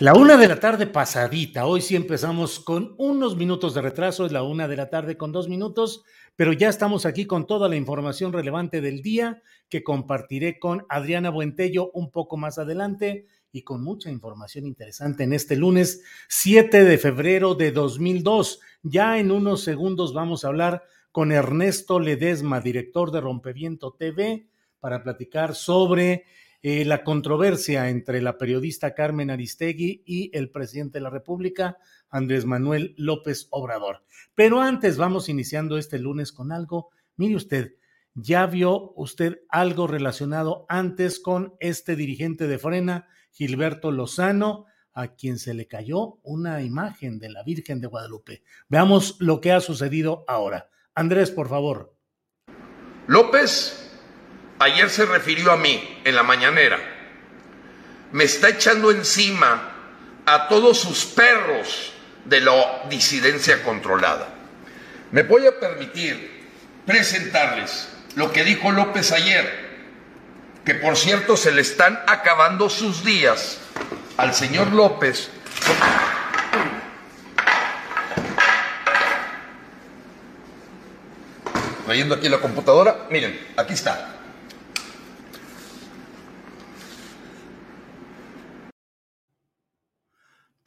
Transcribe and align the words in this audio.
La 0.00 0.14
una 0.14 0.38
de 0.38 0.48
la 0.48 0.58
tarde 0.58 0.86
pasadita. 0.86 1.66
Hoy 1.66 1.82
sí 1.82 1.94
empezamos 1.94 2.58
con 2.58 2.94
unos 2.96 3.36
minutos 3.36 3.74
de 3.74 3.82
retraso, 3.82 4.24
es 4.24 4.32
la 4.32 4.42
una 4.42 4.66
de 4.66 4.74
la 4.74 4.88
tarde 4.88 5.18
con 5.18 5.30
dos 5.30 5.46
minutos, 5.46 6.04
pero 6.36 6.54
ya 6.54 6.70
estamos 6.70 7.04
aquí 7.04 7.26
con 7.26 7.46
toda 7.46 7.68
la 7.68 7.76
información 7.76 8.32
relevante 8.32 8.80
del 8.80 9.02
día 9.02 9.42
que 9.68 9.84
compartiré 9.84 10.58
con 10.58 10.86
Adriana 10.88 11.28
Buentello 11.28 11.90
un 11.92 12.10
poco 12.10 12.38
más 12.38 12.58
adelante 12.58 13.26
y 13.52 13.60
con 13.62 13.84
mucha 13.84 14.10
información 14.10 14.64
interesante 14.64 15.24
en 15.24 15.34
este 15.34 15.54
lunes 15.54 16.02
7 16.30 16.82
de 16.82 16.96
febrero 16.96 17.54
de 17.54 17.70
2002. 17.70 18.60
Ya 18.82 19.18
en 19.18 19.30
unos 19.30 19.62
segundos 19.64 20.14
vamos 20.14 20.46
a 20.46 20.48
hablar 20.48 20.82
con 21.12 21.30
Ernesto 21.30 22.00
Ledesma, 22.00 22.62
director 22.62 23.10
de 23.10 23.20
Rompeviento 23.20 23.92
TV, 23.98 24.48
para 24.80 25.02
platicar 25.02 25.54
sobre 25.54 26.24
eh, 26.62 26.84
la 26.84 27.04
controversia 27.04 27.88
entre 27.88 28.20
la 28.20 28.36
periodista 28.36 28.94
Carmen 28.94 29.30
Aristegui 29.30 30.02
y 30.04 30.30
el 30.36 30.50
presidente 30.50 30.98
de 30.98 31.02
la 31.02 31.10
República, 31.10 31.78
Andrés 32.10 32.44
Manuel 32.44 32.94
López 32.98 33.48
Obrador. 33.50 34.04
Pero 34.34 34.60
antes 34.60 34.98
vamos 34.98 35.28
iniciando 35.28 35.78
este 35.78 35.98
lunes 35.98 36.32
con 36.32 36.52
algo. 36.52 36.90
Mire 37.16 37.36
usted, 37.36 37.76
¿ya 38.14 38.46
vio 38.46 38.92
usted 38.94 39.40
algo 39.48 39.86
relacionado 39.86 40.66
antes 40.68 41.18
con 41.18 41.54
este 41.60 41.96
dirigente 41.96 42.46
de 42.46 42.58
Frena, 42.58 43.08
Gilberto 43.30 43.90
Lozano, 43.90 44.66
a 44.92 45.14
quien 45.14 45.38
se 45.38 45.54
le 45.54 45.66
cayó 45.66 46.18
una 46.22 46.62
imagen 46.62 47.18
de 47.18 47.30
la 47.30 47.42
Virgen 47.42 47.80
de 47.80 47.86
Guadalupe? 47.86 48.42
Veamos 48.68 49.16
lo 49.20 49.40
que 49.40 49.52
ha 49.52 49.60
sucedido 49.60 50.24
ahora. 50.28 50.68
Andrés, 50.94 51.30
por 51.30 51.48
favor. 51.48 51.94
López 53.06 53.89
ayer 54.60 54.90
se 54.90 55.06
refirió 55.06 55.50
a 55.50 55.56
mí 55.56 56.00
en 56.04 56.14
la 56.14 56.22
mañanera. 56.22 56.78
Me 58.12 58.24
está 58.24 58.50
echando 58.50 58.90
encima 58.90 59.72
a 60.26 60.48
todos 60.48 60.78
sus 60.78 61.06
perros 61.06 61.92
de 62.26 62.40
la 62.42 62.82
disidencia 62.88 63.62
controlada. 63.62 64.28
Me 65.10 65.22
voy 65.22 65.46
a 65.46 65.58
permitir 65.58 66.48
presentarles 66.86 67.88
lo 68.16 68.30
que 68.30 68.44
dijo 68.44 68.70
López 68.70 69.12
ayer, 69.12 69.70
que 70.64 70.74
por 70.74 70.96
cierto 70.96 71.36
se 71.36 71.52
le 71.52 71.62
están 71.62 71.98
acabando 72.06 72.68
sus 72.68 73.02
días 73.02 73.58
al 74.18 74.34
señor 74.34 74.72
López. 74.72 75.30
Trayendo 81.86 82.14
aquí 82.14 82.28
la 82.28 82.38
computadora, 82.38 83.06
miren, 83.10 83.48
aquí 83.56 83.72
está. 83.72 84.19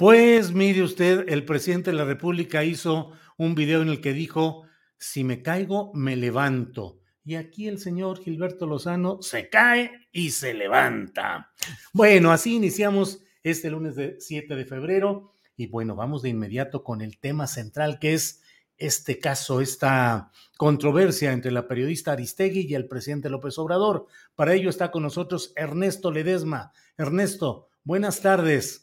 Pues 0.03 0.51
mire 0.51 0.83
usted, 0.83 1.29
el 1.29 1.45
presidente 1.45 1.91
de 1.91 1.95
la 1.95 2.03
República 2.03 2.65
hizo 2.65 3.13
un 3.37 3.55
video 3.55 3.81
en 3.81 3.87
el 3.87 4.01
que 4.01 4.11
dijo, 4.11 4.63
si 4.97 5.23
me 5.23 5.41
caigo, 5.41 5.93
me 5.93 6.17
levanto. 6.17 6.99
Y 7.23 7.35
aquí 7.35 7.69
el 7.69 7.79
señor 7.79 8.21
Gilberto 8.21 8.67
Lozano 8.67 9.21
se 9.21 9.47
cae 9.47 10.09
y 10.11 10.31
se 10.31 10.53
levanta. 10.53 11.53
Bueno, 11.93 12.33
así 12.33 12.53
iniciamos 12.55 13.21
este 13.43 13.69
lunes 13.69 13.95
de 13.95 14.17
7 14.19 14.57
de 14.57 14.65
febrero 14.65 15.35
y 15.55 15.67
bueno, 15.67 15.95
vamos 15.95 16.21
de 16.21 16.31
inmediato 16.31 16.83
con 16.83 16.99
el 16.99 17.17
tema 17.17 17.47
central 17.47 17.97
que 17.97 18.13
es 18.13 18.41
este 18.75 19.19
caso, 19.19 19.61
esta 19.61 20.31
controversia 20.57 21.31
entre 21.31 21.51
la 21.51 21.65
periodista 21.65 22.11
Aristegui 22.11 22.67
y 22.67 22.75
el 22.75 22.89
presidente 22.89 23.29
López 23.29 23.57
Obrador. 23.57 24.07
Para 24.35 24.53
ello 24.53 24.69
está 24.69 24.91
con 24.91 25.03
nosotros 25.03 25.53
Ernesto 25.55 26.11
Ledesma. 26.11 26.73
Ernesto, 26.97 27.69
buenas 27.85 28.19
tardes. 28.19 28.82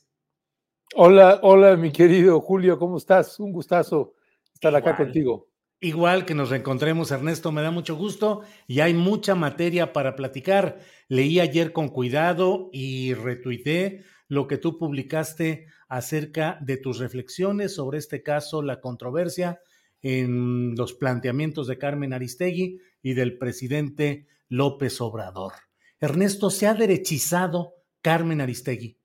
Hola, 0.96 1.38
hola, 1.42 1.76
mi 1.76 1.92
querido 1.92 2.40
Julio, 2.40 2.76
¿cómo 2.76 2.96
estás? 2.96 3.38
Un 3.38 3.52
gustazo 3.52 4.14
estar 4.52 4.74
acá 4.74 4.90
Igual. 4.90 4.96
contigo. 4.96 5.48
Igual 5.78 6.26
que 6.26 6.34
nos 6.34 6.50
reencontremos, 6.50 7.12
Ernesto, 7.12 7.52
me 7.52 7.62
da 7.62 7.70
mucho 7.70 7.96
gusto 7.96 8.42
y 8.66 8.80
hay 8.80 8.92
mucha 8.92 9.36
materia 9.36 9.92
para 9.92 10.16
platicar. 10.16 10.80
Leí 11.08 11.38
ayer 11.38 11.72
con 11.72 11.88
cuidado 11.88 12.70
y 12.72 13.14
retuiteé 13.14 14.02
lo 14.26 14.48
que 14.48 14.58
tú 14.58 14.78
publicaste 14.78 15.68
acerca 15.88 16.58
de 16.60 16.76
tus 16.76 16.98
reflexiones 16.98 17.74
sobre 17.74 17.98
este 17.98 18.22
caso, 18.22 18.60
la 18.60 18.80
controversia 18.80 19.60
en 20.02 20.74
los 20.74 20.92
planteamientos 20.92 21.68
de 21.68 21.78
Carmen 21.78 22.12
Aristegui 22.12 22.80
y 23.00 23.14
del 23.14 23.38
presidente 23.38 24.26
López 24.48 25.00
Obrador. 25.00 25.52
Ernesto, 26.00 26.50
¿se 26.50 26.66
ha 26.66 26.74
derechizado 26.74 27.74
Carmen 28.02 28.40
Aristegui? 28.40 28.99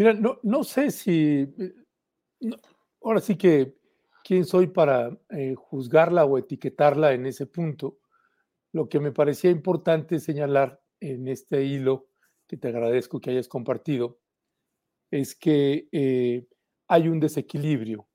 Mira, 0.00 0.14
no, 0.14 0.64
sé 0.64 0.90
si, 0.92 1.46
eh, 1.58 1.74
ahora 3.02 3.20
sí 3.20 3.36
que, 3.36 3.76
¿quién 4.24 4.46
soy 4.46 4.68
para 4.68 5.14
eh, 5.28 5.54
juzgarla 5.54 6.24
o 6.24 6.38
etiquetarla 6.38 7.12
en 7.12 7.26
ese 7.26 7.44
punto? 7.44 7.98
Lo 8.72 8.88
que 8.88 8.98
me 8.98 9.12
parecía 9.12 9.50
importante 9.50 10.18
señalar 10.18 10.80
en 11.00 11.28
este 11.28 11.64
hilo, 11.66 12.08
que 12.46 12.56
te 12.56 12.68
agradezco 12.68 13.20
que 13.20 13.28
hayas 13.28 13.46
compartido, 13.46 14.18
es 15.10 15.34
que 15.34 15.86
eh, 15.92 16.48
hay 16.88 17.08
un 17.08 17.20
desequilibrio, 17.20 18.08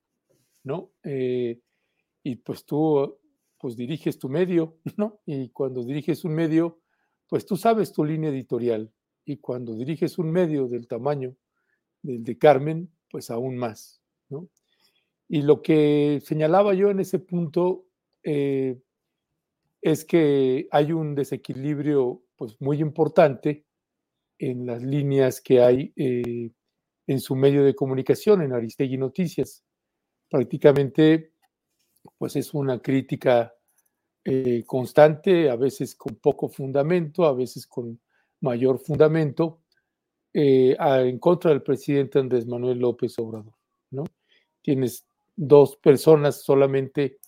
¿no? 0.64 0.92
Y 1.04 2.36
pues 2.38 2.66
tú 2.66 3.20
pues 3.60 3.76
diriges 3.76 4.18
tu 4.18 4.28
medio, 4.28 4.80
¿no? 4.98 5.20
Y 5.28 5.50
cuando 5.50 5.84
diriges 5.84 6.26
un 6.26 6.34
medio, 6.34 6.80
pues 7.28 7.46
tú 7.46 7.58
sabes 7.58 7.94
tu 7.94 8.04
línea 8.04 8.32
editorial. 8.32 8.92
Y 9.24 9.38
cuando 9.38 9.76
diriges 9.76 10.18
un 10.18 10.32
medio 10.32 10.68
del 10.68 10.88
tamaño 10.88 11.36
del 12.06 12.24
de 12.24 12.38
Carmen, 12.38 12.90
pues 13.10 13.30
aún 13.32 13.58
más, 13.58 14.02
¿no? 14.30 14.48
Y 15.28 15.42
lo 15.42 15.62
que 15.62 16.22
señalaba 16.24 16.74
yo 16.74 16.92
en 16.92 17.00
ese 17.00 17.20
punto 17.20 17.88
eh, 18.24 18.80
es 19.82 20.06
que 20.06 20.68
hay 20.72 20.92
un 20.92 21.16
desequilibrio 21.16 22.24
pues 22.36 22.56
muy 22.60 22.80
importante 22.80 23.66
en 24.38 24.66
las 24.66 24.84
líneas 24.84 25.42
que 25.42 25.62
hay 25.62 25.94
eh, 25.96 26.52
en 27.08 27.20
su 27.20 27.36
medio 27.36 27.64
de 27.64 27.76
comunicación, 27.76 28.42
en 28.42 28.54
Aristegui 28.54 28.98
Noticias. 28.98 29.64
Prácticamente 30.30 31.34
pues 32.18 32.36
es 32.36 32.54
una 32.54 32.80
crítica 32.82 33.54
eh, 34.24 34.64
constante, 34.66 35.50
a 35.50 35.56
veces 35.56 35.96
con 35.96 36.16
poco 36.16 36.50
fundamento, 36.50 37.26
a 37.26 37.34
veces 37.34 37.68
con 37.68 38.00
mayor 38.42 38.80
fundamento, 38.80 39.62
eh, 40.38 40.76
en 40.78 41.18
contra 41.18 41.52
del 41.52 41.62
presidente 41.62 42.20
Andrés 42.20 42.46
Manuel 42.46 42.80
López 42.80 43.18
Obrador. 43.20 43.54
¿no? 43.92 44.04
Tienes 44.62 45.08
dos 45.34 45.78
personas 45.78 46.42
solamente 46.42 47.20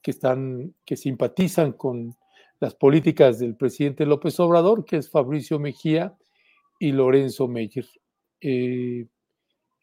que 0.00 0.12
están, 0.12 0.74
que 0.82 0.96
simpatizan 0.96 1.72
con 1.72 2.16
las 2.58 2.74
políticas 2.74 3.40
del 3.40 3.56
presidente 3.56 4.06
López 4.06 4.40
Obrador, 4.40 4.86
que 4.86 4.96
es 4.96 5.10
Fabricio 5.10 5.58
Mejía 5.58 6.16
y 6.78 6.92
Lorenzo 6.92 7.46
Meyer. 7.46 7.86
Eh, 8.40 9.06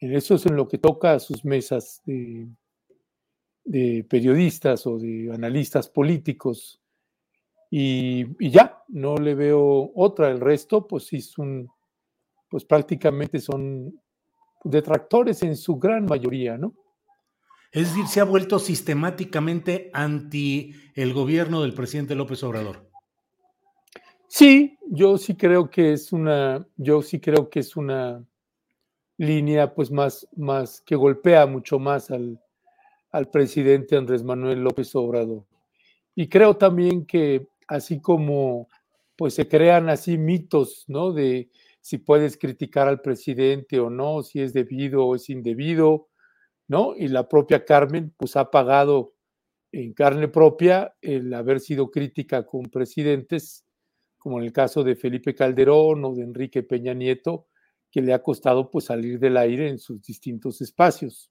eso 0.00 0.34
es 0.34 0.46
en 0.46 0.56
lo 0.56 0.66
que 0.66 0.78
toca 0.78 1.12
a 1.12 1.20
sus 1.20 1.44
mesas 1.44 2.02
de, 2.04 2.48
periodistas 4.08 4.84
o 4.88 4.98
de 4.98 5.30
analistas 5.32 5.88
políticos. 5.88 6.80
Y, 7.70 8.50
ya, 8.50 8.82
no 8.88 9.16
le 9.16 9.36
veo 9.36 9.92
otra. 9.94 10.28
El 10.28 10.40
resto, 10.40 10.88
pues 10.88 11.04
sí, 11.04 11.20
son, 11.20 11.70
pues 12.54 12.64
prácticamente 12.64 13.40
son 13.40 14.00
detractores 14.62 15.42
en 15.42 15.56
su 15.56 15.76
gran 15.76 16.04
mayoría, 16.04 16.56
¿no? 16.56 16.72
Es 17.72 17.88
decir, 17.88 18.06
se 18.06 18.20
ha 18.20 18.24
vuelto 18.24 18.60
sistemáticamente 18.60 19.90
anti 19.92 20.72
el 20.94 21.12
gobierno 21.12 21.62
del 21.62 21.74
presidente 21.74 22.14
López 22.14 22.44
Obrador. 22.44 22.88
Sí, 24.28 24.78
yo 24.88 25.18
sí 25.18 25.34
creo 25.34 25.68
que 25.68 25.94
es 25.94 26.12
una, 26.12 26.64
yo 26.76 27.02
sí 27.02 27.18
creo 27.18 27.50
que 27.50 27.58
es 27.58 27.74
una 27.74 28.24
línea, 29.16 29.74
pues 29.74 29.90
más, 29.90 30.28
más 30.36 30.80
que 30.80 30.94
golpea 30.94 31.46
mucho 31.46 31.80
más 31.80 32.12
al, 32.12 32.40
al 33.10 33.30
presidente 33.30 33.96
Andrés 33.96 34.22
Manuel 34.22 34.62
López 34.62 34.94
Obrador. 34.94 35.44
Y 36.14 36.28
creo 36.28 36.56
también 36.56 37.04
que 37.04 37.48
así 37.66 38.00
como 38.00 38.68
pues 39.16 39.34
se 39.34 39.48
crean 39.48 39.88
así 39.88 40.18
mitos, 40.18 40.84
¿no? 40.86 41.12
De 41.12 41.50
si 41.84 41.98
puedes 41.98 42.38
criticar 42.38 42.88
al 42.88 43.02
presidente 43.02 43.78
o 43.78 43.90
no, 43.90 44.22
si 44.22 44.40
es 44.40 44.54
debido 44.54 45.04
o 45.04 45.16
es 45.16 45.28
indebido, 45.28 46.08
¿no? 46.66 46.96
Y 46.96 47.08
la 47.08 47.28
propia 47.28 47.66
Carmen, 47.66 48.14
pues 48.16 48.36
ha 48.36 48.50
pagado 48.50 49.12
en 49.70 49.92
carne 49.92 50.28
propia 50.28 50.96
el 51.02 51.34
haber 51.34 51.60
sido 51.60 51.90
crítica 51.90 52.46
con 52.46 52.62
presidentes, 52.70 53.66
como 54.16 54.38
en 54.38 54.46
el 54.46 54.52
caso 54.54 54.82
de 54.82 54.96
Felipe 54.96 55.34
Calderón 55.34 56.02
o 56.06 56.14
de 56.14 56.22
Enrique 56.22 56.62
Peña 56.62 56.94
Nieto, 56.94 57.48
que 57.90 58.00
le 58.00 58.14
ha 58.14 58.22
costado 58.22 58.70
pues 58.70 58.86
salir 58.86 59.18
del 59.18 59.36
aire 59.36 59.68
en 59.68 59.78
sus 59.78 60.00
distintos 60.00 60.62
espacios, 60.62 61.30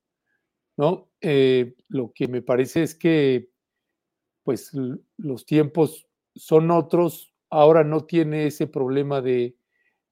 ¿no? 0.77 1.09
Eh, 1.19 1.73
lo 1.87 2.13
que 2.13 2.27
me 2.27 2.43
parece 2.43 2.83
es 2.83 2.93
que 2.93 3.49
pues 4.43 4.69
los 5.17 5.47
tiempos 5.47 6.07
son 6.35 6.69
otros, 6.69 7.33
ahora 7.49 7.83
no 7.83 8.05
tiene 8.05 8.45
ese 8.45 8.67
problema 8.67 9.19
de, 9.19 9.55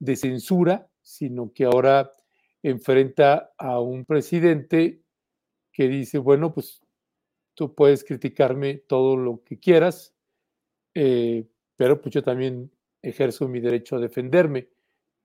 de 0.01 0.15
censura, 0.15 0.89
sino 1.03 1.53
que 1.53 1.63
ahora 1.63 2.11
enfrenta 2.63 3.53
a 3.57 3.79
un 3.79 4.03
presidente 4.03 5.03
que 5.71 5.87
dice, 5.87 6.17
bueno, 6.17 6.53
pues 6.53 6.81
tú 7.53 7.75
puedes 7.75 8.03
criticarme 8.03 8.75
todo 8.87 9.15
lo 9.15 9.43
que 9.43 9.59
quieras, 9.59 10.15
eh, 10.95 11.47
pero 11.75 12.01
pues 12.01 12.15
yo 12.15 12.23
también 12.23 12.71
ejerzo 13.01 13.47
mi 13.47 13.59
derecho 13.59 13.95
a 13.95 13.99
defenderme. 13.99 14.69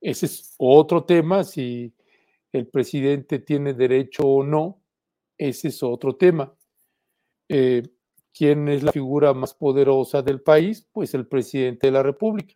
Ese 0.00 0.26
es 0.26 0.54
otro 0.58 1.04
tema, 1.04 1.42
si 1.42 1.94
el 2.52 2.66
presidente 2.68 3.38
tiene 3.38 3.72
derecho 3.72 4.24
o 4.24 4.44
no, 4.44 4.82
ese 5.38 5.68
es 5.68 5.82
otro 5.82 6.16
tema. 6.16 6.54
Eh, 7.48 7.82
¿Quién 8.34 8.68
es 8.68 8.82
la 8.82 8.92
figura 8.92 9.32
más 9.32 9.54
poderosa 9.54 10.20
del 10.20 10.42
país? 10.42 10.86
Pues 10.92 11.14
el 11.14 11.26
presidente 11.26 11.86
de 11.86 11.92
la 11.92 12.02
República. 12.02 12.54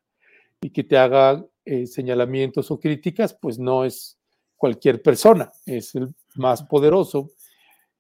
Y 0.61 0.69
que 0.69 0.85
te 0.85 0.99
haga 0.99 1.43
eh, 1.71 1.87
señalamientos 1.87 2.69
o 2.73 2.81
críticas, 2.81 3.33
pues 3.33 3.57
no 3.57 3.85
es 3.85 4.19
cualquier 4.57 5.01
persona, 5.03 5.53
es 5.65 5.95
el 5.95 6.13
más 6.35 6.65
poderoso. 6.65 7.31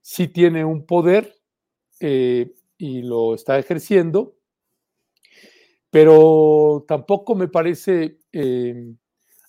Sí 0.01 0.27
tiene 0.27 0.65
un 0.65 0.85
poder 0.85 1.37
eh, 2.01 2.53
y 2.77 3.03
lo 3.03 3.33
está 3.33 3.61
ejerciendo, 3.61 4.35
pero 5.89 6.85
tampoco 6.89 7.37
me 7.37 7.47
parece, 7.47 8.19
eh, 8.33 8.93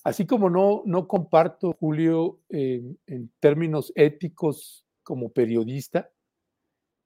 así 0.04 0.28
como 0.28 0.52
no, 0.52 0.84
no 0.86 1.08
comparto, 1.08 1.74
Julio, 1.80 2.42
en 2.48 3.32
términos 3.40 3.92
éticos 3.96 4.86
como 5.02 5.32
periodista, 5.32 6.12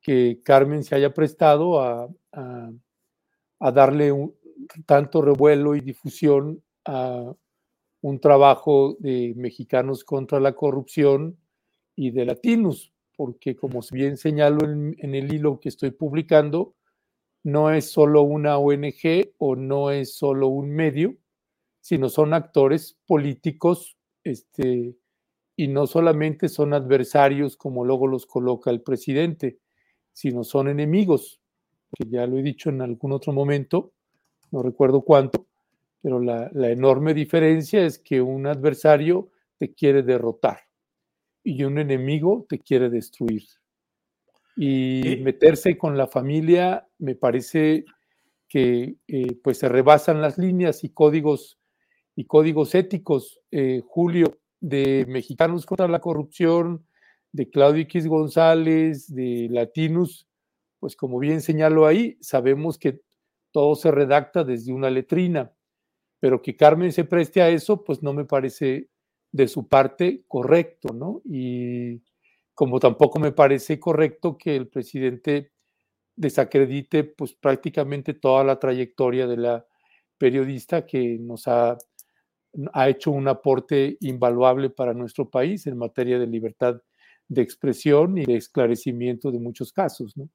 que 0.02 0.42
Carmen 0.44 0.84
se 0.84 0.96
haya 0.96 1.14
prestado 1.14 1.80
a, 1.80 2.10
a 2.34 3.72
darle 3.72 4.12
un, 4.12 4.36
tanto 4.86 5.22
revuelo 5.22 5.76
y 5.76 5.80
difusión 5.80 6.62
a 6.86 7.34
un 8.02 8.20
trabajo 8.20 8.96
de 9.00 9.34
mexicanos 9.36 10.04
contra 10.04 10.40
la 10.40 10.54
corrupción 10.54 11.38
y 11.96 12.12
de 12.12 12.26
latinos, 12.26 12.94
porque 13.16 13.56
como 13.56 13.80
bien 13.92 14.18
señalo 14.18 14.70
en, 14.70 14.96
el 15.00 15.34
hilo 15.34 15.60
que 15.60 15.70
estoy 15.70 15.92
publicando, 15.92 16.76
no 17.44 17.72
es 17.72 17.92
solo 17.92 18.22
una 18.24 18.58
ONG 18.58 19.34
o 19.38 19.56
no 19.56 19.92
es 19.92 20.16
solo 20.16 20.48
un 20.48 20.72
medio, 20.72 21.16
sino 21.82 22.10
son 22.10 22.34
actores 22.34 22.98
políticos 23.06 23.98
este, 24.24 24.96
y 25.56 25.68
no 25.68 25.88
solamente 25.88 26.50
son 26.50 26.74
adversarios 26.74 27.58
como 27.58 27.86
luego 27.86 28.08
los 28.08 28.26
coloca 28.26 28.72
el 28.72 28.82
presidente, 28.82 29.60
sino 30.12 30.44
son 30.44 30.68
enemigos, 30.68 31.40
que 31.96 32.10
ya 32.10 32.26
lo 32.28 32.38
he 32.38 32.44
dicho 32.44 32.70
en 32.70 32.82
algún 32.82 33.12
otro 33.12 33.34
momento, 33.34 33.94
no 34.52 34.64
recuerdo 34.64 35.02
cuánto, 35.02 35.45
pero 36.06 36.20
la 36.20 36.70
enorme 36.70 37.16
diferencia 37.16 37.84
es 37.84 37.98
que 37.98 38.22
un 38.22 38.46
adversario 38.46 39.32
te 39.58 39.74
quiere 39.74 40.04
derrotar 40.04 40.60
y 41.44 41.64
un 41.64 41.80
enemigo 41.80 42.46
te 42.48 42.60
quiere 42.60 42.92
destruir. 42.92 43.42
Y 44.56 45.20
meterse 45.24 45.80
con 45.80 45.98
la 45.98 46.06
familia 46.06 46.88
me 47.00 47.16
parece 47.16 47.86
que 48.48 48.98
eh, 49.08 49.36
pues 49.44 49.58
se 49.58 49.68
rebasan 49.68 50.22
las 50.22 50.38
líneas 50.38 50.84
y 50.84 50.90
códigos 50.90 51.58
y 52.16 52.26
códigos 52.26 52.76
éticos, 52.76 53.40
eh, 53.50 53.82
Julio, 53.84 54.38
de 54.60 55.08
Mexicanos 55.08 55.66
contra 55.66 55.88
la 55.88 56.02
Corrupción, 56.02 56.86
de 57.32 57.50
Claudio 57.50 57.82
X 57.82 58.06
González, 58.06 59.12
de 59.12 59.48
Latinos, 59.50 60.28
pues 60.80 60.96
como 60.96 61.18
bien 61.18 61.42
señalo 61.42 61.88
ahí, 61.88 62.16
sabemos 62.22 62.78
que 62.78 63.02
todo 63.52 63.74
se 63.74 63.90
redacta 63.90 64.44
desde 64.44 64.72
una 64.72 64.92
letrina, 64.92 65.52
pero 66.20 66.42
que 66.42 66.56
Carmen 66.56 66.92
se 66.92 67.06
preste 67.06 67.42
a 67.42 67.50
eso, 67.50 67.84
pues 67.84 68.02
no 68.04 68.14
me 68.14 68.26
parece 68.26 68.90
de 69.32 69.48
su 69.48 69.68
parte 69.68 70.24
correcto, 70.28 70.94
¿no? 70.94 71.22
Y 71.26 72.02
como 72.54 72.80
tampoco 72.80 73.20
me 73.20 73.32
parece 73.32 73.80
correcto 73.80 74.38
que 74.38 74.56
el 74.56 74.68
presidente 74.68 75.52
desacredite 76.16 77.04
pues 77.04 77.34
prácticamente 77.34 78.14
toda 78.14 78.44
la 78.44 78.58
trayectoria 78.60 79.28
de 79.28 79.38
la 79.38 79.66
periodista 80.18 80.86
que 80.86 81.18
nos 81.20 81.48
ha, 81.48 81.78
ha 82.74 82.90
hecho 82.90 83.12
un 83.12 83.28
aporte 83.28 83.98
invaluable 84.00 84.70
para 84.70 84.94
nuestro 84.94 85.30
país 85.30 85.68
en 85.68 85.78
materia 85.78 86.18
de 86.18 86.28
libertad 86.28 86.82
de 87.28 87.42
expresión 87.42 88.18
y 88.18 88.26
de 88.26 88.38
esclarecimiento 88.38 89.32
de 89.32 89.40
muchos 89.40 89.74
casos, 89.74 90.16
¿no? 90.16 90.30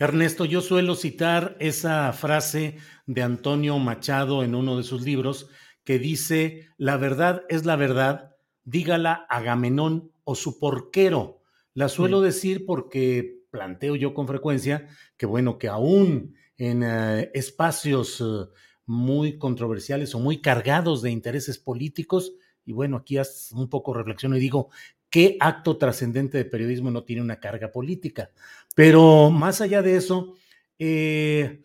Ernesto, 0.00 0.46
yo 0.46 0.62
suelo 0.62 0.94
citar 0.94 1.58
esa 1.60 2.10
frase 2.14 2.78
de 3.04 3.20
Antonio 3.20 3.78
Machado 3.78 4.42
en 4.42 4.54
uno 4.54 4.78
de 4.78 4.82
sus 4.82 5.02
libros, 5.02 5.50
que 5.84 5.98
dice, 5.98 6.70
la 6.78 6.96
verdad 6.96 7.42
es 7.50 7.66
la 7.66 7.76
verdad, 7.76 8.34
dígala 8.64 9.26
Agamenón 9.28 10.10
o 10.24 10.36
su 10.36 10.58
porquero. 10.58 11.42
La 11.74 11.90
suelo 11.90 12.22
decir 12.22 12.64
porque 12.64 13.42
planteo 13.50 13.94
yo 13.94 14.14
con 14.14 14.26
frecuencia 14.26 14.88
que, 15.18 15.26
bueno, 15.26 15.58
que 15.58 15.68
aún 15.68 16.34
en 16.56 16.82
eh, 16.82 17.30
espacios 17.34 18.22
eh, 18.22 18.48
muy 18.86 19.36
controversiales 19.36 20.14
o 20.14 20.18
muy 20.18 20.40
cargados 20.40 21.02
de 21.02 21.10
intereses 21.10 21.58
políticos, 21.58 22.32
y 22.64 22.72
bueno, 22.72 22.96
aquí 22.96 23.18
un 23.52 23.68
poco 23.68 23.92
reflexiono 23.92 24.38
y 24.38 24.40
digo, 24.40 24.70
¿qué 25.10 25.36
acto 25.40 25.76
trascendente 25.76 26.38
de 26.38 26.44
periodismo 26.44 26.90
no 26.90 27.04
tiene 27.04 27.22
una 27.22 27.40
carga 27.40 27.72
política? 27.72 28.30
Pero 28.74 29.30
más 29.30 29.60
allá 29.60 29.82
de 29.82 29.96
eso, 29.96 30.36
eh, 30.78 31.62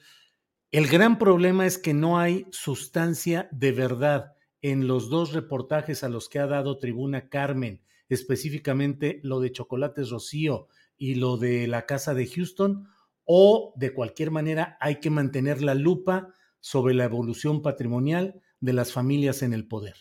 el 0.72 0.88
gran 0.88 1.18
problema 1.18 1.66
es 1.66 1.78
que 1.78 1.94
no 1.94 2.20
hay 2.20 2.48
sustancia 2.52 3.48
de 3.52 3.72
verdad 3.72 4.34
en 4.62 4.88
los 4.88 5.10
dos 5.10 5.32
reportajes 5.32 6.04
a 6.04 6.10
los 6.10 6.28
que 6.28 6.40
ha 6.40 6.48
dado 6.48 6.80
tribuna 6.80 7.30
Carmen, 7.30 7.82
específicamente 8.10 9.20
lo 9.24 9.40
de 9.40 9.52
Chocolates 9.52 10.10
Rocío 10.10 10.68
y 10.98 11.16
lo 11.16 11.38
de 11.38 11.68
la 11.68 11.86
Casa 11.86 12.14
de 12.14 12.28
Houston, 12.28 12.88
o 13.26 13.74
de 13.78 13.94
cualquier 13.94 14.32
manera 14.32 14.78
hay 14.80 15.00
que 15.00 15.10
mantener 15.10 15.62
la 15.62 15.76
lupa 15.76 16.34
sobre 16.60 16.94
la 16.94 17.06
evolución 17.06 17.62
patrimonial 17.62 18.42
de 18.60 18.74
las 18.74 18.92
familias 18.92 19.44
en 19.44 19.54
el 19.54 19.68
poder. 19.68 19.96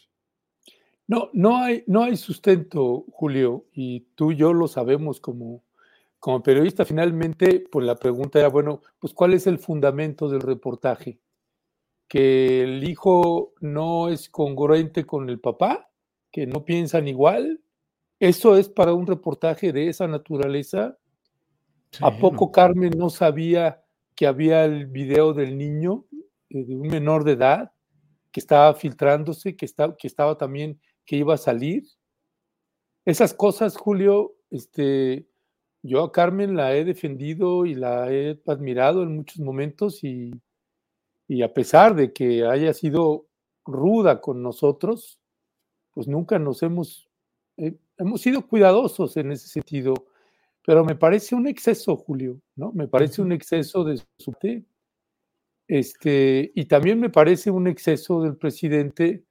No, 1.06 1.30
no 1.32 1.58
hay, 1.58 1.84
no 1.86 2.02
hay 2.02 2.16
sustento, 2.16 3.04
Julio, 3.12 3.66
y 3.72 4.00
tú 4.14 4.32
y 4.32 4.36
yo 4.36 4.52
lo 4.52 4.68
sabemos 4.68 5.20
como 5.20 5.62
como 6.24 6.42
periodista, 6.42 6.86
finalmente, 6.86 7.66
pues 7.70 7.84
la 7.84 7.96
pregunta 7.96 8.38
era, 8.38 8.48
bueno, 8.48 8.80
pues 8.98 9.12
¿cuál 9.12 9.34
es 9.34 9.46
el 9.46 9.58
fundamento 9.58 10.26
del 10.26 10.40
reportaje? 10.40 11.20
¿Que 12.08 12.62
el 12.62 12.88
hijo 12.88 13.52
no 13.60 14.08
es 14.08 14.30
congruente 14.30 15.04
con 15.04 15.28
el 15.28 15.38
papá? 15.38 15.90
¿Que 16.32 16.46
no 16.46 16.64
piensan 16.64 17.08
igual? 17.08 17.60
¿Eso 18.18 18.56
es 18.56 18.70
para 18.70 18.94
un 18.94 19.06
reportaje 19.06 19.70
de 19.70 19.88
esa 19.88 20.08
naturaleza? 20.08 20.96
¿A 22.00 22.18
poco 22.18 22.50
Carmen 22.50 22.94
no 22.96 23.10
sabía 23.10 23.84
que 24.14 24.26
había 24.26 24.64
el 24.64 24.86
video 24.86 25.34
del 25.34 25.58
niño, 25.58 26.06
eh, 26.48 26.64
de 26.64 26.74
un 26.74 26.88
menor 26.88 27.24
de 27.24 27.32
edad, 27.32 27.72
que 28.32 28.40
estaba 28.40 28.72
filtrándose, 28.72 29.56
que, 29.56 29.66
que 29.98 30.06
estaba 30.06 30.38
también, 30.38 30.80
que 31.04 31.16
iba 31.16 31.34
a 31.34 31.38
salir? 31.38 31.84
Esas 33.04 33.34
cosas, 33.34 33.76
Julio, 33.76 34.34
este, 34.50 35.26
yo 35.82 36.02
a 36.02 36.12
Carmen 36.12 36.56
la 36.56 36.74
he 36.74 36.84
defendido 36.84 37.66
y 37.66 37.74
la 37.74 38.10
he 38.10 38.40
admirado 38.46 39.02
en 39.02 39.16
muchos 39.16 39.40
momentos 39.40 40.02
y, 40.02 40.32
a 41.42 41.52
pesar 41.52 41.94
de 41.94 42.12
que 42.12 42.46
haya 42.46 42.72
sido 42.72 43.26
ruda 43.66 44.20
con 44.20 44.42
nosotros, 44.42 45.20
pues 45.92 46.08
nunca 46.08 46.38
nos 46.38 46.62
hemos, 46.62 47.08
eh, 47.58 47.76
hemos 47.98 48.22
sido 48.22 48.46
cuidadosos 48.46 49.16
en 49.16 49.32
ese 49.32 49.48
sentido, 49.48 49.94
pero 50.66 50.84
me 50.84 50.96
parece 50.96 51.34
un 51.34 51.46
exceso, 51.46 51.96
Julio, 51.96 52.40
¿no? 52.56 52.72
Me 52.72 52.88
parece 52.88 53.20
un 53.20 53.32
exceso 53.32 53.84
de 53.84 53.98
su 54.18 54.32
este, 55.68 56.52
y 56.54 56.64
también 56.66 57.00
me 57.00 57.10
parece 57.10 57.50
un 57.50 57.66
exceso 57.66 58.22
del 58.22 58.36
presidente 58.36 59.24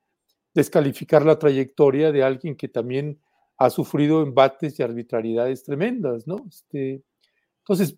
descalificar 0.54 1.26
la 1.26 1.40
trayectoria 1.40 2.12
de 2.12 2.24
alguien 2.24 2.56
que 2.56 2.68
también 2.68 3.20
ha 3.58 3.70
sufrido 3.70 4.22
embates 4.22 4.80
y 4.80 4.84
arbitrariedades 4.84 5.64
tremendas, 5.64 6.28
¿no? 6.28 6.38
Este, 6.48 7.04
entonces, 7.60 7.98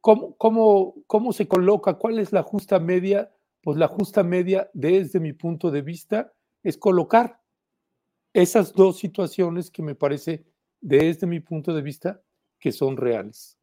¿cómo, 0.00 0.36
cómo, 0.36 0.94
¿cómo 1.06 1.32
se 1.32 1.48
coloca? 1.48 1.94
¿Cuál 1.94 2.18
es 2.18 2.32
la 2.32 2.42
justa 2.42 2.78
media? 2.78 3.30
Pues 3.62 3.78
la 3.78 3.88
justa 3.88 4.22
media, 4.22 4.70
desde 4.72 5.20
mi 5.20 5.32
punto 5.32 5.70
de 5.70 5.82
vista, 5.82 6.32
es 6.62 6.76
colocar 6.76 7.40
esas 8.32 8.72
dos 8.72 8.98
situaciones 8.98 9.70
que 9.70 9.82
me 9.82 9.94
parece, 9.94 10.44
desde 10.80 11.26
mi 11.26 11.40
punto 11.40 11.74
de 11.74 11.82
vista, 11.82 12.22
que 12.58 12.72
son 12.72 12.96
reales. 12.96 13.58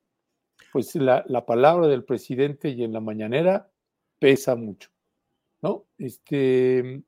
Pues 0.72 0.94
la, 0.96 1.24
la 1.28 1.46
palabra 1.46 1.88
del 1.88 2.04
presidente 2.04 2.70
y 2.70 2.84
en 2.84 2.94
la 2.94 3.00
mañanera 3.00 3.72
pesa 4.20 4.56
mucho, 4.56 4.90
¿no? 5.62 5.86
Este, 5.98 7.02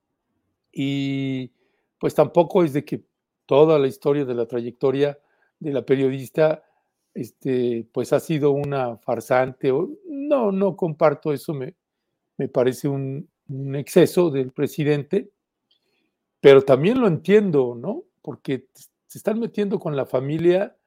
y 0.71 1.51
pues 1.99 2.15
tampoco 2.15 2.63
es 2.63 2.73
de 2.73 2.83
que 2.85 3.03
toda 3.45 3.77
la 3.77 3.87
historia 3.87 4.25
de 4.25 4.33
la 4.33 4.45
trayectoria 4.45 5.19
de 5.59 5.71
la 5.71 5.85
periodista, 5.85 6.63
este, 7.13 7.87
pues 7.93 8.13
ha 8.13 8.19
sido 8.19 8.51
una 8.51 8.97
farsante. 8.97 9.71
No, 10.05 10.51
no 10.51 10.75
comparto 10.75 11.31
eso, 11.31 11.53
me, 11.53 11.75
me 12.37 12.47
parece 12.47 12.87
un, 12.87 13.29
exceso 13.75 14.31
del 14.31 14.51
presidente, 14.51 15.29
pero 16.39 16.61
también 16.61 17.01
lo 17.01 17.07
entiendo, 17.07 17.75
¿no? 17.75 18.05
Porque 18.21 18.67
se 19.07 19.17
están 19.17 19.39
metiendo 19.39 19.77
con 19.77 19.97
la 19.97 20.05
familia 20.05 20.77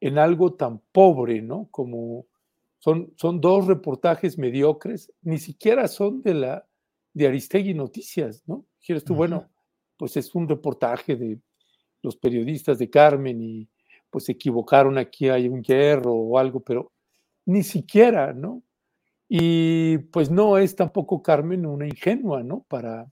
en 0.00 0.18
algo 0.18 0.54
tan 0.54 0.78
pobre, 0.92 1.42
¿no? 1.42 1.66
Como 1.72 2.26
son, 2.78 3.12
son 3.16 3.40
dos 3.40 3.66
reportajes 3.66 4.38
mediocres, 4.38 5.12
ni 5.22 5.38
siquiera 5.38 5.88
son 5.88 6.22
de 6.22 6.34
la 6.34 6.66
de 7.14 7.28
Aristegui 7.28 7.72
Noticias, 7.72 8.42
¿no? 8.46 8.66
Quieres 8.84 9.04
tú, 9.04 9.14
bueno, 9.14 9.48
pues 9.96 10.16
es 10.16 10.34
un 10.34 10.48
reportaje 10.48 11.16
de 11.16 11.40
los 12.02 12.16
periodistas 12.16 12.78
de 12.78 12.90
Carmen 12.90 13.40
y 13.40 13.68
pues 14.10 14.24
se 14.24 14.32
equivocaron 14.32 14.98
aquí, 14.98 15.28
hay 15.28 15.48
un 15.48 15.62
hierro 15.62 16.12
o 16.12 16.38
algo, 16.38 16.60
pero 16.60 16.92
ni 17.46 17.62
siquiera, 17.62 18.32
¿no? 18.32 18.62
Y 19.28 19.98
pues 19.98 20.30
no 20.30 20.58
es 20.58 20.76
tampoco 20.76 21.22
Carmen 21.22 21.64
una 21.64 21.86
ingenua, 21.86 22.42
¿no? 22.42 22.66
Para 22.68 23.10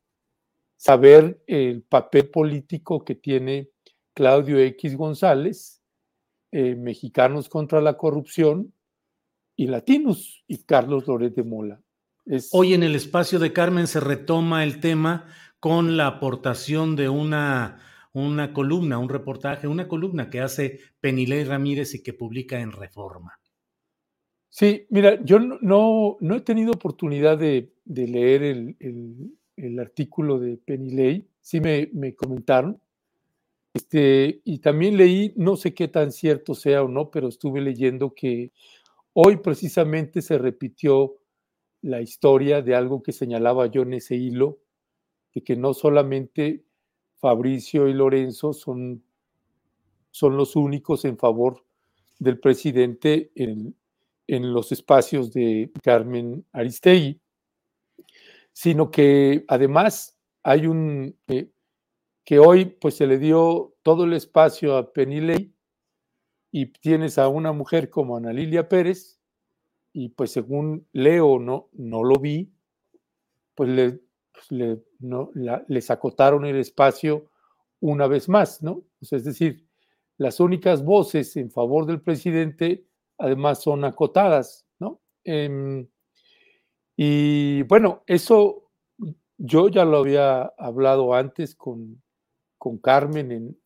saber 0.76 1.42
el 1.46 1.82
papel 1.82 2.28
político 2.28 3.04
que 3.04 3.14
tiene 3.14 3.70
Claudio 4.14 4.58
X 4.58 4.96
González, 4.96 5.82
eh, 6.50 6.74
Mexicanos 6.74 7.48
contra 7.48 7.80
la 7.80 7.96
Corrupción 7.96 8.74
y 9.56 9.68
Latinos 9.68 10.44
y 10.46 10.58
Carlos 10.64 11.06
Loret 11.06 11.34
de 11.34 11.44
Mola. 11.44 11.80
Hoy 12.52 12.74
en 12.74 12.82
el 12.82 12.94
espacio 12.94 13.38
de 13.38 13.52
Carmen 13.52 13.86
se 13.86 14.00
retoma 14.00 14.64
el 14.64 14.80
tema 14.80 15.26
con 15.60 15.96
la 15.96 16.06
aportación 16.06 16.96
de 16.96 17.08
una 17.08 17.80
una 18.12 18.52
columna, 18.52 18.98
un 18.98 19.08
reportaje, 19.08 19.66
una 19.66 19.88
columna 19.88 20.28
que 20.28 20.40
hace 20.40 20.80
Penilei 21.00 21.44
Ramírez 21.44 21.94
y 21.94 22.02
que 22.02 22.12
publica 22.12 22.60
en 22.60 22.72
Reforma. 22.72 23.38
Sí, 24.48 24.86
mira, 24.90 25.22
yo 25.24 25.38
no, 25.38 26.18
no 26.20 26.36
he 26.36 26.40
tenido 26.42 26.72
oportunidad 26.72 27.38
de, 27.38 27.72
leer 27.86 28.42
el, 28.42 29.78
artículo 29.78 30.38
de 30.38 30.58
Penilei, 30.58 31.26
sí 31.40 31.60
me, 31.60 31.88
me 31.94 32.14
comentaron, 32.14 32.78
este, 33.72 34.42
y 34.44 34.58
también 34.58 34.98
leí, 34.98 35.32
no 35.36 35.56
sé 35.56 35.72
qué 35.72 35.88
tan 35.88 36.12
cierto 36.12 36.54
sea 36.54 36.82
o 36.82 36.88
no, 36.88 37.10
pero 37.10 37.28
estuve 37.28 37.62
leyendo 37.62 38.12
que 38.12 38.52
hoy 39.14 39.38
precisamente 39.38 40.20
se 40.20 40.36
repitió 40.36 41.16
la 41.82 42.00
historia 42.00 42.62
de 42.62 42.74
algo 42.74 43.02
que 43.02 43.12
señalaba 43.12 43.66
yo 43.66 43.82
en 43.82 43.94
ese 43.94 44.16
hilo, 44.16 44.60
de 45.34 45.42
que 45.42 45.56
no 45.56 45.74
solamente 45.74 46.64
Fabricio 47.16 47.88
y 47.88 47.92
Lorenzo 47.92 48.52
son, 48.52 49.04
son 50.10 50.36
los 50.36 50.56
únicos 50.56 51.04
en 51.04 51.18
favor 51.18 51.64
del 52.18 52.38
presidente 52.38 53.32
en, 53.34 53.76
los 54.28 54.72
espacios 54.72 55.32
de 55.32 55.70
Carmen 55.82 56.46
Aristegui, 56.52 57.20
sino 58.52 58.90
que 58.90 59.44
además 59.46 60.18
hay 60.42 60.66
un 60.66 61.18
eh, 61.28 61.50
que 62.24 62.38
hoy 62.38 62.64
pues 62.64 62.96
se 62.96 63.06
le 63.06 63.18
dio 63.18 63.74
todo 63.82 64.04
el 64.04 64.14
espacio 64.14 64.76
a 64.76 64.92
Penilei 64.92 65.52
y 66.50 66.66
tienes 66.66 67.18
a 67.18 67.28
una 67.28 67.52
mujer 67.52 67.90
como 67.90 68.16
Ana 68.16 68.32
Lilia 68.32 68.68
Pérez 68.68 69.21
y 69.92 70.10
pues 70.10 70.32
según 70.32 70.86
leo 70.92 71.38
no 71.38 71.68
no 71.72 72.04
lo 72.04 72.16
vi 72.16 72.52
pues 73.54 73.68
le 73.68 74.00
pues, 74.32 74.50
le, 74.50 74.82
no, 74.98 75.30
les 75.68 75.90
acotaron 75.90 76.44
el 76.44 76.56
espacio 76.56 77.28
una 77.80 78.06
vez 78.06 78.28
más, 78.28 78.62
¿no? 78.62 78.82
es 79.00 79.24
decir, 79.24 79.66
las 80.16 80.40
únicas 80.40 80.84
voces 80.84 81.36
en 81.36 81.50
favor 81.50 81.86
del 81.86 82.00
presidente 82.00 82.86
además 83.18 83.62
son 83.62 83.84
acotadas, 83.84 84.66
¿no? 84.78 85.00
Em, 85.24 85.86
y 86.96 87.62
bueno, 87.64 88.02
eso 88.06 88.70
yo 89.38 89.68
ya 89.68 89.84
lo 89.84 89.98
había 89.98 90.42
hablado 90.58 91.14
antes 91.14 91.54
con, 91.54 92.02
con 92.58 92.78
Carmen 92.78 93.32
en, 93.32 93.60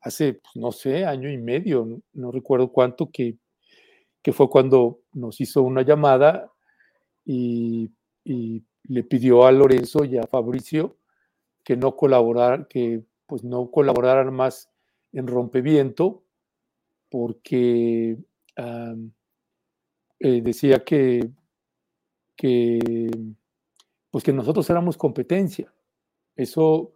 hace, 0.00 0.34
pues, 0.34 0.56
no 0.56 0.72
sé, 0.72 1.04
año 1.04 1.30
y 1.30 1.38
medio, 1.38 2.02
no, 2.12 2.32
recuerdo 2.32 2.72
cuánto, 2.72 3.10
que, 3.10 3.38
que, 4.22 4.32
fue 4.32 4.48
cuando 4.48 5.00
nos 5.12 5.40
hizo 5.40 5.62
una 5.62 5.82
llamada 5.82 6.52
y, 7.24 7.90
y 8.24 8.64
le 8.84 9.04
pidió 9.04 9.46
a 9.46 9.52
Lorenzo 9.52 10.04
y 10.04 10.18
a 10.18 10.26
Fabricio 10.26 10.96
que 11.64 11.76
no 11.76 11.96
colaboraran, 11.96 12.66
que 12.68 13.04
pues 13.26 13.44
no 13.44 13.70
colaboraran 13.70 14.34
más 14.34 14.70
en 15.12 15.26
Rompeviento, 15.26 16.24
porque 17.08 18.16
eh, 18.56 20.42
decía 20.42 20.84
que, 20.84 21.30
que, 22.36 23.10
pues 24.10 24.24
que 24.24 24.32
nosotros 24.32 24.68
éramos 24.70 24.96
competencia. 24.96 25.72
Eso 26.34 26.94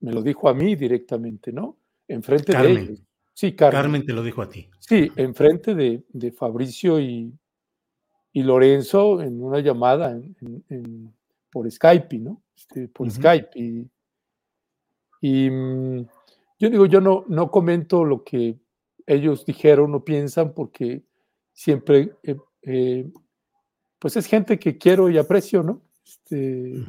me 0.00 0.12
lo 0.12 0.22
dijo 0.22 0.48
a 0.48 0.54
mí 0.54 0.74
directamente, 0.74 1.52
¿no? 1.52 1.76
Enfrente 2.08 2.56
de 2.56 2.70
ellos. 2.70 3.02
Sí, 3.34 3.54
Carmen. 3.54 3.82
Carmen 3.82 4.06
te 4.06 4.12
lo 4.12 4.22
dijo 4.22 4.42
a 4.42 4.48
ti. 4.48 4.68
Sí, 4.78 5.10
enfrente 5.16 5.74
de, 5.74 6.04
de 6.10 6.32
Fabricio 6.32 7.00
y, 7.00 7.32
y 8.32 8.42
Lorenzo 8.42 9.20
en 9.22 9.42
una 9.42 9.60
llamada 9.60 10.18
por 11.50 11.70
Skype, 11.70 12.18
¿no? 12.18 12.42
Este, 12.56 12.88
por 12.88 13.10
Skype. 13.10 13.50
Y, 15.20 15.50
mm, 15.50 16.06
yo 16.58 16.70
digo, 16.70 16.86
yo 16.86 17.00
no, 17.00 17.24
no 17.28 17.50
comento 17.50 18.04
lo 18.04 18.24
que 18.24 18.58
ellos 19.06 19.44
dijeron 19.44 19.94
o 19.94 20.04
piensan 20.04 20.54
porque 20.54 21.02
siempre, 21.52 22.16
eh, 22.22 22.36
eh, 22.62 23.10
pues 23.98 24.16
es 24.16 24.26
gente 24.26 24.58
que 24.58 24.78
quiero 24.78 25.10
y 25.10 25.18
aprecio, 25.18 25.62
¿no? 25.62 25.82
Este, 26.04 26.84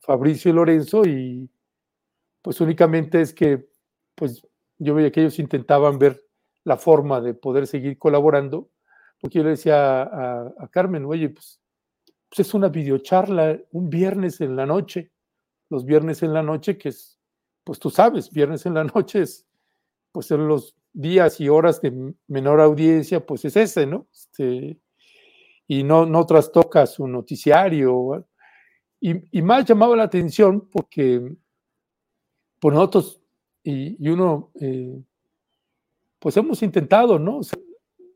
Fabricio 0.00 0.50
y 0.50 0.54
Lorenzo 0.54 1.04
y 1.04 1.48
pues 2.42 2.60
únicamente 2.60 3.20
es 3.20 3.32
que, 3.32 3.66
pues 4.14 4.46
yo 4.82 4.94
veía 4.94 5.10
que 5.10 5.20
ellos 5.20 5.38
intentaban 5.38 5.98
ver 5.98 6.24
la 6.64 6.76
forma 6.76 7.20
de 7.20 7.34
poder 7.34 7.66
seguir 7.66 7.98
colaborando 7.98 8.70
porque 9.22 9.38
yo 9.38 9.44
le 9.44 9.50
decía 9.50 10.02
a, 10.02 10.68
Carmen, 10.72 11.04
oye, 11.04 11.30
pues, 11.30 11.60
pues, 12.28 12.40
es 12.40 12.54
una 12.54 12.68
videocharla 12.68 13.56
un 13.70 13.88
viernes 13.88 14.40
en 14.40 14.56
la 14.56 14.66
noche, 14.66 15.12
los 15.70 15.84
viernes 15.84 16.24
en 16.24 16.34
la 16.34 16.42
noche, 16.42 16.76
que 16.76 16.88
es, 16.88 17.20
pues 17.62 17.78
tú 17.78 17.88
sabes, 17.88 18.30
viernes 18.32 18.66
en 18.66 18.74
la 18.74 18.82
noche 18.94 19.22
es, 19.22 19.46
pues 20.10 20.26
son 20.26 20.48
los 20.48 20.76
días 20.92 21.40
y 21.40 21.48
horas 21.48 21.80
de 21.80 22.12
menor 22.26 22.60
audiencia, 22.60 23.24
pues 23.24 23.44
es 23.44 23.56
ese, 23.56 23.86
¿no? 23.86 24.08
Este, 24.12 24.80
y 25.68 25.84
no, 25.84 26.04
no 26.04 26.26
trastoca 26.26 26.84
su 26.86 27.06
noticiario. 27.06 28.26
Y, 29.00 29.38
y 29.38 29.40
más 29.40 29.64
llamaba 29.64 29.94
la 29.94 30.02
atención 30.02 30.68
porque 30.68 31.20
por 32.58 32.72
pues 32.72 32.74
nosotros 32.74 33.21
y, 33.64 34.08
uno, 34.08 34.50
eh, 34.60 35.00
pues 36.18 36.36
hemos 36.36 36.62
intentado, 36.62 37.18
¿no? 37.18 37.40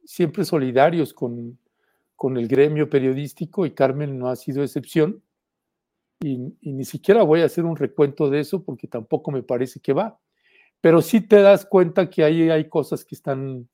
Siempre 0.04 0.44
solidarios 0.44 1.12
con, 1.12 1.58
con 2.16 2.36
el 2.36 2.48
gremio 2.48 2.88
periodístico 2.88 3.66
y 3.66 3.72
Carmen 3.72 4.18
no 4.18 4.28
ha 4.28 4.36
sido 4.36 4.62
excepción. 4.62 5.22
Y, 6.20 6.38
ni 6.62 6.84
siquiera 6.84 7.22
voy 7.22 7.42
a 7.42 7.46
hacer 7.46 7.64
un 7.64 7.76
recuento 7.76 8.30
de 8.30 8.40
eso 8.40 8.64
porque 8.64 8.88
tampoco 8.88 9.30
me 9.30 9.42
parece 9.42 9.80
que 9.80 9.92
va. 9.92 10.18
Pero 10.80 11.02
sí 11.02 11.20
te 11.20 11.40
das 11.42 11.66
cuenta 11.66 12.10
que 12.10 12.24
ahí 12.24 12.48
hay 12.50 12.68
cosas 12.68 13.04
que 13.04 13.14
están, 13.14 13.68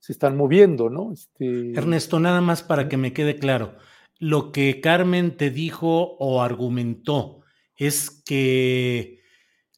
se 0.00 0.12
están 0.12 0.36
moviendo, 0.36 0.90
¿no? 0.90 1.12
Este... 1.12 1.72
Ernesto, 1.72 2.20
nada 2.20 2.40
más 2.40 2.62
para 2.62 2.88
que 2.88 2.96
me 2.96 3.12
quede 3.12 3.36
claro. 3.36 3.76
Lo 4.18 4.52
que 4.52 4.80
Carmen 4.80 5.36
te 5.36 5.50
dijo 5.50 6.16
o 6.18 6.42
argumentó 6.42 7.40
es 7.76 8.10
que 8.10 9.15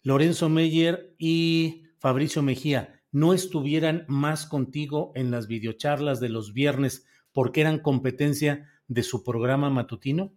Lorenzo 0.09 0.49
Meyer 0.49 1.15
y 1.19 1.85
Fabricio 1.99 2.43
Mejía 2.43 2.99
no 3.13 3.35
estuvieran 3.35 4.07
más 4.09 4.47
contigo 4.47 5.13
en 5.15 5.31
las 5.31 5.49
videocharlas 5.49 6.19
de 6.19 6.31
los 6.31 6.55
viernes 6.55 7.05
porque 7.31 7.61
eran 7.61 7.81
competencia 7.81 8.67
de 8.87 9.03
su 9.03 9.23
programa 9.23 9.69
matutino? 9.69 10.33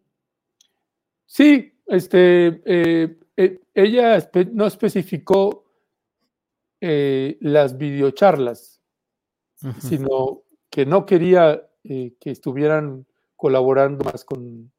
Sí, 1.26 1.80
este, 1.88 2.62
eh, 2.66 3.18
eh, 3.38 3.62
ella 3.74 4.30
no 4.52 4.68
especificó 4.68 5.64
eh, 6.82 7.38
las 7.40 7.78
videocharlas, 7.78 8.82
sino 9.80 10.42
que 10.70 10.86
no 10.86 11.06
quería 11.06 11.66
que 11.82 12.30
estuvieran 12.30 13.06
colaborando 13.38 14.04
más 14.04 14.26
con, 14.26 14.70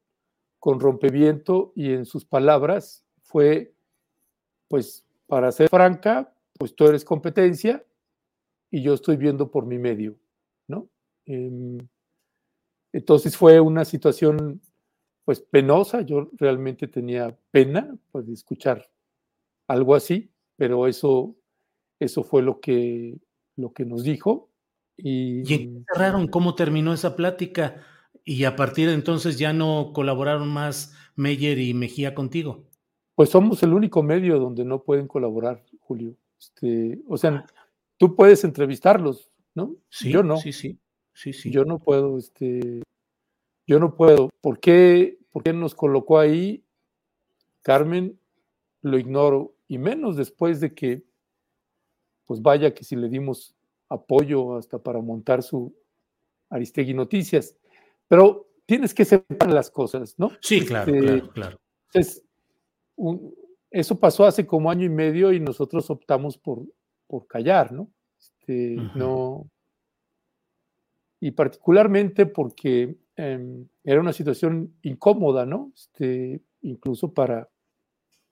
con 0.59 0.79
Rompeviento 0.79 1.73
y 1.75 1.93
en 1.93 2.05
sus 2.05 2.25
palabras 2.25 3.07
fue, 3.23 3.73
pues, 4.73 5.05
para 5.27 5.51
ser 5.51 5.69
franca, 5.69 6.33
pues 6.57 6.75
tú 6.75 6.87
eres 6.87 7.05
competencia 7.05 7.85
y 8.71 8.81
yo 8.81 8.95
estoy 8.95 9.17
viendo 9.17 9.51
por 9.51 9.67
mi 9.67 9.77
medio, 9.77 10.17
¿no? 10.67 10.89
Em, 11.27 11.77
entonces 12.91 13.37
fue 13.37 13.59
una 13.59 13.85
situación 13.85 14.63
pues 15.25 15.41
penosa, 15.41 16.01
yo 16.01 16.31
realmente 16.39 16.87
tenía 16.87 17.37
pena 17.51 17.95
pues, 18.11 18.25
de 18.25 18.33
escuchar 18.33 18.89
algo 19.67 19.93
así, 19.93 20.31
pero 20.55 20.87
eso, 20.87 21.35
eso 21.99 22.23
fue 22.23 22.41
lo 22.41 22.59
que, 22.59 23.19
lo 23.55 23.73
que 23.73 23.85
nos 23.85 24.03
dijo. 24.03 24.49
¿Y, 24.97 25.41
¿Y 25.53 25.83
cerraron? 25.93 26.27
¿Cómo 26.29 26.55
terminó 26.55 26.95
esa 26.95 27.15
plática? 27.15 27.83
Y 28.25 28.45
a 28.45 28.55
partir 28.55 28.87
de 28.87 28.95
entonces 28.95 29.37
ya 29.37 29.53
no 29.53 29.91
colaboraron 29.93 30.49
más 30.49 30.95
Meyer 31.15 31.59
y 31.59 31.75
Mejía 31.75 32.15
contigo. 32.15 32.72
Pues 33.15 33.29
somos 33.29 33.61
el 33.63 33.73
único 33.73 34.01
medio 34.01 34.39
donde 34.39 34.65
no 34.65 34.83
pueden 34.83 35.07
colaborar, 35.07 35.63
Julio. 35.81 36.15
Este, 36.39 36.99
o 37.07 37.17
sea, 37.17 37.45
tú 37.97 38.15
puedes 38.15 38.43
entrevistarlos, 38.43 39.29
¿no? 39.53 39.75
Sí, 39.89 40.11
yo 40.11 40.23
no. 40.23 40.37
Sí, 40.37 40.51
sí. 40.51 40.79
Sí, 41.13 41.31
sí. 41.31 41.51
Yo 41.51 41.63
no 41.63 41.77
puedo, 41.79 42.17
este, 42.17 42.81
yo 43.67 43.79
no 43.79 43.95
puedo. 43.95 44.29
¿Por 44.41 44.59
qué, 44.59 45.19
¿Por 45.31 45.43
qué 45.43 45.53
nos 45.53 45.75
colocó 45.75 46.17
ahí? 46.17 46.63
Carmen, 47.61 48.19
lo 48.81 48.97
ignoro, 48.97 49.53
y 49.67 49.77
menos 49.77 50.17
después 50.17 50.59
de 50.59 50.73
que, 50.73 51.03
pues 52.25 52.41
vaya 52.41 52.73
que 52.73 52.83
si 52.83 52.95
le 52.95 53.09
dimos 53.09 53.55
apoyo 53.89 54.57
hasta 54.57 54.79
para 54.79 55.01
montar 55.01 55.43
su 55.43 55.73
Aristegui 56.49 56.93
Noticias. 56.93 57.55
Pero 58.07 58.49
tienes 58.65 58.93
que 58.93 59.05
separar 59.05 59.53
las 59.53 59.69
cosas, 59.69 60.15
¿no? 60.17 60.31
Sí, 60.41 60.65
claro, 60.65 60.93
este, 60.93 61.07
claro, 61.07 61.29
claro. 61.29 61.59
Eso 63.71 63.99
pasó 63.99 64.25
hace 64.25 64.45
como 64.45 64.69
año 64.69 64.85
y 64.85 64.89
medio 64.89 65.31
y 65.33 65.39
nosotros 65.39 65.89
optamos 65.89 66.37
por, 66.37 66.63
por 67.07 67.27
callar, 67.27 67.71
¿no? 67.71 67.89
Este, 68.19 68.75
No, 68.95 69.49
y 71.19 71.31
particularmente 71.31 72.25
porque 72.25 72.97
em, 73.15 73.65
era 73.83 74.01
una 74.01 74.11
situación 74.11 74.73
incómoda, 74.81 75.45
¿no? 75.45 75.71
Este, 75.73 76.41
incluso 76.63 77.13
para, 77.13 77.49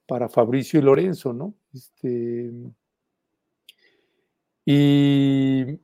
para 0.05 0.27
Fabricio 0.27 0.79
y 0.79 0.83
Lorenzo, 0.83 1.31
¿no? 1.31 1.53
Este, 1.73 2.51
y, 4.65 5.79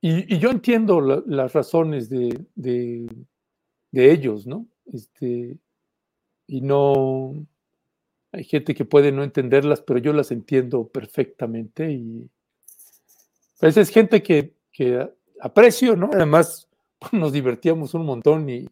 y, 0.00 0.38
yo 0.38 0.50
entiendo 0.50 1.00
las 1.00 1.52
razones 1.52 2.10
de, 2.10 2.44
de, 2.56 3.06
ellos, 3.92 4.44
¿no? 4.46 4.66
Este, 4.86 5.56
y 6.48 6.60
no, 6.60 7.46
hay 8.34 8.44
gente 8.44 8.74
que 8.74 8.84
puede 8.84 9.12
no 9.12 9.22
entenderlas, 9.22 9.80
pero 9.80 10.00
yo 10.00 10.12
las 10.12 10.32
entiendo 10.32 10.88
perfectamente 10.88 11.92
y 11.92 12.28
pues 13.60 13.76
es 13.76 13.90
gente 13.90 14.22
que, 14.22 14.52
aprecio, 15.40 15.94
¿no? 15.96 16.10
Además, 16.12 16.68
nos 17.12 17.32
divertíamos 17.32 17.94
un 17.94 18.04
montón 18.04 18.48
y, 18.50 18.68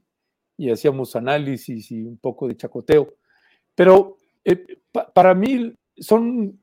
hacíamos 0.71 1.17
análisis 1.17 1.91
y 1.91 2.03
un 2.03 2.19
poco 2.19 2.47
de 2.47 2.57
chacoteo. 2.57 3.15
Pero 3.75 4.19
eh, 4.45 4.65
para 5.13 5.35
mí 5.35 5.75
son, 5.97 6.61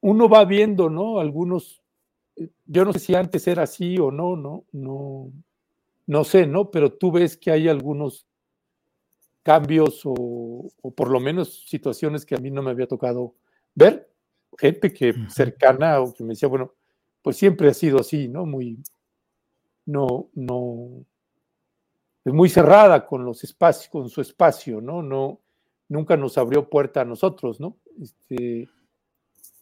uno 0.00 0.28
va 0.28 0.44
viendo, 0.44 0.88
¿no? 0.88 1.18
Algunos, 1.18 1.82
eh, 2.36 2.48
yo 2.66 2.84
no 2.84 2.92
sé 2.92 3.00
si 3.00 3.14
antes 3.16 3.48
era 3.48 3.64
así 3.64 3.98
o 3.98 4.12
no, 4.12 4.36
no, 4.36 4.64
no, 4.70 5.32
no 6.06 6.24
sé, 6.24 6.46
¿no? 6.46 6.70
Pero 6.70 6.92
tú 6.92 7.10
ves 7.10 7.36
que 7.36 7.50
hay 7.50 7.66
algunos 7.66 8.27
cambios 9.48 10.02
o, 10.04 10.68
por 10.94 11.08
lo 11.08 11.20
menos 11.20 11.64
situaciones 11.66 12.26
que 12.26 12.34
a 12.34 12.38
mí 12.38 12.50
no 12.50 12.60
me 12.60 12.70
había 12.70 12.86
tocado 12.86 13.34
ver. 13.74 14.06
Gente 14.58 14.92
que 14.92 15.14
cercana 15.30 16.02
o 16.02 16.12
que 16.12 16.22
me 16.22 16.34
decía, 16.34 16.50
bueno, 16.50 16.74
pues 17.22 17.38
siempre 17.38 17.70
ha 17.70 17.72
sido 17.72 17.98
así, 17.98 18.28
¿no? 18.28 18.44
Muy, 18.44 18.78
no, 19.86 20.28
no, 20.34 21.02
es 22.26 22.32
muy 22.34 22.50
cerrada 22.50 23.06
con 23.06 23.24
los 23.24 23.42
espacios, 23.42 23.88
con 23.88 24.10
su 24.10 24.20
espacio, 24.20 24.82
¿no? 24.82 25.02
No, 25.02 25.40
nunca 25.88 26.14
nos 26.14 26.36
abrió 26.36 26.68
puerta 26.68 27.00
a 27.00 27.06
nosotros, 27.06 27.58
¿no? 27.58 27.78
Este, 28.02 28.68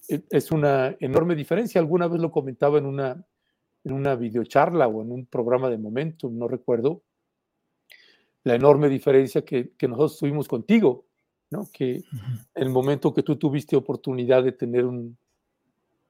e, 0.09 0.25
es 0.31 0.51
una 0.51 0.96
enorme 0.99 1.37
diferencia. 1.37 1.81
Alguna 1.81 2.09
vez 2.09 2.20
lo 2.20 2.33
comentaba 2.33 2.79
en 2.79 2.87
una, 2.87 3.25
en 3.85 3.92
una 3.92 4.16
videocharla 4.16 4.88
o 4.88 5.03
en 5.03 5.12
un 5.12 5.27
programa 5.27 5.70
de 5.70 5.79
Momentum, 5.79 6.37
no 6.37 6.49
recuerdo, 6.49 7.03
la 8.46 8.54
enorme 8.54 8.88
diferencia 8.88 9.44
que, 9.44 9.72
nosotros 9.82 10.18
tuvimos 10.18 10.48
contigo, 10.48 11.04
¿no? 11.50 11.68
Que 11.72 12.02
el 12.54 12.70
momento 12.70 13.12
que 13.12 13.22
tú 13.22 13.37
tuviste 13.37 13.76
oportunidad 13.76 14.42
de 14.44 14.52
tener 14.52 14.85
un, 14.85 15.16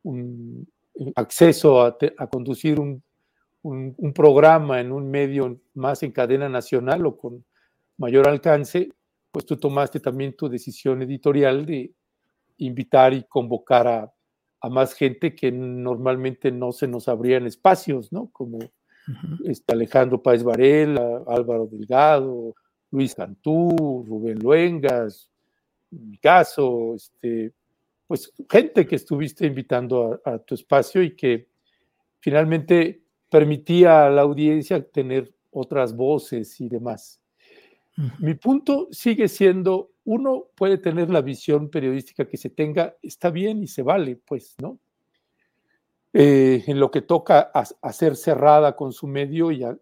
un 0.02 0.66
acceso 1.14 1.82
a, 1.82 1.96
a 2.18 2.26
conducir 2.26 2.80
un 2.80 3.02
un, 3.66 4.12
programa 4.12 4.80
en 4.80 4.92
un 4.92 5.10
medio 5.10 5.60
más 5.74 6.02
en 6.02 6.12
cadena 6.12 6.48
nacional 6.48 7.04
o 7.06 7.16
con 7.16 7.44
mayor 7.98 8.28
alcance, 8.28 8.90
pues 9.32 9.44
tú 9.44 9.56
tomaste 9.56 10.00
también 10.00 10.36
tu 10.36 10.48
decisión 10.48 11.02
editorial 11.02 11.66
de 11.66 11.92
invitar 12.58 13.12
y 13.12 13.24
convocar 13.24 13.88
a, 13.88 14.12
más 14.68 14.94
gente 14.94 15.32
que 15.36 15.52
normalmente 15.52 16.50
no 16.50 16.72
se 16.72 16.88
nos 16.88 17.06
abrían 17.06 17.46
espacios, 17.46 18.10
¿no? 18.10 18.30
Como 18.32 18.58
este 19.44 19.74
Alejandro 19.74 20.22
Páez 20.22 20.42
Varela, 20.42 21.22
Álvaro 21.26 21.66
Delgado, 21.66 22.54
Luis 22.90 23.14
Cantú, 23.14 24.04
Rubén 24.06 24.38
Luengas, 24.38 25.30
en 25.92 26.10
mi 26.10 26.18
caso, 26.18 26.94
este, 26.94 27.52
pues 28.06 28.32
gente 28.50 28.86
que 28.86 28.96
estuviste 28.96 29.46
invitando 29.46 30.20
a 30.24 30.38
tu 30.38 30.54
espacio 30.54 31.02
y 31.02 31.14
que 31.14 31.48
finalmente 32.20 33.02
permitía 33.30 34.06
a 34.06 34.10
la 34.10 34.22
audiencia 34.22 34.82
tener 34.82 35.32
otras 35.50 35.94
voces 35.94 36.60
y 36.60 36.68
demás. 36.68 37.20
Mi 38.18 38.34
punto 38.34 38.88
sigue 38.90 39.26
siendo, 39.26 39.90
uno 40.04 40.48
puede 40.54 40.76
tener 40.76 41.08
la 41.08 41.22
visión 41.22 41.70
periodística 41.70 42.28
que 42.28 42.36
se 42.36 42.50
tenga, 42.50 42.94
está 43.02 43.30
bien 43.30 43.62
y 43.62 43.66
se 43.66 43.82
vale, 43.82 44.16
pues, 44.16 44.54
¿no? 44.60 44.78
Eh, 46.18 46.64
en 46.66 46.80
lo 46.80 46.90
que 46.90 47.02
toca 47.02 47.40
a, 47.40 47.92
ser 47.92 48.16
cerrada 48.16 48.74
con 48.74 48.94
su 48.94 49.06
medio 49.06 49.50
y 49.50 49.64
a, 49.64 49.76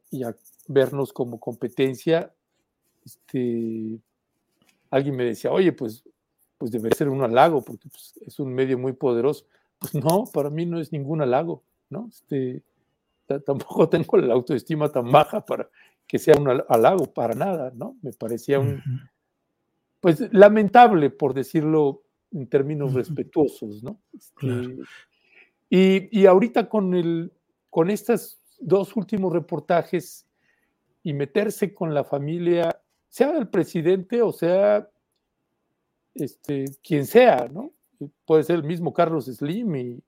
vernos 0.67 1.13
como 1.13 1.39
competencia, 1.39 2.35
este, 3.05 4.01
alguien 4.91 5.15
me 5.15 5.23
decía, 5.23 5.53
oye, 5.53 5.71
pues, 5.71 6.03
pues 6.59 6.73
debe 6.73 6.91
ser 6.93 7.09
un 7.09 7.23
halago, 7.23 7.63
porque 7.63 7.89
pues, 7.89 8.19
es 8.27 8.41
un 8.41 8.53
medio 8.53 8.77
muy 8.77 8.95
poderoso. 8.95 9.47
Pues 9.79 9.95
no, 9.95 10.25
para 10.33 10.51
mí 10.51 10.67
no 10.67 10.81
es 10.81 10.91
ningún 10.91 11.23
halago, 11.23 11.63
¿no? 11.89 12.09
Este, 12.09 12.63
tampoco 13.47 13.89
tengo 13.89 14.17
la 14.17 14.35
autoestima 14.35 14.91
tan 14.91 15.13
baja 15.13 15.45
para 15.45 15.71
que 16.05 16.19
sea 16.19 16.35
un 16.37 16.49
halago, 16.69 17.07
para 17.15 17.35
nada, 17.35 17.71
¿no? 17.77 17.97
Me 18.03 18.13
parecía 18.13 18.59
un, 18.59 18.83
pues 20.01 20.33
lamentable, 20.33 21.11
por 21.11 21.33
decirlo 21.33 22.03
en 22.33 22.49
términos 22.49 22.93
respetuosos, 22.93 23.85
¿no? 23.85 24.01
Este, 24.13 24.79
Y, 25.77 26.21
y 26.21 26.27
ahorita 26.27 26.69
con, 26.69 26.95
el, 26.95 27.33
con 27.69 27.91
estos 27.91 28.39
dos 28.61 28.95
últimos 28.95 29.33
reportajes 29.33 30.25
y 31.03 31.13
meterse 31.13 31.75
con 31.75 31.93
la 31.93 32.05
familia, 32.05 32.81
sea 33.09 33.37
el 33.37 33.49
presidente 33.49 34.23
o 34.23 34.31
sea 34.31 34.89
este, 36.15 36.67
quien 36.81 37.07
sea, 37.07 37.49
¿no? 37.53 37.73
Puede 38.25 38.45
ser 38.45 38.55
el 38.55 38.63
mismo 38.63 38.93
Carlos 38.95 39.25
Slim 39.25 39.75
y, 39.75 40.03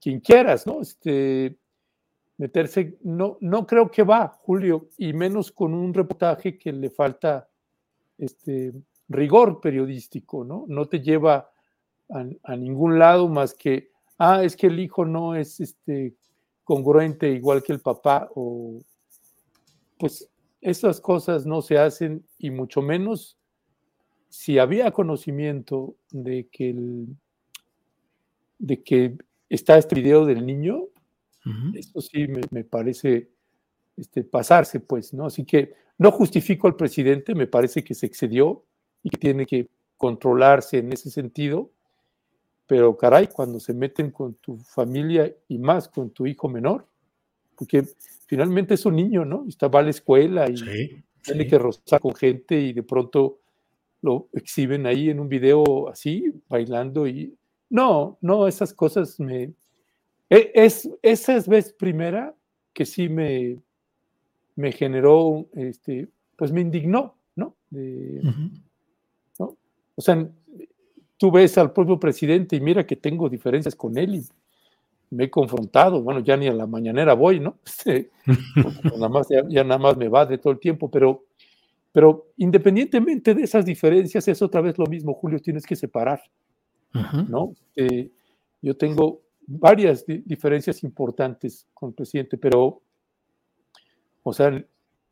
quien 0.00 0.18
quieras, 0.18 0.66
¿no? 0.66 0.80
Este, 0.80 1.56
meterse, 2.36 2.98
no, 3.02 3.38
no 3.40 3.68
creo 3.68 3.92
que 3.92 4.02
va, 4.02 4.26
Julio, 4.26 4.88
y 4.98 5.12
menos 5.12 5.52
con 5.52 5.72
un 5.72 5.94
reportaje 5.94 6.58
que 6.58 6.72
le 6.72 6.90
falta 6.90 7.48
este, 8.18 8.72
rigor 9.08 9.60
periodístico, 9.60 10.42
¿no? 10.42 10.64
No 10.66 10.86
te 10.86 10.98
lleva 10.98 11.52
a, 12.08 12.56
ningún 12.56 12.98
lado 12.98 13.28
más 13.28 13.54
que, 13.54 13.89
ah, 14.20 14.44
es 14.44 14.54
que 14.54 14.68
el 14.68 14.78
hijo 14.78 15.04
no 15.04 15.34
es 15.34 15.58
este, 15.60 16.14
congruente 16.62 17.30
igual 17.30 17.62
que 17.62 17.72
el 17.72 17.80
papá, 17.80 18.28
o 18.34 18.78
pues 19.98 20.30
esas 20.60 21.00
cosas 21.00 21.46
no 21.46 21.62
se 21.62 21.78
hacen 21.78 22.24
y 22.38 22.50
mucho 22.50 22.82
menos 22.82 23.38
si 24.28 24.58
había 24.58 24.92
conocimiento 24.92 25.96
de 26.12 26.48
que 26.52 26.70
el, 26.70 27.06
de 28.58 28.82
que 28.82 29.16
está 29.48 29.78
este 29.78 29.96
video 29.96 30.24
del 30.24 30.46
niño, 30.46 30.84
eso 31.74 32.00
sí 32.02 32.28
me, 32.28 32.62
parece 32.64 33.30
este, 33.96 34.22
pasarse, 34.22 34.78
pues, 34.78 35.14
¿no? 35.14 35.26
Así 35.26 35.44
que 35.44 35.74
no 35.98 36.12
justifico 36.12 36.68
al 36.68 36.76
presidente, 36.76 37.34
me 37.34 37.46
parece 37.46 37.82
que 37.82 37.94
se 37.94 38.06
excedió 38.06 38.64
y 39.02 39.10
que 39.10 39.18
tiene 39.18 39.46
que 39.46 39.68
controlarse 39.96 40.78
en 40.78 40.92
ese 40.92 41.10
sentido, 41.10 41.72
pero 42.70 42.96
caray, 42.96 43.26
cuando 43.26 43.58
se 43.58 43.74
meten 43.74 44.12
con 44.12 44.34
tu 44.34 44.56
familia 44.58 45.28
y 45.48 45.58
más 45.58 45.88
con 45.88 46.10
tu 46.10 46.24
hijo 46.24 46.48
menor, 46.48 46.86
porque 47.56 47.82
finalmente 48.26 48.74
es 48.74 48.86
un 48.86 48.94
niño, 48.94 49.24
¿no? 49.24 49.44
Está, 49.48 49.66
va 49.66 49.80
a 49.80 49.82
la 49.82 49.90
escuela 49.90 50.48
y 50.48 51.02
tiene 51.20 51.48
que 51.48 51.58
rozar 51.58 51.98
con 51.98 52.14
gente 52.14 52.60
y 52.60 52.72
de 52.72 52.84
pronto 52.84 53.40
lo 54.02 54.28
exhiben 54.34 54.86
ahí 54.86 55.10
en 55.10 55.18
un 55.18 55.28
video 55.28 55.88
así, 55.88 56.32
bailando 56.48 57.08
y... 57.08 57.36
No, 57.70 58.18
no, 58.20 58.46
esas 58.46 58.72
cosas 58.72 59.18
me, 59.18 59.52
e, 60.30 60.52
es, 60.54 60.88
esa 61.02 61.34
es 61.34 61.48
vez 61.48 61.72
primera 61.72 62.36
que 62.72 62.86
sí 62.86 63.08
me, 63.08 63.58
me 64.54 64.70
generó, 64.70 65.48
este, 65.54 66.06
pues 66.36 66.52
me 66.52 66.60
indignó, 66.60 67.16
¿no? 67.34 67.56
¿no? 67.72 69.56
O 69.96 70.02
sea, 70.02 70.30
tú 71.20 71.30
ves 71.30 71.58
al 71.58 71.70
propio 71.74 72.00
presidente 72.00 72.56
y 72.56 72.62
mira 72.62 72.86
que 72.86 72.96
tengo 72.96 73.28
diferencias 73.28 73.74
con 73.74 73.98
él 73.98 74.14
y 74.14 74.26
me 75.10 75.24
he 75.24 75.30
confrontado, 75.30 76.02
bueno, 76.02 76.20
ya 76.20 76.34
ni 76.34 76.46
a 76.48 76.52
la 76.54 76.66
mañanera 76.66 77.12
voy, 77.12 77.38
¿no? 77.38 77.58
Este, 77.66 78.10
nada 78.84 79.08
más, 79.10 79.28
ya, 79.28 79.62
nada 79.62 79.78
más 79.78 79.98
me 79.98 80.08
va 80.08 80.24
de 80.24 80.38
todo 80.38 80.54
el 80.54 80.58
tiempo, 80.58 80.90
pero, 80.90 81.24
pero 81.92 82.28
independientemente 82.38 83.34
de 83.34 83.42
esas 83.42 83.66
diferencias, 83.66 84.26
es 84.28 84.40
otra 84.40 84.62
vez 84.62 84.78
lo 84.78 84.86
mismo, 84.86 85.12
Julio, 85.12 85.40
tienes 85.40 85.66
que 85.66 85.76
separar, 85.76 86.22
¿no? 87.28 87.52
Eh, 87.76 88.10
yo 88.62 88.74
tengo 88.78 89.20
varias 89.46 90.06
diferencias 90.06 90.82
importantes 90.82 91.66
con 91.74 91.90
el 91.90 91.94
presidente, 91.96 92.38
pero, 92.38 92.80
o 94.22 94.32
sea, 94.32 94.64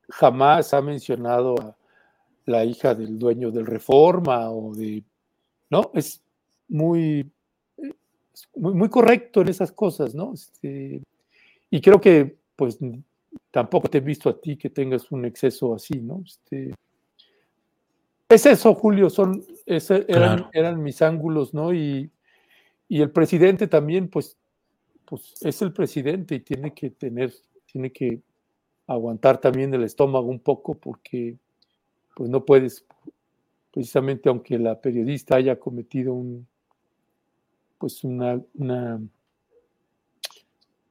jamás 0.09 0.73
ha 0.73 0.81
mencionado 0.81 1.55
a 1.61 1.77
la 2.47 2.65
hija 2.65 2.95
del 2.95 3.19
dueño 3.19 3.51
del 3.51 3.67
Reforma 3.67 4.51
o 4.51 4.75
de, 4.75 5.03
¿no? 5.71 5.91
Es 5.95 6.23
muy, 6.69 7.31
muy, 8.55 8.89
correcto 8.89 9.41
en 9.41 9.49
esas 9.49 9.73
cosas, 9.73 10.15
¿no? 10.15 10.35
Este, 10.35 11.03
y 11.71 11.81
creo 11.81 12.01
que, 12.01 12.37
pues, 12.57 12.79
tampoco 13.51 13.89
te 13.89 13.99
he 13.99 14.01
visto 14.03 14.29
a 14.29 14.41
ti 14.41 14.57
que 14.57 14.71
tengas 14.71 15.11
un 15.11 15.25
exceso 15.25 15.75
así, 15.75 16.01
¿no? 16.01 16.23
Este, 16.25 16.75
es 18.29 18.47
eso, 18.47 18.75
Julio, 18.75 19.09
son, 19.09 19.45
eran, 19.67 20.49
eran 20.53 20.83
mis 20.83 21.01
ángulos, 21.03 21.55
¿no? 21.55 21.73
Y, 21.73 22.11
y 22.89 23.01
el 23.03 23.11
presidente 23.11 23.67
también, 23.67 24.09
pues, 24.09 24.37
pues 25.05 25.35
es 25.41 25.63
el 25.63 25.73
presidente 25.73 26.35
y 26.35 26.41
tiene 26.41 26.75
que 26.75 26.91
tener, 26.91 27.33
tiene 27.71 27.91
que 27.91 28.21
aguantar 28.87 29.39
también 29.39 29.73
el 29.73 29.85
estómago 29.85 30.27
un 30.27 30.41
poco 30.41 30.75
porque 30.75 31.37
pues 32.15 32.29
no 32.29 32.45
puedes, 32.45 32.85
precisamente 33.79 34.29
aunque 34.29 34.59
la 34.59 34.81
periodista 34.81 35.37
haya 35.37 35.57
cometido 35.57 36.13
un, 36.13 36.49
pues 37.79 38.03
una, 38.03 38.43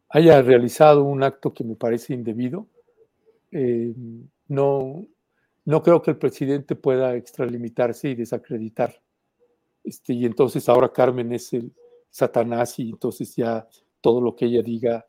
haya 0.08 0.42
realizado 0.42 1.04
un 1.04 1.22
acto 1.22 1.54
que 1.54 1.66
me 1.66 1.76
parece 1.76 2.14
indebido, 2.14 2.66
eh, 3.52 3.94
no, 4.48 5.06
no 5.66 5.84
creo 5.84 6.02
que 6.02 6.12
el 6.12 6.18
presidente 6.18 6.78
pueda 6.78 7.14
extralimitarse 7.18 8.08
y 8.08 8.16
desacreditar. 8.16 8.96
Este, 9.84 10.14
y 10.14 10.26
entonces 10.26 10.70
ahora 10.70 10.88
Carmen 10.88 11.34
es 11.34 11.52
el, 11.52 11.74
Satanás 12.10 12.80
y 12.80 12.92
entonces 12.92 13.36
ya 13.36 13.68
todo 14.00 14.22
lo 14.22 14.34
que 14.34 14.46
ella 14.46 14.62
diga, 14.62 15.06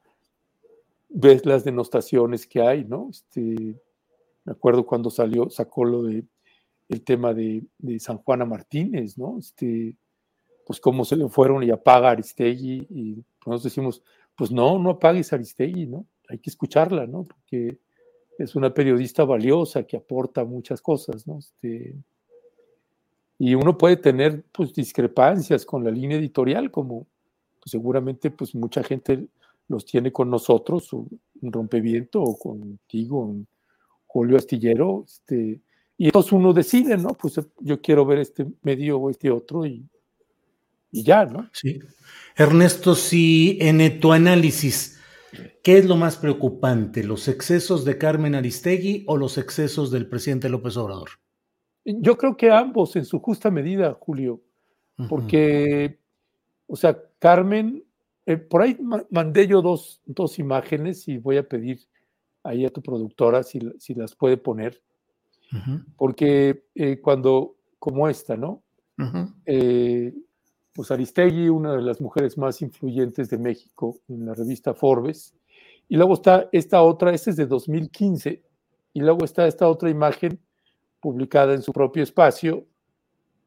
ves 1.09 1.47
las 1.47 1.63
denostaciones 1.63 2.45
que 2.45 2.61
hay, 2.61 2.83
¿no? 2.83 3.07
Este, 3.09 3.41
me 4.43 4.51
acuerdo 4.53 4.85
cuando 4.85 5.11
salió, 5.11 5.49
sacó 5.49 5.85
lo 5.85 6.03
de 6.03 6.25
el 6.89 7.05
tema 7.05 7.35
de, 7.35 7.65
San 7.99 8.19
Juana 8.19 8.45
Martínez, 8.45 9.19
¿no? 9.19 9.39
Este, 9.39 9.95
pues 10.67 10.81
cómo 10.81 11.05
se 11.05 11.17
le 11.17 11.29
fueron 11.29 11.63
y 11.63 11.71
apaga 11.71 12.11
Aristegui 12.11 12.87
y 12.91 13.25
nosotros 13.47 13.65
decimos, 13.65 14.03
pues 14.37 14.51
no, 14.51 14.79
no 14.79 14.91
apagues 14.91 15.33
Aristegui, 15.33 15.87
¿no? 15.87 16.07
Hay 16.29 16.39
que 16.39 16.51
escucharla, 16.51 17.07
¿no? 17.07 17.25
Porque 17.25 17.79
es 18.39 18.55
una 18.55 18.73
periodista 18.73 19.25
valiosa 19.25 19.83
que 19.85 19.97
aporta 19.97 20.45
muchas 20.45 20.81
cosas, 20.81 21.27
¿no? 21.27 21.39
Este, 21.39 21.95
y 23.39 23.55
uno 23.55 23.79
puede 23.79 23.97
tener 23.97 24.45
pues 24.53 24.75
discrepancias 24.75 25.65
con 25.65 25.85
la 25.85 25.91
línea 25.91 26.19
editorial, 26.19 26.71
como 26.71 27.07
seguramente 27.65 28.31
pues 28.31 28.55
mucha 28.55 28.83
gente 28.83 29.29
los 29.69 29.85
tiene 29.85 30.13
con 30.13 30.31
nosotros, 30.31 30.93
un 30.93 31.21
rompeviento 31.43 32.23
o 32.23 32.39
contigo, 32.39 33.21
un 33.21 33.47
Julio 34.07 34.39
Astillero, 34.39 35.05
este, 35.07 35.61
y 35.99 36.07
entonces 36.07 36.33
uno 36.33 36.53
decide, 36.53 36.97
¿no? 36.97 37.09
Pues 37.09 37.41
yo 37.59 37.81
quiero 37.83 38.07
ver 38.07 38.21
este 38.21 38.47
medio 38.63 38.99
o 38.99 39.11
este 39.11 39.33
otro 39.33 39.67
y, 39.67 39.85
y 40.93 41.03
ya, 41.03 41.27
¿no? 41.27 41.51
Sí. 41.53 41.81
Ernesto, 42.37 42.95
si 42.95 43.59
en 43.61 43.99
tu 43.99 44.13
análisis, 44.13 45.01
¿qué 45.65 45.79
es 45.79 45.87
lo 45.87 45.97
más 45.97 46.17
preocupante? 46.17 47.03
¿Los 47.03 47.27
excesos 47.27 47.85
de 47.85 47.99
Carmen 47.99 48.37
Aristegui 48.37 49.03
o 49.09 49.17
los 49.17 49.39
excesos 49.39 49.91
del 49.91 50.09
presidente 50.09 50.49
López 50.49 50.77
Obrador? 50.77 51.11
Yo 51.85 52.17
creo 52.17 52.37
que 52.37 52.53
ambos 52.53 52.95
en 52.95 53.05
su 53.05 53.19
justa 53.19 53.51
medida, 53.51 53.93
Julio, 53.99 54.41
porque, 55.09 55.99
o 56.67 56.77
sea, 56.77 56.97
Carmen, 57.19 57.85
eh, 58.27 58.37
por 58.37 58.63
ahí 58.63 58.79
mandé 59.11 59.49
yo 59.49 59.63
dos, 59.63 60.01
dos, 60.05 60.39
imágenes 60.39 61.09
y 61.09 61.19
voy 61.19 61.39
a 61.39 61.49
pedir 61.49 61.81
ahí 62.45 62.65
a 62.67 62.71
tu 62.71 62.83
productora 62.83 63.43
si, 63.43 63.59
si 63.79 63.95
las 63.95 64.15
puede 64.15 64.37
poner, 64.37 64.83
porque 65.97 66.65
eh, 66.75 67.01
cuando, 67.01 67.57
como 67.79 68.09
esta, 68.09 68.37
¿no? 68.37 68.63
Eh, 69.47 70.13
pues 70.73 70.91
Aristegui, 70.91 71.49
una 71.49 71.75
de 71.75 71.83
las 71.83 72.01
mujeres 72.01 72.37
más 72.37 72.63
influyentes 72.63 73.31
de 73.31 73.39
México 73.39 73.99
en 74.09 74.27
la 74.27 74.35
revista 74.35 74.75
Forbes, 74.75 75.35
y 75.89 75.97
luego 75.97 76.15
está 76.15 76.49
esta 76.53 76.83
otra, 76.83 77.13
esta 77.13 77.31
es 77.31 77.37
de 77.37 77.47
2015, 77.47 78.43
y 78.93 79.01
luego 79.01 79.25
está 79.25 79.47
esta 79.47 79.69
otra 79.69 79.91
imagen 79.91 80.39
publicada 81.01 81.55
en 81.55 81.63
su 81.63 81.73
propio 81.73 82.03
espacio, 82.03 82.67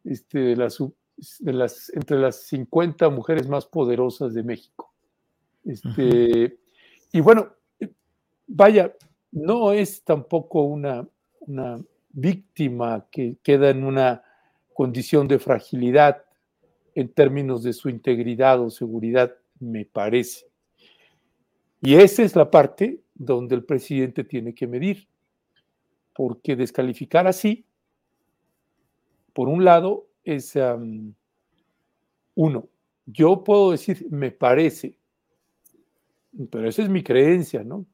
este, 0.03 0.39
de 0.39 0.55
las, 0.55 0.79
de 1.39 1.53
las, 1.53 1.89
entre 1.93 2.19
las 2.19 2.43
50 2.47 3.09
mujeres 3.09 3.47
más 3.47 3.65
poderosas 3.65 4.33
de 4.33 4.43
México. 4.43 4.93
Este, 5.63 6.57
Y 7.13 7.19
bueno, 7.19 7.53
vaya, 8.47 8.95
no 9.31 9.71
es 9.71 10.03
tampoco 10.03 10.63
una, 10.63 11.07
una 11.41 11.79
víctima 12.13 13.07
que 13.11 13.37
queda 13.43 13.69
en 13.69 13.83
una 13.83 14.23
condición 14.73 15.27
de 15.27 15.39
fragilidad 15.39 16.23
en 16.95 17.09
términos 17.09 17.63
de 17.63 17.73
su 17.73 17.89
integridad 17.89 18.59
o 18.61 18.69
seguridad, 18.69 19.35
me 19.59 19.85
parece. 19.85 20.47
Y 21.81 21.95
esa 21.95 22.23
es 22.23 22.35
la 22.35 22.51
parte 22.51 22.99
donde 23.15 23.55
el 23.55 23.63
presidente 23.63 24.23
tiene 24.23 24.53
que 24.53 24.67
medir 24.67 25.07
porque 26.13 26.55
descalificar 26.55 27.27
así, 27.27 27.65
por 29.33 29.47
un 29.47 29.63
lado, 29.63 30.07
es 30.23 30.57
uno. 32.35 32.67
Yo 33.05 33.43
puedo 33.43 33.71
decir, 33.71 34.05
me 34.09 34.31
parece, 34.31 34.95
pero 36.49 36.67
esa 36.67 36.81
es 36.81 36.89
mi 36.89 37.03
creencia, 37.03 37.63
¿no? 37.63 37.85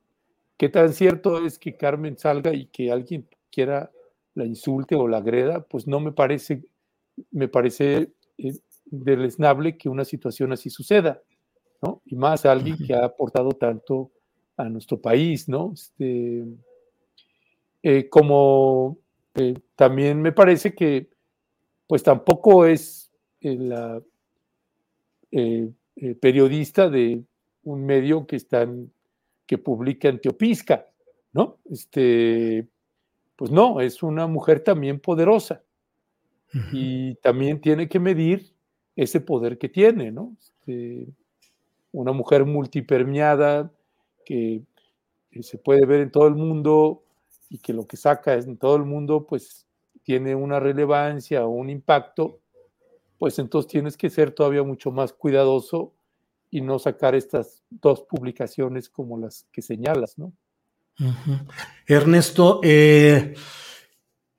¿Qué 0.58 0.69
tan 0.69 0.93
cierto 0.93 1.45
es 1.45 1.60
que 1.60 1.77
Carmen 1.77 2.17
salga 2.17 2.53
y 2.53 2.65
que 2.65 2.91
alguien 2.91 3.27
quiera 3.51 3.91
la 4.38 4.45
insulte 4.45 4.95
o 4.95 5.08
la 5.08 5.17
agreda? 5.17 5.62
Pues 5.62 5.88
no 5.88 6.00
me 6.00 6.12
parece, 6.12 6.63
me 7.32 7.47
parece 7.47 8.13
eh, 8.38 8.54
deleznable 8.86 9.78
que 9.78 9.89
una 9.89 10.06
situación 10.06 10.54
así 10.54 10.69
suceda. 10.69 11.21
¿no? 11.82 12.02
Y 12.06 12.15
más 12.15 12.45
alguien 12.45 12.78
que 12.78 12.93
ha 12.93 13.06
aportado 13.06 13.52
tanto 13.52 14.12
a 14.56 14.69
nuestro 14.69 15.00
país, 15.00 15.47
¿no? 15.47 15.73
Este, 15.73 16.43
eh, 17.84 18.10
como 18.10 18.97
eh, 19.36 19.56
también 19.76 20.21
me 20.21 20.32
parece 20.32 20.73
que, 20.73 21.10
pues 21.88 22.02
tampoco 22.04 22.65
es 22.65 23.12
la 23.41 24.02
periodista 26.19 26.89
de 26.89 27.23
un 27.63 27.86
medio 27.86 28.26
que 28.26 28.36
están 28.38 28.91
que 29.45 29.58
publica 29.58 30.10
en 30.10 30.19
Teopisca, 30.19 30.88
¿no? 31.34 31.60
Este, 31.69 32.67
pues 33.38 33.52
no, 33.52 33.80
es 33.80 34.04
una 34.04 34.28
mujer 34.28 34.62
también 34.62 35.00
poderosa 35.00 35.63
y 36.71 37.15
también 37.15 37.62
tiene 37.62 37.88
que 37.88 38.00
medir 38.00 38.52
ese 38.95 39.21
poder 39.21 39.60
que 39.60 39.69
tiene, 39.69 40.12
¿no? 40.12 40.36
Este, 40.39 41.08
una 41.91 42.12
mujer 42.12 42.45
multipermeada 42.45 43.71
que, 44.26 44.63
se 45.41 45.60
puede 45.60 45.86
ver 45.86 46.00
en 46.02 46.10
todo 46.10 46.28
el 46.28 46.34
mundo 46.34 47.04
y 47.47 47.60
que 47.60 47.71
lo 47.71 47.86
que 47.86 47.95
saca 47.95 48.34
es 48.34 48.47
en 48.47 48.58
todo 48.58 48.76
el 48.76 48.86
mundo, 48.86 49.28
pues 49.28 49.67
tiene 50.02 50.34
una 50.34 50.60
relevancia 50.60 51.45
o 51.45 51.50
un 51.50 51.69
impacto, 51.69 52.39
pues 53.19 53.38
entonces 53.38 53.69
tienes 53.71 53.97
que 53.97 54.10
ser 54.10 54.32
todavía 54.32 54.63
mucho 54.63 54.89
más 54.89 55.13
cuidadoso 55.13 55.93
y 56.50 56.62
no 56.62 56.80
sacar 56.80 57.13
estas 57.13 57.63
dos 57.69 58.02
publicaciones 58.02 58.89
como 58.89 59.19
las 59.19 59.45
que 59.52 59.62
señalas, 59.62 60.17
¿no? 60.17 60.34
Ernesto, 61.86 62.60
eh, 62.63 63.36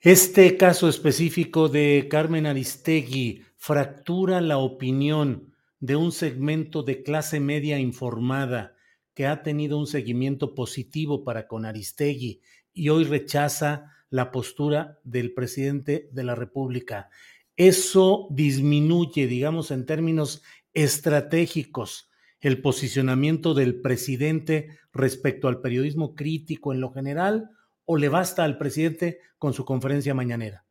este 0.01 0.57
caso 0.57 0.89
específico 0.89 1.69
de 1.69 2.09
Carmen 2.11 2.47
Aristegui 2.47 3.45
fractura 3.57 4.41
la 4.41 4.59
opinión 4.59 5.55
de 5.81 5.97
un 5.97 6.11
segmento 6.13 6.83
de 6.83 7.03
clase 7.03 7.39
media 7.41 7.79
informada 7.79 8.75
que 9.15 9.27
ha 9.27 9.43
tenido 9.43 9.79
un 9.79 9.87
seguimiento 9.87 10.55
positivo 10.55 11.25
para 11.25 11.47
con 11.47 11.65
Aristegui 11.65 12.41
y 12.73 12.89
hoy 12.89 13.05
rechaza 13.05 13.93
la 14.11 14.31
postura 14.31 14.99
del 15.05 15.35
presidente 15.35 16.09
de 16.13 16.25
la 16.25 16.35
República. 16.35 17.11
Eso 17.57 18.29
disminuye, 18.31 19.27
digamos, 19.27 19.71
en 19.71 19.87
términos 19.87 20.43
estratégicos 20.73 22.08
el 22.41 22.61
posicionamiento 22.63 23.55
del 23.55 23.81
presidente 23.81 24.79
respecto 24.93 25.49
al 25.49 25.61
periodismo 25.61 26.15
crítico 26.15 26.73
en 26.73 26.81
lo 26.81 26.93
general 26.93 27.51
o 27.85 27.97
le 27.97 28.09
basta 28.09 28.45
al 28.45 28.59
presidente 28.59 29.21
con 29.39 29.53
su 29.53 29.65
conferencia 29.65 30.15
mañanera? 30.15 30.65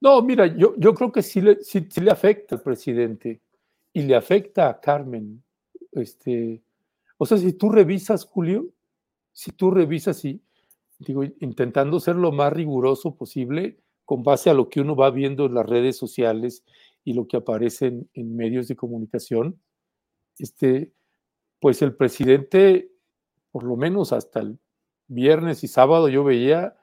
No, 0.00 0.22
mira, 0.22 0.46
yo, 0.46 0.74
yo 0.76 0.94
creo 0.94 1.10
que 1.10 1.22
sí 1.22 1.40
le, 1.40 1.62
sí, 1.62 1.88
le 2.00 2.10
afecta 2.10 2.56
al 2.56 2.62
presidente 2.62 3.40
y 3.92 4.02
le 4.02 4.14
afecta 4.14 4.68
a 4.68 4.80
Carmen. 4.80 5.42
Este, 5.92 6.62
o 7.16 7.24
sea, 7.24 7.38
si 7.38 7.52
tú 7.54 7.70
revisas, 7.70 8.24
Julio, 8.24 8.68
si 9.32 9.52
tú 9.52 9.70
revisas 9.70 10.24
y, 10.24 10.42
digo, 10.98 11.24
intentando 11.40 11.98
ser 12.00 12.16
lo 12.16 12.32
más 12.32 12.52
riguroso 12.52 13.16
posible 13.16 13.78
con 14.04 14.22
base 14.22 14.50
a 14.50 14.54
lo 14.54 14.68
que 14.68 14.80
uno 14.80 14.94
va 14.96 15.10
viendo 15.10 15.46
en 15.46 15.54
las 15.54 15.66
redes 15.66 15.96
sociales 15.96 16.64
y 17.04 17.12
lo 17.14 17.26
que 17.26 17.36
aparece 17.36 18.06
en, 18.14 18.36
medios 18.36 18.68
de 18.68 18.76
comunicación, 18.76 19.60
este, 20.38 20.92
pues 21.60 21.82
el 21.82 21.94
presidente, 21.94 22.90
por 23.50 23.64
lo 23.64 23.76
menos 23.76 24.12
hasta 24.12 24.40
el 24.40 24.58
viernes 25.08 25.64
y 25.64 25.68
sábado, 25.68 26.08
yo 26.08 26.24
veía, 26.24 26.76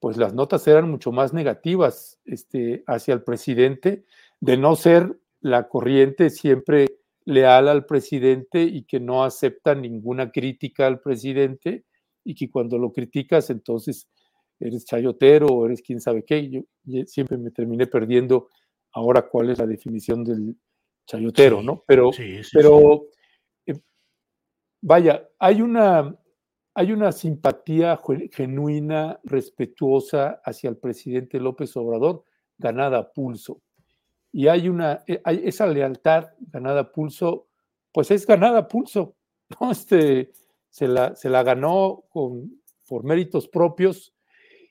pues 0.00 0.16
las 0.16 0.34
notas 0.34 0.66
eran 0.66 0.90
mucho 0.90 1.12
más 1.12 1.32
negativas 1.32 2.20
este, 2.24 2.84
hacia 2.86 3.14
el 3.14 3.22
presidente, 3.22 4.04
de 4.40 4.56
no 4.56 4.76
ser 4.76 5.18
la 5.40 5.68
corriente 5.68 6.30
siempre 6.30 6.86
leal 7.24 7.68
al 7.68 7.84
presidente 7.84 8.62
y 8.62 8.84
que 8.84 9.00
no 9.00 9.22
acepta 9.22 9.74
ninguna 9.74 10.30
crítica 10.30 10.86
al 10.86 11.00
presidente 11.00 11.84
y 12.24 12.34
que 12.34 12.50
cuando 12.50 12.78
lo 12.78 12.92
criticas 12.92 13.50
entonces 13.50 14.08
eres 14.58 14.84
chayotero 14.84 15.46
o 15.46 15.66
eres 15.66 15.82
quién 15.82 16.00
sabe 16.00 16.24
qué. 16.24 16.48
Yo, 16.48 16.62
siempre 17.06 17.36
me 17.36 17.50
terminé 17.50 17.86
perdiendo 17.86 18.48
ahora 18.92 19.28
cuál 19.28 19.50
es 19.50 19.58
la 19.58 19.66
definición 19.66 20.24
del 20.24 20.56
chayotero, 21.08 21.62
¿no? 21.62 21.82
Pero, 21.86 22.10
pero 22.52 23.06
eh, 23.66 23.74
vaya, 24.82 25.26
hay 25.38 25.62
una, 25.62 26.14
hay 26.74 26.92
una 26.92 27.12
simpatía 27.12 27.98
genuina, 28.30 29.18
respetuosa 29.24 30.40
hacia 30.44 30.68
el 30.68 30.76
presidente 30.76 31.40
López 31.40 31.74
Obrador, 31.76 32.24
ganada 32.58 32.98
a 32.98 33.10
pulso. 33.10 33.62
Y 34.30 34.48
hay 34.48 34.68
una, 34.68 35.02
eh, 35.06 35.20
hay 35.24 35.40
esa 35.44 35.66
lealtad 35.66 36.26
ganada 36.38 36.80
a 36.80 36.92
pulso, 36.92 37.48
pues 37.90 38.10
es 38.10 38.26
ganada 38.26 38.58
a 38.58 38.68
pulso, 38.68 39.16
¿no? 39.60 39.72
Este, 39.72 40.30
se, 40.68 40.86
la, 40.86 41.16
se 41.16 41.30
la 41.30 41.42
ganó 41.42 42.04
con, 42.10 42.60
por 42.86 43.04
méritos 43.04 43.48
propios. 43.48 44.14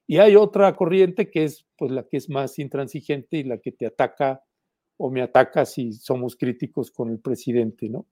Y 0.06 0.19
hay 0.19 0.36
otra 0.36 0.73
corriente 0.76 1.32
que 1.32 1.45
es 1.45 1.65
pues 1.76 1.91
la 1.91 2.04
que 2.04 2.17
es 2.17 2.30
más 2.30 2.60
intransigente 2.60 3.38
y 3.38 3.43
la 3.43 3.58
que 3.58 3.71
te 3.71 3.88
ataca 3.88 4.43
o 4.97 5.10
me 5.10 5.21
ataca 5.21 5.65
si 5.65 5.93
somos 5.93 6.36
críticos 6.36 6.91
con 6.91 7.10
el 7.10 7.19
presidente, 7.19 7.89
¿no? 7.89 8.05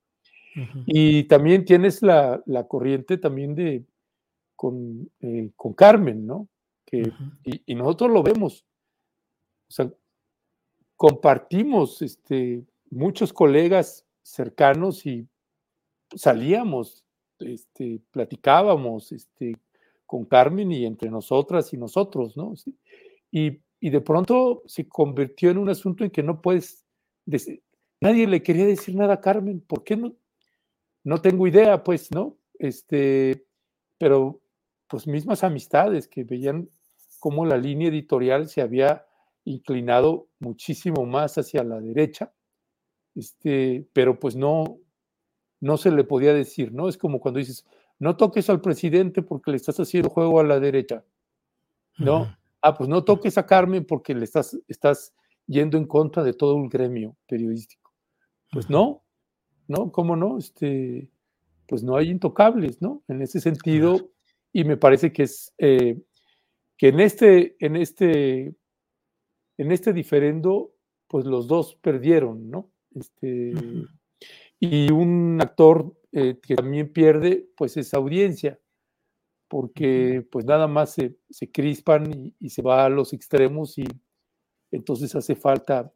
Y 0.85 1.25
también 1.25 1.65
tienes 1.65 2.01
la, 2.01 2.41
corriente 2.69 3.17
también 3.17 3.55
de 3.55 3.83
con, 4.55 5.11
eh, 5.19 5.51
con 5.55 5.73
Carmen, 5.73 6.25
¿no? 6.25 6.47
Que, 6.85 7.11
y, 7.43 7.75
nosotros 7.75 8.11
lo 8.11 8.23
vemos. 8.23 8.65
O 9.67 9.73
sea, 9.73 9.91
compartimos 10.95 12.01
este, 12.01 12.63
muchos 12.89 13.33
colegas 13.33 14.05
cercanos 14.21 15.05
y 15.05 15.27
salíamos, 16.15 17.03
este, 17.39 17.99
platicábamos 18.11 19.11
este, 19.11 19.57
con 20.05 20.25
Carmen 20.25 20.71
y 20.71 20.85
entre 20.85 21.09
nosotras 21.09 21.73
y 21.73 21.77
nosotros, 21.77 22.37
¿no? 22.37 22.53
Y, 23.31 23.59
de 23.89 24.01
pronto 24.01 24.63
se 24.65 24.87
convirtió 24.87 25.49
en 25.51 25.57
un 25.57 25.69
asunto 25.69 26.03
en 26.03 26.11
que 26.11 26.23
no 26.23 26.41
puedes 26.41 26.85
decir, 27.25 27.63
nadie 28.01 28.27
le 28.27 28.41
quería 28.41 28.65
decir 28.65 28.95
nada 28.95 29.15
a 29.15 29.21
Carmen, 29.21 29.61
¿por 29.61 29.83
qué 29.83 29.97
no? 29.97 30.15
No 31.03 31.21
tengo 31.21 31.47
idea, 31.47 31.83
pues, 31.83 32.11
¿no? 32.11 32.37
Este, 32.57 33.45
pero 33.97 34.41
pues 34.87 35.07
mismas 35.07 35.43
amistades 35.43 36.07
que 36.07 36.23
veían 36.23 36.69
cómo 37.19 37.45
la 37.45 37.57
línea 37.57 37.89
editorial 37.89 38.47
se 38.47 38.61
había 38.61 39.05
inclinado 39.45 40.27
muchísimo 40.39 41.05
más 41.05 41.37
hacia 41.37 41.63
la 41.63 41.79
derecha, 41.79 42.33
este, 43.15 43.87
pero 43.93 44.19
pues 44.19 44.35
no, 44.35 44.79
no 45.59 45.77
se 45.77 45.91
le 45.91 46.03
podía 46.03 46.33
decir, 46.33 46.71
¿no? 46.73 46.89
Es 46.89 46.97
como 46.97 47.19
cuando 47.19 47.39
dices, 47.39 47.65
no 47.99 48.17
toques 48.17 48.49
al 48.49 48.61
presidente 48.61 49.21
porque 49.21 49.51
le 49.51 49.57
estás 49.57 49.79
haciendo 49.79 50.09
juego 50.09 50.39
a 50.39 50.43
la 50.43 50.59
derecha, 50.59 51.03
¿no? 51.97 52.35
Ah, 52.65 52.73
pues 52.73 52.89
no 52.89 53.03
toques 53.03 53.37
a 53.37 53.45
Carmen 53.45 53.85
porque 53.85 54.15
le 54.15 54.23
estás, 54.23 54.57
estás 54.67 55.13
yendo 55.45 55.77
en 55.77 55.85
contra 55.85 56.23
de 56.23 56.33
todo 56.33 56.55
un 56.55 56.67
gremio 56.67 57.15
periodístico. 57.27 57.93
Pues 58.51 58.69
no, 58.69 59.03
¿no? 59.67 59.91
¿Cómo 59.91 60.15
no? 60.15 60.39
Este, 60.39 61.11
pues 61.67 61.83
no 61.83 61.95
hay 61.95 62.09
intocables, 62.09 62.81
¿no? 62.81 63.03
En 63.07 63.21
ese 63.21 63.39
sentido, 63.39 64.09
y 64.51 64.63
me 64.63 64.77
parece 64.77 65.13
que 65.13 65.23
es 65.23 65.53
eh, 65.59 66.01
que 66.77 66.87
en 66.87 66.99
este, 66.99 67.55
en 67.59 67.75
este, 67.75 68.55
en 69.57 69.71
este 69.71 69.93
diferendo, 69.93 70.73
pues 71.07 71.25
los 71.25 71.47
dos 71.47 71.75
perdieron, 71.75 72.49
¿no? 72.49 72.71
Este, 72.95 73.53
Y 74.59 74.91
un 74.91 75.37
actor 75.39 75.93
eh, 76.13 76.39
que 76.41 76.55
también 76.55 76.91
pierde, 76.91 77.47
pues 77.55 77.77
es 77.77 77.93
audiencia 77.93 78.59
porque 79.47 80.25
pues 80.31 80.45
nada 80.45 80.67
más 80.67 80.93
se, 80.93 81.51
crispan 81.51 82.33
y, 82.39 82.49
se 82.49 82.61
va 82.61 82.85
a 82.85 82.89
los 82.89 83.13
extremos 83.13 83.77
y 83.77 83.85
entonces 84.71 85.15
hace 85.15 85.35
falta 85.35 85.91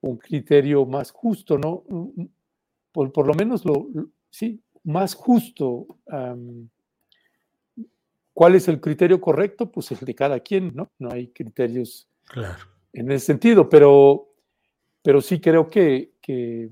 un 0.00 0.18
criterio 0.18 0.84
más 0.84 1.10
justo, 1.10 1.58
¿no? 1.58 1.84
Mm, 1.88 2.22
mm, 2.22 2.28
por, 2.92 3.12
por 3.12 3.26
lo 3.26 3.34
menos 3.34 3.64
lo, 3.64 3.88
sí, 4.30 4.62
más 4.84 5.14
justo. 5.14 5.86
¿Cuál 8.32 8.54
es 8.54 8.68
el 8.68 8.80
criterio 8.80 9.20
correcto? 9.20 9.70
Pues 9.70 9.90
el 9.92 9.98
de 9.98 10.14
cada 10.14 10.40
quien, 10.40 10.72
¿no? 10.74 10.90
No 10.98 11.10
hay 11.10 11.28
criterios 11.28 12.08
en 12.92 13.10
ese 13.10 13.26
sentido, 13.26 13.68
pero, 13.68 14.28
pero 15.02 15.20
sí 15.20 15.40
creo 15.40 15.68
que, 15.68 16.12
que, 16.20 16.70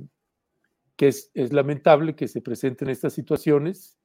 es, 0.98 1.30
es, 1.34 1.52
lamentable 1.52 2.14
que 2.14 2.28
se 2.28 2.40
presenten 2.40 2.88
estas 2.88 3.12
situaciones 3.12 3.98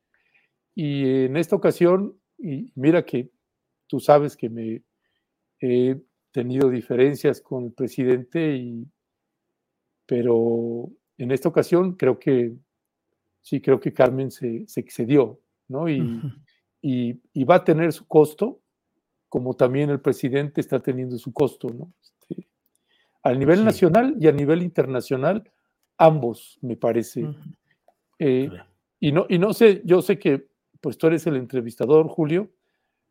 y 0.76 1.26
en 1.26 1.38
esta 1.38 1.56
ocasión, 1.56 2.16
y 2.38 2.72
mira 2.76 3.06
que 3.06 3.30
tú 3.88 4.00
sabes 4.00 4.38
que 4.38 4.50
me 4.50 4.84
he 5.60 6.00
tenido 6.32 6.70
diferencias 6.70 7.42
con 7.42 7.66
el 7.66 7.74
presidente, 7.74 8.56
y, 8.56 8.88
pero 10.06 10.90
en 11.18 11.32
esta 11.32 11.50
ocasión 11.50 11.94
creo 11.94 12.20
que 12.20 12.54
sí, 13.42 13.62
creo 13.62 13.80
que 13.80 13.94
Carmen 13.94 14.32
se, 14.32 14.66
excedió, 14.76 15.40
¿no? 15.68 15.90
Y, 15.90 16.22
y, 16.82 17.44
va 17.44 17.56
a 17.56 17.64
tener 17.64 17.92
su 17.94 18.08
costo, 18.08 18.62
como 19.28 19.56
también 19.56 19.90
el 19.90 20.00
presidente 20.00 20.62
está 20.62 20.80
teniendo 20.80 21.18
su 21.18 21.34
costo, 21.34 21.68
¿no? 21.70 21.92
Este, 22.02 22.48
a 23.24 23.34
nivel 23.34 23.66
nacional 23.66 24.16
y 24.20 24.28
a 24.28 24.32
nivel 24.32 24.64
internacional, 24.64 25.50
ambos, 25.98 26.58
me 26.62 26.76
parece. 26.76 27.28
Eh, 28.18 28.50
y, 29.00 29.12
no, 29.12 29.26
y 29.30 29.40
no 29.40 29.54
sé, 29.54 29.82
yo 29.86 30.02
sé 30.02 30.20
que 30.20 30.49
pues 30.82 30.98
tú 30.98 31.08
eres 31.08 31.26
el 31.28 31.36
entrevistador, 31.36 32.08
Julio, 32.08 32.50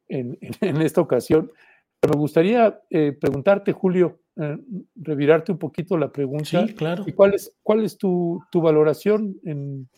en, 0.08 0.38
esta 0.82 1.00
ocasión. 1.00 1.52
Pero 2.00 2.14
me 2.14 2.20
gustaría 2.20 2.80
eh, 2.90 3.12
preguntarte, 3.12 3.72
Julio, 3.72 4.20
eh, 4.36 4.56
revirarte 4.94 5.52
un 5.52 5.58
poquito 5.58 5.96
la 5.96 6.12
pregunta. 6.12 6.66
Sí, 6.66 6.74
claro. 6.74 7.04
¿Y 7.06 7.12
cuál 7.12 7.34
es, 7.34 7.52
cuál 7.62 7.84
es 7.84 7.98
tu, 7.98 8.40
valoración 8.52 9.38
en, 9.44 9.88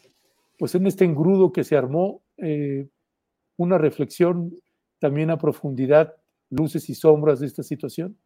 pues 0.58 0.74
en 0.74 0.86
este 0.86 1.04
engrudo 1.04 1.52
que 1.52 1.64
se 1.64 1.76
armó? 1.76 2.22
una 3.58 3.76
reflexión 3.76 4.54
también 4.98 5.30
a 5.30 5.36
profundidad, 5.36 6.14
luces 6.48 6.88
y 6.88 6.94
sombras 6.94 7.40
de 7.40 7.46
esta 7.46 7.62
situación. 7.62 8.16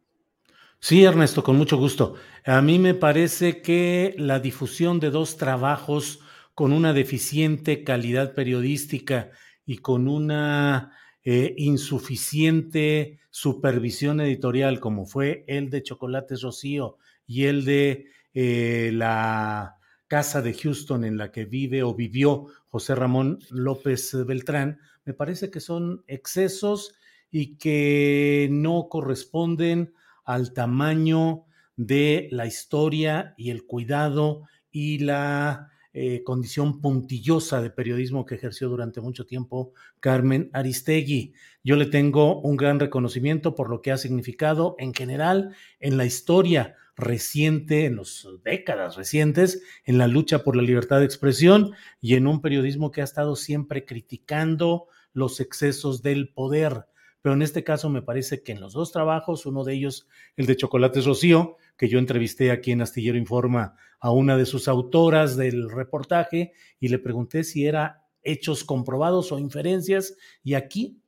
Sí, 0.79 1.03
Ernesto, 1.03 1.43
con 1.43 1.57
mucho 1.57 1.77
gusto. 1.77 2.15
A 2.45 2.61
mí 2.61 2.79
me 2.79 2.93
parece 2.93 3.61
que 3.61 4.13
la 4.17 4.39
difusión 4.39 4.99
de 4.99 5.09
dos 5.09 5.37
trabajos 5.37 6.19
con 6.55 6.71
una 6.71 6.93
deficiente 6.93 7.83
calidad 7.83 8.33
periodística 8.33 9.29
y 9.65 9.79
con 9.79 10.07
una 10.07 10.93
eh, 11.23 11.53
insuficiente 11.57 13.19
supervisión 13.29 14.21
editorial, 14.21 14.79
como 14.79 15.05
fue 15.05 15.43
el 15.47 15.69
de 15.69 15.83
Chocolates 15.83 16.41
Rocío 16.41 16.97
y 17.27 17.43
el 17.43 17.65
de 17.65 18.07
eh, 18.33 18.91
la 18.93 19.77
casa 20.07 20.41
de 20.41 20.53
Houston 20.53 21.03
en 21.03 21.17
la 21.17 21.31
que 21.31 21.45
vive 21.45 21.83
o 21.83 21.93
vivió 21.93 22.45
José 22.69 22.95
Ramón 22.95 23.39
López 23.49 24.15
Beltrán, 24.25 24.79
me 25.03 25.13
parece 25.13 25.51
que 25.51 25.59
son 25.59 26.03
excesos 26.07 26.95
y 27.31 27.57
que 27.57 28.47
no 28.49 28.87
corresponden 28.89 29.93
al 30.23 30.53
tamaño 30.53 31.45
de 31.75 32.29
la 32.31 32.45
historia 32.45 33.33
y 33.37 33.49
el 33.49 33.65
cuidado 33.65 34.43
y 34.71 34.99
la 34.99 35.71
eh, 35.97 36.23
condición 36.25 36.81
puntillosa 36.81 37.61
de 37.61 37.69
periodismo 37.69 38.25
que 38.25 38.35
ejerció 38.35 38.67
durante 38.67 38.99
mucho 38.99 39.25
tiempo 39.25 39.71
Carmen 40.01 40.49
Aristegui. 40.51 41.31
Yo 41.63 41.77
le 41.77 41.85
tengo 41.85 42.41
un 42.41 42.57
gran 42.57 42.81
reconocimiento 42.81 43.55
por 43.55 43.69
lo 43.69 43.81
que 43.81 43.93
ha 43.93 43.97
significado 43.97 44.75
en 44.77 44.93
general 44.93 45.55
en 45.79 45.95
la 45.95 46.03
historia 46.03 46.75
reciente, 46.97 47.85
en 47.85 47.95
las 47.95 48.27
décadas 48.43 48.97
recientes, 48.97 49.63
en 49.85 49.97
la 49.97 50.07
lucha 50.07 50.43
por 50.43 50.57
la 50.57 50.63
libertad 50.63 50.99
de 50.99 51.05
expresión 51.05 51.71
y 52.01 52.15
en 52.15 52.27
un 52.27 52.41
periodismo 52.41 52.91
que 52.91 52.99
ha 52.99 53.05
estado 53.05 53.37
siempre 53.37 53.85
criticando 53.85 54.87
los 55.13 55.39
excesos 55.39 56.01
del 56.01 56.27
poder 56.27 56.87
pero 57.25 57.33
en 57.33 57.41
este 57.41 57.63
caso 57.63 57.89
me 57.89 58.03
parece 58.03 58.43
que 58.43 58.51
en 58.51 58.61
los 58.61 58.73
dos 58.73 58.91
trabajos, 58.91 59.47
uno 59.47 59.63
de 59.63 59.73
ellos, 59.73 60.07
el 60.37 60.45
de 60.45 60.57
Chocolates 60.57 61.05
Rocío, 61.05 61.57
que 61.77 61.87
yo 61.87 61.99
entrevisté 61.99 62.51
aquí 62.51 62.71
en 62.71 62.81
Astillero 62.81 63.17
Informa 63.17 63.75
a 63.99 64.11
una 64.11 64.37
de 64.37 64.45
sus 64.45 64.67
autoras 64.67 65.35
del 65.35 65.69
reportaje 65.69 66.53
y 66.79 66.89
le 66.89 66.99
pregunté 66.99 67.43
si 67.43 67.65
era 67.65 68.05
hechos 68.25 68.63
comprobados 68.63 69.31
o 69.31 69.39
inferencias, 69.39 70.17
y 70.43 70.55
aquí 70.55 70.99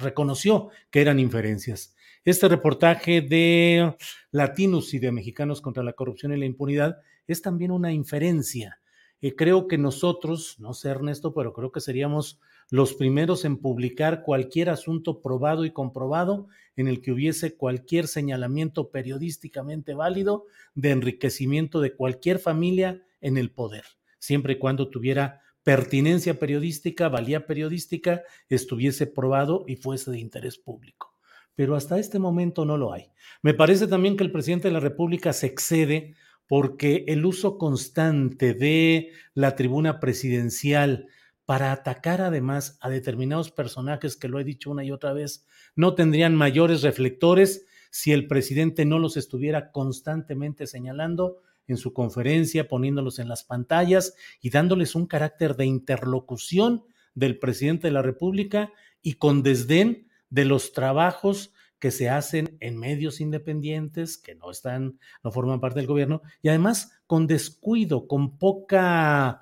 reconoció 0.00 0.68
que 0.90 1.00
eran 1.00 1.18
inferencias. 1.18 1.96
Este 2.24 2.48
reportaje 2.48 3.22
de 3.22 3.96
Latinos 4.30 4.94
y 4.94 4.98
de 4.98 5.10
Mexicanos 5.10 5.60
contra 5.60 5.82
la 5.82 5.94
Corrupción 5.94 6.32
y 6.32 6.38
la 6.38 6.46
Impunidad 6.46 6.98
es 7.26 7.42
también 7.42 7.70
una 7.70 7.92
inferencia. 7.92 8.78
Eh, 9.20 9.34
creo 9.34 9.66
que 9.68 9.78
nosotros, 9.78 10.56
no 10.58 10.74
sé 10.74 10.90
Ernesto, 10.90 11.32
pero 11.32 11.52
creo 11.52 11.72
que 11.72 11.80
seríamos 11.80 12.40
los 12.70 12.94
primeros 12.94 13.44
en 13.44 13.58
publicar 13.58 14.22
cualquier 14.22 14.70
asunto 14.70 15.20
probado 15.20 15.64
y 15.64 15.70
comprobado 15.70 16.48
en 16.76 16.88
el 16.88 17.00
que 17.00 17.12
hubiese 17.12 17.56
cualquier 17.56 18.06
señalamiento 18.06 18.90
periodísticamente 18.90 19.94
válido 19.94 20.46
de 20.74 20.90
enriquecimiento 20.90 21.80
de 21.80 21.94
cualquier 21.94 22.38
familia 22.38 23.02
en 23.20 23.36
el 23.36 23.50
poder, 23.50 23.84
siempre 24.18 24.54
y 24.54 24.58
cuando 24.58 24.90
tuviera 24.90 25.42
pertinencia 25.62 26.38
periodística, 26.38 27.08
valía 27.08 27.46
periodística, 27.46 28.22
estuviese 28.48 29.06
probado 29.06 29.64
y 29.66 29.76
fuese 29.76 30.10
de 30.10 30.18
interés 30.18 30.58
público. 30.58 31.14
Pero 31.56 31.76
hasta 31.76 31.98
este 31.98 32.18
momento 32.18 32.64
no 32.64 32.76
lo 32.76 32.92
hay. 32.92 33.10
Me 33.42 33.54
parece 33.54 33.86
también 33.86 34.16
que 34.16 34.24
el 34.24 34.32
presidente 34.32 34.68
de 34.68 34.74
la 34.74 34.80
República 34.80 35.32
se 35.32 35.46
excede 35.46 36.14
porque 36.46 37.04
el 37.08 37.24
uso 37.24 37.56
constante 37.56 38.54
de 38.54 39.12
la 39.32 39.56
tribuna 39.56 40.00
presidencial 40.00 41.08
para 41.46 41.72
atacar 41.72 42.20
además 42.20 42.78
a 42.80 42.88
determinados 42.88 43.50
personajes 43.50 44.16
que 44.16 44.28
lo 44.28 44.40
he 44.40 44.44
dicho 44.44 44.70
una 44.70 44.84
y 44.84 44.92
otra 44.92 45.12
vez, 45.12 45.46
no 45.76 45.94
tendrían 45.94 46.34
mayores 46.34 46.82
reflectores 46.82 47.66
si 47.90 48.12
el 48.12 48.26
presidente 48.26 48.84
no 48.84 48.98
los 48.98 49.16
estuviera 49.16 49.70
constantemente 49.70 50.66
señalando 50.66 51.38
en 51.66 51.76
su 51.76 51.92
conferencia, 51.92 52.68
poniéndolos 52.68 53.18
en 53.18 53.28
las 53.28 53.44
pantallas 53.44 54.14
y 54.40 54.50
dándoles 54.50 54.94
un 54.94 55.06
carácter 55.06 55.56
de 55.56 55.66
interlocución 55.66 56.84
del 57.14 57.38
presidente 57.38 57.86
de 57.86 57.92
la 57.92 58.02
República 58.02 58.72
y 59.02 59.14
con 59.14 59.42
desdén 59.42 60.08
de 60.30 60.44
los 60.44 60.72
trabajos 60.72 61.52
que 61.78 61.90
se 61.90 62.08
hacen 62.08 62.56
en 62.60 62.78
medios 62.78 63.20
independientes 63.20 64.16
que 64.18 64.34
no 64.34 64.50
están, 64.50 64.98
no 65.22 65.30
forman 65.30 65.60
parte 65.60 65.80
del 65.80 65.86
gobierno 65.86 66.22
y 66.42 66.48
además 66.48 66.98
con 67.06 67.26
descuido, 67.26 68.08
con 68.08 68.38
poca 68.38 69.40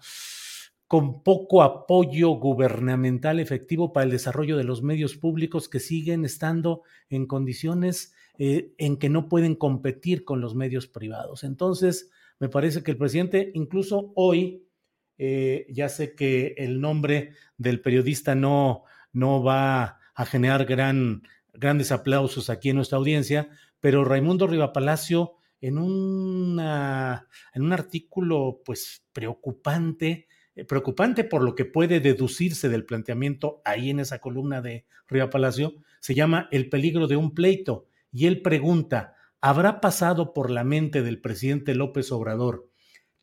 con 0.92 1.22
poco 1.22 1.62
apoyo 1.62 2.32
gubernamental 2.32 3.40
efectivo 3.40 3.94
para 3.94 4.04
el 4.04 4.10
desarrollo 4.10 4.58
de 4.58 4.64
los 4.64 4.82
medios 4.82 5.16
públicos 5.16 5.70
que 5.70 5.80
siguen 5.80 6.26
estando 6.26 6.82
en 7.08 7.24
condiciones 7.24 8.14
eh, 8.36 8.74
en 8.76 8.98
que 8.98 9.08
no 9.08 9.26
pueden 9.26 9.54
competir 9.54 10.26
con 10.26 10.42
los 10.42 10.54
medios 10.54 10.86
privados. 10.88 11.44
Entonces, 11.44 12.10
me 12.38 12.50
parece 12.50 12.82
que 12.82 12.90
el 12.90 12.98
presidente, 12.98 13.52
incluso 13.54 14.12
hoy, 14.16 14.68
eh, 15.16 15.64
ya 15.70 15.88
sé 15.88 16.14
que 16.14 16.56
el 16.58 16.78
nombre 16.78 17.36
del 17.56 17.80
periodista 17.80 18.34
no, 18.34 18.82
no 19.14 19.42
va 19.42 19.98
a 20.14 20.26
generar 20.26 20.66
gran, 20.66 21.22
grandes 21.54 21.90
aplausos 21.90 22.50
aquí 22.50 22.68
en 22.68 22.76
nuestra 22.76 22.98
audiencia, 22.98 23.48
pero 23.80 24.04
Raimundo 24.04 24.46
Rivapalacio, 24.46 25.36
en, 25.62 25.78
en 25.78 27.62
un 27.62 27.72
artículo 27.72 28.60
pues 28.62 29.06
preocupante, 29.14 30.28
preocupante 30.66 31.24
por 31.24 31.42
lo 31.42 31.54
que 31.54 31.64
puede 31.64 32.00
deducirse 32.00 32.68
del 32.68 32.84
planteamiento 32.84 33.62
ahí 33.64 33.90
en 33.90 34.00
esa 34.00 34.20
columna 34.20 34.60
de 34.60 34.84
Río 35.08 35.30
Palacio, 35.30 35.74
se 36.00 36.14
llama 36.14 36.48
El 36.50 36.68
peligro 36.68 37.06
de 37.06 37.16
un 37.16 37.34
pleito. 37.34 37.86
Y 38.12 38.26
él 38.26 38.42
pregunta, 38.42 39.14
¿habrá 39.40 39.80
pasado 39.80 40.34
por 40.34 40.50
la 40.50 40.64
mente 40.64 41.02
del 41.02 41.20
presidente 41.20 41.74
López 41.74 42.12
Obrador 42.12 42.68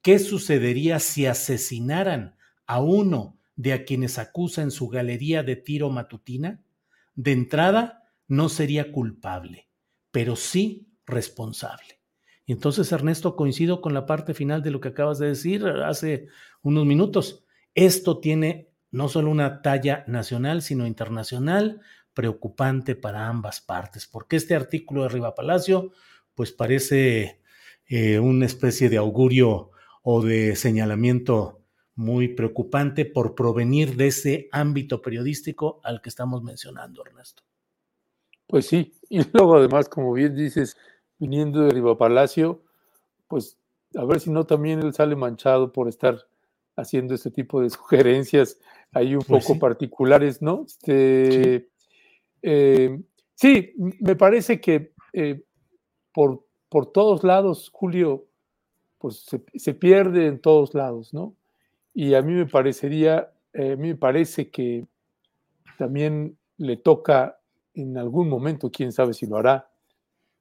qué 0.01 0.17
sucedería 0.17 0.99
si 0.99 1.25
asesinaran 1.25 2.35
a 2.65 2.81
uno 2.81 3.37
de 3.55 3.73
a 3.73 3.83
quienes 3.83 4.17
acusa 4.17 4.61
en 4.61 4.71
su 4.71 4.87
galería 4.87 5.43
de 5.43 5.55
tiro 5.55 5.89
matutina? 5.89 6.61
De 7.15 7.31
entrada, 7.31 8.11
no 8.27 8.49
sería 8.49 8.91
culpable, 8.91 9.67
pero 10.11 10.35
sí 10.35 10.87
responsable. 11.05 11.98
Entonces, 12.53 12.91
Ernesto, 12.91 13.35
coincido 13.35 13.79
con 13.79 13.93
la 13.93 14.05
parte 14.05 14.33
final 14.33 14.63
de 14.63 14.71
lo 14.71 14.81
que 14.81 14.87
acabas 14.87 15.19
de 15.19 15.27
decir 15.27 15.65
hace 15.65 16.27
unos 16.63 16.85
minutos. 16.85 17.45
Esto 17.75 18.19
tiene 18.19 18.71
no 18.91 19.07
solo 19.07 19.29
una 19.29 19.61
talla 19.61 20.03
nacional, 20.07 20.63
sino 20.63 20.87
internacional, 20.87 21.81
preocupante 22.15 22.95
para 22.95 23.27
ambas 23.27 23.61
partes, 23.61 24.07
porque 24.07 24.35
este 24.35 24.55
artículo 24.55 25.03
de 25.03 25.09
Riva 25.09 25.35
Palacio, 25.35 25.91
pues 26.33 26.51
parece 26.51 27.39
eh, 27.85 28.17
una 28.17 28.47
especie 28.47 28.89
de 28.89 28.97
augurio 28.97 29.69
o 30.01 30.23
de 30.23 30.55
señalamiento 30.55 31.61
muy 31.93 32.29
preocupante 32.29 33.05
por 33.05 33.35
provenir 33.35 33.95
de 33.95 34.07
ese 34.07 34.49
ámbito 34.51 35.03
periodístico 35.03 35.81
al 35.83 36.01
que 36.01 36.09
estamos 36.09 36.41
mencionando, 36.41 37.03
Ernesto. 37.05 37.43
Pues 38.47 38.65
sí, 38.65 38.93
y 39.07 39.21
luego 39.33 39.57
además, 39.57 39.87
como 39.87 40.13
bien 40.13 40.35
dices, 40.35 40.75
viniendo 41.19 41.61
de 41.61 41.71
Riva 41.71 41.97
Palacio, 41.97 42.63
pues 43.27 43.57
a 43.95 44.05
ver 44.05 44.19
si 44.19 44.31
no 44.31 44.45
también 44.45 44.79
él 44.79 44.93
sale 44.93 45.15
manchado 45.15 45.71
por 45.71 45.87
estar 45.87 46.17
haciendo 46.75 47.13
este 47.13 47.31
tipo 47.31 47.61
de 47.61 47.69
sugerencias 47.69 48.59
ahí 48.91 49.15
un 49.15 49.21
pues 49.21 49.45
poco 49.45 49.59
particulares, 49.59 50.41
¿no? 50.41 50.65
Este, 50.65 51.69
eh, 52.41 52.99
sí. 53.35 53.73
me 53.99 54.15
parece 54.15 54.59
que 54.59 54.93
eh, 55.13 55.43
por, 56.13 56.45
por 56.69 56.91
todos 56.91 57.23
lados, 57.23 57.69
Julio, 57.71 58.25
pues 58.97 59.25
se, 59.55 59.73
pierde 59.73 60.27
en 60.27 60.39
todos 60.39 60.73
lados, 60.73 61.13
¿no? 61.13 61.35
Y 61.93 62.13
a 62.15 62.21
mí 62.21 62.33
me 62.33 62.45
parecería, 62.45 63.31
eh, 63.53 63.73
a 63.73 63.75
mí 63.75 63.89
me 63.89 63.95
parece 63.95 64.49
que 64.49 64.85
también 65.77 66.37
le 66.57 66.77
toca 66.77 67.39
en 67.73 67.97
algún 67.97 68.27
momento, 68.27 68.71
quién 68.71 68.91
sabe 68.91 69.13
si 69.13 69.25
lo 69.25 69.37
hará, 69.37 69.68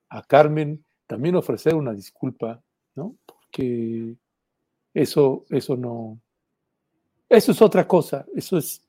a 0.09 0.22
Carmen 0.22 0.84
también 1.06 1.36
ofrecer 1.36 1.74
una 1.74 1.92
disculpa, 1.92 2.62
¿no? 2.94 3.16
Porque 3.26 4.14
eso, 4.94 5.44
eso 5.50 5.76
no, 5.76 6.20
eso 7.28 7.52
es 7.52 7.62
otra 7.62 7.86
cosa, 7.86 8.26
eso 8.34 8.59
es, 8.59 8.82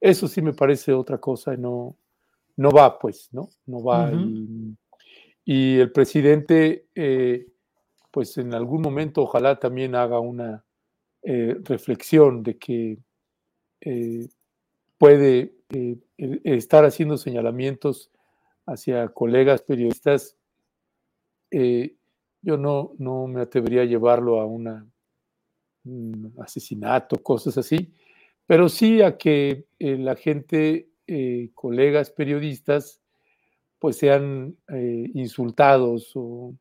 eso 0.00 0.28
sí 0.28 0.42
me 0.42 0.52
parece 0.52 0.92
otra 0.92 1.18
cosa, 1.18 1.56
no, 1.56 1.96
no 2.56 2.70
va, 2.70 2.98
pues, 2.98 3.28
¿no? 3.32 3.50
No 3.66 3.82
va. 3.82 4.12
y, 5.44 5.78
el 5.78 5.92
presidente, 5.92 6.86
eh, 6.94 7.46
pues 8.10 8.38
en 8.38 8.54
algún 8.54 8.82
momento 8.82 9.22
ojalá 9.22 9.58
también 9.58 9.94
haga 9.94 10.20
una 10.20 10.64
eh, 11.22 11.56
reflexión 11.64 12.42
de 12.42 12.58
que 12.58 12.98
eh, 13.82 14.28
puede 14.98 15.54
eh, 15.70 15.98
estar 16.16 16.84
haciendo 16.84 17.16
señalamientos 17.16 18.10
hacia 18.66 19.08
colegas 19.08 19.62
periodistas, 19.62 20.36
yo 21.50 22.56
no, 22.56 22.92
no 22.98 23.26
me 23.26 23.42
atrevería 23.42 23.82
a 23.82 23.86
llevarlo 23.86 24.40
a 24.40 24.46
una, 24.46 24.86
un 25.84 26.34
asesinato, 26.40 27.22
cosas 27.22 27.58
así, 27.58 27.92
pero 28.46 28.68
sí 28.68 29.02
a 29.02 29.16
que 29.16 29.66
la 29.78 30.16
gente, 30.16 30.88
colegas 31.54 32.10
periodistas, 32.10 33.00
pues 33.78 33.96
sean 33.96 34.56
insultados 35.14 36.12
o 36.14 36.54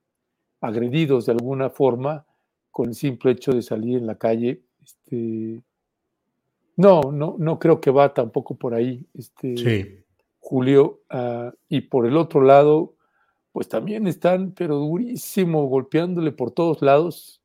agredidos 0.61 1.25
de 1.25 1.33
alguna 1.33 1.69
forma 1.69 2.25
con 2.71 2.89
el 2.89 2.95
simple 2.95 3.31
hecho 3.31 3.51
de 3.51 3.61
salir 3.61 3.97
en 3.97 4.07
la 4.07 4.15
calle. 4.15 4.61
Este, 4.83 5.61
no, 6.77 7.11
no, 7.11 7.35
no 7.37 7.59
creo 7.59 7.81
que 7.81 7.91
va 7.91 8.13
tampoco 8.13 8.55
por 8.55 8.73
ahí, 8.73 9.05
este, 9.13 10.05
Julio. 10.39 11.01
Ah, 11.09 11.53
y 11.67 11.81
por 11.81 12.05
el 12.05 12.15
otro 12.15 12.41
lado, 12.41 12.95
pues 13.51 13.67
también 13.67 14.07
están, 14.07 14.51
pero 14.53 14.75
durísimo, 14.75 15.67
golpeándole 15.67 16.31
por 16.31 16.51
todos 16.51 16.81
lados. 16.81 17.41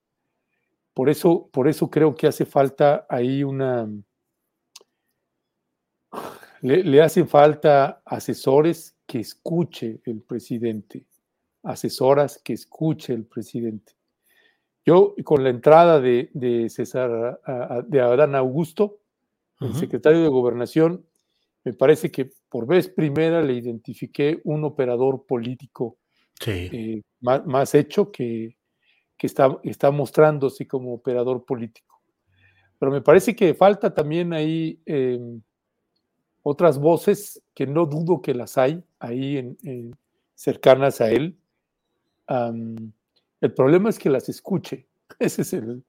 Por 0.92 1.08
eso, 1.10 1.48
por 1.52 1.68
eso 1.68 1.90
creo 1.90 2.14
que 2.14 2.26
hace 2.26 2.44
falta 2.44 3.06
ahí 3.08 3.42
una. 3.42 3.88
Le, 6.62 6.82
le 6.82 7.02
hacen 7.02 7.28
falta 7.28 8.00
asesores 8.06 8.96
que 9.06 9.20
escuche 9.20 10.00
el 10.06 10.22
presidente 10.22 11.04
asesoras 11.64 12.38
que 12.38 12.52
escuche 12.52 13.12
el 13.12 13.24
presidente. 13.24 13.94
Yo, 14.84 15.14
con 15.24 15.42
la 15.42 15.50
entrada 15.50 15.98
de, 15.98 16.28
César, 16.68 17.40
de 17.88 18.00
Adán 18.00 18.34
Augusto, 18.34 18.98
el 19.60 19.74
secretario 19.74 20.22
de 20.22 20.28
Gobernación, 20.28 21.06
me 21.64 21.72
parece 21.72 22.10
que 22.10 22.32
por 22.54 22.68
vez 22.68 22.88
primera 22.88 23.42
le 23.42 23.54
identifiqué 23.54 24.40
un 24.44 24.62
operador 24.62 25.26
político 25.26 25.98
eh, 26.46 27.02
más, 27.20 27.74
hecho 27.74 28.12
que, 28.12 28.56
está, 29.18 29.58
está 29.64 29.90
mostrándose 29.90 30.68
como 30.68 30.94
operador 30.94 31.44
político. 31.44 32.00
Pero 32.78 32.92
me 32.92 33.00
parece 33.00 33.34
que 33.34 33.54
falta 33.54 33.92
también 33.92 34.32
ahí 34.32 34.80
em, 34.86 35.42
otras 36.44 36.78
voces 36.78 37.42
que 37.54 37.66
no 37.66 37.86
dudo 37.86 38.22
que 38.22 38.34
las 38.34 38.56
hay 38.56 38.84
ahí 39.00 39.38
en, 39.38 39.96
cercanas 40.36 41.00
a 41.00 41.10
él, 41.10 41.36
el 42.28 43.52
problema 43.52 43.90
es 43.90 43.98
que 43.98 44.10
las 44.10 44.28
escuche. 44.28 44.86
Ese 45.18 45.42
es 45.42 45.52
el, 45.54 45.82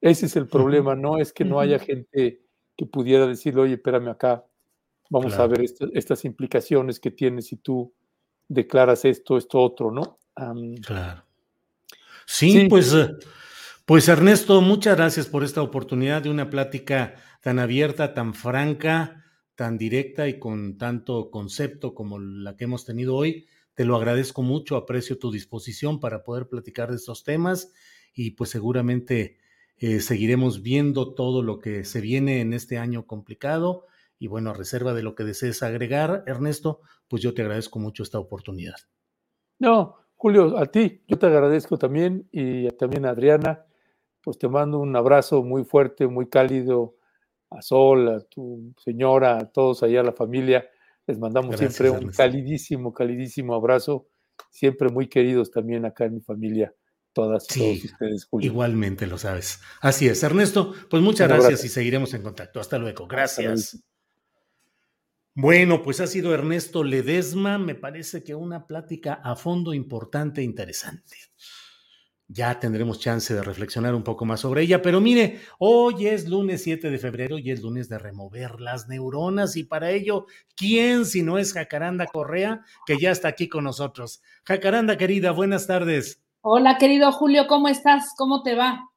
ese 0.00 0.24
es 0.24 0.36
el 0.36 0.48
problema. 0.48 0.94
No 0.94 1.18
es 1.18 1.30
que 1.34 1.44
no 1.44 1.60
haya 1.60 1.78
gente 1.78 2.40
que 2.74 2.86
pudiera 2.86 3.26
decirle, 3.26 3.60
oye, 3.60 3.74
espérame 3.74 4.08
acá, 4.08 4.46
vamos 5.10 5.34
a 5.34 5.46
ver 5.46 5.62
estas 5.92 6.24
implicaciones 6.24 6.98
que 6.98 7.10
tiene 7.10 7.42
si 7.42 7.56
tú 7.56 7.92
declaras 8.48 9.04
esto, 9.04 9.36
esto, 9.36 9.60
otro, 9.60 9.90
¿no? 9.90 10.18
claro. 10.82 11.24
Sí, 12.26 12.66
pues, 12.70 12.94
eh, 12.94 13.10
pues 13.84 14.08
Ernesto, 14.08 14.60
muchas 14.60 14.96
gracias 14.96 15.26
por 15.26 15.44
esta 15.44 15.62
oportunidad 15.62 16.22
de 16.22 16.30
una 16.30 16.48
plática 16.48 17.16
tan 17.42 17.58
abierta, 17.58 18.14
tan 18.14 18.34
franca, 18.34 19.24
tan 19.56 19.76
directa 19.76 20.28
y 20.28 20.38
con 20.38 20.78
tanto 20.78 21.30
concepto 21.30 21.92
como 21.94 22.18
la 22.18 22.56
que 22.56 22.64
hemos 22.64 22.84
tenido 22.84 23.16
hoy. 23.16 23.46
Te 23.74 23.84
lo 23.84 23.96
agradezco 23.96 24.42
mucho, 24.42 24.76
aprecio 24.76 25.18
tu 25.18 25.30
disposición 25.30 26.00
para 26.00 26.22
poder 26.22 26.48
platicar 26.48 26.90
de 26.90 26.96
estos 26.96 27.24
temas 27.24 27.72
y 28.14 28.30
pues 28.32 28.50
seguramente 28.50 29.38
eh, 29.76 30.00
seguiremos 30.00 30.62
viendo 30.62 31.14
todo 31.14 31.42
lo 31.42 31.58
que 31.58 31.84
se 31.84 32.00
viene 32.00 32.40
en 32.40 32.52
este 32.52 32.78
año 32.78 33.06
complicado. 33.06 33.86
Y 34.20 34.28
bueno, 34.28 34.50
a 34.50 34.54
reserva 34.54 34.94
de 34.94 35.02
lo 35.02 35.16
que 35.16 35.24
desees 35.24 35.64
agregar, 35.64 36.22
Ernesto, 36.28 36.80
pues 37.08 37.22
yo 37.22 37.34
te 37.34 37.42
agradezco 37.42 37.80
mucho 37.80 38.04
esta 38.04 38.20
oportunidad. 38.20 38.76
No, 39.58 39.96
Julio, 40.14 40.56
a 40.56 40.66
ti, 40.66 41.02
yo 41.08 41.18
te 41.18 41.26
agradezco 41.26 41.76
también 41.76 42.28
y 42.30 42.68
también 42.76 43.06
a 43.06 43.10
Adriana, 43.10 43.64
pues 44.22 44.38
te 44.38 44.46
mando 44.46 44.78
un 44.78 44.94
abrazo 44.94 45.42
muy 45.42 45.64
fuerte, 45.64 46.06
muy 46.06 46.28
cálido 46.28 46.94
a 47.50 47.60
Sol, 47.62 48.08
a 48.08 48.20
tu 48.20 48.72
señora, 48.76 49.38
a 49.38 49.50
todos 49.50 49.82
allá, 49.82 50.00
a 50.00 50.04
la 50.04 50.12
familia 50.12 50.70
les 51.10 51.18
mandamos 51.18 51.56
siempre 51.56 51.90
un 51.90 52.10
calidísimo, 52.10 52.94
calidísimo 52.94 53.54
abrazo, 53.54 54.08
siempre 54.50 54.88
muy 54.88 55.08
queridos 55.08 55.50
también 55.50 55.84
acá 55.84 56.04
en 56.04 56.14
mi 56.14 56.20
familia, 56.20 56.72
todas 57.12 57.44
y 57.56 57.58
todos 57.58 57.84
ustedes, 57.84 58.28
Igualmente 58.40 59.06
lo 59.06 59.18
sabes. 59.18 59.60
Así 59.80 60.06
es, 60.06 60.22
Ernesto, 60.22 60.72
pues 60.88 61.02
muchas 61.02 61.28
gracias 61.28 61.64
y 61.64 61.68
seguiremos 61.68 62.14
en 62.14 62.22
contacto. 62.22 62.60
Hasta 62.60 62.78
luego. 62.78 63.06
Gracias. 63.08 63.82
Bueno, 65.34 65.82
pues 65.82 66.00
ha 66.00 66.06
sido 66.06 66.34
Ernesto 66.34 66.82
Ledesma, 66.82 67.58
me 67.58 67.74
parece 67.74 68.24
que 68.24 68.34
una 68.34 68.66
plática 68.66 69.20
a 69.22 69.36
fondo 69.36 69.72
importante 69.72 70.40
e 70.40 70.44
interesante 70.44 71.16
ya 72.32 72.60
tendremos 72.60 73.00
chance 73.00 73.34
de 73.34 73.42
reflexionar 73.42 73.94
un 73.94 74.04
poco 74.04 74.24
más 74.24 74.40
sobre 74.40 74.62
ella. 74.62 74.80
Pero 74.80 75.00
mire, 75.00 75.40
hoy 75.58 76.06
es 76.06 76.28
lunes 76.28 76.62
7 76.62 76.88
de 76.88 76.98
febrero 76.98 77.38
y 77.38 77.50
es 77.50 77.60
lunes 77.60 77.88
de 77.88 77.98
remover 77.98 78.60
las 78.60 78.88
neuronas 78.88 79.56
y 79.56 79.64
para 79.64 79.90
ello, 79.90 80.26
¿quién 80.54 81.04
si 81.06 81.22
no 81.22 81.38
es 81.38 81.52
Jacaranda 81.52 82.06
Correa, 82.06 82.62
que 82.86 82.98
ya 82.98 83.10
está 83.10 83.28
aquí 83.28 83.48
con 83.48 83.64
nosotros? 83.64 84.22
Jacaranda, 84.44 84.96
querida, 84.96 85.32
buenas 85.32 85.66
tardes. 85.66 86.22
Hola, 86.42 86.78
querido 86.78 87.10
Julio, 87.10 87.46
¿cómo 87.48 87.68
estás? 87.68 88.14
¿Cómo 88.16 88.42
te 88.42 88.54
va? 88.54 88.89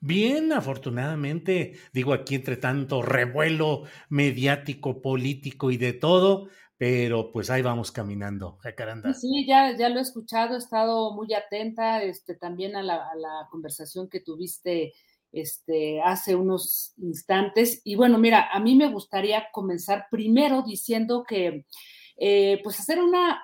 Bien, 0.00 0.52
afortunadamente, 0.52 1.74
digo 1.92 2.12
aquí 2.12 2.36
entre 2.36 2.56
tanto 2.56 3.02
revuelo 3.02 3.82
mediático, 4.08 5.02
político 5.02 5.72
y 5.72 5.76
de 5.76 5.92
todo, 5.92 6.48
pero 6.76 7.32
pues 7.32 7.50
ahí 7.50 7.62
vamos 7.62 7.90
caminando, 7.90 8.58
Jacaranda. 8.60 9.12
Sí, 9.12 9.44
ya, 9.46 9.76
ya 9.76 9.88
lo 9.88 9.98
he 9.98 10.02
escuchado, 10.02 10.54
he 10.54 10.58
estado 10.58 11.12
muy 11.12 11.34
atenta 11.34 12.00
este, 12.04 12.36
también 12.36 12.76
a 12.76 12.82
la, 12.82 13.48
conversación 13.50 14.08
que 14.08 14.20
tuviste 14.20 14.92
este, 15.32 16.00
hace 16.00 16.36
unos 16.36 16.94
instantes. 16.98 17.80
Y 17.82 17.96
bueno, 17.96 18.18
mira, 18.18 18.48
a 18.52 18.60
mí 18.60 18.76
me 18.76 18.92
gustaría 18.92 19.48
comenzar 19.50 20.06
primero 20.08 20.62
diciendo 20.62 21.24
que, 21.26 21.66
eh, 22.16 22.60
pues 22.62 22.78
hacer 22.78 23.02
una, 23.02 23.42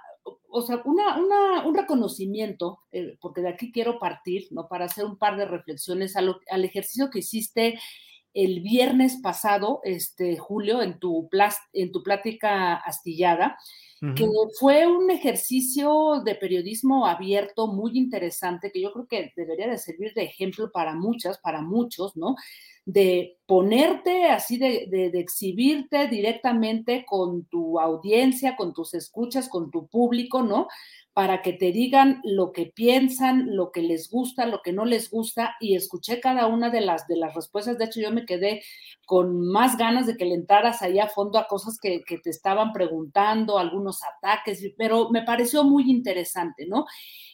o 0.57 0.63
sea, 0.63 0.81
una, 0.85 1.19
una, 1.19 1.67
un 1.67 1.75
reconocimiento, 1.75 2.79
eh, 2.93 3.19
porque 3.21 3.41
de 3.41 3.49
aquí 3.49 3.73
quiero 3.73 3.99
partir, 3.99 4.47
¿no? 4.53 4.69
Para 4.69 4.85
hacer 4.85 5.05
un 5.05 5.19
par 5.19 5.37
de 5.37 5.47
reflexiones 5.47 6.15
al, 6.15 6.37
al 6.49 6.65
ejercicio 6.65 7.11
que 7.11 7.19
hiciste 7.19 7.81
el 8.35 8.61
viernes 8.61 9.17
pasado, 9.23 9.81
este, 9.85 10.37
Julio, 10.37 10.83
en 10.83 10.99
tu, 10.99 11.29
en 11.73 11.93
tu 11.93 12.03
plática 12.03 12.75
astillada, 12.75 13.57
que 14.17 14.29
fue 14.59 14.87
un 14.87 15.11
ejercicio 15.11 16.21
de 16.23 16.35
periodismo 16.35 17.07
abierto 17.07 17.69
muy 17.69 17.97
interesante, 17.97 18.71
que 18.71 18.83
yo 18.83 18.93
creo 18.93 19.07
que 19.07 19.33
debería 19.35 19.67
de 19.67 19.79
servir 19.79 20.13
de 20.13 20.25
ejemplo 20.25 20.71
para 20.71 20.95
muchas, 20.95 21.39
para 21.39 21.63
muchos, 21.63 22.15
¿no? 22.15 22.37
De 22.85 23.39
ponerte 23.47 24.27
así, 24.27 24.59
de, 24.59 24.89
de, 24.91 25.11
de 25.11 25.21
exhibirte 25.21 26.07
directamente 26.09 27.07
con 27.07 27.47
tu 27.47 27.81
audiencia, 27.81 28.57
con 28.57 28.75
tus 28.75 28.93
escuchas, 28.93 29.49
con 29.49 29.71
tu 29.71 29.87
público, 29.87 30.43
¿no? 30.43 30.69
Para 31.15 31.43
que 31.43 31.53
te 31.53 31.71
digan 31.71 32.21
lo 32.25 32.51
que 32.51 32.67
piensan, 32.67 33.55
lo 33.55 33.71
que 33.71 33.83
les 33.83 34.11
gusta, 34.11 34.47
lo 34.47 34.63
que 34.63 34.73
no 34.73 34.85
les 34.85 35.11
gusta, 35.11 35.55
y 35.61 35.77
escuché 35.77 36.19
cada 36.19 36.49
una 36.49 36.71
de 36.71 36.81
las, 36.81 37.07
de 37.07 37.17
las 37.17 37.35
respuestas. 37.37 37.79
De 37.79 37.85
hecho, 37.85 38.01
yo 38.01 38.11
me 38.11 38.27
quedé 38.27 38.65
con 39.07 39.41
más 39.47 39.79
ganas 39.79 40.09
de 40.09 40.17
que 40.17 40.25
le 40.25 40.35
entraras 40.35 40.83
ahí 40.83 40.99
a 40.99 41.07
fondo 41.07 41.39
a 41.39 41.47
cosas 41.47 41.79
que, 41.81 42.03
te 42.05 42.31
estaban 42.31 42.73
preguntando, 42.73 43.61
algunos 43.61 44.01
ataques, 44.03 44.61
pero 44.77 45.09
me 45.11 45.23
pareció 45.23 45.63
muy 45.63 45.89
interesante, 45.89 46.67
¿no? 46.67 46.85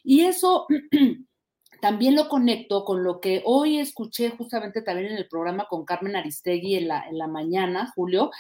Y 0.05 0.21
eso 0.27 0.67
también 1.81 2.17
lo 2.17 2.29
conecto 2.29 2.85
con 2.85 3.03
lo 3.03 3.19
que 3.19 3.41
hoy 3.47 3.79
escuché 3.79 4.29
justamente 4.29 4.83
también 4.83 5.13
en 5.13 5.17
el 5.17 5.27
programa 5.27 5.67
con 5.71 5.87
Carmen 5.87 6.17
Aristegui 6.17 6.75
en 6.77 6.89
la, 6.89 7.09
en 7.09 7.17
la 7.17 7.29
mañana, 7.29 7.91
Julio. 7.95 8.31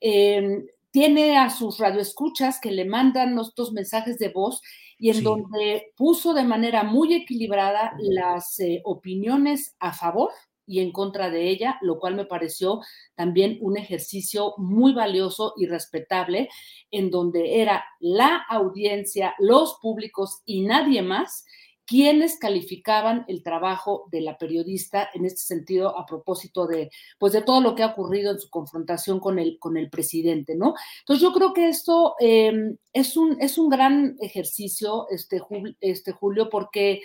Eh, 0.00 0.62
tiene 0.92 1.36
a 1.36 1.50
sus 1.50 1.78
radioescuchas 1.78 2.60
que 2.60 2.70
le 2.70 2.84
mandan 2.84 3.36
estos 3.40 3.72
mensajes 3.72 4.16
de 4.16 4.28
voz 4.28 4.62
y 4.98 5.10
en 5.10 5.22
donde 5.22 5.92
puso 5.96 6.34
de 6.34 6.44
manera 6.44 6.84
muy 6.84 7.14
equilibrada 7.14 7.92
las 7.98 8.58
eh, 8.60 8.80
opiniones 8.84 9.76
a 9.78 9.92
favor 9.92 10.30
y 10.66 10.80
en 10.80 10.92
contra 10.92 11.30
de 11.30 11.48
ella, 11.48 11.78
lo 11.82 11.98
cual 11.98 12.14
me 12.14 12.24
pareció 12.24 12.80
también 13.14 13.58
un 13.60 13.76
ejercicio 13.76 14.54
muy 14.56 14.94
valioso 14.94 15.52
y 15.56 15.66
respetable, 15.66 16.48
en 16.90 17.10
donde 17.10 17.60
era 17.60 17.84
la 18.00 18.44
audiencia, 18.48 19.34
los 19.38 19.78
públicos 19.80 20.42
y 20.44 20.62
nadie 20.62 21.02
más 21.02 21.44
quienes 21.86 22.38
calificaban 22.38 23.24
el 23.28 23.42
trabajo 23.42 24.08
de 24.10 24.20
la 24.20 24.38
periodista 24.38 25.08
en 25.14 25.24
este 25.24 25.42
sentido 25.42 25.98
a 25.98 26.06
propósito 26.06 26.66
de 26.66 26.90
pues 27.18 27.32
de 27.32 27.42
todo 27.42 27.60
lo 27.60 27.74
que 27.74 27.82
ha 27.82 27.88
ocurrido 27.88 28.32
en 28.32 28.38
su 28.38 28.50
confrontación 28.50 29.20
con 29.20 29.38
el 29.38 29.58
con 29.58 29.76
el 29.76 29.90
presidente 29.90 30.54
no 30.54 30.74
entonces 31.00 31.22
yo 31.22 31.32
creo 31.32 31.52
que 31.52 31.68
esto 31.68 32.14
em, 32.20 32.76
es 32.92 33.16
un 33.16 33.36
es 33.40 33.58
un 33.58 33.68
gran 33.68 34.16
ejercicio 34.20 35.06
este 35.10 35.40
este 35.80 36.12
Julio 36.12 36.48
porque 36.48 37.02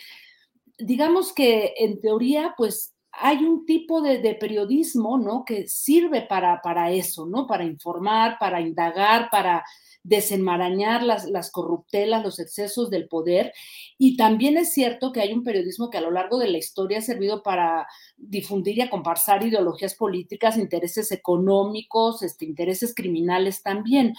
digamos 0.80 1.34
que 1.34 1.74
en 1.78 2.00
teoría, 2.00 2.54
pues 2.58 2.96
hay 3.12 3.44
un 3.44 3.66
tipo 3.66 4.02
de, 4.02 4.36
periodismo, 4.40 5.18
¿no? 5.18 5.44
Que 5.44 5.68
sirve 5.68 6.22
para, 6.22 6.62
para, 6.62 6.92
eso, 6.92 7.26
¿no? 7.26 7.48
Para 7.48 7.66
informar, 7.66 8.38
para 8.40 8.62
indagar, 8.62 9.30
para 9.30 9.64
desenmarañar 10.04 11.04
las, 11.04 11.30
las 11.30 11.52
corruptelas, 11.52 12.24
los 12.24 12.40
excesos 12.40 12.90
del 12.90 13.08
poder. 13.08 13.54
Y 13.98 14.18
también 14.18 14.58
es 14.58 14.74
cierto 14.74 15.12
que 15.12 15.22
hay 15.22 15.34
un 15.34 15.44
periodismo 15.44 15.90
que 15.90 15.98
a 15.98 16.02
lo 16.02 16.12
largo 16.12 16.38
de 16.38 16.50
la 16.50 16.58
historia 16.58 17.00
ha 17.00 17.02
servido 17.02 17.44
para 17.44 17.88
difundir 18.18 18.78
y 18.78 18.82
acomparsar 18.82 19.46
ideologías 19.46 19.96
políticas, 19.96 20.58
intereses 20.58 21.12
económicos, 21.12 22.24
este, 22.24 22.46
intereses 22.46 22.94
criminales 22.96 23.62
también. 23.62 24.14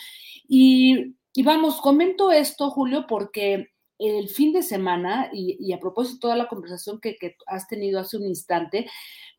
Y, 0.49 1.15
y 1.35 1.43
vamos, 1.43 1.81
comento 1.81 2.33
esto, 2.33 2.71
Julio, 2.71 3.07
porque 3.09 3.69
el 4.01 4.29
fin 4.31 4.53
de 4.53 4.63
semana, 4.63 5.29
y, 5.33 5.73
a 5.73 5.79
propósito 5.79 6.15
de 6.15 6.21
toda 6.21 6.37
la 6.37 6.49
conversación 6.49 7.01
que, 7.01 7.17
has 7.47 7.69
tenido 7.69 8.01
hace 8.01 8.17
un 8.17 8.25
instante, 8.25 8.89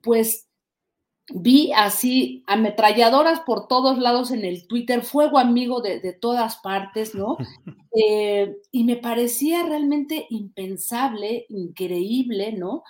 pues 0.02 0.48
vi 1.34 1.72
así 1.74 2.44
ametralladoras 2.48 3.42
por 3.42 3.68
todos 3.68 3.98
lados 3.98 4.32
en 4.32 4.46
el 4.46 4.68
Twitter, 4.68 5.04
fuego 5.04 5.38
amigo 5.40 5.82
de, 5.82 6.14
todas 6.14 6.58
partes, 6.58 7.16
¿no? 7.16 7.38
Eh, 7.94 8.56
y 8.72 8.86
me 8.86 8.96
parecía 8.96 9.64
realmente 9.64 10.26
impensable, 10.30 11.46
increíble, 11.50 12.54
¿no? 12.54 12.84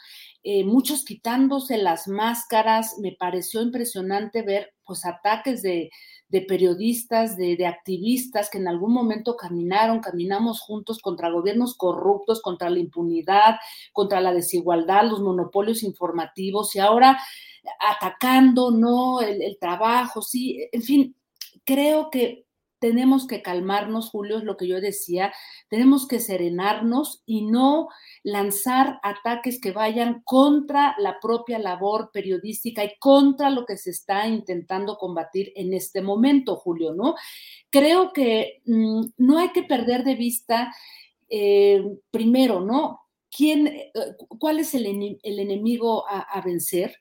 Eh, 0.43 0.63
muchos 0.63 1.03
quitándose 1.03 1.79
las 1.79 2.07
máscaras, 2.07 2.99
me 2.99 3.13
pareció 3.13 3.63
impresionante 3.63 4.43
ver 4.43 4.75
pues 4.85 5.03
ataques 5.03 5.63
de, 5.63 5.89
de 6.31 6.41
periodistas, 6.41 7.35
de, 7.35 7.67
activistas 7.67 8.49
que 8.49 8.57
en 8.57 8.69
algún 8.69 8.93
momento 8.93 9.35
caminaron, 9.35 9.99
caminamos 9.99 10.61
juntos 10.61 10.99
contra 10.99 11.29
gobiernos 11.29 11.75
corruptos, 11.75 12.41
contra 12.41 12.69
la 12.69 12.79
impunidad, 12.79 13.57
contra 13.91 14.21
la 14.21 14.33
desigualdad, 14.33 15.09
los 15.09 15.19
monopolios 15.19 15.83
informativos 15.83 16.73
y 16.75 16.79
ahora 16.79 17.19
atacando, 17.79 18.71
¿no? 18.71 19.21
El, 19.21 19.41
el 19.41 19.57
trabajo, 19.59 20.21
sí, 20.21 20.67
en 20.71 20.81
fin, 20.81 21.15
creo 21.65 22.09
que 22.09 22.45
tenemos 22.81 23.27
que 23.27 23.43
calmarnos, 23.43 24.09
Julio, 24.09 24.39
es 24.39 24.43
lo 24.43 24.57
que 24.57 24.67
yo 24.67 24.81
decía, 24.81 25.31
tenemos 25.69 26.07
que 26.07 26.19
serenarnos 26.19 27.21
y 27.27 27.45
no 27.45 27.89
lanzar 28.23 28.99
ataques 29.03 29.61
que 29.61 29.71
vayan 29.71 30.23
contra 30.25 30.95
la 30.97 31.19
propia 31.19 31.59
labor 31.59 32.09
periodística 32.11 32.83
y 32.83 32.97
contra 32.97 33.51
lo 33.51 33.67
que 33.67 33.77
se 33.77 33.91
está 33.91 34.27
intentando 34.27 34.97
combatir 34.97 35.53
en 35.55 35.75
este 35.75 36.01
momento, 36.01 36.55
Julio, 36.55 36.91
¿no? 36.91 37.13
Creo 37.69 38.13
que 38.13 38.63
mm, 38.65 39.01
no 39.17 39.37
hay 39.37 39.49
que 39.51 39.61
perder 39.61 40.03
de 40.03 40.15
vista, 40.15 40.73
eh, 41.29 41.83
primero, 42.09 42.61
¿no? 42.61 43.00
¿Quién, 43.35 43.67
eh, 43.67 43.91
¿Cuál 44.39 44.59
es 44.59 44.73
el, 44.73 44.85
enemigo 44.85 46.05
a 46.07 46.41
vencer? 46.41 46.95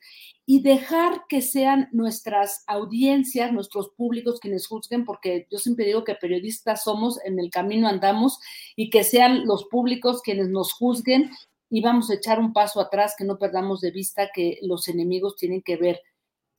y 0.52 0.62
dejar 0.62 1.26
que 1.28 1.42
sean 1.42 1.88
nuestras 1.92 2.64
audiencias, 2.66 3.52
nuestros 3.52 3.90
públicos 3.90 4.40
quienes 4.40 4.66
juzguen, 4.66 5.04
porque 5.04 5.46
yo 5.48 5.58
siempre 5.58 5.86
digo 5.86 6.02
que 6.02 6.16
periodistas 6.16 6.82
somos, 6.82 7.24
en 7.24 7.38
el 7.38 7.50
camino 7.50 7.86
andamos, 7.86 8.40
y 8.74 8.90
que 8.90 9.04
sean 9.04 9.46
los 9.46 9.66
públicos 9.66 10.22
quienes 10.22 10.48
nos 10.48 10.72
juzguen 10.72 11.30
y 11.70 11.82
vamos 11.82 12.10
a 12.10 12.14
echar 12.14 12.40
un 12.40 12.52
paso 12.52 12.80
atrás, 12.80 13.14
que 13.16 13.24
no 13.24 13.38
perdamos 13.38 13.80
de 13.80 13.92
vista 13.92 14.30
que 14.34 14.58
los 14.62 14.88
enemigos 14.88 15.36
tienen 15.36 15.62
que 15.62 15.76
ver 15.76 16.00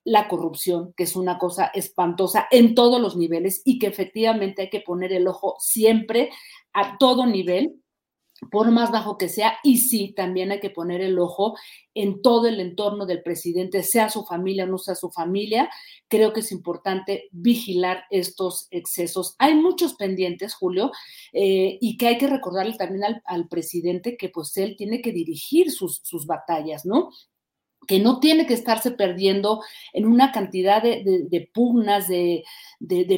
la 0.06 0.30
corrupción, 0.30 0.94
que 0.96 1.04
es 1.04 1.18
una 1.18 1.38
cosa 1.38 1.66
espantosa 1.74 2.48
en 2.50 2.76
todos 2.76 3.02
los 3.02 3.18
niveles 3.18 3.62
y 3.66 3.78
que 3.78 3.88
efectivamente 3.88 4.62
hay 4.62 4.70
que 4.70 4.80
poner 4.80 5.12
el 5.12 5.28
ojo 5.28 5.58
siempre 5.60 6.30
a 6.72 6.98
todo 6.98 7.26
nivel 7.26 7.76
por 8.50 8.72
más 8.72 8.92
bajo 8.92 9.18
que 9.18 9.30
sea, 9.30 9.58
y 9.64 9.78
sí, 9.78 10.14
también 10.16 10.52
hay 10.52 10.60
que 10.60 10.70
poner 10.72 11.02
el 11.02 11.20
ojo 11.20 11.56
en 11.94 12.22
todo 12.22 12.48
el 12.48 12.60
entorno 12.60 13.06
del 13.06 13.22
presidente, 13.22 13.84
sea 13.84 14.10
su 14.10 14.24
familia 14.24 14.64
o 14.64 14.68
no 14.68 14.78
sea 14.78 14.96
su 14.96 15.12
familia. 15.12 15.70
Creo 16.08 16.34
que 16.34 16.40
es 16.40 16.52
importante 16.52 17.30
vigilar 17.32 18.06
estos 18.10 18.68
excesos. 18.72 19.36
Hay 19.38 19.56
muchos 19.56 19.94
pendientes, 19.94 20.56
Julio, 20.56 20.92
eh, 21.34 21.78
y 21.80 21.98
que 21.98 22.08
hay 22.08 22.18
que 22.18 22.28
recordarle 22.28 22.76
también 22.78 23.22
al, 23.26 23.48
presidente 23.48 24.18
que 24.18 24.30
pues 24.30 24.56
él 24.58 24.76
tiene 24.78 25.02
que 25.02 25.12
dirigir 25.12 25.72
sus, 25.72 26.02
sus 26.04 26.26
batallas, 26.26 26.86
¿no? 26.86 27.10
Que 27.88 28.00
no 28.00 28.20
tiene 28.20 28.46
que 28.46 28.54
estarse 28.54 28.92
perdiendo 28.92 29.62
en 29.94 30.06
una 30.06 30.32
cantidad 30.32 30.82
de, 30.82 31.50
pugnas, 31.54 32.08
de, 32.08 32.44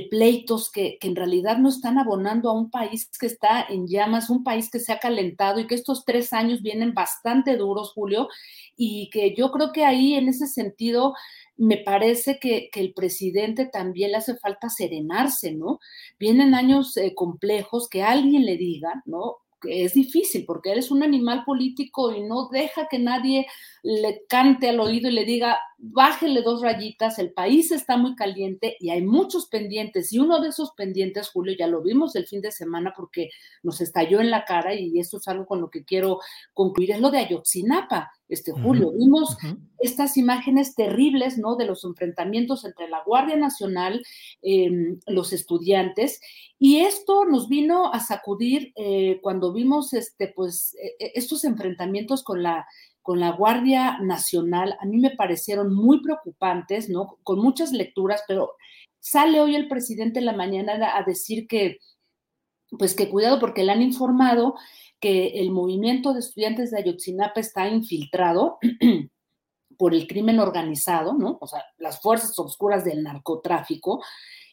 pleitos 0.10 0.72
que, 0.72 0.98
en 1.02 1.16
realidad 1.16 1.58
no 1.58 1.70
están 1.70 1.98
abonando 1.98 2.50
a 2.50 2.54
un 2.54 2.70
país 2.70 3.10
que 3.20 3.26
está 3.26 3.66
en 3.70 3.88
llamas, 3.88 4.30
un 4.30 4.44
país 4.44 4.70
que 4.72 4.80
se 4.80 4.94
ha 4.94 5.00
calentado 5.00 5.60
y 5.60 5.68
que 5.68 5.76
estos 5.76 6.06
tres 6.06 6.34
años 6.34 6.62
vienen 6.62 6.94
bastante 6.94 7.58
duros, 7.58 7.92
Julio, 7.94 8.30
y 8.78 9.10
que 9.12 9.36
yo 9.36 9.52
creo 9.52 9.72
que 9.72 9.86
ahí 9.86 10.16
en 10.16 10.30
ese 10.30 10.48
sentido 10.48 11.14
me 11.58 11.78
parece 11.78 12.40
que, 12.40 12.70
el 12.74 12.94
presidente 12.94 13.66
también 13.66 14.12
le 14.12 14.18
hace 14.18 14.36
falta 14.38 14.70
serenarse, 14.70 15.54
¿no? 15.54 15.80
Vienen 16.20 16.56
años 16.56 16.98
eh, 16.98 17.14
complejos, 17.16 17.88
que 17.90 18.02
alguien 18.02 18.46
le 18.46 18.58
diga, 18.58 19.04
¿no? 19.06 19.38
Es 19.68 19.94
difícil 19.94 20.46
porque 20.46 20.72
él 20.72 20.80
es 20.80 20.92
un 20.92 21.04
animal 21.04 21.44
político 21.46 22.14
y 22.14 22.22
no 22.22 22.50
deja 22.50 22.88
que 22.90 23.00
nadie 23.00 23.48
le 23.84 24.24
cante 24.28 24.70
al 24.70 24.80
oído 24.80 25.10
y 25.10 25.14
le 25.14 25.26
diga, 25.26 25.60
bájele 25.78 26.42
dos 26.42 26.62
rayitas, 26.62 27.20
el 27.20 27.34
país 27.34 27.72
está 27.72 27.98
muy 27.98 28.16
caliente 28.16 28.78
y 28.80 28.90
hay 28.90 29.02
muchos 29.02 29.48
pendientes. 29.48 30.14
Y 30.14 30.20
uno 30.20 30.40
de 30.42 30.50
esos 30.50 30.72
pendientes, 30.72 31.30
Julio, 31.30 31.56
ya 31.58 31.68
lo 31.68 31.82
vimos 31.82 32.16
el 32.16 32.26
fin 32.26 32.42
de 32.42 32.52
semana 32.52 32.94
porque 32.96 33.30
nos 33.62 33.82
estalló 33.82 34.22
en 34.22 34.32
la 34.32 34.46
cara 34.46 34.74
y 34.74 35.00
eso 35.00 35.18
es 35.18 35.28
algo 35.28 35.46
con 35.46 35.60
lo 35.60 35.70
que 35.70 35.84
quiero 35.84 36.20
concluir, 36.54 36.92
es 36.92 37.02
lo 37.02 37.12
de 37.12 37.20
Ayotzinapa. 37.20 38.12
Este 38.30 38.52
Julio, 38.52 38.92
vimos 38.94 39.38
estas 39.80 40.18
imágenes 40.18 40.76
terribles, 40.76 41.38
¿no? 41.38 41.56
De 41.56 41.66
los 41.66 41.84
enfrentamientos 41.84 42.66
entre 42.66 42.90
la 42.90 43.04
Guardia 43.04 43.36
Nacional, 43.36 44.04
em, 44.42 45.00
los 45.08 45.34
estudiantes, 45.34 46.20
y 46.58 46.78
esto 46.78 47.26
nos 47.26 47.50
vino 47.50 47.94
a 47.94 48.00
sacudir 48.00 48.72
eh, 48.76 49.20
cuando 49.22 49.54
vimos, 49.54 49.94
este, 49.94 50.30
pues, 50.30 50.76
e, 50.76 51.06
e, 51.06 51.12
estos 51.16 51.44
enfrentamientos 51.44 52.24
con 52.24 52.42
la 52.42 52.66
con 53.04 53.20
la 53.20 53.32
Guardia 53.32 54.00
Nacional, 54.00 54.78
a 54.80 54.86
mí 54.86 54.98
me 54.98 55.12
parecieron 55.12 55.76
muy 55.76 56.02
preocupantes, 56.02 56.90
¿no? 56.90 57.20
Con 57.24 57.40
muchas 57.40 57.74
lecturas, 57.74 58.24
pero 58.30 58.54
sale 59.00 59.42
hoy 59.42 59.56
el 59.56 59.68
presidente 59.68 60.20
en 60.20 60.26
la 60.26 60.34
mañana 60.34 60.98
a 60.98 61.04
decir 61.04 61.46
que, 61.46 61.80
pues 62.80 62.96
que 62.96 63.10
cuidado 63.10 63.42
porque 63.42 63.66
le 63.66 63.74
han 63.74 63.82
informado 63.82 64.56
que 65.04 65.42
el 65.42 65.52
movimiento 65.52 66.14
de 66.14 66.22
estudiantes 66.22 66.72
de 66.72 66.78
Ayotzinapa 66.78 67.42
está 67.42 67.68
infiltrado 67.68 68.58
por 69.78 69.94
el 69.94 70.08
crimen 70.08 70.40
organizado, 70.40 71.14
¿no? 71.14 71.38
O 71.42 71.46
sea, 71.46 71.62
las 71.78 72.02
fuerzas 72.02 72.40
oscuras 72.40 72.86
del 72.86 73.04
narcotráfico. 73.04 74.02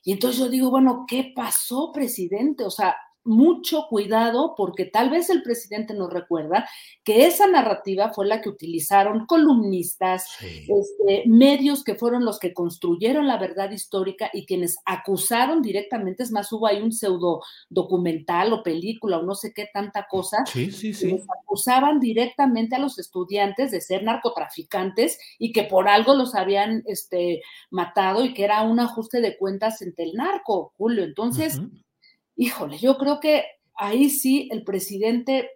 Y 0.02 0.10
entonces 0.10 0.40
yo 0.40 0.48
digo, 0.48 0.68
bueno, 0.70 1.04
¿qué 1.06 1.32
pasó, 1.36 1.92
presidente? 1.92 2.64
O 2.64 2.70
sea, 2.70 2.96
mucho 3.24 3.86
cuidado 3.88 4.54
porque 4.56 4.86
tal 4.86 5.10
vez 5.10 5.28
el 5.30 5.42
presidente 5.42 5.94
nos 5.94 6.12
recuerda 6.12 6.68
que 7.04 7.26
esa 7.26 7.46
narrativa 7.46 8.12
fue 8.12 8.26
la 8.26 8.40
que 8.40 8.48
utilizaron 8.48 9.26
columnistas, 9.26 10.26
este, 10.40 11.24
medios 11.26 11.84
que 11.84 11.94
fueron 11.94 12.24
los 12.24 12.38
que 12.38 12.54
construyeron 12.54 13.26
la 13.26 13.38
verdad 13.38 13.70
histórica 13.70 14.30
y 14.32 14.46
quienes 14.46 14.78
acusaron 14.84 15.60
directamente, 15.60 16.22
es 16.22 16.32
más, 16.32 16.50
hubo 16.52 16.66
ahí 16.66 16.80
un 16.80 16.92
pseudo 16.92 17.42
documental 17.68 18.52
o 18.52 18.62
película 18.62 19.18
o 19.18 19.22
no 19.22 19.34
sé 19.34 19.52
qué 19.54 19.68
tanta 19.72 20.06
cosa, 20.08 20.38
sí, 20.46 20.70
sí, 20.70 20.94
sí. 20.94 21.20
acusaban 21.42 22.00
directamente 22.00 22.76
a 22.76 22.78
los 22.80 22.98
estudiantes 22.98 23.70
de 23.70 23.80
ser 23.80 24.02
narcotraficantes 24.02 25.18
y 25.38 25.52
que 25.52 25.64
por 25.64 25.88
algo 25.88 26.14
los 26.14 26.34
habían 26.34 26.82
este, 26.86 27.42
matado 27.70 28.24
y 28.24 28.34
que 28.34 28.44
era 28.44 28.62
un 28.62 28.80
ajuste 28.80 29.20
de 29.20 29.36
cuentas 29.36 29.82
entre 29.82 30.04
el 30.04 30.14
narco, 30.14 30.72
Julio. 30.76 31.04
Entonces 31.04 31.60
híjole, 32.40 32.78
yo 32.78 32.96
creo 32.96 33.20
que 33.20 33.44
ahí 33.76 34.08
sí 34.08 34.48
el 34.50 34.64
presidente, 34.64 35.50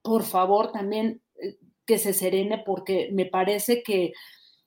por 0.00 0.22
favor, 0.22 0.72
también 0.72 1.20
eh, 1.42 1.58
que 1.84 1.98
se 1.98 2.14
serene, 2.14 2.62
porque 2.64 3.10
me 3.12 3.26
parece 3.26 3.82
que 3.82 4.14